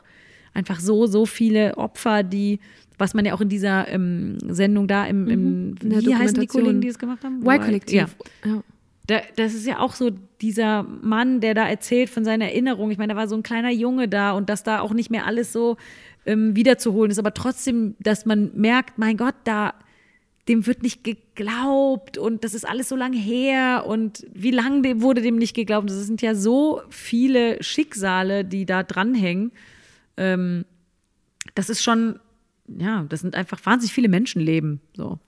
einfach 0.54 0.78
so, 0.78 1.06
so 1.06 1.26
viele 1.26 1.76
Opfer, 1.76 2.22
die, 2.22 2.60
was 2.98 3.14
man 3.14 3.24
ja 3.24 3.34
auch 3.34 3.40
in 3.40 3.48
dieser 3.48 3.88
ähm, 3.88 4.38
Sendung 4.46 4.86
da 4.86 5.06
im, 5.06 5.28
im 5.28 5.70
Mhm. 5.70 5.76
wie 5.82 6.14
heißen 6.14 6.40
die. 6.40 6.46
Kollegen, 6.46 6.80
die 6.80 6.86
das 6.86 7.00
gemacht 7.00 7.24
haben? 7.24 7.42
Y-Kollektiv. 7.44 8.14
Ja. 8.44 8.50
Ja. 8.52 8.62
Da, 9.08 9.22
das 9.34 9.54
ist 9.54 9.66
ja 9.66 9.80
auch 9.80 9.94
so 9.94 10.10
dieser 10.40 10.84
Mann, 10.84 11.40
der 11.40 11.54
da 11.54 11.68
erzählt 11.68 12.10
von 12.10 12.24
seiner 12.24 12.44
Erinnerung. 12.44 12.92
Ich 12.92 12.98
meine, 12.98 13.14
da 13.14 13.18
war 13.18 13.26
so 13.26 13.34
ein 13.34 13.42
kleiner 13.42 13.72
Junge 13.72 14.06
da 14.06 14.30
und 14.34 14.48
dass 14.48 14.62
da 14.62 14.78
auch 14.78 14.94
nicht 14.94 15.10
mehr 15.10 15.26
alles 15.26 15.52
so 15.52 15.78
ähm, 16.26 16.54
wiederzuholen 16.54 17.10
ist, 17.10 17.18
aber 17.18 17.34
trotzdem, 17.34 17.96
dass 17.98 18.24
man 18.24 18.52
merkt, 18.54 18.98
mein 18.98 19.16
Gott, 19.16 19.34
da 19.42 19.74
dem 20.48 20.66
wird 20.66 20.82
nicht 20.82 21.04
geglaubt 21.04 22.18
und 22.18 22.42
das 22.42 22.54
ist 22.54 22.68
alles 22.68 22.88
so 22.88 22.96
lange 22.96 23.16
her 23.16 23.84
und 23.86 24.26
wie 24.32 24.50
lange 24.50 25.00
wurde 25.00 25.22
dem 25.22 25.36
nicht 25.36 25.54
geglaubt? 25.54 25.88
Das 25.88 26.04
sind 26.04 26.20
ja 26.20 26.34
so 26.34 26.82
viele 26.90 27.62
Schicksale, 27.62 28.44
die 28.44 28.66
da 28.66 28.82
dranhängen. 28.82 29.52
Ähm, 30.16 30.64
das 31.54 31.70
ist 31.70 31.82
schon, 31.82 32.18
ja, 32.66 33.04
das 33.08 33.20
sind 33.20 33.36
einfach 33.36 33.64
wahnsinnig 33.64 33.92
viele 33.92 34.08
Menschenleben. 34.08 34.80
So. 34.96 35.20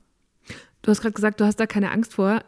Du 0.82 0.90
hast 0.90 1.00
gerade 1.00 1.14
gesagt, 1.14 1.40
du 1.40 1.44
hast 1.44 1.56
da 1.56 1.66
keine 1.66 1.92
Angst 1.92 2.14
vor. 2.14 2.42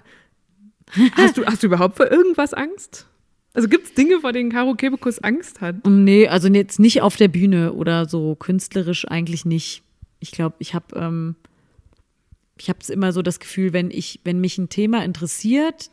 Hast 1.12 1.36
du, 1.36 1.46
hast 1.46 1.62
du 1.62 1.68
überhaupt 1.68 1.96
vor 1.96 2.10
irgendwas 2.10 2.52
Angst? 2.52 3.06
Also 3.54 3.68
gibt 3.68 3.86
es 3.86 3.94
Dinge, 3.94 4.20
vor 4.20 4.32
denen 4.32 4.50
Caro 4.50 4.74
Kebekus 4.74 5.18
Angst 5.20 5.60
hat? 5.60 5.86
Nee, 5.86 6.28
also 6.28 6.48
jetzt 6.48 6.78
nicht 6.78 7.00
auf 7.00 7.16
der 7.16 7.28
Bühne 7.28 7.72
oder 7.72 8.06
so 8.06 8.34
künstlerisch 8.34 9.08
eigentlich 9.08 9.44
nicht. 9.44 9.82
Ich 10.20 10.30
glaube, 10.30 10.56
ich 10.58 10.74
habe 10.74 10.94
ähm, 10.94 11.36
ich 12.58 12.68
habe 12.68 12.78
immer 12.88 13.12
so 13.12 13.22
das 13.22 13.40
Gefühl, 13.40 13.72
wenn 13.72 13.90
ich, 13.90 14.20
wenn 14.24 14.40
mich 14.40 14.58
ein 14.58 14.68
Thema 14.68 15.04
interessiert 15.04 15.90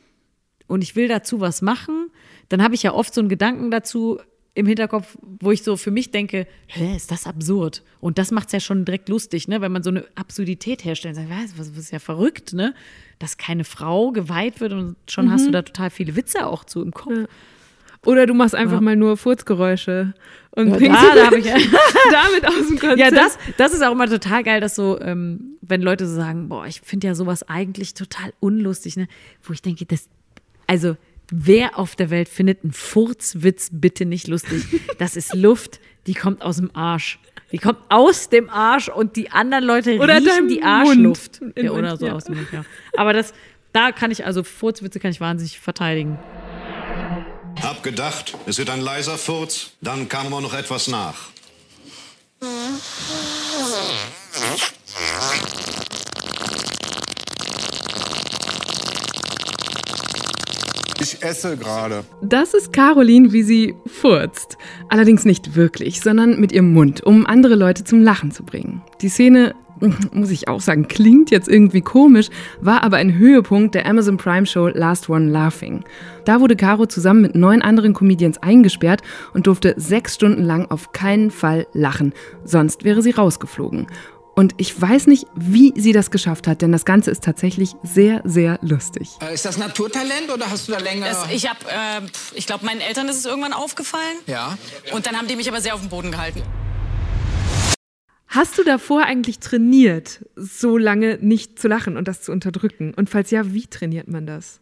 und 0.68 0.84
ich 0.84 0.96
will 0.96 1.08
dazu 1.08 1.40
was 1.40 1.62
machen, 1.62 2.10
dann 2.50 2.64
habe 2.64 2.76
ich 2.76 2.84
ja 2.84 2.94
oft 2.94 3.14
so 3.14 3.22
einen 3.22 3.30
Gedanken 3.30 3.72
dazu 3.72 4.20
im 4.56 4.68
Hinterkopf, 4.68 5.18
wo 5.42 5.52
ich 5.52 5.64
so 5.64 5.78
für 5.78 5.90
mich 5.90 6.12
denke, 6.12 6.46
hä, 6.68 6.96
ist 6.96 7.10
das 7.10 7.26
absurd? 7.26 7.82
Und 8.00 8.20
das 8.20 8.30
macht 8.30 8.48
es 8.48 8.54
ja 8.54 8.60
schon 8.60 8.86
direkt 8.86 9.10
lustig, 9.10 9.48
ne? 9.48 9.62
Wenn 9.62 9.72
man 9.72 9.82
so 9.82 9.90
eine 9.90 10.06
Absurdität 10.14 10.86
herstellt, 10.86 11.16
sagt, 11.16 11.30
was, 11.30 11.58
was 11.58 11.70
ist 11.70 11.92
ja 11.92 12.00
verrückt, 12.00 12.54
ne? 12.54 12.76
Dass 13.18 13.38
keine 13.38 13.64
Frau 13.64 14.12
geweiht 14.12 14.62
wird 14.62 14.74
und 14.74 14.96
schon 15.10 15.32
hast 15.32 15.48
du 15.48 15.52
da 15.52 15.64
total 15.64 15.90
viele 15.90 16.16
Witze 16.16 16.46
auch 16.46 16.66
zu 16.66 16.84
im 16.84 16.92
Kopf. 16.92 17.28
Oder 18.06 18.26
du 18.26 18.34
machst 18.34 18.56
einfach 18.56 18.82
mal 18.82 18.96
nur 18.96 19.18
Furzgeräusche 19.18 20.14
und 20.52 20.70
Ja, 20.70 20.78
bringst 20.78 21.02
da, 21.02 21.16
da 21.16 21.26
habe 21.28 21.40
ich 21.40 21.46
damit 22.12 22.46
aus 22.46 22.68
dem 22.68 22.80
Konzept. 22.80 23.00
Ja, 23.00 23.12
das, 23.12 23.38
das 23.58 23.74
ist 23.74 23.84
auch 23.84 23.92
immer 23.92 24.08
total 24.08 24.44
geil, 24.44 24.62
dass 24.62 24.76
so, 24.76 25.00
ähm, 25.00 25.58
wenn 25.62 25.82
Leute 25.82 26.08
so 26.08 26.16
sagen, 26.16 26.50
boah, 26.50 26.66
ich 26.68 26.82
finde 26.82 27.08
ja 27.08 27.16
sowas 27.16 27.48
eigentlich 27.48 27.94
total 27.94 28.34
unlustig, 28.40 28.98
ne? 28.98 29.08
Wo 29.42 29.54
ich 29.54 29.62
denke, 29.62 29.86
das, 29.86 30.10
also 30.68 30.98
wer 31.32 31.80
auf 31.80 31.96
der 31.96 32.10
Welt 32.10 32.30
findet 32.30 32.64
einen 32.64 32.74
Furzwitz 32.74 33.70
bitte 33.72 34.06
nicht 34.06 34.28
lustig? 34.28 34.64
Das 35.00 35.16
ist 35.16 35.34
Luft, 35.34 35.80
die 36.06 36.14
kommt 36.14 36.42
aus 36.42 36.58
dem 36.58 36.70
Arsch. 36.76 37.20
Die 37.52 37.58
kommt 37.58 37.80
aus 37.90 38.30
dem 38.30 38.50
Arsch 38.50 38.90
und 38.90 39.16
die 39.16 39.32
anderen 39.32 39.64
Leute 39.64 39.98
Oder 39.98 40.18
riechen 40.18 40.48
die. 40.48 40.62
Arschluft. 40.64 41.42
Ja, 41.56 41.72
oder 41.72 41.98
so 41.98 42.08
ja. 42.08 42.14
aus 42.14 42.26
dem 42.26 42.36
Mund, 42.36 42.48
ja. 42.52 42.64
Aber 42.96 43.14
das, 43.14 43.34
da 43.74 43.92
kann 43.92 44.12
ich, 44.12 44.26
also 44.26 44.44
Furzwitze 44.44 45.00
kann 45.00 45.12
ich 45.12 45.20
wahnsinnig 45.20 45.60
verteidigen. 45.60 46.18
Hab 47.62 47.84
gedacht, 47.84 48.36
es 48.46 48.58
wird 48.58 48.70
ein 48.70 48.82
leiser 48.82 49.18
Furz, 49.18 49.72
dann 49.82 50.10
kam 50.10 50.28
aber 50.28 50.42
noch 50.42 50.54
etwas 50.54 50.88
nach. 50.88 51.30
Ich 61.02 61.22
esse 61.22 61.58
gerade. 61.58 62.06
Das 62.22 62.54
ist 62.54 62.72
Caroline, 62.72 63.34
wie 63.34 63.44
sie 63.44 63.76
furzt. 63.86 64.58
Allerdings 64.88 65.26
nicht 65.26 65.56
wirklich, 65.56 66.00
sondern 66.00 66.40
mit 66.40 66.52
ihrem 66.54 66.72
Mund, 66.72 67.04
um 67.04 67.26
andere 67.26 67.56
Leute 67.56 67.84
zum 67.84 68.02
Lachen 68.02 68.32
zu 68.32 68.44
bringen. 68.44 68.82
Die 69.02 69.10
Szene, 69.10 69.54
muss 70.12 70.32
ich 70.32 70.48
auch 70.48 70.62
sagen, 70.62 70.88
klingt 70.88 71.32
jetzt 71.32 71.48
irgendwie 71.48 71.82
komisch, 71.82 72.30
war 72.62 72.84
aber 72.84 72.98
ein 72.98 73.16
Höhepunkt 73.16 73.76
der 73.76 73.86
Amazon 73.86 74.18
Prime 74.18 74.46
Show 74.46 74.68
Last 74.68 75.10
One 75.10 75.30
Laughing. 75.30 75.84
Da 76.26 76.40
wurde 76.40 76.56
Caro 76.56 76.86
zusammen 76.86 77.22
mit 77.22 77.36
neun 77.36 77.62
anderen 77.62 77.94
Comedians 77.94 78.38
eingesperrt 78.42 79.02
und 79.34 79.48
durfte 79.48 79.74
sechs 79.78 80.16
Stunden 80.16 80.44
lang 80.44 80.70
auf 80.72 80.92
keinen 80.92 81.32
Fall 81.32 81.68
lachen, 81.74 82.14
sonst 82.46 82.84
wäre 82.84 83.02
sie 83.02 83.12
rausgeflogen. 83.12 83.88
Und 84.36 84.56
ich 84.58 84.82
weiß 84.82 85.06
nicht, 85.08 85.28
wie 85.36 85.74
sie 85.80 85.92
das 85.92 86.10
geschafft 86.10 86.48
hat, 86.48 86.64
denn 86.64 86.72
das 86.72 86.86
Ganze 86.86 87.12
ist 87.12 87.24
tatsächlich 87.24 87.76
sehr, 87.84 88.22
sehr 88.24 88.58
lustig. 88.64 89.12
Äh, 89.22 89.36
Ist 89.36 89.46
das 89.46 89.60
Naturtalent 89.60 90.32
oder 90.34 90.50
hast 90.50 90.68
du 90.68 90.72
da 90.72 90.80
länger? 90.80 91.06
Das, 91.06 91.28
ich 91.32 91.48
hab, 91.48 91.64
äh, 91.66 92.02
ich 92.34 92.48
glaube, 92.48 92.66
meinen 92.66 92.82
Eltern 92.82 93.08
ist 93.10 93.18
es 93.18 93.26
irgendwann 93.26 93.54
aufgefallen. 93.54 94.18
ja. 94.26 94.58
Und 94.92 95.06
dann 95.06 95.18
haben 95.18 95.28
die 95.28 95.36
mich 95.36 95.48
aber 95.50 95.62
sehr 95.62 95.76
auf 95.76 95.82
den 95.82 95.90
Boden 95.90 96.10
gehalten. 96.10 96.42
Hast 98.34 98.58
du 98.58 98.64
davor 98.64 99.04
eigentlich 99.04 99.38
trainiert, 99.38 100.26
so 100.36 100.76
lange 100.80 101.20
nicht 101.22 101.60
zu 101.60 101.68
lachen 101.68 101.98
und 101.98 102.08
das 102.08 102.24
zu 102.24 102.32
unterdrücken? 102.32 102.92
Und 102.96 103.08
falls 103.08 103.30
ja, 103.30 103.54
wie 103.54 103.68
trainiert 103.68 104.08
man 104.08 104.26
das? 104.26 104.60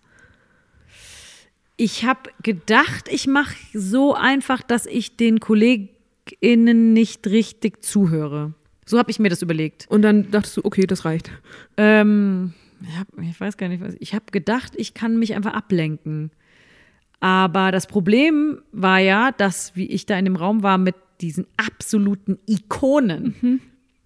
Ich 1.78 2.04
habe 2.04 2.32
gedacht, 2.44 3.08
ich 3.10 3.28
mache 3.28 3.56
so 3.74 4.14
einfach, 4.14 4.62
dass 4.62 4.86
ich 4.86 5.16
den 5.16 5.40
KollegInnen 5.40 6.92
nicht 6.92 7.26
richtig 7.28 7.82
zuhöre. 7.82 8.54
So 8.86 9.00
habe 9.00 9.10
ich 9.10 9.20
mir 9.20 9.30
das 9.30 9.42
überlegt. 9.42 9.86
Und 9.88 10.02
dann 10.02 10.30
dachtest 10.32 10.58
du, 10.58 10.66
okay, 10.66 10.86
das 10.86 11.06
reicht. 11.06 11.32
Ähm, 11.78 12.52
ich, 12.82 13.00
hab, 13.00 13.08
ich 13.22 13.40
weiß 13.40 13.56
gar 13.56 13.70
nicht, 13.70 13.82
was. 13.82 13.96
Ich 14.02 14.14
habe 14.14 14.26
gedacht, 14.34 14.74
ich 14.76 14.94
kann 14.94 15.18
mich 15.18 15.34
einfach 15.34 15.54
ablenken. 15.54 16.32
Aber 17.22 17.72
das 17.72 17.88
Problem 17.88 18.62
war 18.74 19.00
ja, 19.00 19.32
dass, 19.32 19.78
wie 19.78 19.86
ich 19.86 20.08
da 20.08 20.20
in 20.20 20.26
dem 20.26 20.36
Raum 20.36 20.62
war, 20.62 20.78
mit 20.78 20.96
diesen 21.22 21.48
absoluten 21.58 22.40
Ikonen. 22.48 23.62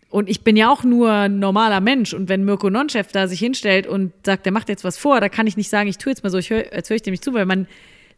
Und 0.10 0.30
ich 0.30 0.44
bin 0.44 0.56
ja 0.56 0.72
auch 0.72 0.84
nur 0.84 1.12
ein 1.12 1.40
normaler 1.40 1.82
Mensch. 1.82 2.14
Und 2.14 2.30
wenn 2.30 2.46
Mirko 2.46 2.70
Nonchef 2.70 3.12
da 3.12 3.28
sich 3.28 3.40
hinstellt 3.40 3.88
und 3.88 4.14
sagt, 4.26 4.46
der 4.46 4.54
macht 4.54 4.70
jetzt 4.70 4.84
was 4.84 4.98
vor, 4.98 5.20
da 5.20 5.30
kann 5.30 5.48
ich 5.48 5.58
nicht 5.58 5.70
sagen, 5.70 5.90
ich 5.90 5.98
tue 5.98 6.12
jetzt 6.12 6.24
mal 6.24 6.30
so, 6.30 6.38
ich 6.38 6.50
hör, 6.50 6.74
jetzt 6.74 6.90
höre 6.90 6.96
ich 6.96 7.02
dem 7.02 7.12
nicht 7.12 7.24
zu, 7.24 7.34
weil 7.34 7.46
man 7.46 7.68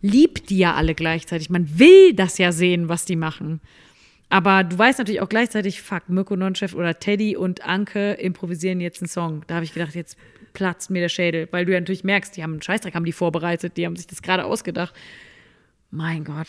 liebt 0.01 0.49
die 0.49 0.59
ja 0.59 0.75
alle 0.75 0.93
gleichzeitig. 0.93 1.49
Man 1.49 1.79
will 1.79 2.13
das 2.13 2.37
ja 2.37 2.51
sehen, 2.51 2.87
was 2.89 3.05
die 3.05 3.15
machen. 3.15 3.61
Aber 4.29 4.63
du 4.63 4.77
weißt 4.77 4.99
natürlich 4.99 5.21
auch 5.21 5.29
gleichzeitig, 5.29 5.81
fuck, 5.81 6.09
Mirko 6.09 6.35
Nonchef 6.35 6.75
oder 6.75 6.99
Teddy 6.99 7.37
und 7.37 7.65
Anke 7.65 8.13
improvisieren 8.13 8.81
jetzt 8.81 9.01
einen 9.01 9.09
Song. 9.09 9.43
Da 9.47 9.55
habe 9.55 9.65
ich 9.65 9.73
gedacht, 9.73 9.95
jetzt 9.95 10.17
platzt 10.53 10.89
mir 10.89 11.01
der 11.01 11.09
Schädel, 11.09 11.47
weil 11.51 11.65
du 11.65 11.73
ja 11.73 11.79
natürlich 11.79 12.03
merkst, 12.03 12.35
die 12.35 12.43
haben 12.43 12.53
einen 12.53 12.61
Scheißdreck, 12.61 12.93
haben 12.93 13.05
die 13.05 13.11
vorbereitet, 13.11 13.77
die 13.77 13.85
haben 13.85 13.95
sich 13.95 14.07
das 14.07 14.21
gerade 14.21 14.45
ausgedacht. 14.45 14.93
Mein 15.91 16.25
Gott. 16.25 16.47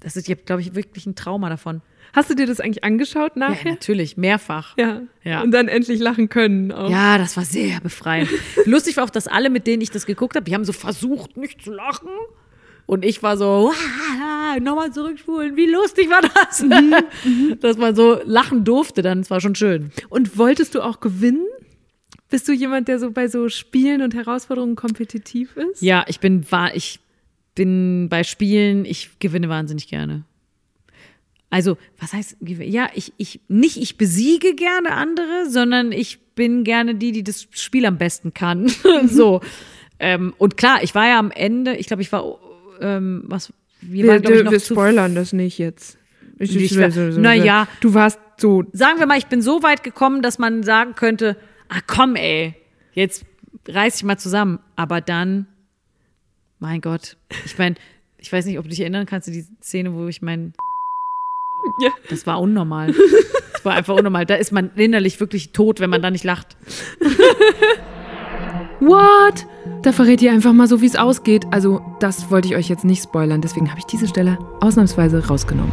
Das 0.00 0.16
ist, 0.16 0.28
ich 0.28 0.34
habe, 0.36 0.44
glaube 0.44 0.62
ich, 0.62 0.74
wirklich 0.74 1.06
ein 1.06 1.14
Trauma 1.16 1.48
davon. 1.48 1.82
Hast 2.12 2.30
du 2.30 2.34
dir 2.34 2.46
das 2.46 2.60
eigentlich 2.60 2.84
angeschaut 2.84 3.32
Ja, 3.36 3.48
nachher? 3.50 3.72
natürlich, 3.72 4.16
mehrfach. 4.16 4.76
Ja. 4.78 5.02
Ja. 5.24 5.42
Und 5.42 5.50
dann 5.50 5.68
endlich 5.68 6.00
lachen 6.00 6.28
können. 6.28 6.72
Auch. 6.72 6.88
Ja, 6.90 7.18
das 7.18 7.36
war 7.36 7.44
sehr 7.44 7.80
befreiend. 7.80 8.30
Lustig 8.64 8.96
war 8.96 9.04
auch, 9.04 9.10
dass 9.10 9.26
alle, 9.26 9.50
mit 9.50 9.66
denen 9.66 9.82
ich 9.82 9.90
das 9.90 10.06
geguckt 10.06 10.34
habe, 10.36 10.44
die 10.44 10.54
haben 10.54 10.64
so 10.64 10.72
versucht, 10.72 11.36
nicht 11.36 11.62
zu 11.62 11.72
lachen. 11.72 12.08
Und 12.86 13.04
ich 13.04 13.22
war 13.22 13.36
so, 13.36 13.70
"Wahaha, 13.70 14.60
nochmal 14.60 14.90
zurückspulen, 14.92 15.56
wie 15.56 15.66
lustig 15.66 16.08
war 16.08 16.22
das? 16.22 16.64
Dass 17.60 17.76
man 17.76 17.94
so 17.94 18.18
lachen 18.24 18.64
durfte 18.64 19.02
dann, 19.02 19.18
das 19.18 19.30
war 19.30 19.42
schon 19.42 19.54
schön. 19.54 19.90
Und 20.08 20.38
wolltest 20.38 20.74
du 20.74 20.80
auch 20.80 21.00
gewinnen? 21.00 21.44
Bist 22.30 22.48
du 22.48 22.52
jemand, 22.52 22.88
der 22.88 22.98
so 22.98 23.10
bei 23.10 23.28
so 23.28 23.48
Spielen 23.50 24.00
und 24.00 24.14
Herausforderungen 24.14 24.74
kompetitiv 24.76 25.56
ist? 25.56 25.82
Ja, 25.82 26.04
ich 26.08 26.20
bin, 26.20 26.50
wa- 26.50 26.70
ich 26.72 27.00
bin 27.58 28.08
bei 28.08 28.22
Spielen, 28.22 28.84
ich 28.84 29.18
gewinne 29.18 29.48
wahnsinnig 29.48 29.88
gerne. 29.88 30.22
Also, 31.50 31.76
was 31.98 32.12
heißt, 32.12 32.36
ja, 32.40 32.88
ich, 32.94 33.12
ich, 33.16 33.40
nicht 33.48 33.78
ich 33.78 33.98
besiege 33.98 34.54
gerne 34.54 34.92
andere, 34.92 35.48
sondern 35.48 35.90
ich 35.90 36.20
bin 36.36 36.62
gerne 36.62 36.94
die, 36.94 37.10
die 37.10 37.24
das 37.24 37.48
Spiel 37.50 37.84
am 37.84 37.98
besten 37.98 38.32
kann. 38.32 38.70
so. 39.08 39.40
Ähm, 39.98 40.34
und 40.38 40.56
klar, 40.56 40.84
ich 40.84 40.94
war 40.94 41.08
ja 41.08 41.18
am 41.18 41.32
Ende, 41.32 41.74
ich 41.74 41.88
glaube, 41.88 42.02
ich 42.02 42.12
war, 42.12 42.38
ähm, 42.80 43.24
was, 43.26 43.52
wir, 43.80 44.04
Wir, 44.04 44.22
waren, 44.22 44.32
ich, 44.32 44.44
noch 44.44 44.52
wir 44.52 44.60
spoilern 44.60 45.16
das 45.16 45.32
nicht 45.32 45.58
jetzt. 45.58 45.98
Ich, 46.38 46.54
Ich 46.54 46.78
war- 46.78 46.90
na 47.18 47.34
ja. 47.34 47.66
Du 47.80 47.92
warst 47.92 48.20
so. 48.36 48.62
sagen 48.72 49.00
wir 49.00 49.06
mal, 49.06 49.18
ich 49.18 49.26
bin 49.26 49.42
so 49.42 49.64
weit 49.64 49.82
gekommen, 49.82 50.22
dass 50.22 50.38
man 50.38 50.62
sagen 50.62 50.94
könnte, 50.94 51.36
ah 51.68 51.80
komm 51.84 52.14
ey, 52.14 52.54
jetzt 52.92 53.24
reiß 53.66 53.94
dich 53.94 54.04
mal 54.04 54.18
zusammen. 54.18 54.60
Aber 54.76 55.00
dann, 55.00 55.48
mein 56.60 56.80
Gott, 56.80 57.16
ich 57.44 57.56
meine, 57.58 57.76
ich 58.18 58.32
weiß 58.32 58.46
nicht, 58.46 58.58
ob 58.58 58.64
du 58.64 58.70
dich 58.70 58.80
erinnern 58.80 59.06
kannst, 59.06 59.28
an 59.28 59.34
die 59.34 59.44
Szene, 59.62 59.92
wo 59.94 60.06
ich 60.08 60.22
mein, 60.22 60.52
Ja. 61.80 61.90
das 62.10 62.26
war 62.26 62.40
unnormal. 62.40 62.94
Das 63.52 63.64
war 63.64 63.74
einfach 63.74 63.94
unnormal. 63.96 64.24
Da 64.26 64.34
ist 64.36 64.52
man 64.52 64.70
innerlich 64.76 65.20
wirklich 65.20 65.50
tot, 65.52 65.80
wenn 65.80 65.90
man 65.90 66.00
da 66.02 66.10
nicht 66.10 66.24
lacht. 66.24 66.56
What? 68.80 69.46
Da 69.82 69.92
verrät 69.92 70.22
ihr 70.22 70.32
einfach 70.32 70.52
mal 70.52 70.68
so, 70.68 70.80
wie 70.80 70.86
es 70.86 70.96
ausgeht. 70.96 71.44
Also, 71.50 71.80
das 72.00 72.30
wollte 72.30 72.48
ich 72.48 72.56
euch 72.56 72.68
jetzt 72.68 72.84
nicht 72.84 73.02
spoilern, 73.02 73.40
deswegen 73.40 73.70
habe 73.70 73.78
ich 73.80 73.86
diese 73.86 74.06
Stelle 74.08 74.38
ausnahmsweise 74.60 75.26
rausgenommen. 75.26 75.72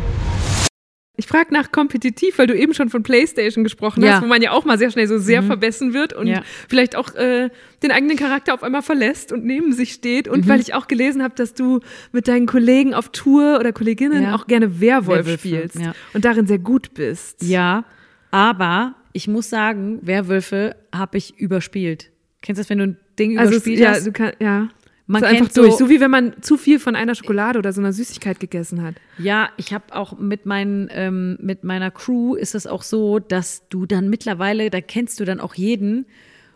Ich 1.17 1.27
frage 1.27 1.53
nach 1.53 1.71
kompetitiv, 1.71 2.37
weil 2.37 2.47
du 2.47 2.55
eben 2.55 2.73
schon 2.73 2.89
von 2.89 3.01
PlayStation 3.03 3.63
gesprochen 3.63 4.03
Ja. 4.03 4.15
hast, 4.15 4.23
wo 4.23 4.27
man 4.27 4.41
ja 4.41 4.51
auch 4.51 4.65
mal 4.65 4.77
sehr 4.77 4.91
schnell 4.91 5.07
so 5.07 5.17
sehr 5.17 5.43
verbessen 5.43 5.93
wird 5.93 6.11
und 6.13 6.27
Ja. 6.27 6.41
vielleicht 6.67 6.95
auch 6.95 7.15
äh, 7.15 7.49
den 7.83 7.91
eigenen 7.91 8.17
Charakter 8.17 8.53
auf 8.53 8.63
einmal 8.63 8.81
verlässt 8.81 9.31
und 9.31 9.45
neben 9.45 9.71
sich 9.73 9.93
steht. 9.93 10.27
Mhm. 10.27 10.33
Und 10.33 10.47
weil 10.47 10.59
ich 10.59 10.73
auch 10.73 10.87
gelesen 10.87 11.23
habe, 11.23 11.33
dass 11.35 11.53
du 11.53 11.79
mit 12.11 12.27
deinen 12.27 12.45
Kollegen 12.47 12.93
auf 12.93 13.09
Tour 13.09 13.57
oder 13.59 13.71
Kolleginnen 13.71 14.23
Ja. 14.23 14.35
auch 14.35 14.47
gerne 14.47 14.81
Werwolf 14.81 15.25
Werwölfe, 15.25 15.47
spielst 15.47 15.79
ja. 15.79 15.93
und 16.13 16.25
darin 16.25 16.47
sehr 16.47 16.59
gut 16.59 16.93
bist. 16.93 17.41
Ja, 17.43 17.85
aber 18.31 18.95
ich 19.13 19.27
muss 19.27 19.49
sagen, 19.49 19.99
Werwölfe 20.01 20.75
habe 20.93 21.17
ich 21.17 21.37
überspielt. 21.39 22.11
Kennst 22.41 22.59
du 22.59 22.61
das, 22.63 22.69
wenn 22.69 22.77
du 22.79 22.83
ein 22.87 22.97
Ding 23.17 23.37
Also, 23.39 23.51
es, 23.51 23.55
überspielt 23.57 23.79
ja, 23.79 23.89
hast? 23.91 24.05
du 24.05 24.11
kannst, 24.11 24.35
ja. 24.41 24.67
Man 25.07 25.21
so 25.21 25.27
einfach 25.27 25.49
durch. 25.49 25.71
so- 25.73 25.77
So 25.85 25.89
wie 25.89 25.99
wenn 25.99 26.09
man 26.11 26.41
zu 26.41 26.57
viel 26.57 26.79
von 26.79 26.95
einer 26.95 27.13
Schokolade 27.13 27.59
oder 27.59 27.71
so 27.73 27.79
einer 27.81 27.93
Süßigkeit 27.93 28.39
gegessen 28.39 28.81
hat. 28.81 28.95
Ja, 29.19 29.49
ich 29.57 29.71
habe 29.73 29.93
auch 29.95 30.17
mit, 30.17 30.45
meinen, 30.47 30.89
ähm, 30.91 31.37
mit 31.41 31.63
meiner 31.63 31.91
Crew 31.91 32.35
ist 32.35 32.55
es 32.55 32.65
auch 32.65 32.81
so, 32.81 33.19
dass 33.19 33.67
du 33.69 33.85
dann 33.85 34.09
mittlerweile, 34.09 34.69
da 34.69 34.81
kennst 34.81 35.19
du 35.19 35.25
dann 35.25 35.39
auch 35.39 35.53
jeden 35.55 36.05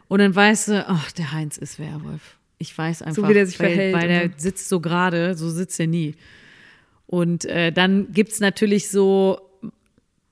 und 0.08 0.20
dann 0.20 0.36
weißt 0.36 0.70
du, 0.70 0.86
ach, 0.88 1.12
der 1.12 1.32
Heinz 1.32 1.58
ist 1.58 1.78
Werwolf. 1.78 2.38
Ich 2.58 2.76
weiß 2.76 3.04
einfach, 3.04 3.30
wie 3.30 3.34
der 3.34 3.46
sich 3.46 3.60
weil, 3.60 3.68
verhält 3.68 3.96
weil 3.96 4.08
der 4.08 4.24
so. 4.30 4.34
sitzt 4.38 4.68
so 4.68 4.80
gerade, 4.82 5.36
so 5.36 5.50
sitzt 5.50 5.80
er 5.80 5.88
nie. 5.88 6.16
Und 7.06 7.46
äh, 7.46 7.72
dann 7.72 8.12
gibt's 8.12 8.40
natürlich 8.40 8.90
so, 8.90 9.40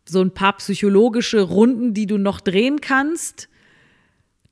so 0.05 0.21
ein 0.21 0.31
paar 0.31 0.57
psychologische 0.57 1.41
Runden, 1.41 1.93
die 1.93 2.05
du 2.07 2.17
noch 2.17 2.41
drehen 2.41 2.81
kannst, 2.81 3.47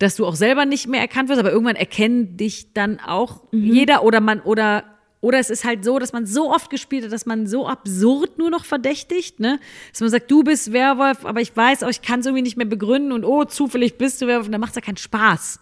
dass 0.05 0.15
du 0.15 0.25
auch 0.25 0.35
selber 0.35 0.65
nicht 0.65 0.87
mehr 0.87 1.01
erkannt 1.01 1.29
wirst, 1.29 1.39
aber 1.39 1.51
irgendwann 1.51 1.75
erkennen 1.75 2.37
dich 2.37 2.73
dann 2.73 2.99
auch 2.99 3.43
jeder 3.51 4.03
oder 4.03 4.21
man 4.21 4.39
oder 4.41 4.83
oder 5.21 5.39
es 5.39 5.49
ist 5.49 5.65
halt 5.65 5.83
so, 5.83 5.97
dass 5.97 6.13
man 6.13 6.27
so 6.27 6.53
oft 6.53 6.69
gespielt 6.69 7.03
hat, 7.03 7.11
dass 7.11 7.25
man 7.25 7.47
so 7.47 7.67
absurd 7.67 8.37
nur 8.37 8.51
noch 8.51 8.63
verdächtigt, 8.63 9.39
ne? 9.39 9.59
Dass 9.91 10.01
man 10.01 10.11
sagt, 10.11 10.29
du 10.29 10.43
bist 10.43 10.71
Werwolf, 10.71 11.25
aber 11.25 11.41
ich 11.41 11.57
weiß 11.57 11.81
auch, 11.81 11.89
ich 11.89 12.03
kann 12.03 12.19
es 12.19 12.27
irgendwie 12.27 12.43
nicht 12.43 12.57
mehr 12.57 12.67
begründen 12.67 13.11
und 13.11 13.23
oh, 13.23 13.43
zufällig 13.43 13.97
bist 13.97 14.21
du 14.21 14.27
Werwolf 14.27 14.45
und 14.45 14.51
dann 14.51 14.61
macht 14.61 14.71
es 14.71 14.75
ja 14.75 14.81
keinen 14.81 14.97
Spaß. 14.97 15.59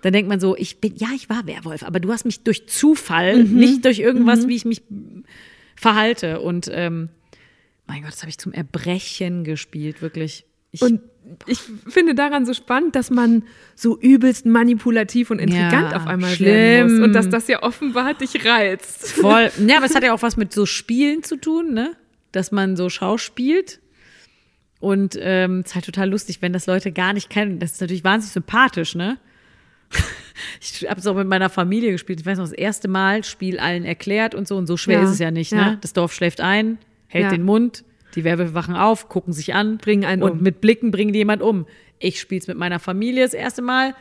Dann 0.00 0.14
denkt 0.14 0.30
man 0.30 0.40
so, 0.40 0.56
ich 0.56 0.80
bin, 0.80 0.96
ja, 0.96 1.08
ich 1.14 1.28
war 1.28 1.46
Werwolf, 1.46 1.82
aber 1.82 2.00
du 2.00 2.10
hast 2.10 2.24
mich 2.24 2.42
durch 2.42 2.66
Zufall, 2.68 3.44
nicht 3.44 3.84
durch 3.84 3.98
irgendwas, 3.98 4.48
wie 4.48 4.56
ich 4.56 4.64
mich 4.64 4.82
verhalte. 5.76 6.40
Und 6.40 6.70
ähm, 6.72 7.10
mein 7.86 8.00
Gott, 8.00 8.12
das 8.12 8.22
habe 8.22 8.30
ich 8.30 8.38
zum 8.38 8.54
Erbrechen 8.54 9.44
gespielt, 9.44 10.00
wirklich. 10.00 10.46
Ich, 10.72 10.82
Und 10.82 11.00
ich 11.46 11.60
finde 11.88 12.14
daran 12.14 12.44
so 12.46 12.52
spannend, 12.54 12.94
dass 12.96 13.10
man 13.10 13.44
so 13.76 13.98
übelst 13.98 14.44
manipulativ 14.46 15.30
und 15.30 15.38
intrigant 15.38 15.92
Ja, 15.92 15.96
auf 15.96 16.06
einmal 16.06 16.38
werden 16.40 16.82
muss. 16.82 16.92
schlimm. 16.92 17.04
Und 17.04 17.12
dass 17.12 17.28
das 17.28 17.46
ja 17.48 17.62
offenbar 17.62 18.14
dich 18.14 18.44
reizt. 18.44 19.12
Voll. 19.12 19.50
Ja, 19.66 19.76
aber 19.76 19.86
es 19.86 19.94
hat 19.94 20.02
ja 20.02 20.12
auch 20.14 20.22
was 20.22 20.36
mit 20.36 20.52
so 20.52 20.66
Spielen 20.66 21.22
zu 21.22 21.36
tun, 21.36 21.72
ne? 21.72 21.94
Dass 22.32 22.50
man 22.52 22.76
so 22.76 22.88
schauspielt. 22.88 23.80
Und 24.80 25.16
ähm, 25.20 25.60
es 25.60 25.70
ist 25.70 25.74
halt 25.76 25.84
total 25.84 26.10
lustig, 26.10 26.42
wenn 26.42 26.52
das 26.52 26.66
Leute 26.66 26.90
gar 26.90 27.12
nicht 27.12 27.30
kennen. 27.30 27.60
Das 27.60 27.72
ist 27.72 27.80
natürlich 27.80 28.02
wahnsinnig 28.02 28.32
sympathisch, 28.32 28.94
ne? 28.94 29.18
Ich 30.60 30.88
habe 30.88 30.98
es 30.98 31.06
auch 31.06 31.14
mit 31.14 31.28
meiner 31.28 31.50
Familie 31.50 31.92
gespielt. 31.92 32.18
Ich 32.20 32.26
weiß 32.26 32.38
noch, 32.38 32.44
das 32.46 32.54
erste 32.54 32.88
Mal, 32.88 33.22
Spiel 33.22 33.60
allen 33.60 33.84
erklärt 33.84 34.34
und 34.34 34.48
so. 34.48 34.56
Und 34.56 34.66
so 34.66 34.76
schwer 34.78 34.98
Ja, 34.98 35.04
ist 35.04 35.10
es 35.10 35.18
ja 35.18 35.30
nicht, 35.30 35.52
ja. 35.52 35.72
ne? 35.72 35.78
Das 35.82 35.92
Dorf 35.92 36.12
schläft 36.14 36.40
ein, 36.40 36.78
hält 37.06 37.30
den 37.30 37.42
Mund, 37.44 37.84
die 38.14 38.24
Werwölfe 38.24 38.54
wachen 38.54 38.76
auf, 38.76 39.08
gucken 39.08 39.32
sich 39.32 39.54
an. 39.54 39.78
Bringen 39.78 40.04
einen 40.04 40.22
Und 40.22 40.32
um. 40.32 40.42
mit 40.42 40.60
Blicken 40.60 40.90
bringen 40.90 41.12
die 41.12 41.20
jemand 41.20 41.42
um. 41.42 41.66
Ich 41.98 42.20
spiele 42.20 42.40
es 42.40 42.46
mit 42.46 42.56
meiner 42.58 42.78
Familie 42.78 43.22
das 43.24 43.34
erste 43.34 43.62
Mal. 43.62 43.94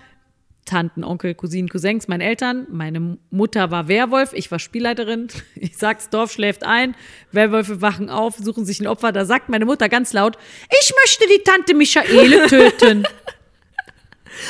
Tanten, 0.65 1.03
Onkel, 1.03 1.33
Cousinen, 1.33 1.69
Cousins, 1.69 2.07
meine 2.07 2.23
Eltern. 2.23 2.67
Meine 2.69 3.17
Mutter 3.31 3.71
war 3.71 3.87
Werwolf, 3.87 4.33
ich 4.33 4.51
war 4.51 4.59
Spielleiterin. 4.59 5.27
Ich 5.55 5.77
sag's, 5.77 6.09
Dorf 6.09 6.31
schläft 6.31 6.63
ein, 6.63 6.95
Werwölfe 7.31 7.81
wachen 7.81 8.09
auf, 8.09 8.37
suchen 8.37 8.65
sich 8.65 8.79
ein 8.79 8.87
Opfer. 8.87 9.11
Da 9.11 9.25
sagt 9.25 9.49
meine 9.49 9.65
Mutter 9.65 9.89
ganz 9.89 10.13
laut, 10.13 10.37
ich 10.69 10.93
möchte 11.01 11.25
die 11.27 11.43
Tante 11.43 11.73
Michaele 11.73 12.45
töten. 12.47 13.03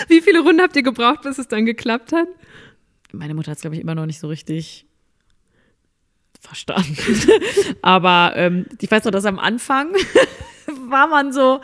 Wie 0.08 0.22
viele 0.22 0.42
Runden 0.42 0.62
habt 0.62 0.76
ihr 0.76 0.84
gebraucht, 0.84 1.22
bis 1.24 1.38
es 1.38 1.48
dann 1.48 1.66
geklappt 1.66 2.12
hat? 2.14 2.28
meine 3.14 3.34
Mutter 3.34 3.52
hat 3.52 3.58
es, 3.58 3.62
glaube 3.62 3.76
ich, 3.76 3.82
immer 3.82 3.96
noch 3.96 4.06
nicht 4.06 4.20
so 4.20 4.28
richtig 4.28 4.86
verstanden. 6.42 6.98
Aber 7.82 8.34
ähm, 8.36 8.66
ich 8.82 8.92
weiß 8.92 9.06
noch, 9.06 9.12
dass 9.12 9.26
am 9.26 9.40
Anfang 9.40 9.94
war 10.90 11.08
man 11.08 11.32
so, 11.32 11.62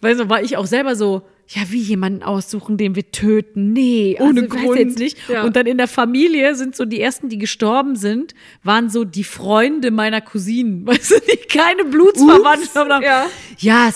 weiß 0.00 0.18
noch, 0.18 0.28
war 0.28 0.42
ich 0.42 0.56
auch 0.56 0.66
selber 0.66 0.96
so, 0.96 1.22
ja, 1.48 1.62
wie 1.68 1.80
jemanden 1.80 2.22
aussuchen, 2.24 2.76
den 2.76 2.96
wir 2.96 3.12
töten. 3.12 3.72
Nee, 3.72 4.16
Ohne 4.18 4.42
also, 4.42 4.54
weiß 4.54 4.62
Grund. 4.62 4.78
jetzt 4.78 4.98
nicht. 4.98 5.28
Ja. 5.28 5.44
Und 5.44 5.54
dann 5.54 5.66
in 5.66 5.76
der 5.78 5.86
Familie 5.86 6.56
sind 6.56 6.74
so 6.74 6.84
die 6.84 7.00
ersten, 7.00 7.28
die 7.28 7.38
gestorben 7.38 7.94
sind, 7.94 8.34
waren 8.64 8.90
so 8.90 9.04
die 9.04 9.22
Freunde 9.24 9.90
meiner 9.90 10.20
Cousinen, 10.20 10.86
weißt 10.86 11.10
du, 11.10 11.14
die 11.20 11.36
keine 11.46 11.84
Blutsverwandtschaft 11.84 12.90
haben. 12.90 13.02
ja. 13.02 13.26
Ja, 13.58 13.90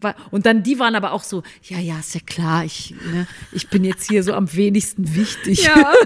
war- 0.00 0.14
und 0.30 0.46
dann 0.46 0.62
die 0.62 0.78
waren 0.78 0.94
aber 0.94 1.12
auch 1.12 1.22
so, 1.24 1.42
ja, 1.62 1.78
ja, 1.78 1.98
ist 2.00 2.14
ja 2.14 2.20
klar, 2.24 2.64
ich, 2.64 2.94
ne, 3.12 3.26
ich 3.52 3.68
bin 3.68 3.84
jetzt 3.84 4.08
hier 4.10 4.22
so 4.22 4.32
am 4.32 4.52
wenigsten 4.54 5.14
wichtig. 5.14 5.64
Ja. 5.64 5.92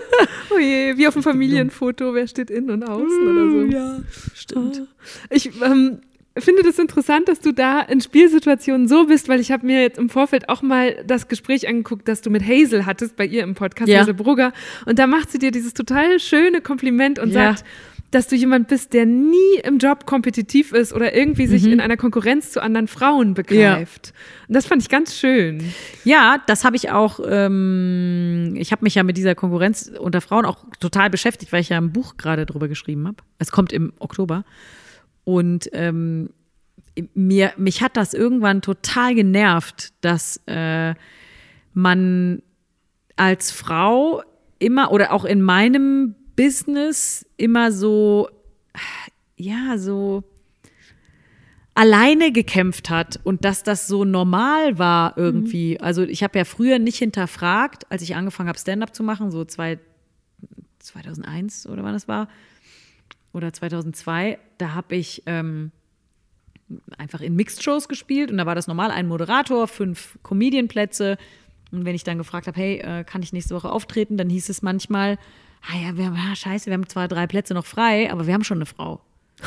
Oh 0.51 0.59
je, 0.59 0.97
wie 0.97 1.07
auf 1.07 1.15
dem 1.15 1.23
Familienfoto, 1.23 2.15
wer 2.15 2.27
steht 2.27 2.51
innen 2.51 2.71
und 2.71 2.83
außen 2.83 3.29
oder 3.29 3.51
so. 3.51 3.65
Ja, 3.77 4.01
stimmt. 4.35 4.83
Ich 5.31 5.51
ähm, 5.63 5.99
finde 6.37 6.63
das 6.63 6.79
interessant, 6.79 7.29
dass 7.29 7.41
du 7.41 7.53
da 7.53 7.81
in 7.83 8.01
Spielsituationen 8.01 8.89
so 8.89 9.07
bist, 9.07 9.29
weil 9.29 9.41
ich 9.41 9.53
habe 9.53 9.67
mir 9.67 9.83
jetzt 9.83 9.99
im 9.99 10.09
Vorfeld 10.09 10.49
auch 10.49 10.63
mal 10.63 10.97
das 11.07 11.29
Gespräch 11.29 11.69
angeguckt, 11.69 12.09
das 12.09 12.23
du 12.23 12.31
mit 12.31 12.43
Hazel 12.47 12.87
hattest 12.87 13.17
bei 13.17 13.27
ihr 13.27 13.43
im 13.43 13.55
Podcast, 13.55 13.89
Ja. 13.91 14.01
Hazel 14.01 14.15
Brugger. 14.15 14.53
Und 14.87 14.99
da 14.99 15.07
macht 15.07 15.31
sie 15.31 15.39
dir 15.39 15.51
dieses 15.51 15.75
total 15.75 16.19
schöne 16.19 16.61
Kompliment 16.63 17.19
und 17.19 17.29
Ja. 17.31 17.55
sagt, 17.55 17.65
dass 18.11 18.27
du 18.29 18.37
jemand 18.37 18.69
bist, 18.69 18.95
der 18.95 19.05
nie 19.05 19.59
im 19.65 19.79
Job 19.79 20.07
kompetitiv 20.07 20.73
ist 20.73 20.95
oder 20.95 21.15
irgendwie 21.15 21.47
sich 21.47 21.65
Mhm. 21.65 21.73
in 21.75 21.81
einer 21.81 21.99
Konkurrenz 21.99 22.53
zu 22.53 22.63
anderen 22.63 22.89
Frauen 22.89 23.35
begreift. 23.35 24.15
Und 24.49 24.55
das 24.55 24.67
fand 24.67 24.81
ich 24.81 24.89
ganz 24.89 25.15
schön. 25.15 25.63
Ja, 26.05 26.43
das 26.47 26.65
habe 26.65 26.77
ich 26.77 26.91
auch, 26.91 27.21
ähm, 27.29 28.55
ich 28.57 28.73
habe 28.73 28.85
mich 28.85 28.95
ja 28.95 29.03
mit 29.03 29.19
dieser 29.19 29.35
Konkurrenz 29.35 29.93
unter 29.99 30.23
Frauen 30.23 30.47
auch 30.47 30.65
total 30.81 31.11
beschäftigt, 31.11 31.53
weil 31.53 31.61
ich 31.61 31.69
ja 31.69 31.77
ein 31.77 31.93
Buch 31.93 32.17
gerade 32.17 32.47
drüber 32.47 32.67
geschrieben 32.69 33.07
habe. 33.07 33.19
Es 33.39 33.51
kommt 33.53 33.73
im 33.75 33.93
Oktober. 33.99 34.45
Und 35.25 35.69
ähm, 35.75 36.31
mir, 37.15 37.53
mich 37.59 37.83
hat 37.83 37.97
das 37.99 38.15
irgendwann 38.15 38.63
total 38.63 39.15
genervt, 39.15 39.93
dass 40.01 40.41
äh, 40.47 40.95
man 41.75 42.43
als 43.17 43.51
Frau 43.51 44.23
immer 44.59 44.91
oder 44.93 45.13
auch 45.13 45.25
in 45.25 45.43
meinem 45.43 46.15
Business 46.39 47.27
immer 47.37 47.73
so, 47.73 48.29
ja, 49.37 49.77
so 49.77 50.23
alleine 51.75 52.31
gekämpft 52.31 52.91
hat 52.91 53.19
und 53.25 53.45
dass 53.45 53.65
das 53.65 53.89
so 53.89 54.05
normal 54.05 54.79
war 54.79 55.19
irgendwie. 55.19 55.81
Also 55.81 56.05
ich 56.05 56.23
habe 56.23 56.39
ja 56.39 56.45
früher 56.45 56.79
nicht 56.79 56.99
hinterfragt, 56.99 57.91
als 57.91 58.03
ich 58.03 58.15
angefangen 58.15 58.49
habe, 58.49 58.59
Stand-up 58.59 58.95
zu 58.95 59.03
machen, 59.03 59.33
so 59.33 59.45
zwei, 59.45 59.81
2001 60.79 61.67
oder 61.67 61.83
wann 61.83 61.93
das 61.93 62.07
war, 62.07 62.29
oder 63.33 63.53
2002, 63.53 64.39
da 64.59 64.75
habe 64.75 64.95
ich 64.95 65.25
ähm, 65.27 65.73
einfach 66.99 67.21
in 67.21 67.35
Mixed-Shows 67.35 67.89
gespielt 67.89 68.31
und 68.31 68.39
da 68.39 68.47
war 68.47 68.55
das 68.55 68.69
normal, 68.69 68.93
ein 68.93 69.09
Moderator, 69.09 69.67
fünf 69.67 70.21
Comedian-Plätze. 70.23 71.19
Und 71.73 71.85
wenn 71.85 71.97
ich 71.97 72.05
dann 72.05 72.17
gefragt 72.17 72.47
habe, 72.47 72.59
hey, 72.59 72.79
äh, 72.79 73.03
kann 73.03 73.25
ich 73.25 73.33
nächste 73.33 73.57
Woche 73.57 73.73
auftreten, 73.73 74.17
dann 74.17 74.31
hieß 74.31 74.49
es 74.49 74.63
manchmal, 74.63 75.19
ah 75.63 75.77
ja, 75.77 75.97
wir 75.97 76.07
haben, 76.07 76.17
ah, 76.17 76.35
scheiße, 76.35 76.67
wir 76.67 76.75
haben 76.75 76.89
zwar 76.89 77.09
drei 77.09 77.27
Plätze 77.27 77.55
noch 77.55 77.67
frei, 77.67 78.11
aber 78.11 78.27
wir 78.27 78.35
haben 78.35 78.45
schon 78.45 78.59
eine 78.59 78.67
Frau. 78.67 79.01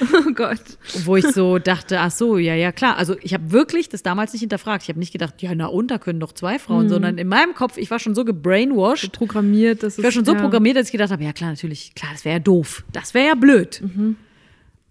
Oh 0.00 0.32
Gott. 0.32 0.62
Wo 1.04 1.16
ich 1.16 1.26
so 1.26 1.58
dachte, 1.58 2.00
ach 2.00 2.10
so, 2.10 2.38
ja, 2.38 2.54
ja, 2.54 2.72
klar. 2.72 2.96
Also 2.96 3.16
ich 3.20 3.34
habe 3.34 3.52
wirklich 3.52 3.90
das 3.90 4.02
damals 4.02 4.32
nicht 4.32 4.40
hinterfragt. 4.40 4.82
Ich 4.84 4.88
habe 4.88 4.98
nicht 4.98 5.12
gedacht, 5.12 5.42
ja, 5.42 5.54
na 5.54 5.66
und, 5.66 5.90
da 5.90 5.98
können 5.98 6.20
doch 6.20 6.32
zwei 6.32 6.58
Frauen, 6.58 6.88
sondern 6.88 7.18
in 7.18 7.28
meinem 7.28 7.54
Kopf, 7.54 7.76
ich 7.76 7.90
war 7.90 7.98
schon 7.98 8.14
so 8.14 8.24
gebrainwashed. 8.24 9.12
Programmiert, 9.12 9.82
das 9.82 9.94
ist 9.94 9.98
Ich 9.98 10.04
war 10.04 10.10
schon 10.10 10.24
so 10.24 10.32
ja. 10.32 10.40
programmiert, 10.40 10.76
dass 10.76 10.86
ich 10.86 10.92
gedacht 10.92 11.10
habe, 11.10 11.22
ja 11.22 11.32
klar, 11.32 11.50
natürlich, 11.50 11.94
klar, 11.94 12.12
das 12.12 12.24
wäre 12.24 12.36
ja 12.36 12.38
doof. 12.38 12.84
Das 12.92 13.12
wäre 13.12 13.28
ja 13.28 13.34
blöd. 13.34 13.82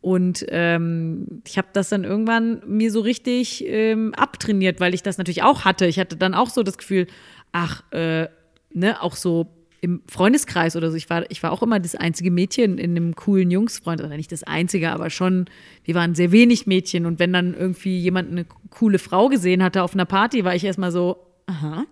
Und 0.02 0.46
ähm, 0.50 1.42
ich 1.46 1.58
habe 1.58 1.70
das 1.74 1.90
dann 1.90 2.04
irgendwann 2.04 2.62
mir 2.66 2.92
so 2.92 3.02
richtig 3.02 3.66
ähm, 3.66 4.14
abtrainiert, 4.16 4.80
weil 4.80 4.94
ich 4.94 5.04
das 5.04 5.18
natürlich 5.18 5.44
auch 5.44 5.66
hatte. 5.66 5.88
Ich 5.88 6.00
hatte 6.00 6.16
dann 6.16 6.34
auch 6.34 6.50
so 6.50 6.64
das 6.64 6.78
Gefühl, 6.78 7.08
ach, 7.52 7.84
äh, 7.92 8.28
ne, 8.74 9.02
auch 9.02 9.16
so 9.16 9.48
im 9.82 10.02
Freundeskreis 10.08 10.76
oder 10.76 10.92
so. 10.92 10.98
Ich 10.98 11.10
war, 11.10 11.30
ich 11.32 11.42
war 11.42 11.52
auch 11.52 11.64
immer 11.64 11.80
das 11.80 11.96
einzige 11.96 12.32
Mädchen 12.32 12.78
in 12.78 12.92
einem 12.92 13.16
coolen 13.16 13.50
Jungsfreund, 13.52 14.02
oder 14.02 14.16
nicht 14.16 14.32
das 14.32 14.44
einzige, 14.44 14.92
aber 14.92 15.10
schon, 15.10 15.46
wir 15.84 15.96
waren 15.96 16.16
sehr 16.16 16.32
wenig 16.32 16.68
Mädchen. 16.68 17.06
Und 17.06 17.20
wenn 17.20 17.34
dann 17.34 17.54
irgendwie 17.54 17.98
jemand 17.98 18.32
eine 18.32 18.46
coole 18.70 19.00
Frau 19.00 19.30
gesehen 19.30 19.64
hatte 19.64 19.84
auf 19.84 19.94
einer 19.94 20.06
Party, 20.06 20.44
war 20.44 20.56
ich 20.56 20.64
erstmal 20.64 20.92
so, 20.92 21.18
aha, 21.46 21.86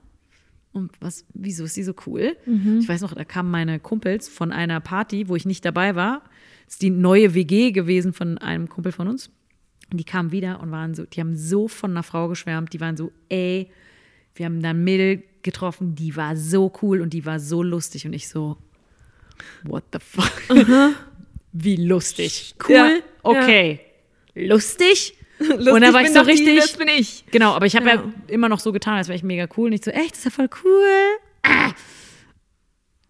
und 0.74 0.92
was, 1.00 1.26
wieso 1.34 1.64
ist 1.64 1.76
die 1.76 1.84
so 1.84 1.94
cool? 2.06 2.38
Ich 2.80 2.88
weiß 2.88 3.02
noch, 3.02 3.14
da 3.14 3.24
kamen 3.24 3.50
meine 3.50 3.80
Kumpels 3.80 4.28
von 4.28 4.52
einer 4.52 4.80
Party, 4.80 5.28
wo 5.28 5.36
ich 5.36 5.46
nicht 5.46 5.66
dabei 5.66 5.96
war. 5.96 6.22
Das 6.66 6.76
ist 6.76 6.82
die 6.82 6.92
neue 6.92 7.34
WG 7.34 7.72
gewesen 7.72 8.14
von 8.14 8.38
einem 8.38 8.70
Kumpel 8.70 8.92
von 8.92 9.08
uns. 9.08 9.32
Und 9.92 10.00
die 10.00 10.04
kamen 10.04 10.32
wieder 10.32 10.60
und 10.62 10.70
waren 10.70 10.94
so, 10.94 11.06
die 11.06 11.20
haben 11.20 11.36
so 11.36 11.68
von 11.68 11.92
einer 11.92 12.04
Frau 12.04 12.28
geschwärmt, 12.28 12.74
die 12.74 12.82
waren 12.82 12.98
so, 12.98 13.12
ey, 13.30 13.72
wir 14.36 14.46
haben 14.46 14.62
dann 14.62 14.78
ein 14.78 14.84
Mädel 14.84 15.24
getroffen, 15.44 15.96
die 15.96 16.16
war 16.16 16.36
so 16.36 16.72
cool 16.82 17.02
und 17.02 17.12
die 17.12 17.26
war 17.26 17.40
so 17.40 17.64
lustig. 17.64 18.06
Und 18.06 18.14
ich 18.14 18.28
so, 18.28 18.58
what 19.64 19.84
the 19.94 20.00
fuck? 20.00 20.32
Wie 21.54 21.76
lustig. 21.76 22.56
Cool, 22.68 22.76
Ja, 22.76 22.90
okay. 23.24 23.80
Lustig? 24.36 25.14
Lustig 25.40 25.74
und 25.74 25.82
dann 25.82 25.94
war 25.94 26.02
ich 26.02 26.10
so 26.10 26.16
doch 26.16 26.26
die, 26.26 26.32
richtig. 26.32 26.58
das 26.58 26.78
bin 26.78 26.88
ich. 26.88 27.24
Genau, 27.30 27.52
aber 27.54 27.68
ich 27.68 27.76
habe 27.76 27.88
ja. 27.88 27.96
Ja. 27.96 28.04
immer 28.28 28.50
noch 28.50 28.60
so 28.60 28.72
getan, 28.72 28.96
als 28.98 29.08
wäre 29.08 29.16
ich 29.16 29.24
mega 29.24 29.48
cool. 29.56 29.70
Nicht 29.70 29.84
so, 29.84 29.92
echt, 29.92 30.12
das 30.12 30.20
ist 30.20 30.26
ja 30.26 30.32
voll 30.32 30.50
cool. 30.64 31.20
Ah. 31.44 31.74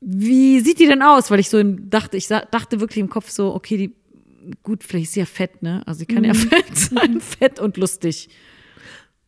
Wie 0.01 0.59
sieht 0.59 0.79
die 0.79 0.87
denn 0.87 1.01
aus? 1.01 1.31
Weil 1.31 1.39
ich 1.39 1.49
so 1.49 1.61
dachte, 1.63 2.17
ich 2.17 2.27
dachte 2.27 2.79
wirklich 2.81 2.99
im 2.99 3.09
Kopf 3.09 3.29
so, 3.29 3.53
okay, 3.55 3.77
die, 3.77 3.95
gut, 4.61 4.83
vielleicht 4.83 5.05
ist 5.05 5.13
sie 5.13 5.21
ja 5.21 5.25
fett, 5.25 5.63
ne? 5.63 5.81
Also 5.85 5.99
sie 5.99 6.05
kann 6.05 6.23
ja 6.23 6.33
fett 6.33 6.77
sein, 6.77 7.21
fett 7.21 7.59
und 7.59 7.77
lustig. 7.77 8.29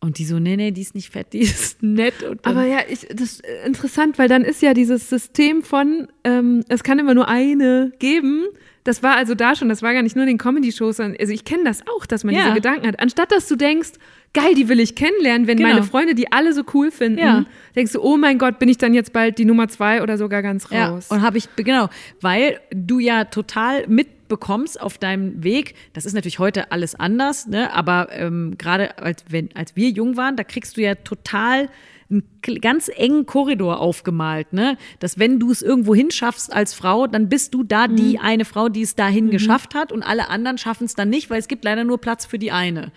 Und 0.02 0.16
die 0.16 0.24
so, 0.24 0.38
nee, 0.38 0.56
nee, 0.56 0.70
die 0.70 0.80
ist 0.80 0.94
nicht 0.94 1.10
fett, 1.10 1.34
die 1.34 1.40
ist 1.40 1.82
nett. 1.82 2.14
Aber 2.42 2.64
ja, 2.64 2.78
ich, 2.88 3.00
das 3.10 3.20
ist 3.20 3.42
interessant, 3.66 4.18
weil 4.18 4.28
dann 4.28 4.42
ist 4.42 4.62
ja 4.62 4.72
dieses 4.72 5.10
System 5.10 5.62
von, 5.62 6.08
ähm, 6.24 6.64
es 6.68 6.82
kann 6.82 6.98
immer 6.98 7.12
nur 7.14 7.28
eine 7.28 7.92
geben. 7.98 8.44
Das 8.84 9.02
war 9.02 9.16
also 9.16 9.34
da 9.34 9.54
schon, 9.54 9.68
das 9.68 9.82
war 9.82 9.92
gar 9.92 10.02
nicht 10.02 10.16
nur 10.16 10.22
in 10.22 10.28
den 10.30 10.38
Comedy-Shows, 10.38 10.96
sondern 10.96 11.16
also 11.20 11.34
ich 11.34 11.44
kenne 11.44 11.64
das 11.64 11.82
auch, 11.86 12.06
dass 12.06 12.24
man 12.24 12.34
Ja. 12.34 12.44
diese 12.44 12.54
Gedanken 12.54 12.86
hat. 12.86 12.98
Anstatt 12.98 13.30
dass 13.30 13.46
du 13.46 13.56
denkst, 13.56 13.90
geil, 14.32 14.54
die 14.54 14.70
will 14.70 14.80
ich 14.80 14.94
kennenlernen, 14.94 15.46
wenn 15.46 15.58
Genau. 15.58 15.68
meine 15.68 15.82
Freunde 15.82 16.14
die 16.14 16.32
alle 16.32 16.54
so 16.54 16.62
cool 16.72 16.90
finden, 16.90 17.18
Ja. 17.18 17.44
denkst 17.76 17.92
du, 17.92 18.00
oh 18.00 18.16
mein 18.16 18.38
Gott, 18.38 18.58
bin 18.58 18.70
ich 18.70 18.78
dann 18.78 18.94
jetzt 18.94 19.12
bald 19.12 19.36
die 19.36 19.44
Nummer 19.44 19.68
zwei 19.68 20.02
oder 20.02 20.16
sogar 20.16 20.40
ganz 20.40 20.66
Ja, 20.70 20.88
raus. 20.88 21.08
und 21.10 21.20
habe 21.20 21.36
ich, 21.36 21.44
genau, 21.56 21.90
weil 22.22 22.58
du 22.74 23.00
ja 23.00 23.24
total 23.24 23.86
mitbekommst 24.30 24.80
auf 24.80 24.98
deinem 24.98 25.42
Weg, 25.42 25.74
das 25.92 26.06
ist 26.06 26.14
natürlich 26.14 26.38
heute 26.38 26.72
alles 26.72 26.94
anders, 26.94 27.46
ne? 27.46 27.72
aber 27.72 28.08
ähm, 28.12 28.54
gerade 28.56 28.98
als, 28.98 29.24
wenn, 29.28 29.54
als 29.54 29.76
wir 29.76 29.90
jung 29.90 30.16
waren, 30.16 30.36
da 30.36 30.44
kriegst 30.44 30.76
du 30.76 30.82
ja 30.82 30.94
total 30.94 31.68
einen 32.08 32.24
ganz 32.60 32.90
engen 32.92 33.24
Korridor 33.24 33.78
aufgemalt, 33.78 34.52
ne? 34.52 34.76
Dass 34.98 35.20
wenn 35.20 35.38
du 35.38 35.52
es 35.52 35.62
irgendwo 35.62 35.94
hinschaffst 35.94 36.52
als 36.52 36.74
Frau, 36.74 37.06
dann 37.06 37.28
bist 37.28 37.54
du 37.54 37.62
da 37.62 37.86
die 37.86 38.18
eine 38.18 38.44
Frau, 38.44 38.68
die 38.68 38.82
es 38.82 38.96
dahin 38.96 39.30
geschafft 39.30 39.76
hat 39.76 39.92
und 39.92 40.02
alle 40.02 40.28
anderen 40.28 40.58
schaffen 40.58 40.86
es 40.86 40.96
dann 40.96 41.08
nicht, 41.08 41.30
weil 41.30 41.38
es 41.38 41.46
gibt 41.46 41.64
leider 41.64 41.84
nur 41.84 41.98
Platz 41.98 42.26
für 42.26 42.40
die 42.40 42.50
eine. 42.50 42.90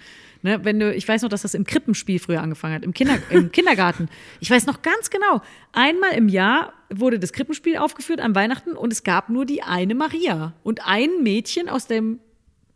Ne, 0.46 0.66
wenn 0.66 0.78
du, 0.78 0.94
ich 0.94 1.08
weiß 1.08 1.22
noch, 1.22 1.30
dass 1.30 1.44
das 1.44 1.54
im 1.54 1.64
Krippenspiel 1.64 2.20
früher 2.20 2.42
angefangen 2.42 2.76
hat, 2.76 2.84
im, 2.84 2.94
Kinder, 2.94 3.18
im 3.30 3.54
Kindergarten. 3.54 4.10
Ich 4.42 4.52
weiß 4.52 4.66
noch 4.66 4.82
ganz 4.82 5.10
genau, 5.10 5.42
einmal 5.72 6.12
im 6.16 6.28
Jahr 6.28 6.74
wurde 6.90 7.18
das 7.18 7.32
Krippenspiel 7.32 7.78
aufgeführt 7.78 8.20
an 8.20 8.36
Weihnachten 8.36 8.74
und 8.74 8.92
es 8.92 9.04
gab 9.04 9.30
nur 9.30 9.46
die 9.46 9.64
eine 9.64 9.96
Maria. 9.96 10.54
Und 10.62 10.86
ein 10.86 11.24
Mädchen 11.24 11.70
aus, 11.70 11.88
dem, 11.88 12.20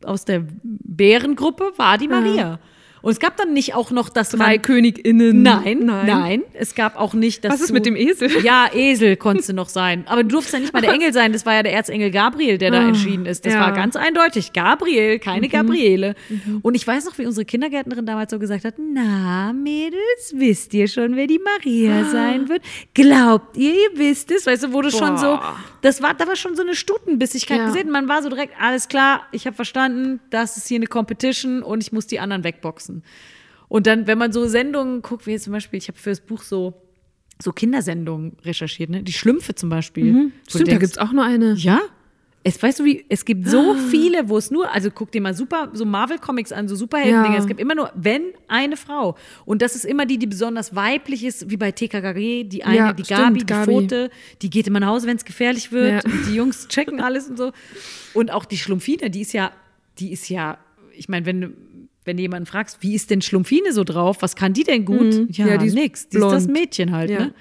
aus 0.02 0.23
der 0.23 0.45
Bärengruppe 0.64 1.73
war 1.76 1.98
die 1.98 2.07
Maria. 2.07 2.60
Und 3.02 3.11
es 3.11 3.19
gab 3.19 3.38
dann 3.38 3.53
nicht 3.53 3.76
auch 3.76 3.91
noch 3.91 4.10
das 4.10 4.30
Drei 4.30 4.53
man, 4.56 4.61
KönigInnen. 4.61 5.41
Nein, 5.44 5.80
nein, 5.86 6.44
Es 6.53 6.76
gab 6.76 6.98
auch 6.99 7.14
nicht 7.14 7.44
das. 7.45 7.53
Was 7.53 7.61
ist 7.61 7.72
mit 7.72 7.86
dem 7.86 7.95
Esel? 7.95 8.30
Ja, 8.44 8.68
Esel 8.74 9.15
konntest 9.18 9.49
du 9.49 9.53
noch 9.53 9.69
sein. 9.69 10.03
Aber 10.07 10.24
du 10.24 10.30
durfst 10.30 10.52
ja 10.53 10.60
nicht 10.60 10.74
mal 10.74 10.82
der 10.82 10.91
Engel 10.94 11.14
sein. 11.14 11.32
Das 11.34 11.45
war 11.45 11.53
ja 11.53 11.64
der 11.64 11.74
Erzengel 11.74 12.11
Gabriel, 12.11 12.57
der 12.57 12.72
da 12.72 12.88
entschieden 12.88 13.26
ist. 13.26 13.45
Das 13.45 13.53
Ah, 13.53 13.57
ja. 13.57 13.61
Mhm. 13.61 13.69
war 13.69 13.76
ganz 13.76 13.95
eindeutig. 13.95 14.53
Gabriel, 14.53 15.19
keine 15.19 15.48
Gabriele. 15.49 16.15
Und 16.61 16.76
ich 16.76 16.86
weiß 16.88 17.06
noch, 17.06 17.18
wie 17.18 17.26
unsere 17.26 17.45
Kindergärtnerin 17.45 18.06
damals 18.06 18.32
so 18.32 18.40
gesagt 18.40 18.65
hat: 18.65 18.76
Na, 18.78 19.53
Mädels, 19.53 20.34
wisst 20.36 20.74
ihr 20.74 20.88
schon, 20.88 21.15
wer 21.15 21.28
die 21.28 21.40
Maria 21.40 22.02
Ah. 22.02 22.06
sein 22.11 22.49
wird? 22.49 22.61
Glaubt 22.94 23.57
ihr, 23.57 23.74
ihr 23.74 23.90
wisst 23.99 24.32
es? 24.32 24.45
Weißt 24.45 24.64
du, 24.64 24.72
wurde 24.74 24.91
schon 24.91 25.18
so. 25.18 25.40
Das 25.82 26.02
war, 26.02 26.14
da 26.14 26.28
war 26.28 26.36
schon 26.36 26.56
so 26.56 26.64
eine 26.64 26.76
Stutenbissigkeit 26.76 27.57
Ja. 27.60 27.65
gesehen. 27.68 27.90
Man 27.91 28.07
war 28.10 28.22
so 28.24 28.30
direkt, 28.30 28.53
alles 28.60 28.88
klar, 28.88 29.22
ich 29.32 29.45
habe 29.45 29.56
verstanden, 29.56 30.19
das 30.32 30.57
ist 30.57 30.68
hier 30.68 30.78
eine 30.78 30.88
Competition 30.88 31.61
und 31.64 31.82
ich 31.84 31.91
muss 31.91 32.07
die 32.07 32.19
anderen 32.19 32.44
wegboxen. 32.44 32.86
Und 33.68 33.88
dann, 33.88 34.07
wenn 34.07 34.18
man 34.18 34.31
so 34.31 34.47
Sendungen 34.47 35.01
guckt, 35.01 35.27
wie 35.27 35.31
jetzt 35.31 35.43
zum 35.43 35.53
Beispiel, 35.53 35.77
ich 35.77 35.88
habe 35.88 35.97
für 35.97 36.09
das 36.09 36.22
Buch 36.22 36.41
so, 36.41 36.73
so 37.41 37.51
Kindersendungen 37.51 38.38
recherchiert, 38.43 38.89
ne? 38.89 39.03
Die 39.03 39.14
Schlümpfe 39.14 39.55
zum 39.55 39.69
Beispiel. 39.69 40.11
Mhm. 40.14 40.31
Stimmt, 40.47 40.72
da 40.72 40.77
gibt's 40.77 40.97
auch 40.97 41.11
nur 41.11 41.23
eine. 41.23 41.53
Ja? 41.53 41.81
Es, 42.43 42.64
weißt 42.64 42.80
du 42.80 42.85
wie, 42.85 43.03
es 43.09 43.26
gibt 43.26 43.49
so 43.49 43.76
viele, 43.76 44.30
wo 44.30 44.38
es 44.38 44.51
nur, 44.51 44.72
also 44.72 44.89
guck 44.89 45.11
dir 45.11 45.19
mal 45.19 45.34
super, 45.34 45.69
so 45.73 45.84
Marvel-Comics 45.84 46.53
an, 46.53 46.69
so 46.69 46.77
Superhelden-Dinger. 46.77 47.35
Ja. 47.35 47.41
Es 47.41 47.45
gibt 47.45 47.59
immer 47.59 47.76
nur, 47.76 47.91
wenn, 47.93 48.22
eine 48.47 48.77
Frau. 48.77 49.18
Und 49.43 49.61
das 49.61 49.76
ist 49.76 49.84
immer 49.84 50.05
die, 50.05 50.18
die 50.18 50.27
besonders 50.27 50.73
weiblich 50.73 51.26
ist, 51.26 51.49
wie 51.49 51.57
bei 51.57 51.73
TKKG, 51.73 52.45
die 52.45 52.64
eine, 52.64 52.77
Ja, 52.77 52.93
die 52.93 53.03
stimmt, 53.03 53.19
Gabi, 53.19 53.39
die 53.39 53.45
Gabi. 53.45 53.72
Pfote, 53.73 54.09
die 54.41 54.49
geht 54.49 54.65
immer 54.65 54.80
nach 54.80 54.88
Hause, 54.88 55.07
wenn 55.07 55.18
es 55.18 55.26
gefährlich 55.26 55.73
wird. 55.73 56.05
Ja. 56.05 56.11
Die 56.30 56.35
Jungs 56.35 56.69
checken 56.69 57.01
alles 57.01 57.27
und 57.27 57.38
so. 57.38 57.51
Und 58.14 58.31
auch 58.31 58.45
die 58.45 58.57
Schlumpfine, 58.57 59.09
die 59.09 59.22
ist 59.22 59.34
ja, 59.34 59.51
die 59.99 60.14
ist 60.14 60.30
ja, 60.30 60.57
ich 60.93 61.09
meine, 61.09 61.26
wenn 61.26 61.41
du, 61.41 61.49
wenn 62.07 62.17
du 62.17 62.23
jemanden 62.23 62.45
fragst, 62.47 62.81
wie 62.81 62.95
ist 62.95 63.11
denn 63.11 63.21
Schlumpfine 63.21 63.71
so 63.73 63.84
drauf, 63.84 64.17
was 64.21 64.35
kann 64.35 64.53
die 64.53 64.63
denn 64.63 64.85
gut? 64.85 65.13
Ja, 65.13 65.45
Mhm. 65.45 65.51
Ja, 65.51 65.57
die 65.57 65.67
ist 65.67 65.73
nix. 65.75 66.09
Die 66.09 66.17
ist 66.17 66.23
das 66.23 66.45
blond. 66.45 66.59
Mädchen 66.59 66.91
halt, 66.93 67.09
Ja. 67.11 67.19
ne? 67.19 67.34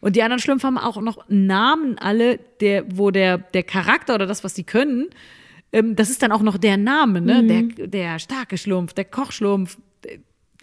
Und 0.00 0.14
die 0.16 0.22
anderen 0.22 0.40
Schlümpfe 0.40 0.66
haben 0.66 0.78
auch 0.78 1.00
noch 1.00 1.24
Namen 1.28 1.98
alle, 1.98 2.38
der, 2.60 2.84
wo 2.96 3.10
der, 3.10 3.38
der 3.38 3.62
Charakter 3.62 4.14
oder 4.14 4.26
das, 4.26 4.44
was 4.44 4.54
sie 4.54 4.62
können, 4.64 5.06
ähm, 5.72 5.96
das 5.96 6.10
ist 6.10 6.22
dann 6.22 6.32
auch 6.32 6.42
noch 6.42 6.58
der 6.58 6.76
Name, 6.76 7.20
ne? 7.20 7.42
Mhm. 7.42 7.74
Der, 7.76 7.86
der 7.88 8.18
starke 8.18 8.56
Schlumpf, 8.58 8.92
der 8.92 9.04
Kochschlumpf, 9.06 9.78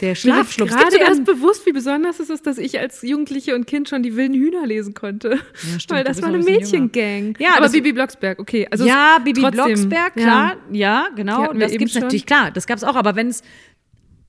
der 0.00 0.08
Mir 0.08 0.08
wird 0.08 0.18
Schlafschlumpf. 0.18 0.72
Es 0.74 0.90
gibt 0.90 1.08
erst 1.08 1.24
bewusst, 1.24 1.66
wie 1.66 1.72
besonders 1.72 2.20
es 2.20 2.30
ist, 2.30 2.46
dass 2.46 2.58
ich 2.58 2.78
als 2.78 3.02
Jugendliche 3.02 3.54
und 3.54 3.66
Kind 3.66 3.88
schon 3.88 4.02
die 4.02 4.16
wilden 4.16 4.34
Hühner 4.34 4.66
lesen 4.66 4.94
konnte. 4.94 5.38
stimmt, 5.78 5.90
Weil 5.90 6.04
das 6.04 6.20
war 6.22 6.28
eine 6.28 6.38
ein 6.38 6.44
Mädchengang. 6.44 7.36
Ja, 7.38 7.56
aber 7.56 7.68
Bibi 7.68 7.92
Blocksberg, 7.92 8.38
okay. 8.38 8.66
Also 8.70 8.84
ja, 8.86 9.16
es- 9.18 9.24
Bibi 9.24 9.40
trotzdem, 9.42 9.64
Blocksberg, 9.64 10.16
ja. 10.16 10.22
klar, 10.22 10.56
ja, 10.72 11.06
Die 11.12 11.16
genau. 11.16 11.52
Das 11.52 11.72
gibt's 11.72 11.92
schon. 11.92 12.02
natürlich, 12.02 12.26
klar, 12.26 12.50
das 12.50 12.66
gab's 12.66 12.84
auch, 12.84 12.96
aber 12.96 13.14
wenn 13.16 13.28
es 13.28 13.42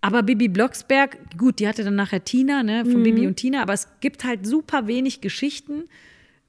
aber 0.02 0.22
Bibi 0.22 0.50
Blocksberg, 0.50 1.18
gut, 1.38 1.58
die 1.60 1.68
hatte 1.68 1.84
dann 1.84 1.96
nachher 1.96 2.24
Tina, 2.24 2.62
ne, 2.62 2.86
von 2.86 3.00
Mhm. 3.00 3.04
Bibi 3.04 3.28
und 3.28 3.38
Tina, 3.38 3.62
aber 3.64 3.74
es 3.74 3.88
gibt 4.02 4.24
halt 4.24 4.46
super 4.46 4.86
wenig 4.88 5.20
Geschichten, 5.22 5.86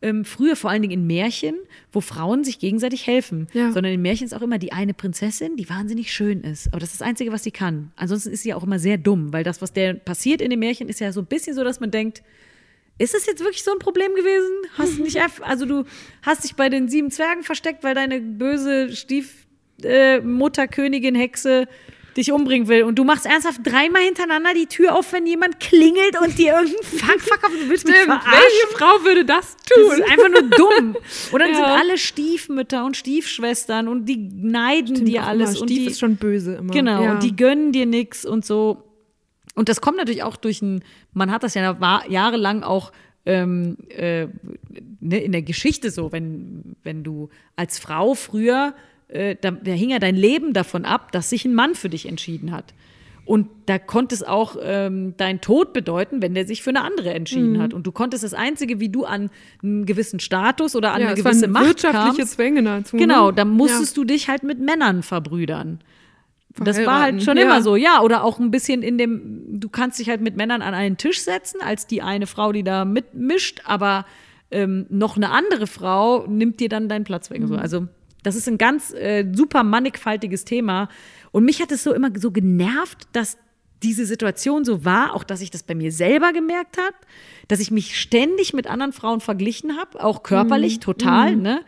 ähm, 0.02 0.24
früher 0.24 0.56
vor 0.56 0.70
allen 0.70 0.82
Dingen 0.82 1.00
in 1.00 1.06
Märchen, 1.06 1.56
wo 1.92 2.00
Frauen 2.00 2.44
sich 2.44 2.58
gegenseitig 2.58 3.06
helfen. 3.06 3.48
Ja. 3.52 3.72
Sondern 3.72 3.92
in 3.92 4.02
Märchen 4.02 4.26
ist 4.26 4.34
auch 4.34 4.42
immer 4.42 4.58
die 4.58 4.72
eine 4.72 4.94
Prinzessin, 4.94 5.56
die 5.56 5.68
wahnsinnig 5.68 6.12
schön 6.12 6.42
ist. 6.42 6.68
Aber 6.68 6.80
das 6.80 6.92
ist 6.92 7.00
das 7.00 7.06
Einzige, 7.06 7.32
was 7.32 7.44
sie 7.44 7.50
kann. 7.50 7.92
Ansonsten 7.96 8.30
ist 8.30 8.42
sie 8.42 8.54
auch 8.54 8.62
immer 8.62 8.78
sehr 8.78 8.98
dumm, 8.98 9.32
weil 9.32 9.44
das, 9.44 9.62
was 9.62 9.72
der 9.72 9.94
passiert 9.94 10.40
in 10.40 10.50
den 10.50 10.58
Märchen, 10.58 10.88
ist 10.88 11.00
ja 11.00 11.12
so 11.12 11.20
ein 11.20 11.26
bisschen 11.26 11.54
so, 11.54 11.64
dass 11.64 11.80
man 11.80 11.90
denkt, 11.90 12.22
ist 12.98 13.14
das 13.14 13.26
jetzt 13.26 13.40
wirklich 13.40 13.62
so 13.62 13.72
ein 13.72 13.78
Problem 13.78 14.14
gewesen? 14.14 14.52
Hast 14.78 14.98
du 14.98 15.02
nicht 15.02 15.18
also 15.42 15.66
du 15.66 15.84
hast 16.22 16.44
dich 16.44 16.56
bei 16.56 16.68
den 16.68 16.88
sieben 16.88 17.10
Zwergen 17.10 17.42
versteckt, 17.42 17.84
weil 17.84 17.94
deine 17.94 18.20
böse 18.20 18.94
Stiefmutter, 18.94 20.64
äh, 20.64 21.14
Hexe 21.14 21.68
dich 22.16 22.32
umbringen 22.32 22.66
will 22.68 22.82
und 22.84 22.96
du 22.98 23.04
machst 23.04 23.26
ernsthaft 23.26 23.60
dreimal 23.64 24.02
hintereinander 24.02 24.54
die 24.54 24.66
Tür 24.66 24.94
auf, 24.96 25.12
wenn 25.12 25.26
jemand 25.26 25.60
klingelt 25.60 26.18
und 26.22 26.38
dir 26.38 26.54
irgendeinen 26.54 26.82
Fuck 26.98 27.20
verkauft. 27.20 27.52
Du 27.62 27.68
willst 27.68 27.86
mich 27.86 27.94
Stimmt, 27.96 28.22
verarschen. 28.22 28.32
welche 28.32 28.76
Frau 28.78 29.04
würde 29.04 29.24
das 29.24 29.56
Das 29.56 29.76
tun? 29.76 29.92
ist 30.02 30.10
einfach 30.10 30.28
nur 30.30 30.50
dumm. 30.50 30.96
Und 31.32 31.40
dann 31.40 31.50
Ja. 31.50 31.54
sind 31.56 31.64
alle 31.66 31.98
Stiefmütter 31.98 32.84
und 32.84 32.96
Stiefschwestern 32.96 33.88
und 33.88 34.06
die 34.06 34.16
neiden 34.16 35.04
dir 35.04 35.22
Auch 35.22 35.26
alles. 35.28 35.50
immer, 35.52 35.60
und 35.62 35.68
Stief 35.68 35.78
die, 35.84 35.86
ist 35.90 36.00
schon 36.00 36.16
böse 36.16 36.54
immer. 36.54 36.72
Genau, 36.72 37.02
ja. 37.02 37.12
und 37.12 37.22
die 37.22 37.36
gönnen 37.36 37.72
dir 37.72 37.86
nichts 37.86 38.24
und 38.24 38.44
so. 38.44 38.82
Und 39.54 39.68
das 39.68 39.80
kommt 39.80 39.96
natürlich 39.96 40.22
auch 40.22 40.36
durch 40.36 40.60
ein, 40.62 40.82
man 41.12 41.30
hat 41.30 41.42
das 41.42 41.54
ja 41.54 41.76
jahrelang 42.08 42.62
auch 42.62 42.92
ähm, 43.24 43.76
äh, 43.88 44.26
ne, 45.00 45.18
in 45.22 45.32
der 45.32 45.42
Geschichte 45.42 45.90
so, 45.90 46.12
wenn, 46.12 46.76
wenn 46.82 47.02
du 47.02 47.28
als 47.56 47.78
Frau 47.78 48.14
früher, 48.14 48.74
äh, 49.08 49.36
da, 49.40 49.50
da 49.50 49.72
hing 49.72 49.90
ja 49.90 49.98
dein 49.98 50.16
Leben 50.16 50.52
davon 50.52 50.84
ab, 50.84 51.12
dass 51.12 51.30
sich 51.30 51.44
ein 51.44 51.54
Mann 51.54 51.74
für 51.74 51.88
dich 51.88 52.06
entschieden 52.06 52.52
hat. 52.52 52.74
Und 53.24 53.48
da 53.66 53.78
konnte 53.80 54.14
es 54.14 54.22
auch 54.22 54.56
ähm, 54.62 55.14
dein 55.16 55.40
Tod 55.40 55.72
bedeuten, 55.72 56.22
wenn 56.22 56.34
der 56.34 56.46
sich 56.46 56.62
für 56.62 56.70
eine 56.70 56.82
andere 56.82 57.12
entschieden 57.12 57.54
Mhm. 57.54 57.60
hat. 57.62 57.74
Und 57.74 57.84
du 57.84 57.90
konntest 57.90 58.22
das 58.22 58.34
Einzige, 58.34 58.78
wie 58.78 58.88
du 58.88 59.04
an 59.04 59.30
einen 59.64 59.84
gewissen 59.84 60.20
Status 60.20 60.76
oder 60.76 60.92
an 60.92 61.00
Ja, 61.02 61.08
eine 61.08 61.16
gewisse 61.16 61.48
Macht 61.48 61.66
wirtschaftliche 61.66 62.18
kamst, 62.18 62.34
Zwänge 62.34 62.62
dazu. 62.62 62.94
ne? 62.94 63.02
Genau, 63.02 63.32
da 63.32 63.44
musstest 63.44 63.96
du 63.96 64.04
dich 64.04 64.28
halt 64.28 64.44
mit 64.44 64.60
Männern 64.60 65.02
verbrüdern. 65.02 65.80
Das 66.58 66.82
war 66.86 67.02
halt 67.02 67.22
schon 67.22 67.36
ja. 67.36 67.42
immer 67.42 67.62
so, 67.62 67.74
ja. 67.76 68.00
Oder 68.00 68.22
auch 68.24 68.38
ein 68.38 68.50
bisschen 68.52 68.82
in 68.82 68.96
dem, 68.96 69.60
du 69.60 69.68
kannst 69.68 69.98
dich 69.98 70.08
halt 70.08 70.20
mit 70.20 70.36
Männern 70.36 70.62
an 70.62 70.72
einen 70.72 70.96
Tisch 70.96 71.20
setzen, 71.20 71.60
als 71.60 71.86
die 71.88 72.02
eine 72.02 72.26
Frau, 72.28 72.52
die 72.52 72.62
da 72.62 72.84
mitmischt, 72.84 73.60
aber 73.64 74.06
ähm, 74.52 74.86
noch 74.88 75.16
eine 75.16 75.30
andere 75.32 75.66
Frau 75.66 76.26
nimmt 76.28 76.60
dir 76.60 76.68
dann 76.68 76.88
deinen 76.88 77.04
Platz 77.04 77.28
weg. 77.30 77.40
Mhm. 77.40 77.48
So. 77.48 77.56
Also, 77.56 77.88
das 78.26 78.34
ist 78.34 78.48
ein 78.48 78.58
ganz 78.58 78.92
äh, 78.92 79.24
super 79.32 79.62
mannigfaltiges 79.62 80.44
Thema. 80.44 80.88
Und 81.30 81.44
mich 81.44 81.62
hat 81.62 81.70
es 81.70 81.84
so 81.84 81.94
immer 81.94 82.10
so 82.16 82.32
genervt, 82.32 83.06
dass 83.12 83.38
diese 83.84 84.04
Situation 84.04 84.64
so 84.64 84.84
war, 84.84 85.14
auch 85.14 85.22
dass 85.22 85.40
ich 85.40 85.52
das 85.52 85.62
bei 85.62 85.76
mir 85.76 85.92
selber 85.92 86.32
gemerkt 86.32 86.76
habe, 86.76 86.96
dass 87.46 87.60
ich 87.60 87.70
mich 87.70 88.00
ständig 88.00 88.52
mit 88.52 88.66
anderen 88.66 88.92
Frauen 88.92 89.20
verglichen 89.20 89.78
habe, 89.78 90.02
auch 90.02 90.24
körperlich, 90.24 90.80
total, 90.80 91.36
ne? 91.36 91.60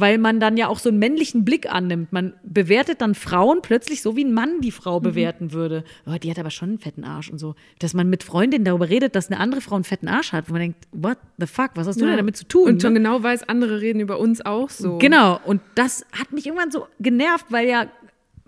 Weil 0.00 0.18
man 0.18 0.38
dann 0.40 0.56
ja 0.56 0.68
auch 0.68 0.78
so 0.78 0.88
einen 0.90 0.98
männlichen 0.98 1.44
Blick 1.44 1.72
annimmt. 1.72 2.12
Man 2.12 2.34
bewertet 2.42 3.00
dann 3.00 3.14
Frauen 3.14 3.60
plötzlich 3.62 4.02
so, 4.02 4.16
wie 4.16 4.24
ein 4.24 4.32
Mann 4.32 4.60
die 4.60 4.70
Frau 4.70 5.00
bewerten 5.00 5.52
würde. 5.52 5.84
Oh, 6.06 6.14
die 6.22 6.30
hat 6.30 6.38
aber 6.38 6.50
schon 6.50 6.68
einen 6.70 6.78
fetten 6.78 7.04
Arsch 7.04 7.30
und 7.30 7.38
so. 7.38 7.54
Dass 7.78 7.94
man 7.94 8.08
mit 8.08 8.22
Freundinnen 8.22 8.64
darüber 8.64 8.88
redet, 8.88 9.14
dass 9.16 9.30
eine 9.30 9.40
andere 9.40 9.60
Frau 9.60 9.74
einen 9.74 9.84
fetten 9.84 10.08
Arsch 10.08 10.32
hat, 10.32 10.48
wo 10.48 10.52
man 10.52 10.60
denkt, 10.60 10.86
what 10.92 11.18
the 11.38 11.46
fuck, 11.46 11.70
was 11.74 11.86
hast 11.86 12.00
du 12.00 12.04
Ja. 12.04 12.10
denn 12.10 12.18
damit 12.18 12.36
zu 12.36 12.46
tun? 12.46 12.68
Und 12.68 12.82
schon 12.82 12.92
ne? 12.92 13.00
genau 13.00 13.22
weiß, 13.22 13.48
andere 13.48 13.80
reden 13.80 14.00
über 14.00 14.18
uns 14.18 14.44
auch 14.44 14.70
so. 14.70 14.98
Genau, 14.98 15.40
und 15.44 15.60
das 15.74 16.04
hat 16.12 16.32
mich 16.32 16.46
irgendwann 16.46 16.70
so 16.70 16.86
genervt, 17.00 17.46
weil 17.50 17.68
ja, 17.68 17.86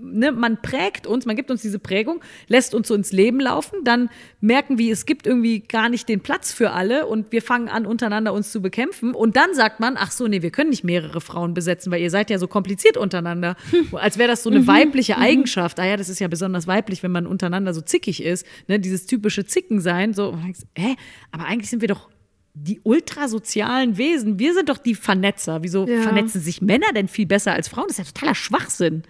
ne, 0.02 0.32
man 0.32 0.60
prägt 0.62 1.06
uns, 1.06 1.27
man 1.27 1.36
gibt 1.36 1.51
uns 1.51 1.62
diese 1.62 1.78
Prägung, 1.78 2.20
lässt 2.48 2.74
uns 2.74 2.89
so 2.89 2.94
ins 2.94 3.12
Leben 3.12 3.40
laufen, 3.40 3.85
dann 3.85 4.10
merken 4.40 4.78
wir, 4.78 4.93
es 4.93 5.06
gibt 5.06 5.27
irgendwie 5.27 5.60
gar 5.60 5.89
nicht 5.89 6.09
den 6.09 6.20
Platz 6.20 6.52
für 6.52 6.70
alle 6.70 7.06
und 7.06 7.32
wir 7.32 7.43
fangen 7.43 7.68
an, 7.68 7.86
untereinander 7.86 8.32
uns 8.32 8.52
zu 8.52 8.62
bekämpfen. 8.62 9.14
Und 9.14 9.36
dann 9.36 9.55
sagt 9.55 9.81
man, 9.81 9.97
ach 9.98 10.10
so, 10.10 10.27
nee, 10.28 10.43
wir 10.43 10.51
können 10.51 10.70
nicht 10.70 10.85
mehrere 10.85 11.20
Frauen 11.20 11.55
besetzen, 11.55 11.90
weil 11.93 12.01
ihr 12.02 12.10
seid 12.10 12.31
ja 12.31 12.39
so 12.39 12.48
kompliziert 12.48 12.97
untereinander. 12.97 13.56
Als 13.93 14.18
wäre 14.18 14.28
das 14.28 14.43
so 14.43 14.51
eine 14.51 14.66
weibliche 14.66 15.18
Eigenschaft. 15.18 15.78
Ah 15.81 15.86
ja, 15.86 15.97
das 15.97 16.09
ist 16.09 16.18
ja 16.20 16.28
besonders 16.28 16.66
weiblich, 16.66 17.02
wenn 17.02 17.12
man 17.12 17.27
untereinander 17.27 17.74
so 17.74 17.81
zickig 17.81 18.22
ist, 18.22 18.47
ne, 18.68 18.78
dieses 18.81 19.06
typische 19.06 19.44
Zickensein. 19.44 20.14
So, 20.14 20.28
und 20.31 20.39
du 20.39 20.43
denkst, 20.44 20.60
hä, 20.77 20.97
aber 21.32 21.44
eigentlich 21.47 21.70
sind 21.70 21.81
wir 21.81 21.89
doch 21.89 22.09
die 22.55 22.81
ultrasozialen 22.82 23.97
Wesen, 23.97 24.39
wir 24.39 24.55
sind 24.55 24.68
doch 24.68 24.78
die 24.78 24.94
Vernetzer. 24.94 25.62
Wieso 25.62 25.86
Ja. 25.86 26.02
vernetzen 26.02 26.40
sich 26.40 26.60
Männer 26.60 26.93
denn 26.94 27.09
viel 27.09 27.27
besser 27.27 27.52
als 27.52 27.68
Frauen? 27.68 27.86
Das 27.89 27.98
ist 27.98 28.06
ja 28.06 28.12
totaler 28.12 28.35
Schwachsinn. 28.35 29.02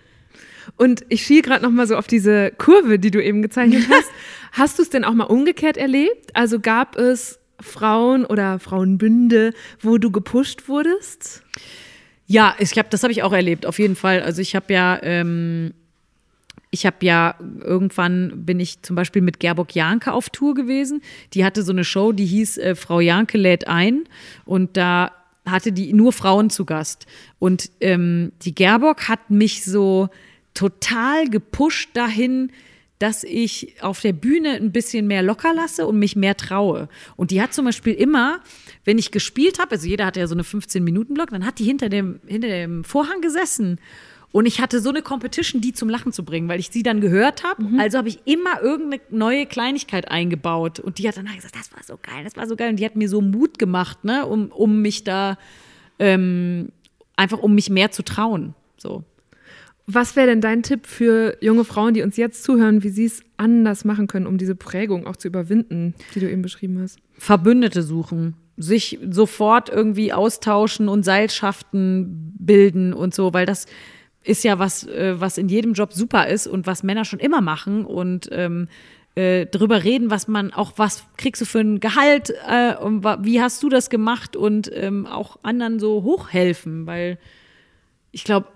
Und 0.77 1.05
ich 1.09 1.23
schiel 1.25 1.43
gerade 1.43 1.63
noch 1.65 1.71
mal 1.71 1.87
so 1.87 1.97
auf 1.97 2.07
diese 2.07 2.53
Kurve, 2.53 2.99
die 2.99 3.11
du 3.11 3.23
eben 3.23 3.43
gezeichnet 3.43 3.85
hast. 3.91 4.11
hast 4.53 4.79
du 4.79 4.83
es 4.83 4.91
denn 4.91 5.05
auch 5.05 5.15
mal 5.15 5.25
umgekehrt 5.25 5.77
erlebt? 5.77 6.35
Also 6.35 6.61
gab 6.61 6.97
es 6.97 7.39
Frauen 7.61 8.25
oder 8.25 8.59
Frauenbünde, 8.59 9.53
wo 9.81 9.99
du 9.99 10.11
gepusht 10.11 10.69
wurdest? 10.69 11.43
Ja, 12.27 12.55
ich 12.59 12.73
hab, 12.79 12.91
das 12.91 13.03
habe 13.03 13.13
ich 13.13 13.23
auch 13.23 13.33
erlebt, 13.33 13.67
auf 13.67 13.79
jeden 13.79 13.97
Fall. 13.97 14.23
Also 14.23 14.41
ich 14.41 14.55
habe 14.55 14.73
ja, 14.73 15.01
ähm, 15.03 15.75
ich 16.71 16.87
habe 16.87 16.97
ja 17.01 17.35
irgendwann 17.61 18.45
bin 18.47 18.61
ich 18.61 18.83
zum 18.83 18.95
Beispiel 18.97 19.23
mit 19.23 19.41
Gerburg 19.41 19.75
Janke 19.75 20.13
auf 20.13 20.31
Tour 20.31 20.55
gewesen. 20.55 21.03
Die 21.35 21.45
hatte 21.45 21.63
so 21.63 21.73
eine 21.73 21.85
Show, 21.85 22.13
die 22.13 22.27
hieß 22.27 22.59
äh, 22.59 22.75
Frau 22.77 23.01
Janke 23.01 23.37
lädt 23.37 23.67
ein 23.67 24.05
und 24.45 24.77
da 24.77 25.11
hatte 25.45 25.73
die 25.73 25.93
nur 25.93 26.13
Frauen 26.13 26.51
zu 26.51 26.65
Gast. 26.65 27.07
Und 27.39 27.71
ähm, 27.81 28.33
die 28.43 28.55
Gerburg 28.55 29.09
hat 29.09 29.31
mich 29.31 29.65
so 29.65 30.09
total 30.55 31.29
gepusht 31.29 31.91
dahin, 31.95 32.51
dass 33.01 33.25
ich 33.25 33.77
auf 33.81 34.01
der 34.01 34.13
Bühne 34.13 34.51
ein 34.51 34.73
bisschen 34.73 35.07
mehr 35.07 35.23
locker 35.23 35.55
lasse 35.55 35.87
und 35.87 35.99
mich 35.99 36.17
mehr 36.17 36.37
traue. 36.37 36.89
Und 37.17 37.31
die 37.31 37.41
hat 37.41 37.55
zum 37.55 37.65
Beispiel 37.65 37.95
immer, 37.95 38.41
wenn 38.85 38.99
ich 38.99 39.11
gespielt 39.11 39.59
habe, 39.59 39.73
also 39.73 39.89
jeder 39.89 40.05
hatte 40.05 40.21
ja 40.21 40.27
so 40.27 40.35
eine 40.35 40.43
15-Minuten-Block, 40.43 41.31
dann 41.31 41.47
hat 41.47 41.59
die 41.59 41.65
hinter 41.65 41.89
dem, 41.89 42.21
hinter 42.27 42.49
dem 42.49 42.85
Vorhang 42.85 43.23
gesessen. 43.23 43.79
Und 44.33 44.45
ich 44.45 44.61
hatte 44.61 44.81
so 44.81 44.91
eine 44.91 45.01
Competition, 45.01 45.63
die 45.63 45.73
zum 45.73 45.89
Lachen 45.89 46.13
zu 46.13 46.25
bringen, 46.25 46.47
weil 46.49 46.61
ich 46.61 46.69
sie 46.69 46.83
dann 46.83 47.01
gehört 47.01 47.43
habe. 47.43 47.65
Also 47.79 47.97
habe 47.97 48.09
ich 48.09 48.21
immer 48.27 48.61
irgendeine 48.61 49.03
neue 49.11 49.47
Kleinigkeit 49.47 50.09
eingebaut. 50.11 50.79
Und 50.79 50.99
die 50.99 51.09
hat 51.09 51.17
dann 51.17 51.25
gesagt, 51.25 51.57
das 51.57 51.73
war 51.73 51.83
so 51.83 51.99
geil, 52.01 52.23
das 52.23 52.37
war 52.37 52.47
so 52.47 52.55
geil. 52.55 52.69
Und 52.69 52.77
die 52.77 52.85
hat 52.85 52.97
mir 52.97 53.09
so 53.09 53.23
Mut 53.23 53.59
gemacht, 53.59 54.05
ne, 54.05 54.27
um, 54.27 54.49
um 54.49 54.83
mich 54.83 55.05
da, 55.05 55.39
ähm, 55.99 56.69
einfach 57.17 57.39
um 57.39 57.55
mich 57.55 57.71
mehr 57.71 57.91
zu 57.91 58.05
trauen. 58.05 58.55
So. 58.77 59.05
Was 59.87 60.15
wäre 60.15 60.29
denn 60.29 60.41
dein 60.41 60.63
Tipp 60.63 60.87
für 60.87 61.37
junge 61.41 61.65
Frauen, 61.65 61.95
die 61.95 62.03
uns 62.03 62.17
jetzt 62.17 62.45
zuhören, 62.45 62.83
wie 62.83 62.91
sie 62.91 63.07
es 63.07 63.23
anders 63.37 63.85
machen 63.85 64.07
können, 64.07 64.27
um 64.27 64.39
diese 64.39 64.55
Prägung 64.55 65.07
auch 65.07 65.17
zu 65.17 65.29
überwinden, 65.29 65.95
die 66.15 66.21
du 66.21 66.31
eben 66.31 66.43
beschrieben 66.43 66.81
hast? 66.81 66.99
Verbündete 67.19 67.83
suchen, 67.83 68.37
sich 68.57 68.99
sofort 69.11 69.69
irgendwie 69.69 70.13
austauschen 70.13 70.89
und 70.89 71.05
Seilschaften 71.05 72.35
bilden 72.39 72.93
und 72.93 73.15
so, 73.15 73.33
weil 73.33 73.47
das 73.47 73.67
ist 74.23 74.45
ja 74.45 74.59
was, 74.59 74.87
äh, 74.87 75.19
was 75.19 75.39
in 75.39 75.49
jedem 75.49 75.73
Job 75.73 75.93
super 75.93 76.29
ist 76.29 76.47
und 76.47 76.67
was 76.67 76.83
Männer 76.83 77.05
schon 77.05 77.19
immer 77.19 77.41
machen 77.41 77.85
und 77.85 78.29
ähm, 78.33 78.69
äh, 79.15 79.47
drüber 79.47 79.83
reden, 79.83 80.11
was 80.11 80.29
man 80.29 80.53
auch, 80.53 80.73
was 80.77 81.05
kriegst 81.17 81.43
du 81.43 81.47
für 81.47 81.61
ein 81.61 81.81
Gehalt 81.81 82.33
äh, 82.49 82.77
und 82.77 83.05
wie 83.25 83.41
hast 83.41 83.63
du 83.63 83.69
das 83.69 83.91
gemacht 83.91 84.37
und 84.37 84.71
ähm, 84.73 85.07
auch 85.07 85.39
anderen 85.43 85.81
so 85.81 86.03
hochhelfen, 86.03 86.87
weil 86.87 87.19
ich 88.13 88.25
glaube, 88.25 88.49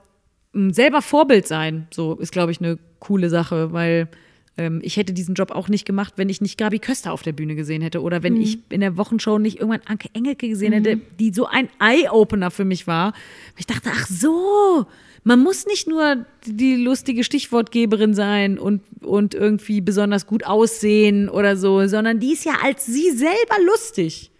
selber 0.72 1.02
Vorbild 1.02 1.46
sein, 1.46 1.86
so 1.92 2.14
ist, 2.14 2.32
glaube 2.32 2.52
ich, 2.52 2.60
eine 2.60 2.78
coole 3.00 3.28
Sache, 3.28 3.72
weil 3.72 4.08
ähm, 4.56 4.80
ich 4.82 4.96
hätte 4.96 5.12
diesen 5.12 5.34
Job 5.34 5.50
auch 5.50 5.68
nicht 5.68 5.84
gemacht, 5.84 6.14
wenn 6.16 6.28
ich 6.28 6.40
nicht 6.40 6.58
Gabi 6.58 6.78
Köster 6.78 7.12
auf 7.12 7.22
der 7.22 7.32
Bühne 7.32 7.54
gesehen 7.56 7.82
hätte 7.82 8.00
oder 8.02 8.22
wenn 8.22 8.40
ich 8.40 8.58
in 8.70 8.80
der 8.80 8.96
Wochenshow 8.96 9.38
nicht 9.38 9.58
irgendwann 9.58 9.82
Anke 9.86 10.08
Engelke 10.14 10.48
gesehen 10.48 10.72
hätte, 10.72 11.00
die 11.18 11.32
so 11.32 11.46
ein 11.46 11.68
Eye-Opener 11.80 12.50
für 12.50 12.64
mich 12.64 12.86
war. 12.86 13.14
Ich 13.56 13.66
dachte, 13.66 13.90
ach 13.92 14.06
so, 14.06 14.86
man 15.24 15.42
muss 15.42 15.66
nicht 15.66 15.88
nur 15.88 16.24
die 16.46 16.76
lustige 16.76 17.24
Stichwortgeberin 17.24 18.14
sein 18.14 18.58
und, 18.58 18.82
und 19.02 19.34
irgendwie 19.34 19.80
besonders 19.80 20.26
gut 20.26 20.44
aussehen 20.46 21.28
oder 21.28 21.56
so, 21.56 21.86
sondern 21.88 22.20
die 22.20 22.32
ist 22.32 22.44
ja 22.44 22.58
als 22.62 22.86
sie 22.86 23.10
selber 23.10 23.56
lustig. 23.66 24.30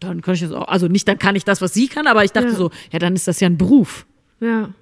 Dann 0.00 0.20
kann 0.20 0.34
ich 0.34 0.40
das 0.40 0.52
auch, 0.52 0.68
also 0.68 0.88
nicht, 0.88 1.08
dann 1.08 1.18
kann 1.18 1.36
ich 1.36 1.44
das, 1.44 1.62
was 1.62 1.72
sie 1.72 1.88
kann, 1.88 2.06
aber 2.06 2.24
ich 2.24 2.32
dachte 2.32 2.48
Ja. 2.48 2.54
so, 2.54 2.70
ja, 2.92 2.98
dann 2.98 3.14
ist 3.14 3.26
das 3.26 3.40
ja 3.40 3.48
ein 3.48 3.56
Beruf. 3.56 4.04
Ja. 4.40 4.74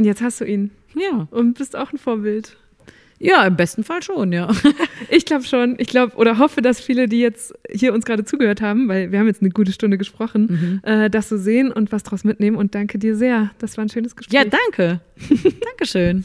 Und 0.00 0.06
jetzt 0.06 0.22
hast 0.22 0.40
du 0.40 0.46
ihn 0.46 0.70
Ja. 0.94 1.28
und 1.30 1.58
bist 1.58 1.76
auch 1.76 1.92
ein 1.92 1.98
Vorbild. 1.98 2.56
Ja, 3.18 3.46
im 3.46 3.54
besten 3.54 3.84
Fall 3.84 4.02
schon, 4.02 4.32
ja. 4.32 4.48
Ich 5.10 5.26
glaube 5.26 5.44
schon. 5.44 5.74
Ich 5.76 5.88
glaube 5.88 6.16
oder 6.16 6.38
hoffe, 6.38 6.62
dass 6.62 6.80
viele, 6.80 7.06
die 7.06 7.20
jetzt 7.20 7.52
hier 7.70 7.92
uns 7.92 8.06
gerade 8.06 8.24
zugehört 8.24 8.62
haben, 8.62 8.88
weil 8.88 9.12
wir 9.12 9.18
haben 9.18 9.26
jetzt 9.26 9.42
eine 9.42 9.50
gute 9.50 9.72
Stunde 9.72 9.98
gesprochen, 9.98 10.80
äh, 10.84 11.10
das 11.10 11.28
so 11.28 11.36
sehen 11.36 11.70
und 11.70 11.92
was 11.92 12.02
draus 12.02 12.24
mitnehmen. 12.24 12.56
Und 12.56 12.74
danke 12.74 12.98
dir 12.98 13.14
sehr. 13.14 13.50
Das 13.58 13.76
war 13.76 13.84
ein 13.84 13.90
schönes 13.90 14.16
Gespräch. 14.16 14.32
Ja, 14.42 14.44
danke. 14.48 15.00
Dankeschön. 15.66 16.24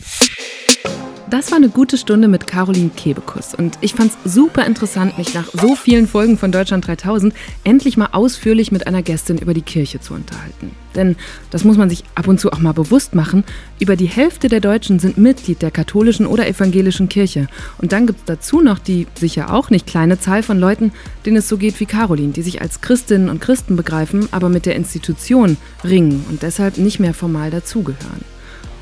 Das 1.28 1.50
war 1.50 1.58
eine 1.58 1.70
gute 1.70 1.98
Stunde 1.98 2.28
mit 2.28 2.46
Caroline 2.46 2.92
Kebekus 2.96 3.56
und 3.56 3.80
ich 3.82 3.96
fand 3.96 4.12
es 4.12 4.34
super 4.34 4.64
interessant, 4.66 5.18
mich 5.18 5.34
nach 5.34 5.48
so 5.52 5.76
vielen 5.76 6.08
Folgen 6.08 6.38
von 6.38 6.52
Deutschland 6.52 6.86
3000 6.86 7.34
endlich 7.64 7.98
mal 7.98 8.10
ausführlich 8.12 8.72
mit 8.72 8.86
einer 8.86 9.02
Gästin 9.02 9.40
über 9.40 9.56
die 9.56 9.64
Kirche 9.64 10.00
zu 10.00 10.14
unterhalten. 10.14 10.72
Denn, 10.94 11.16
das 11.50 11.64
muss 11.64 11.78
man 11.78 11.90
sich 11.90 12.04
ab 12.14 12.28
und 12.28 12.40
zu 12.40 12.52
auch 12.54 12.60
mal 12.60 12.74
bewusst 12.74 13.16
machen, 13.16 13.44
über 13.80 13.96
die 13.96 14.06
Hälfte 14.06 14.50
der 14.50 14.60
Deutschen 14.60 15.00
sind 15.00 15.18
Mitglied 15.18 15.64
der 15.64 15.72
katholischen 15.72 16.28
oder 16.28 16.48
evangelischen 16.48 17.10
Kirche. 17.10 17.48
Und 17.80 17.92
dann 17.92 18.06
gibt 18.06 18.20
es 18.20 18.26
dazu 18.26 18.62
noch 18.62 18.78
die 18.78 19.08
sicher 19.16 19.52
auch 19.52 19.72
nicht 19.72 19.88
kleine 19.88 20.20
Zahl 20.20 20.44
von 20.44 20.60
Leuten, 20.60 20.92
denen 21.26 21.38
es 21.38 21.50
so 21.50 21.58
geht 21.58 21.80
wie 21.80 21.88
Caroline, 21.88 22.34
die 22.34 22.44
sich 22.44 22.62
als 22.62 22.82
Christinnen 22.82 23.30
und 23.30 23.42
Christen 23.42 23.76
begreifen, 23.76 24.30
aber 24.32 24.50
mit 24.50 24.68
der 24.68 24.76
Institution 24.76 25.58
ringen 25.84 26.24
und 26.30 26.44
deshalb 26.44 26.78
nicht 26.78 27.00
mehr 27.00 27.16
formal 27.16 27.50
dazugehören. 27.50 28.35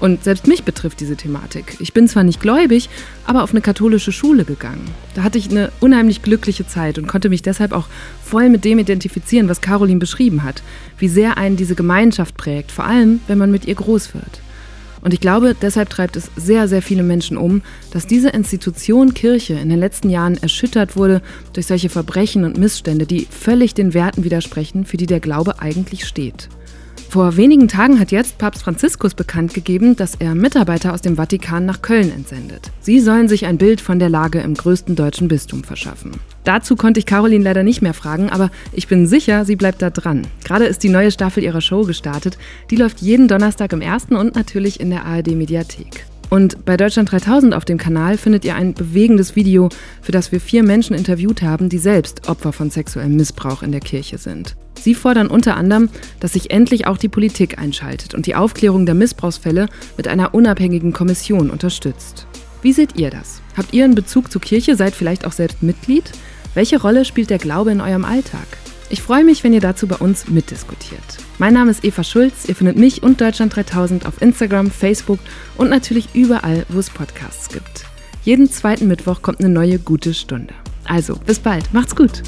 Und 0.04 0.26
selbst 0.26 0.48
mich 0.48 0.66
betrifft 0.66 1.00
diese 1.00 1.16
Thematik. 1.16 1.78
Ich 1.80 1.94
bin 1.94 2.10
zwar 2.10 2.26
nicht 2.26 2.42
gläubig, 2.42 2.90
aber 3.26 3.42
auf 3.42 3.52
eine 3.52 3.62
katholische 3.62 4.12
Schule 4.12 4.44
gegangen. 4.44 4.84
Da 5.14 5.24
hatte 5.24 5.38
ich 5.38 5.50
eine 5.50 5.72
unheimlich 5.80 6.22
glückliche 6.22 6.68
Zeit 6.68 6.98
und 6.98 7.08
konnte 7.08 7.30
mich 7.30 7.42
deshalb 7.42 7.72
auch 7.72 7.88
voll 8.22 8.50
mit 8.50 8.66
dem 8.66 8.80
identifizieren, 8.80 9.48
was 9.48 9.62
Caroline 9.62 10.02
beschrieben 10.02 10.44
hat. 10.44 10.62
Wie 10.98 11.08
sehr 11.08 11.38
einen 11.38 11.56
diese 11.56 11.76
Gemeinschaft 11.76 12.36
prägt, 12.36 12.74
vor 12.74 12.84
allem 12.84 13.22
wenn 13.28 13.38
man 13.38 13.50
mit 13.50 13.64
ihr 13.64 13.76
groß 13.76 14.14
wird. 14.14 14.42
Und 15.00 15.14
ich 15.14 15.22
glaube, 15.22 15.56
deshalb 15.62 15.90
treibt 15.90 16.18
es 16.18 16.30
sehr, 16.36 16.68
sehr 16.68 16.82
viele 16.82 17.04
Menschen 17.04 17.38
um, 17.38 17.62
dass 17.92 18.06
diese 18.06 18.28
Institution 18.28 19.14
Kirche 19.14 19.54
in 19.54 19.70
den 19.70 19.80
letzten 19.80 20.10
Jahren 20.10 20.36
erschüttert 20.36 20.98
wurde 20.98 21.22
durch 21.54 21.68
solche 21.68 21.88
Verbrechen 21.88 22.44
und 22.44 22.58
Missstände, 22.58 23.06
die 23.06 23.26
völlig 23.32 23.74
den 23.74 23.94
Werten 23.94 24.26
widersprechen, 24.26 24.84
für 24.84 24.98
die 24.98 25.06
der 25.06 25.22
Glaube 25.22 25.62
eigentlich 25.62 26.06
steht. 26.06 26.50
Vor 27.14 27.38
wenigen 27.38 27.68
Tagen 27.68 28.00
hat 28.00 28.12
jetzt 28.12 28.40
Papst 28.40 28.64
Franziskus 28.64 29.14
bekannt 29.14 29.54
gegeben, 29.54 29.96
dass 29.96 30.16
er 30.16 30.34
Mitarbeiter 30.34 30.96
aus 30.96 31.02
dem 31.02 31.16
Vatikan 31.16 31.64
nach 31.64 31.84
Köln 31.84 32.12
entsendet. 32.12 32.72
Sie 32.82 33.00
sollen 33.00 33.28
sich 33.28 33.46
ein 33.46 33.60
Bild 33.60 33.82
von 33.82 34.00
der 34.00 34.10
Lage 34.10 34.40
im 34.40 34.56
größten 34.56 34.96
deutschen 34.96 35.28
Bistum 35.28 35.64
verschaffen. 35.64 36.14
Dazu 36.44 36.76
konnte 36.76 37.00
ich 37.00 37.06
Caroline 37.06 37.44
leider 37.44 37.62
nicht 37.62 37.84
mehr 37.84 37.94
fragen, 37.94 38.32
aber 38.32 38.50
ich 38.72 38.88
bin 38.88 39.06
sicher, 39.06 39.46
sie 39.46 39.56
bleibt 39.56 39.84
da 39.84 39.92
dran. 39.92 40.26
Gerade 40.44 40.66
ist 40.66 40.82
die 40.82 40.90
neue 40.90 41.12
Staffel 41.12 41.44
ihrer 41.44 41.62
Show 41.62 41.84
gestartet. 41.84 42.40
Die 42.72 42.78
läuft 42.78 43.00
jeden 43.02 43.28
Donnerstag 43.28 43.74
im 43.74 43.82
ersten 43.82 44.16
und 44.16 44.36
natürlich 44.36 44.80
in 44.80 44.90
der 44.90 45.06
ARD 45.06 45.36
Mediathek. 45.36 46.08
Und 46.34 46.66
bei 46.66 46.78
Deutschland 46.78 47.12
3000 47.12 47.54
auf 47.54 47.64
dem 47.64 47.78
Kanal 47.78 48.18
findet 48.18 48.44
ihr 48.44 48.56
ein 48.56 48.74
bewegendes 48.74 49.36
Video, 49.36 49.70
für 50.02 50.12
das 50.12 50.32
wir 50.32 50.42
vier 50.42 50.64
Menschen 50.64 50.96
interviewt 50.96 51.44
haben, 51.44 51.70
die 51.70 51.78
selbst 51.78 52.28
Opfer 52.28 52.52
von 52.52 52.72
sexuellem 52.72 53.16
Missbrauch 53.16 53.62
in 53.62 53.72
der 53.72 53.82
Kirche 53.82 54.18
sind. 54.18 54.56
Sie 54.82 54.96
fordern 54.96 55.28
unter 55.28 55.56
anderem, 55.56 55.90
dass 56.20 56.34
sich 56.34 56.50
endlich 56.50 56.88
auch 56.88 56.98
die 56.98 57.08
Politik 57.08 57.60
einschaltet 57.60 58.16
und 58.16 58.26
die 58.26 58.34
Aufklärung 58.34 58.88
der 58.88 58.96
Missbrauchsfälle 58.96 59.68
mit 59.96 60.08
einer 60.08 60.34
unabhängigen 60.34 60.92
Kommission 60.92 61.52
unterstützt. 61.52 62.26
Wie 62.64 62.74
seht 62.74 62.98
ihr 62.98 63.12
das? 63.12 63.44
Habt 63.56 63.72
ihr 63.72 63.84
einen 63.84 63.94
Bezug 63.94 64.32
zur 64.32 64.42
Kirche? 64.42 64.76
Seid 64.76 64.96
vielleicht 64.96 65.28
auch 65.28 65.34
selbst 65.34 65.62
Mitglied? 65.62 66.10
Welche 66.56 66.82
Rolle 66.82 67.06
spielt 67.06 67.30
der 67.30 67.38
Glaube 67.38 67.72
in 67.72 67.80
eurem 67.80 68.06
Alltag? 68.06 68.48
Ich 68.94 69.02
freue 69.02 69.24
mich, 69.24 69.44
wenn 69.44 69.54
ihr 69.54 69.60
dazu 69.60 69.88
bei 69.88 69.96
uns 69.96 70.28
mitdiskutiert. 70.28 71.02
Mein 71.40 71.56
Name 71.56 71.72
ist 71.72 71.84
Eva 71.84 72.04
Schulz. 72.04 72.46
Ihr 72.46 72.56
findet 72.56 72.78
mich 72.78 73.02
und 73.02 73.20
Deutschland 73.20 73.56
3000 73.56 74.06
auf 74.06 74.22
Instagram, 74.22 74.70
Facebook 74.70 75.18
und 75.58 75.72
natürlich 75.72 76.10
überall, 76.14 76.64
wo 76.70 76.78
es 76.78 76.92
Podcasts 76.92 77.50
gibt. 77.50 77.86
Jeden 78.22 78.52
zweiten 78.52 78.88
Mittwoch 78.88 79.24
kommt 79.24 79.40
eine 79.40 79.50
neue 79.50 79.80
gute 79.80 80.14
Stunde. 80.14 80.54
Also, 80.86 81.16
bis 81.16 81.40
bald. 81.40 81.74
Macht's 81.74 81.96
gut. 81.96 82.22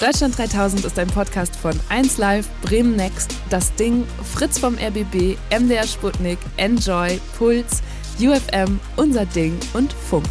Deutschland 0.00 0.38
3000 0.38 0.84
ist 0.84 0.96
ein 0.96 1.08
Podcast 1.08 1.56
von 1.56 1.74
1Live, 1.90 2.44
Bremen 2.62 2.94
Next, 2.94 3.34
Das 3.50 3.74
Ding, 3.74 4.04
Fritz 4.32 4.60
vom 4.60 4.76
RBB, 4.76 5.36
MDR 5.50 5.88
Sputnik, 5.88 6.38
Enjoy, 6.56 7.18
Puls, 7.36 7.82
UFM, 8.20 8.78
Unser 8.94 9.26
Ding 9.26 9.58
und 9.72 9.92
Funk. 9.92 10.28